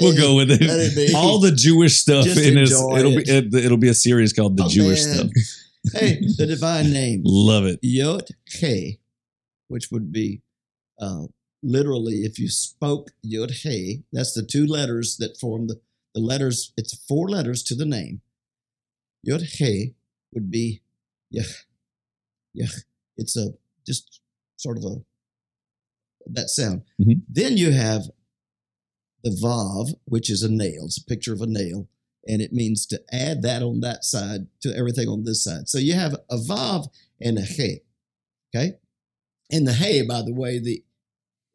we'll 0.01 0.15
go 0.17 0.35
with 0.35 0.49
it. 0.51 1.15
All 1.15 1.39
the 1.39 1.51
Jewish 1.51 1.97
stuff 2.01 2.25
Just 2.25 2.39
in 2.39 2.55
this. 2.55 2.71
It'll 2.71 3.17
it. 3.17 3.25
be 3.25 3.31
it, 3.31 3.65
it'll 3.65 3.77
be 3.77 3.87
a 3.89 3.93
series 3.93 4.33
called 4.33 4.57
the 4.57 4.63
Oh, 4.63 4.69
Jewish 4.69 5.05
man. 5.05 5.15
stuff. 5.15 5.29
Hey, 5.93 6.19
the 6.37 6.45
divine 6.47 6.91
name, 6.93 7.21
Love 7.25 7.65
it. 7.65 7.79
Yod 7.81 8.29
He, 8.45 8.99
which 9.67 9.89
would 9.91 10.11
be 10.11 10.41
uh, 10.99 11.25
literally, 11.63 12.23
if 12.23 12.37
you 12.39 12.49
spoke 12.49 13.11
Yod 13.23 13.51
He, 13.51 14.03
that's 14.11 14.33
the 14.33 14.43
two 14.43 14.65
letters 14.65 15.17
that 15.17 15.37
form 15.39 15.67
the, 15.67 15.79
the 16.13 16.21
letters, 16.21 16.73
it's 16.77 16.93
four 17.07 17.29
letters 17.29 17.63
to 17.63 17.75
the 17.75 17.85
name. 17.85 18.21
Yod 19.23 19.41
He 19.41 19.95
would 20.33 20.49
be 20.51 20.81
Yah. 21.29 21.43
Yah. 22.53 22.67
It's 23.17 23.35
a 23.37 23.49
just 23.85 24.19
sort 24.57 24.77
of 24.77 24.83
a 24.85 24.95
that 26.27 26.49
sound. 26.49 26.83
Mhm. 27.01 27.21
Then 27.27 27.57
you 27.57 27.71
have 27.71 28.03
the 29.23 29.31
Vav, 29.31 29.95
which 30.05 30.29
is 30.29 30.43
a 30.43 30.51
nail. 30.51 30.85
It's 30.85 30.97
a 30.99 31.03
picture 31.05 31.33
of 31.33 31.41
a 31.41 31.47
nail. 31.47 31.87
And 32.27 32.41
it 32.41 32.53
means 32.53 32.85
to 32.87 33.01
add 33.11 33.41
that 33.41 33.63
on 33.63 33.79
that 33.81 34.03
side 34.03 34.47
to 34.61 34.75
everything 34.75 35.07
on 35.07 35.23
this 35.23 35.43
side. 35.43 35.67
So 35.67 35.79
you 35.79 35.93
have 35.93 36.13
a 36.29 36.37
Vav 36.37 36.87
and 37.19 37.37
a 37.37 37.41
He. 37.41 37.79
Okay? 38.53 38.73
And 39.51 39.67
the 39.67 39.73
He, 39.73 40.03
by 40.03 40.21
the 40.21 40.33
way, 40.33 40.59
the 40.59 40.83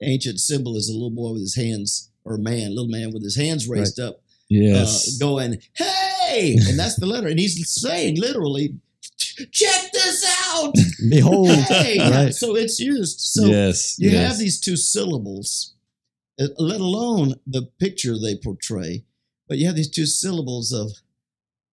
ancient 0.02 0.40
symbol 0.40 0.76
is 0.76 0.88
a 0.88 0.92
little 0.92 1.10
boy 1.10 1.32
with 1.32 1.42
his 1.42 1.56
hands, 1.56 2.10
or 2.24 2.34
a 2.34 2.38
man, 2.38 2.70
little 2.70 2.90
man 2.90 3.12
with 3.12 3.22
his 3.22 3.36
hands 3.36 3.68
raised 3.68 4.00
up, 4.00 4.20
Yes. 4.48 5.20
uh, 5.20 5.24
going, 5.24 5.60
hey! 5.74 6.56
And 6.68 6.78
that's 6.78 6.96
the 6.96 7.06
letter. 7.06 7.28
And 7.28 7.38
he's 7.38 7.68
saying 7.68 8.20
literally, 8.20 8.74
check 9.50 9.92
this 9.92 10.24
out! 10.52 10.74
Behold. 11.10 11.48
Hey! 11.48 11.98
Right. 11.98 12.34
So 12.34 12.56
it's 12.56 12.78
used. 12.78 13.20
So 13.20 13.46
yes. 13.46 13.98
you 13.98 14.10
yes. 14.10 14.28
have 14.28 14.38
these 14.38 14.60
two 14.60 14.76
syllables, 14.76 15.74
let 16.38 16.80
alone 16.80 17.34
the 17.46 17.62
picture 17.80 18.18
they 18.18 18.36
portray, 18.36 19.04
but 19.48 19.58
you 19.58 19.66
have 19.66 19.76
these 19.76 19.90
two 19.90 20.06
syllables 20.06 20.72
of, 20.72 20.92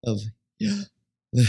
of, 0.05 0.19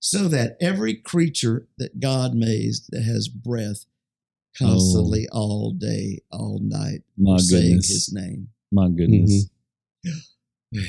so 0.00 0.28
that 0.28 0.56
every 0.60 0.94
creature 0.94 1.66
that 1.78 2.00
God 2.00 2.34
made 2.34 2.72
that 2.90 3.02
has 3.02 3.28
breath 3.28 3.86
constantly 4.56 5.28
oh. 5.32 5.38
all 5.38 5.72
day, 5.72 6.20
all 6.30 6.60
night, 6.62 7.02
My 7.16 7.34
are 7.34 7.38
saying 7.38 7.66
goodness. 7.66 7.88
His 7.88 8.12
name. 8.12 8.48
My 8.72 8.88
goodness. 8.88 9.50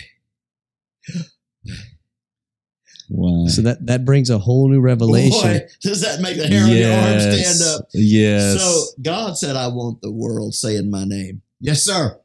Wow. 3.11 3.47
So 3.47 3.63
that, 3.63 3.87
that 3.87 4.05
brings 4.05 4.29
a 4.29 4.37
whole 4.37 4.69
new 4.69 4.81
revelation. 4.81 5.41
Boy, 5.41 5.61
does 5.81 6.01
that 6.01 6.21
make 6.21 6.37
the 6.37 6.45
hair 6.47 6.63
on 6.63 6.69
your 6.69 6.93
arm 6.93 7.19
stand 7.19 7.59
up? 7.63 7.87
Yes. 7.91 8.61
So 8.61 9.01
God 9.01 9.35
said, 9.35 9.55
"I 9.55 9.67
want 9.67 10.03
the 10.03 10.11
world 10.11 10.53
saying 10.53 10.91
my 10.91 11.05
name." 11.05 11.41
Yes, 11.61 11.83
sir. 11.83 12.17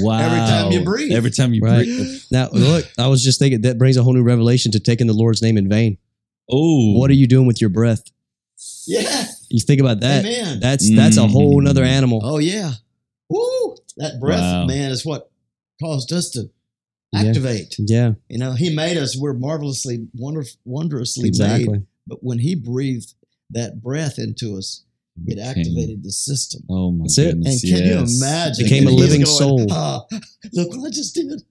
wow. 0.00 0.18
every 0.20 0.38
time 0.38 0.72
you 0.72 0.84
breathe. 0.84 1.12
Every 1.12 1.30
time 1.30 1.52
you 1.52 1.60
Right. 1.62 1.84
breathe. 1.84 2.20
Now, 2.30 2.50
look, 2.52 2.86
I 2.98 3.08
was 3.08 3.22
just 3.22 3.38
thinking 3.38 3.62
that 3.62 3.78
brings 3.78 3.96
a 3.96 4.02
whole 4.02 4.12
new 4.14 4.22
revelation 4.22 4.72
to 4.72 4.80
taking 4.80 5.06
the 5.06 5.12
Lord's 5.12 5.42
name 5.42 5.58
in 5.58 5.68
vain. 5.68 5.98
Oh. 6.50 6.92
What 6.98 7.10
are 7.10 7.14
you 7.14 7.26
doing 7.26 7.46
with 7.46 7.60
your 7.60 7.70
breath? 7.70 8.02
Yeah. 8.86 9.26
You 9.48 9.60
think 9.60 9.80
about 9.80 10.00
that. 10.00 10.24
Amen. 10.24 10.60
That's 10.60 10.88
that's 10.94 11.16
a 11.16 11.26
whole 11.26 11.60
Mm. 11.60 11.64
nother 11.64 11.84
animal. 11.84 12.20
Oh 12.22 12.38
yeah. 12.38 12.74
Woo! 13.28 13.76
That 13.96 14.20
breath, 14.20 14.40
Wow. 14.40 14.66
man, 14.66 14.90
is 14.92 15.04
what 15.04 15.30
caused 15.80 16.12
us 16.12 16.30
to 16.30 16.50
Yeah. 17.12 17.20
activate. 17.20 17.74
Yeah, 17.78 18.12
You 18.28 18.38
know, 18.38 18.52
He 18.52 18.70
made 18.74 18.96
us. 18.96 19.16
We're 19.16 19.32
marvelously, 19.34 20.06
wonder, 20.14 20.44
wondrously 20.64 21.28
exactly. 21.28 21.68
made. 21.68 21.82
But 22.06 22.22
when 22.22 22.38
He 22.38 22.54
breathed 22.54 23.14
that 23.50 23.82
breath 23.82 24.18
into 24.18 24.56
us, 24.56 24.82
it 25.26 25.36
Became- 25.36 25.44
activated 25.44 26.02
the 26.02 26.12
system. 26.12 26.62
Oh 26.70 26.90
my 26.92 27.04
That's 27.04 27.18
it. 27.18 27.34
And 27.34 27.44
can 27.44 27.52
yes. 27.52 28.10
you 28.10 28.16
imagine? 28.26 28.64
Became 28.64 28.86
a 28.86 28.90
living 28.90 29.22
going, 29.22 29.36
soul. 29.36 29.66
"Ah, 29.70 30.04
look 30.52 30.70
what 30.76 30.86
I 30.86 30.90
just 30.90 31.14
did. 31.14 31.42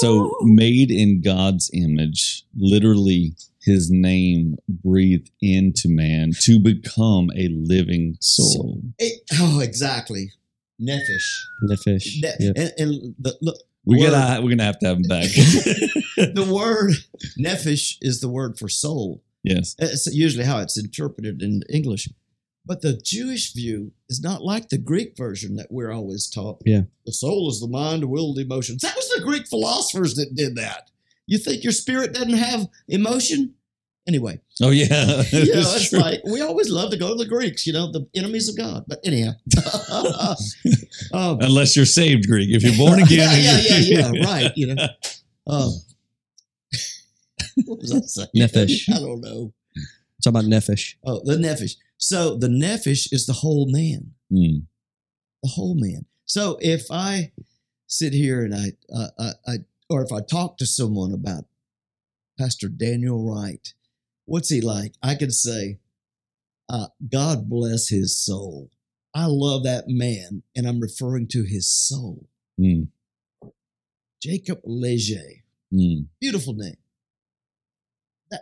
So 0.00 0.36
made 0.42 0.90
in 0.90 1.20
God's 1.22 1.70
image, 1.72 2.44
literally 2.56 3.36
his 3.62 3.88
name 3.90 4.56
breathed 4.68 5.30
into 5.40 5.88
man 5.88 6.32
to 6.40 6.58
become 6.58 7.30
a 7.36 7.48
living 7.48 8.16
soul. 8.20 8.80
It- 8.98 9.22
oh, 9.34 9.60
exactly. 9.60 10.32
Nephesh. 10.80 11.40
The 11.68 11.76
fish. 11.76 12.20
Ne- 12.20 12.34
Yeah. 12.40 12.52
And, 12.56 12.72
and 12.78 13.14
the, 13.18 13.36
look, 13.40 13.56
We 13.84 13.98
word- 14.00 14.10
gotta 14.10 14.42
we're 14.42 14.50
gonna 14.50 14.64
have 14.64 14.78
to 14.80 14.86
have 14.88 14.96
him 14.96 15.02
back. 15.04 15.28
the 16.34 16.48
word 16.52 16.94
nephesh 17.38 17.96
is 18.02 18.20
the 18.20 18.28
word 18.28 18.58
for 18.58 18.68
soul. 18.68 19.22
Yes. 19.44 19.76
It's 19.78 20.06
usually 20.06 20.44
how 20.44 20.58
it's 20.58 20.76
interpreted 20.76 21.40
in 21.42 21.62
English. 21.72 22.08
But 22.66 22.80
the 22.80 22.94
Jewish 23.04 23.52
view 23.52 23.92
is 24.08 24.20
not 24.22 24.42
like 24.42 24.70
the 24.70 24.78
Greek 24.78 25.16
version 25.18 25.56
that 25.56 25.66
we're 25.70 25.92
always 25.92 26.28
taught. 26.30 26.62
Yeah. 26.64 26.82
The 27.04 27.12
soul 27.12 27.48
is 27.50 27.60
the 27.60 27.68
mind, 27.68 28.06
will, 28.06 28.30
and 28.30 28.38
emotions. 28.38 28.80
That 28.82 28.96
was 28.96 29.08
the 29.10 29.20
Greek 29.22 29.46
philosophers 29.46 30.14
that 30.14 30.34
did 30.34 30.56
that. 30.56 30.90
You 31.26 31.36
think 31.38 31.62
your 31.62 31.72
spirit 31.74 32.14
doesn't 32.14 32.32
have 32.32 32.66
emotion? 32.88 33.54
Anyway, 34.06 34.38
Oh 34.62 34.68
yeah. 34.70 34.84
you 34.86 35.46
know, 35.46 35.60
It's 35.60 35.76
it's 35.76 35.88
true. 35.90 35.98
like 35.98 36.20
we 36.24 36.40
always 36.42 36.68
love 36.70 36.90
to 36.90 36.96
go 36.98 37.08
to 37.08 37.14
the 37.22 37.28
Greeks, 37.28 37.66
you 37.66 37.72
know, 37.72 37.90
the 37.90 38.06
enemies 38.14 38.48
of 38.50 38.56
God. 38.56 38.84
But 38.86 39.00
anyhow, 39.04 39.32
um, 41.12 41.38
Unless 41.40 41.76
you're 41.76 41.86
saved 41.86 42.26
Greek. 42.28 42.50
If 42.50 42.62
you're 42.62 42.76
born 42.76 42.98
again. 43.02 43.18
yeah, 43.42 43.58
yeah, 43.60 43.78
yeah, 43.78 44.10
yeah, 44.12 44.24
right. 44.26 44.52
You 44.56 44.74
know, 44.74 44.86
um, 45.46 45.72
what 47.66 47.78
was 47.80 47.92
I 47.92 48.00
saying? 48.00 48.28
Nephesh. 48.36 48.88
I 48.94 48.98
don't 48.98 49.20
know. 49.20 49.52
Talk 50.22 50.30
about 50.30 50.44
nephesh. 50.44 50.94
Oh, 51.04 51.20
the 51.24 51.36
nephesh. 51.36 51.76
So 51.98 52.36
the 52.36 52.48
nephesh 52.48 53.12
is 53.12 53.26
the 53.26 53.32
whole 53.34 53.70
man, 53.70 54.12
Hmm. 54.30 54.58
the 55.42 55.48
whole 55.50 55.74
man. 55.74 56.06
So 56.24 56.58
if 56.60 56.86
I 56.90 57.32
sit 57.86 58.12
here 58.12 58.42
and 58.44 58.54
I, 58.54 58.72
uh, 58.94 59.08
I, 59.18 59.30
I, 59.46 59.56
or 59.90 60.02
if 60.02 60.12
I 60.12 60.20
talk 60.20 60.56
to 60.58 60.66
someone 60.66 61.12
about 61.12 61.44
Pastor 62.38 62.68
Daniel 62.68 63.22
Wright, 63.22 63.74
what's 64.24 64.48
he 64.48 64.60
like? 64.60 64.94
I 65.02 65.14
can 65.14 65.30
say, 65.30 65.78
uh, 66.68 66.86
God 67.12 67.48
bless 67.50 67.88
his 67.88 68.16
soul. 68.16 68.70
I 69.14 69.26
love 69.26 69.62
that 69.64 69.84
man, 69.86 70.42
and 70.56 70.66
I'm 70.66 70.80
referring 70.80 71.28
to 71.28 71.44
his 71.44 71.68
soul. 71.70 72.26
Mm, 72.58 72.88
Jacob 74.22 74.60
Leger. 74.64 75.44
mm, 75.72 76.06
Beautiful 76.20 76.54
name. 76.54 76.76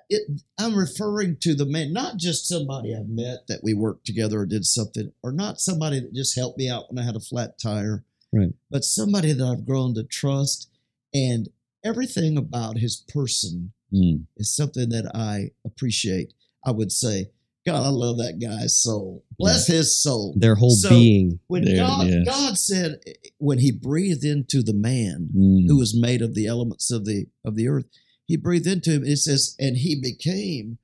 It, 0.08 0.40
I'm 0.58 0.74
referring 0.76 1.36
to 1.40 1.54
the 1.54 1.66
man, 1.66 1.92
not 1.92 2.16
just 2.16 2.46
somebody 2.48 2.94
I've 2.94 3.08
met 3.08 3.46
that 3.48 3.60
we 3.62 3.74
worked 3.74 4.06
together 4.06 4.40
or 4.40 4.46
did 4.46 4.64
something, 4.64 5.12
or 5.22 5.32
not 5.32 5.60
somebody 5.60 6.00
that 6.00 6.14
just 6.14 6.36
helped 6.36 6.58
me 6.58 6.68
out 6.68 6.84
when 6.92 6.98
I 7.02 7.06
had 7.06 7.16
a 7.16 7.20
flat 7.20 7.58
tire, 7.58 8.04
Right. 8.32 8.52
but 8.70 8.84
somebody 8.84 9.32
that 9.32 9.44
I've 9.44 9.66
grown 9.66 9.94
to 9.94 10.04
trust. 10.04 10.68
And 11.14 11.48
everything 11.84 12.38
about 12.38 12.78
his 12.78 12.96
person 13.08 13.72
mm. 13.92 14.24
is 14.36 14.54
something 14.54 14.88
that 14.90 15.10
I 15.14 15.50
appreciate. 15.66 16.32
I 16.64 16.70
would 16.70 16.90
say, 16.92 17.30
God, 17.66 17.84
I 17.86 17.90
love 17.90 18.16
that 18.18 18.40
guy's 18.40 18.76
soul. 18.76 19.24
Bless 19.38 19.66
his 19.66 20.00
soul. 20.02 20.34
Their 20.36 20.54
whole 20.54 20.70
So- 20.70 20.88
being. 20.88 21.38
When 21.48 21.64
There, 21.64 21.76
God, 21.76 22.08
yes. 22.08 22.24
God 22.26 22.58
said, 22.58 23.00
when 23.38 23.58
he 23.58 23.70
breathed 23.70 24.24
into 24.24 24.62
the 24.62 24.72
man, 24.74 25.28
Mm. 25.36 25.66
who 25.68 25.76
was 25.76 25.94
made 25.94 26.22
of 26.22 26.34
the 26.34 26.46
elements 26.46 26.90
of 26.90 27.04
the 27.04 27.26
of 27.44 27.54
the 27.56 27.68
earth. 27.68 27.84
He 28.26 28.36
breathed 28.36 28.66
into 28.66 28.90
him. 28.90 29.04
It 29.04 29.16
says, 29.16 29.56
and 29.58 29.76
he 29.76 30.00
became 30.00 30.78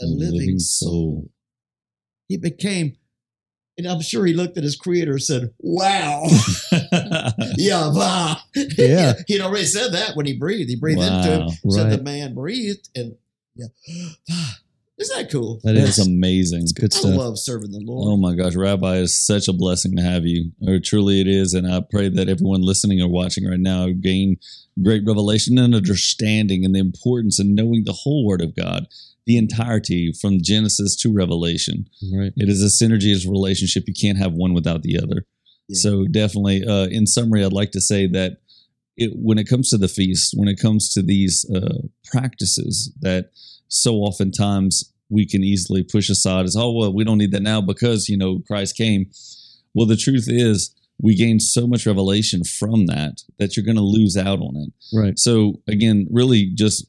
a, 0.00 0.06
living, 0.06 0.58
soul. 0.58 1.30
He 2.28 2.36
became, 2.36 2.96
and 3.78 3.86
I'm 3.86 4.00
sure 4.00 4.26
he 4.26 4.32
looked 4.32 4.56
at 4.56 4.64
his 4.64 4.76
creator 4.76 5.12
and 5.12 5.22
said, 5.22 5.54
"Wow, 5.58 6.24
yeah, 7.56 7.92
wow." 7.92 8.36
Yeah. 8.54 9.14
He'd 9.26 9.40
already 9.40 9.66
said 9.66 9.92
that 9.92 10.16
when 10.16 10.26
he 10.26 10.36
breathed. 10.36 10.70
He 10.70 10.76
breathed 10.76 11.02
into 11.02 11.28
him. 11.28 11.48
Wow. 11.64 11.74
Said 11.74 11.90
the 11.90 12.02
man 12.02 12.34
breathed, 12.34 12.88
and 12.94 13.16
yeah, 13.54 13.66
ah, 14.30 14.58
isn't 15.00 15.16
that 15.16 15.32
cool? 15.32 15.60
That's 15.64 15.98
amazing. 15.98 16.62
it's 16.62 16.72
good 16.72 16.94
I 16.94 16.98
stuff. 16.98 17.16
love 17.16 17.38
serving 17.38 17.72
the 17.72 17.80
Lord. 17.80 18.06
Oh 18.08 18.16
my 18.16 18.34
gosh, 18.34 18.54
Rabbi, 18.54 18.96
is 18.96 19.18
such 19.26 19.48
a 19.48 19.52
blessing 19.52 19.96
to 19.96 20.02
have 20.02 20.26
you. 20.26 20.52
Or 20.66 20.78
truly 20.78 21.20
it 21.20 21.26
is. 21.26 21.54
And 21.54 21.66
I 21.66 21.80
pray 21.80 22.10
that 22.10 22.28
everyone 22.28 22.60
listening 22.60 23.00
or 23.00 23.08
watching 23.08 23.48
right 23.48 23.58
now 23.58 23.88
gain 23.88 24.36
great 24.82 25.02
revelation 25.06 25.58
and 25.58 25.74
understanding 25.74 26.64
and 26.64 26.74
the 26.74 26.80
importance 26.80 27.38
of 27.38 27.46
knowing 27.46 27.84
the 27.84 27.92
whole 27.92 28.26
Word 28.26 28.42
of 28.42 28.54
God, 28.54 28.86
the 29.26 29.38
entirety 29.38 30.12
from 30.12 30.42
Genesis 30.42 30.94
to 30.96 31.12
Revelation. 31.12 31.88
Right. 32.14 32.32
It 32.36 32.48
is 32.48 32.62
a 32.62 32.84
synergy 32.84 33.16
of 33.16 33.30
relationship. 33.30 33.84
You 33.86 33.94
can't 33.94 34.18
have 34.18 34.32
one 34.32 34.52
without 34.52 34.82
the 34.82 34.98
other. 34.98 35.24
Yeah. 35.68 35.80
So 35.80 36.06
definitely, 36.06 36.64
uh, 36.66 36.88
in 36.88 37.06
summary, 37.06 37.42
I'd 37.44 37.52
like 37.52 37.70
to 37.72 37.80
say 37.80 38.06
that 38.08 38.38
it, 38.96 39.12
when 39.14 39.38
it 39.38 39.48
comes 39.48 39.70
to 39.70 39.78
the 39.78 39.88
feast, 39.88 40.34
when 40.36 40.48
it 40.48 40.60
comes 40.60 40.92
to 40.92 41.02
these 41.02 41.50
uh, 41.54 41.86
practices 42.04 42.92
that 43.00 43.30
so 43.70 43.94
oftentimes 43.96 44.92
we 45.08 45.26
can 45.26 45.42
easily 45.42 45.82
push 45.82 46.10
aside 46.10 46.44
as, 46.44 46.56
oh, 46.56 46.72
well, 46.72 46.92
we 46.92 47.04
don't 47.04 47.18
need 47.18 47.32
that 47.32 47.42
now 47.42 47.60
because, 47.60 48.08
you 48.08 48.16
know, 48.16 48.42
Christ 48.46 48.76
came. 48.76 49.10
Well, 49.74 49.86
the 49.86 49.96
truth 49.96 50.26
is 50.28 50.74
we 51.00 51.14
gain 51.14 51.40
so 51.40 51.66
much 51.66 51.86
revelation 51.86 52.44
from 52.44 52.86
that 52.86 53.22
that 53.38 53.56
you're 53.56 53.64
going 53.64 53.76
to 53.76 53.82
lose 53.82 54.16
out 54.16 54.40
on 54.40 54.56
it. 54.56 54.72
Right. 54.92 55.18
So 55.18 55.62
again, 55.66 56.06
really 56.10 56.50
just 56.54 56.86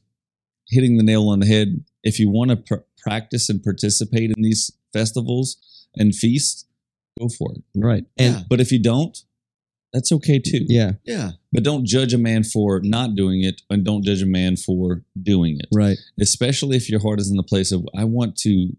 hitting 0.68 0.98
the 0.98 1.04
nail 1.04 1.28
on 1.28 1.40
the 1.40 1.46
head. 1.46 1.84
If 2.02 2.18
you 2.18 2.30
want 2.30 2.50
to 2.50 2.56
pr- 2.56 2.84
practice 3.02 3.48
and 3.48 3.62
participate 3.62 4.30
in 4.36 4.42
these 4.42 4.70
festivals 4.92 5.56
and 5.96 6.14
feasts, 6.14 6.66
go 7.18 7.28
for 7.28 7.52
it. 7.54 7.62
Right. 7.74 8.04
And 8.18 8.34
Yeah. 8.34 8.42
But 8.48 8.60
if 8.60 8.70
you 8.72 8.82
don't, 8.82 9.16
that's 9.92 10.10
okay 10.12 10.38
too. 10.38 10.64
yeah. 10.68 10.92
yeah, 11.04 11.32
But 11.52 11.64
don't 11.64 11.84
judge 11.86 12.14
a 12.14 12.18
man 12.18 12.44
for 12.44 12.80
not 12.82 13.14
doing 13.14 13.42
it 13.42 13.60
and 13.70 13.84
don't 13.84 14.02
judge 14.04 14.22
a 14.22 14.26
man 14.26 14.56
for 14.56 15.02
doing 15.22 15.58
it. 15.60 15.66
Right. 15.72 15.98
Especially 16.20 16.76
if 16.76 16.88
your 16.88 17.00
heart 17.00 17.20
is 17.20 17.30
in 17.30 17.36
the 17.36 17.42
place 17.42 17.72
of 17.72 17.86
I 17.96 18.04
want 18.04 18.36
to 18.38 18.76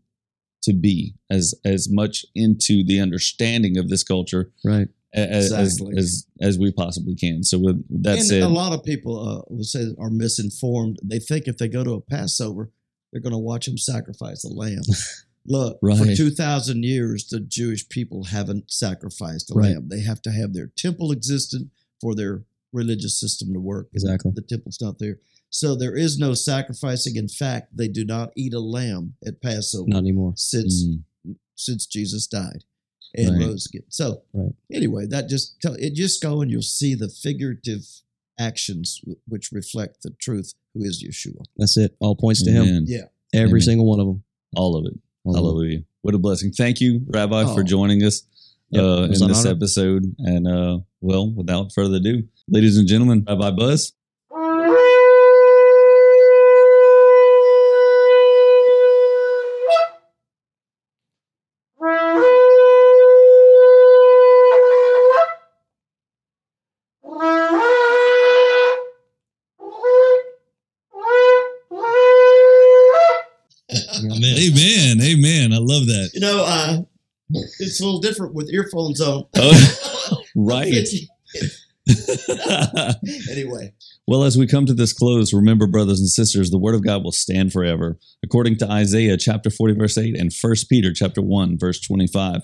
to 0.64 0.73
be 0.73 1.14
as 1.30 1.53
as 1.65 1.90
much 1.91 2.26
into 2.34 2.84
the 2.85 2.99
understanding 2.99 3.77
of 3.77 3.90
this 3.90 4.03
culture 4.03 4.52
Right. 4.64 4.88
a- 5.14 5.19
as 5.31 5.52
Exactly. 5.52 5.98
as, 5.98 6.26
as 6.41 6.57
we 6.57 6.72
possibly 6.72 7.15
can. 7.15 7.44
So 7.44 7.60
with 7.60 7.84
that 8.03 8.18
and 8.19 8.26
said, 8.26 8.44
a 8.44 8.48
lot 8.48 8.73
of 8.73 8.84
people 8.84 9.14
uh, 9.30 9.41
will 9.53 9.64
say 9.65 9.94
are 9.99 10.10
misinformed. 10.10 10.98
They 11.03 11.19
think 11.19 11.48
if 11.48 11.57
they 11.57 11.68
go 11.68 11.84
to 11.84 11.91
a 11.94 12.02
Passover, 12.02 12.72
they're 13.11 13.22
going 13.22 13.34
to 13.34 13.38
watch 13.38 13.65
them 13.68 13.77
sacrifice 13.77 14.44
a 14.44 14.49
lamb. 14.53 14.81
Look, 15.45 15.80
for 15.82 16.15
2,000 16.15 16.84
years, 16.84 17.28
the 17.28 17.40
Jewish 17.40 17.88
people 17.90 18.24
haven't 18.26 18.72
sacrificed 18.72 19.52
a 19.52 19.53
Right. 19.56 19.74
lamb. 19.74 19.90
They 19.90 19.99
have 20.02 20.22
to 20.24 20.32
have 20.32 20.53
their 20.53 20.68
temple 20.68 21.11
existent 21.11 21.70
for 21.99 22.15
their 22.15 22.45
religious 22.72 23.18
system 23.20 23.53
to 23.53 23.60
work. 23.60 23.90
Exactly. 23.94 24.32
The 24.34 24.41
temple's 24.41 24.80
not 24.82 24.99
there. 24.99 25.20
So 25.49 25.76
there 25.76 25.95
is 25.95 26.18
no 26.18 26.34
sacrificing. 26.34 27.15
In 27.18 27.28
fact, 27.28 27.76
they 27.78 27.88
do 27.88 28.03
not 28.06 28.32
eat 28.36 28.53
a 28.53 28.60
lamb 28.60 29.15
at 29.26 29.41
Passover 29.41 29.88
Not 29.90 29.99
anymore. 29.99 30.34
since 30.38 30.84
Mm, 30.86 31.03
since 31.56 31.86
Jesus 31.86 32.26
died 32.26 32.64
and 33.14 33.38
Right. 33.38 33.45
rose 33.48 33.68
again. 33.68 33.84
So 33.90 34.24
Right. 34.34 34.56
anyway, 34.72 35.06
that 35.07 35.30
just 35.30 35.60
tell 35.61 35.74
it 35.76 35.94
just 35.94 36.22
go 36.22 36.41
and 36.41 36.49
you'll 36.49 36.61
see 36.64 36.95
the 36.95 37.10
figurative 37.10 37.88
actions 38.40 39.02
which 39.28 39.52
reflect 39.52 40.02
the 40.02 40.10
truth 40.11 40.56
who 40.74 40.84
is 40.84 41.03
Yeshua. 41.03 41.44
That's 41.57 41.78
it. 41.78 41.95
All 41.99 42.15
points 42.15 42.41
to 42.44 42.52
him. 42.52 42.86
Yeah. 42.88 43.10
Every 43.34 43.60
Amen. 43.60 43.61
single 43.61 43.86
one 43.86 43.99
of 43.99 44.07
them. 44.07 44.24
all 44.56 44.76
of 44.76 44.86
it. 44.86 44.94
Of. 45.26 45.36
Hallelujah. 45.36 45.80
What 46.02 46.14
a 46.16 46.20
blessing. 46.20 46.52
Thank 46.52 46.82
you, 46.82 47.02
Rabbi, 47.08 47.44
for 47.54 47.62
Oh. 47.62 47.64
joining 47.64 48.04
us 48.04 48.24
Yep, 48.72 48.84
uh, 48.84 49.04
in 49.04 49.12
this 49.12 49.22
honor. 49.22 49.50
episode. 49.56 50.16
And 50.20 50.48
uh, 50.48 50.80
well, 51.02 51.32
without 51.32 51.72
further 51.74 51.98
ado, 51.98 52.24
ladies 52.50 52.78
and 52.78 52.88
gentlemen, 52.88 53.24
Rabbi 53.28 53.52
Buzz. 53.52 53.94
You 76.14 76.19
know, 76.19 76.44
uh, 76.45 76.81
it's 77.60 77.81
a 77.81 77.85
little 77.85 77.99
different 77.99 78.34
with 78.34 78.49
earphones 78.52 79.02
on. 79.02 79.26
Oh, 80.06 80.22
right. 80.35 80.73
anyway, 83.31 83.73
Well, 84.06 84.23
as 84.23 84.38
we 84.38 84.48
come 84.48 84.65
to 84.65 84.73
this 84.73 84.91
close, 84.91 85.34
remember, 85.34 85.65
brothers 85.65 85.99
and 86.02 86.10
sisters, 86.10 86.52
the 86.52 86.57
word 86.57 86.76
of 86.76 86.84
God 86.84 87.03
will 87.03 87.14
stand 87.14 87.53
forever, 87.53 87.98
according 88.22 88.57
to 88.57 88.69
Isaiah 88.69 89.15
chapter 89.15 89.49
40, 89.49 89.76
verse 89.76 89.98
8, 89.98 90.18
and 90.18 90.31
1 90.40 90.53
Peter 90.69 90.91
chapter 90.94 91.22
1, 91.22 91.57
verse 91.57 91.80
25. 91.80 92.41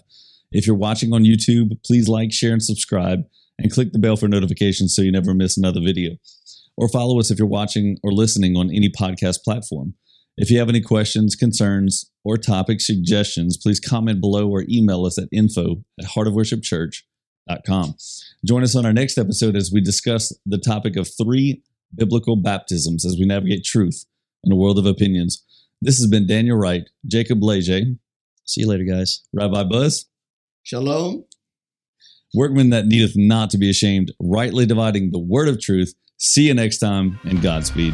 If 0.54 0.66
you're 0.66 0.76
watching 0.76 1.14
on 1.14 1.26
YouTube, 1.26 1.84
please 1.86 2.08
like, 2.08 2.32
share, 2.32 2.54
and 2.54 2.64
subscribe, 2.64 3.24
and 3.60 3.72
click 3.72 3.92
the 3.92 4.00
bell 4.00 4.16
for 4.16 4.30
notifications 4.30 4.96
so 4.96 5.02
you 5.02 5.12
never 5.12 5.34
miss 5.34 5.58
another 5.58 5.82
video. 5.82 6.16
Or 6.78 6.88
follow 6.88 7.20
us 7.20 7.30
if 7.30 7.38
you're 7.38 7.48
watching 7.48 7.98
or 8.04 8.14
listening 8.14 8.56
on 8.56 8.70
any 8.74 8.90
podcast 8.90 9.44
platform. 9.44 9.96
If 10.42 10.50
you 10.50 10.58
have 10.60 10.70
any 10.70 10.80
questions, 10.80 11.36
concerns, 11.36 12.10
or 12.24 12.38
topic 12.38 12.80
suggestions, 12.80 13.58
please 13.58 13.78
comment 13.82 14.22
below 14.22 14.50
or 14.50 14.64
email 14.70 15.04
us 15.04 15.18
at 15.18 15.28
info 15.34 15.84
at 16.00 16.06
heartofworshipchurch.com. 16.06 17.96
Join 18.46 18.64
us 18.64 18.74
on 18.74 18.86
our 18.86 18.94
next 18.94 19.18
episode 19.18 19.58
as 19.58 19.70
we 19.74 19.82
discuss 19.82 20.34
the 20.46 20.58
topic 20.58 20.96
of 20.96 21.10
three 21.14 21.62
biblical 21.94 22.38
baptisms 22.38 23.06
as 23.06 23.18
we 23.20 23.26
navigate 23.26 23.66
truth 23.66 24.06
in 24.46 24.54
a 24.54 24.56
world 24.56 24.80
of 24.80 24.86
opinions. 24.86 25.44
This 25.82 25.98
has 25.98 26.08
been 26.08 26.26
Daniel 26.26 26.58
Wright, 26.58 26.90
Jacob 27.06 27.44
Leger, 27.44 27.82
See 28.46 28.62
you 28.62 28.68
later, 28.68 28.86
guys. 28.86 29.22
Rabbi 29.34 29.64
Buzz, 29.66 30.06
shalom. 30.64 31.26
workman 32.34 32.70
that 32.70 32.88
needeth 32.88 33.18
not 33.18 33.50
to 33.50 33.58
be 33.58 33.70
ashamed, 33.70 34.14
rightly 34.22 34.66
dividing 34.66 35.12
the 35.12 35.20
word 35.20 35.50
of 35.50 35.62
truth. 35.62 35.94
See 36.18 36.48
you 36.48 36.54
next 36.54 36.80
time, 36.80 37.20
and 37.26 37.42
Godspeed. 37.42 37.94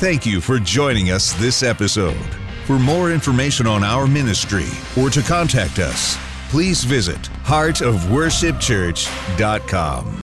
Thank 0.00 0.24
you 0.24 0.40
for 0.40 0.58
joining 0.58 1.10
us 1.10 1.34
this 1.34 1.62
episode. 1.62 2.16
For 2.64 2.78
more 2.78 3.12
information 3.12 3.66
on 3.66 3.84
our 3.84 4.06
ministry 4.06 4.64
or 4.98 5.10
to 5.10 5.20
contact 5.20 5.78
us, 5.78 6.16
please 6.48 6.84
visit 6.84 7.20
heartofworshipchurch.com. 7.44 10.16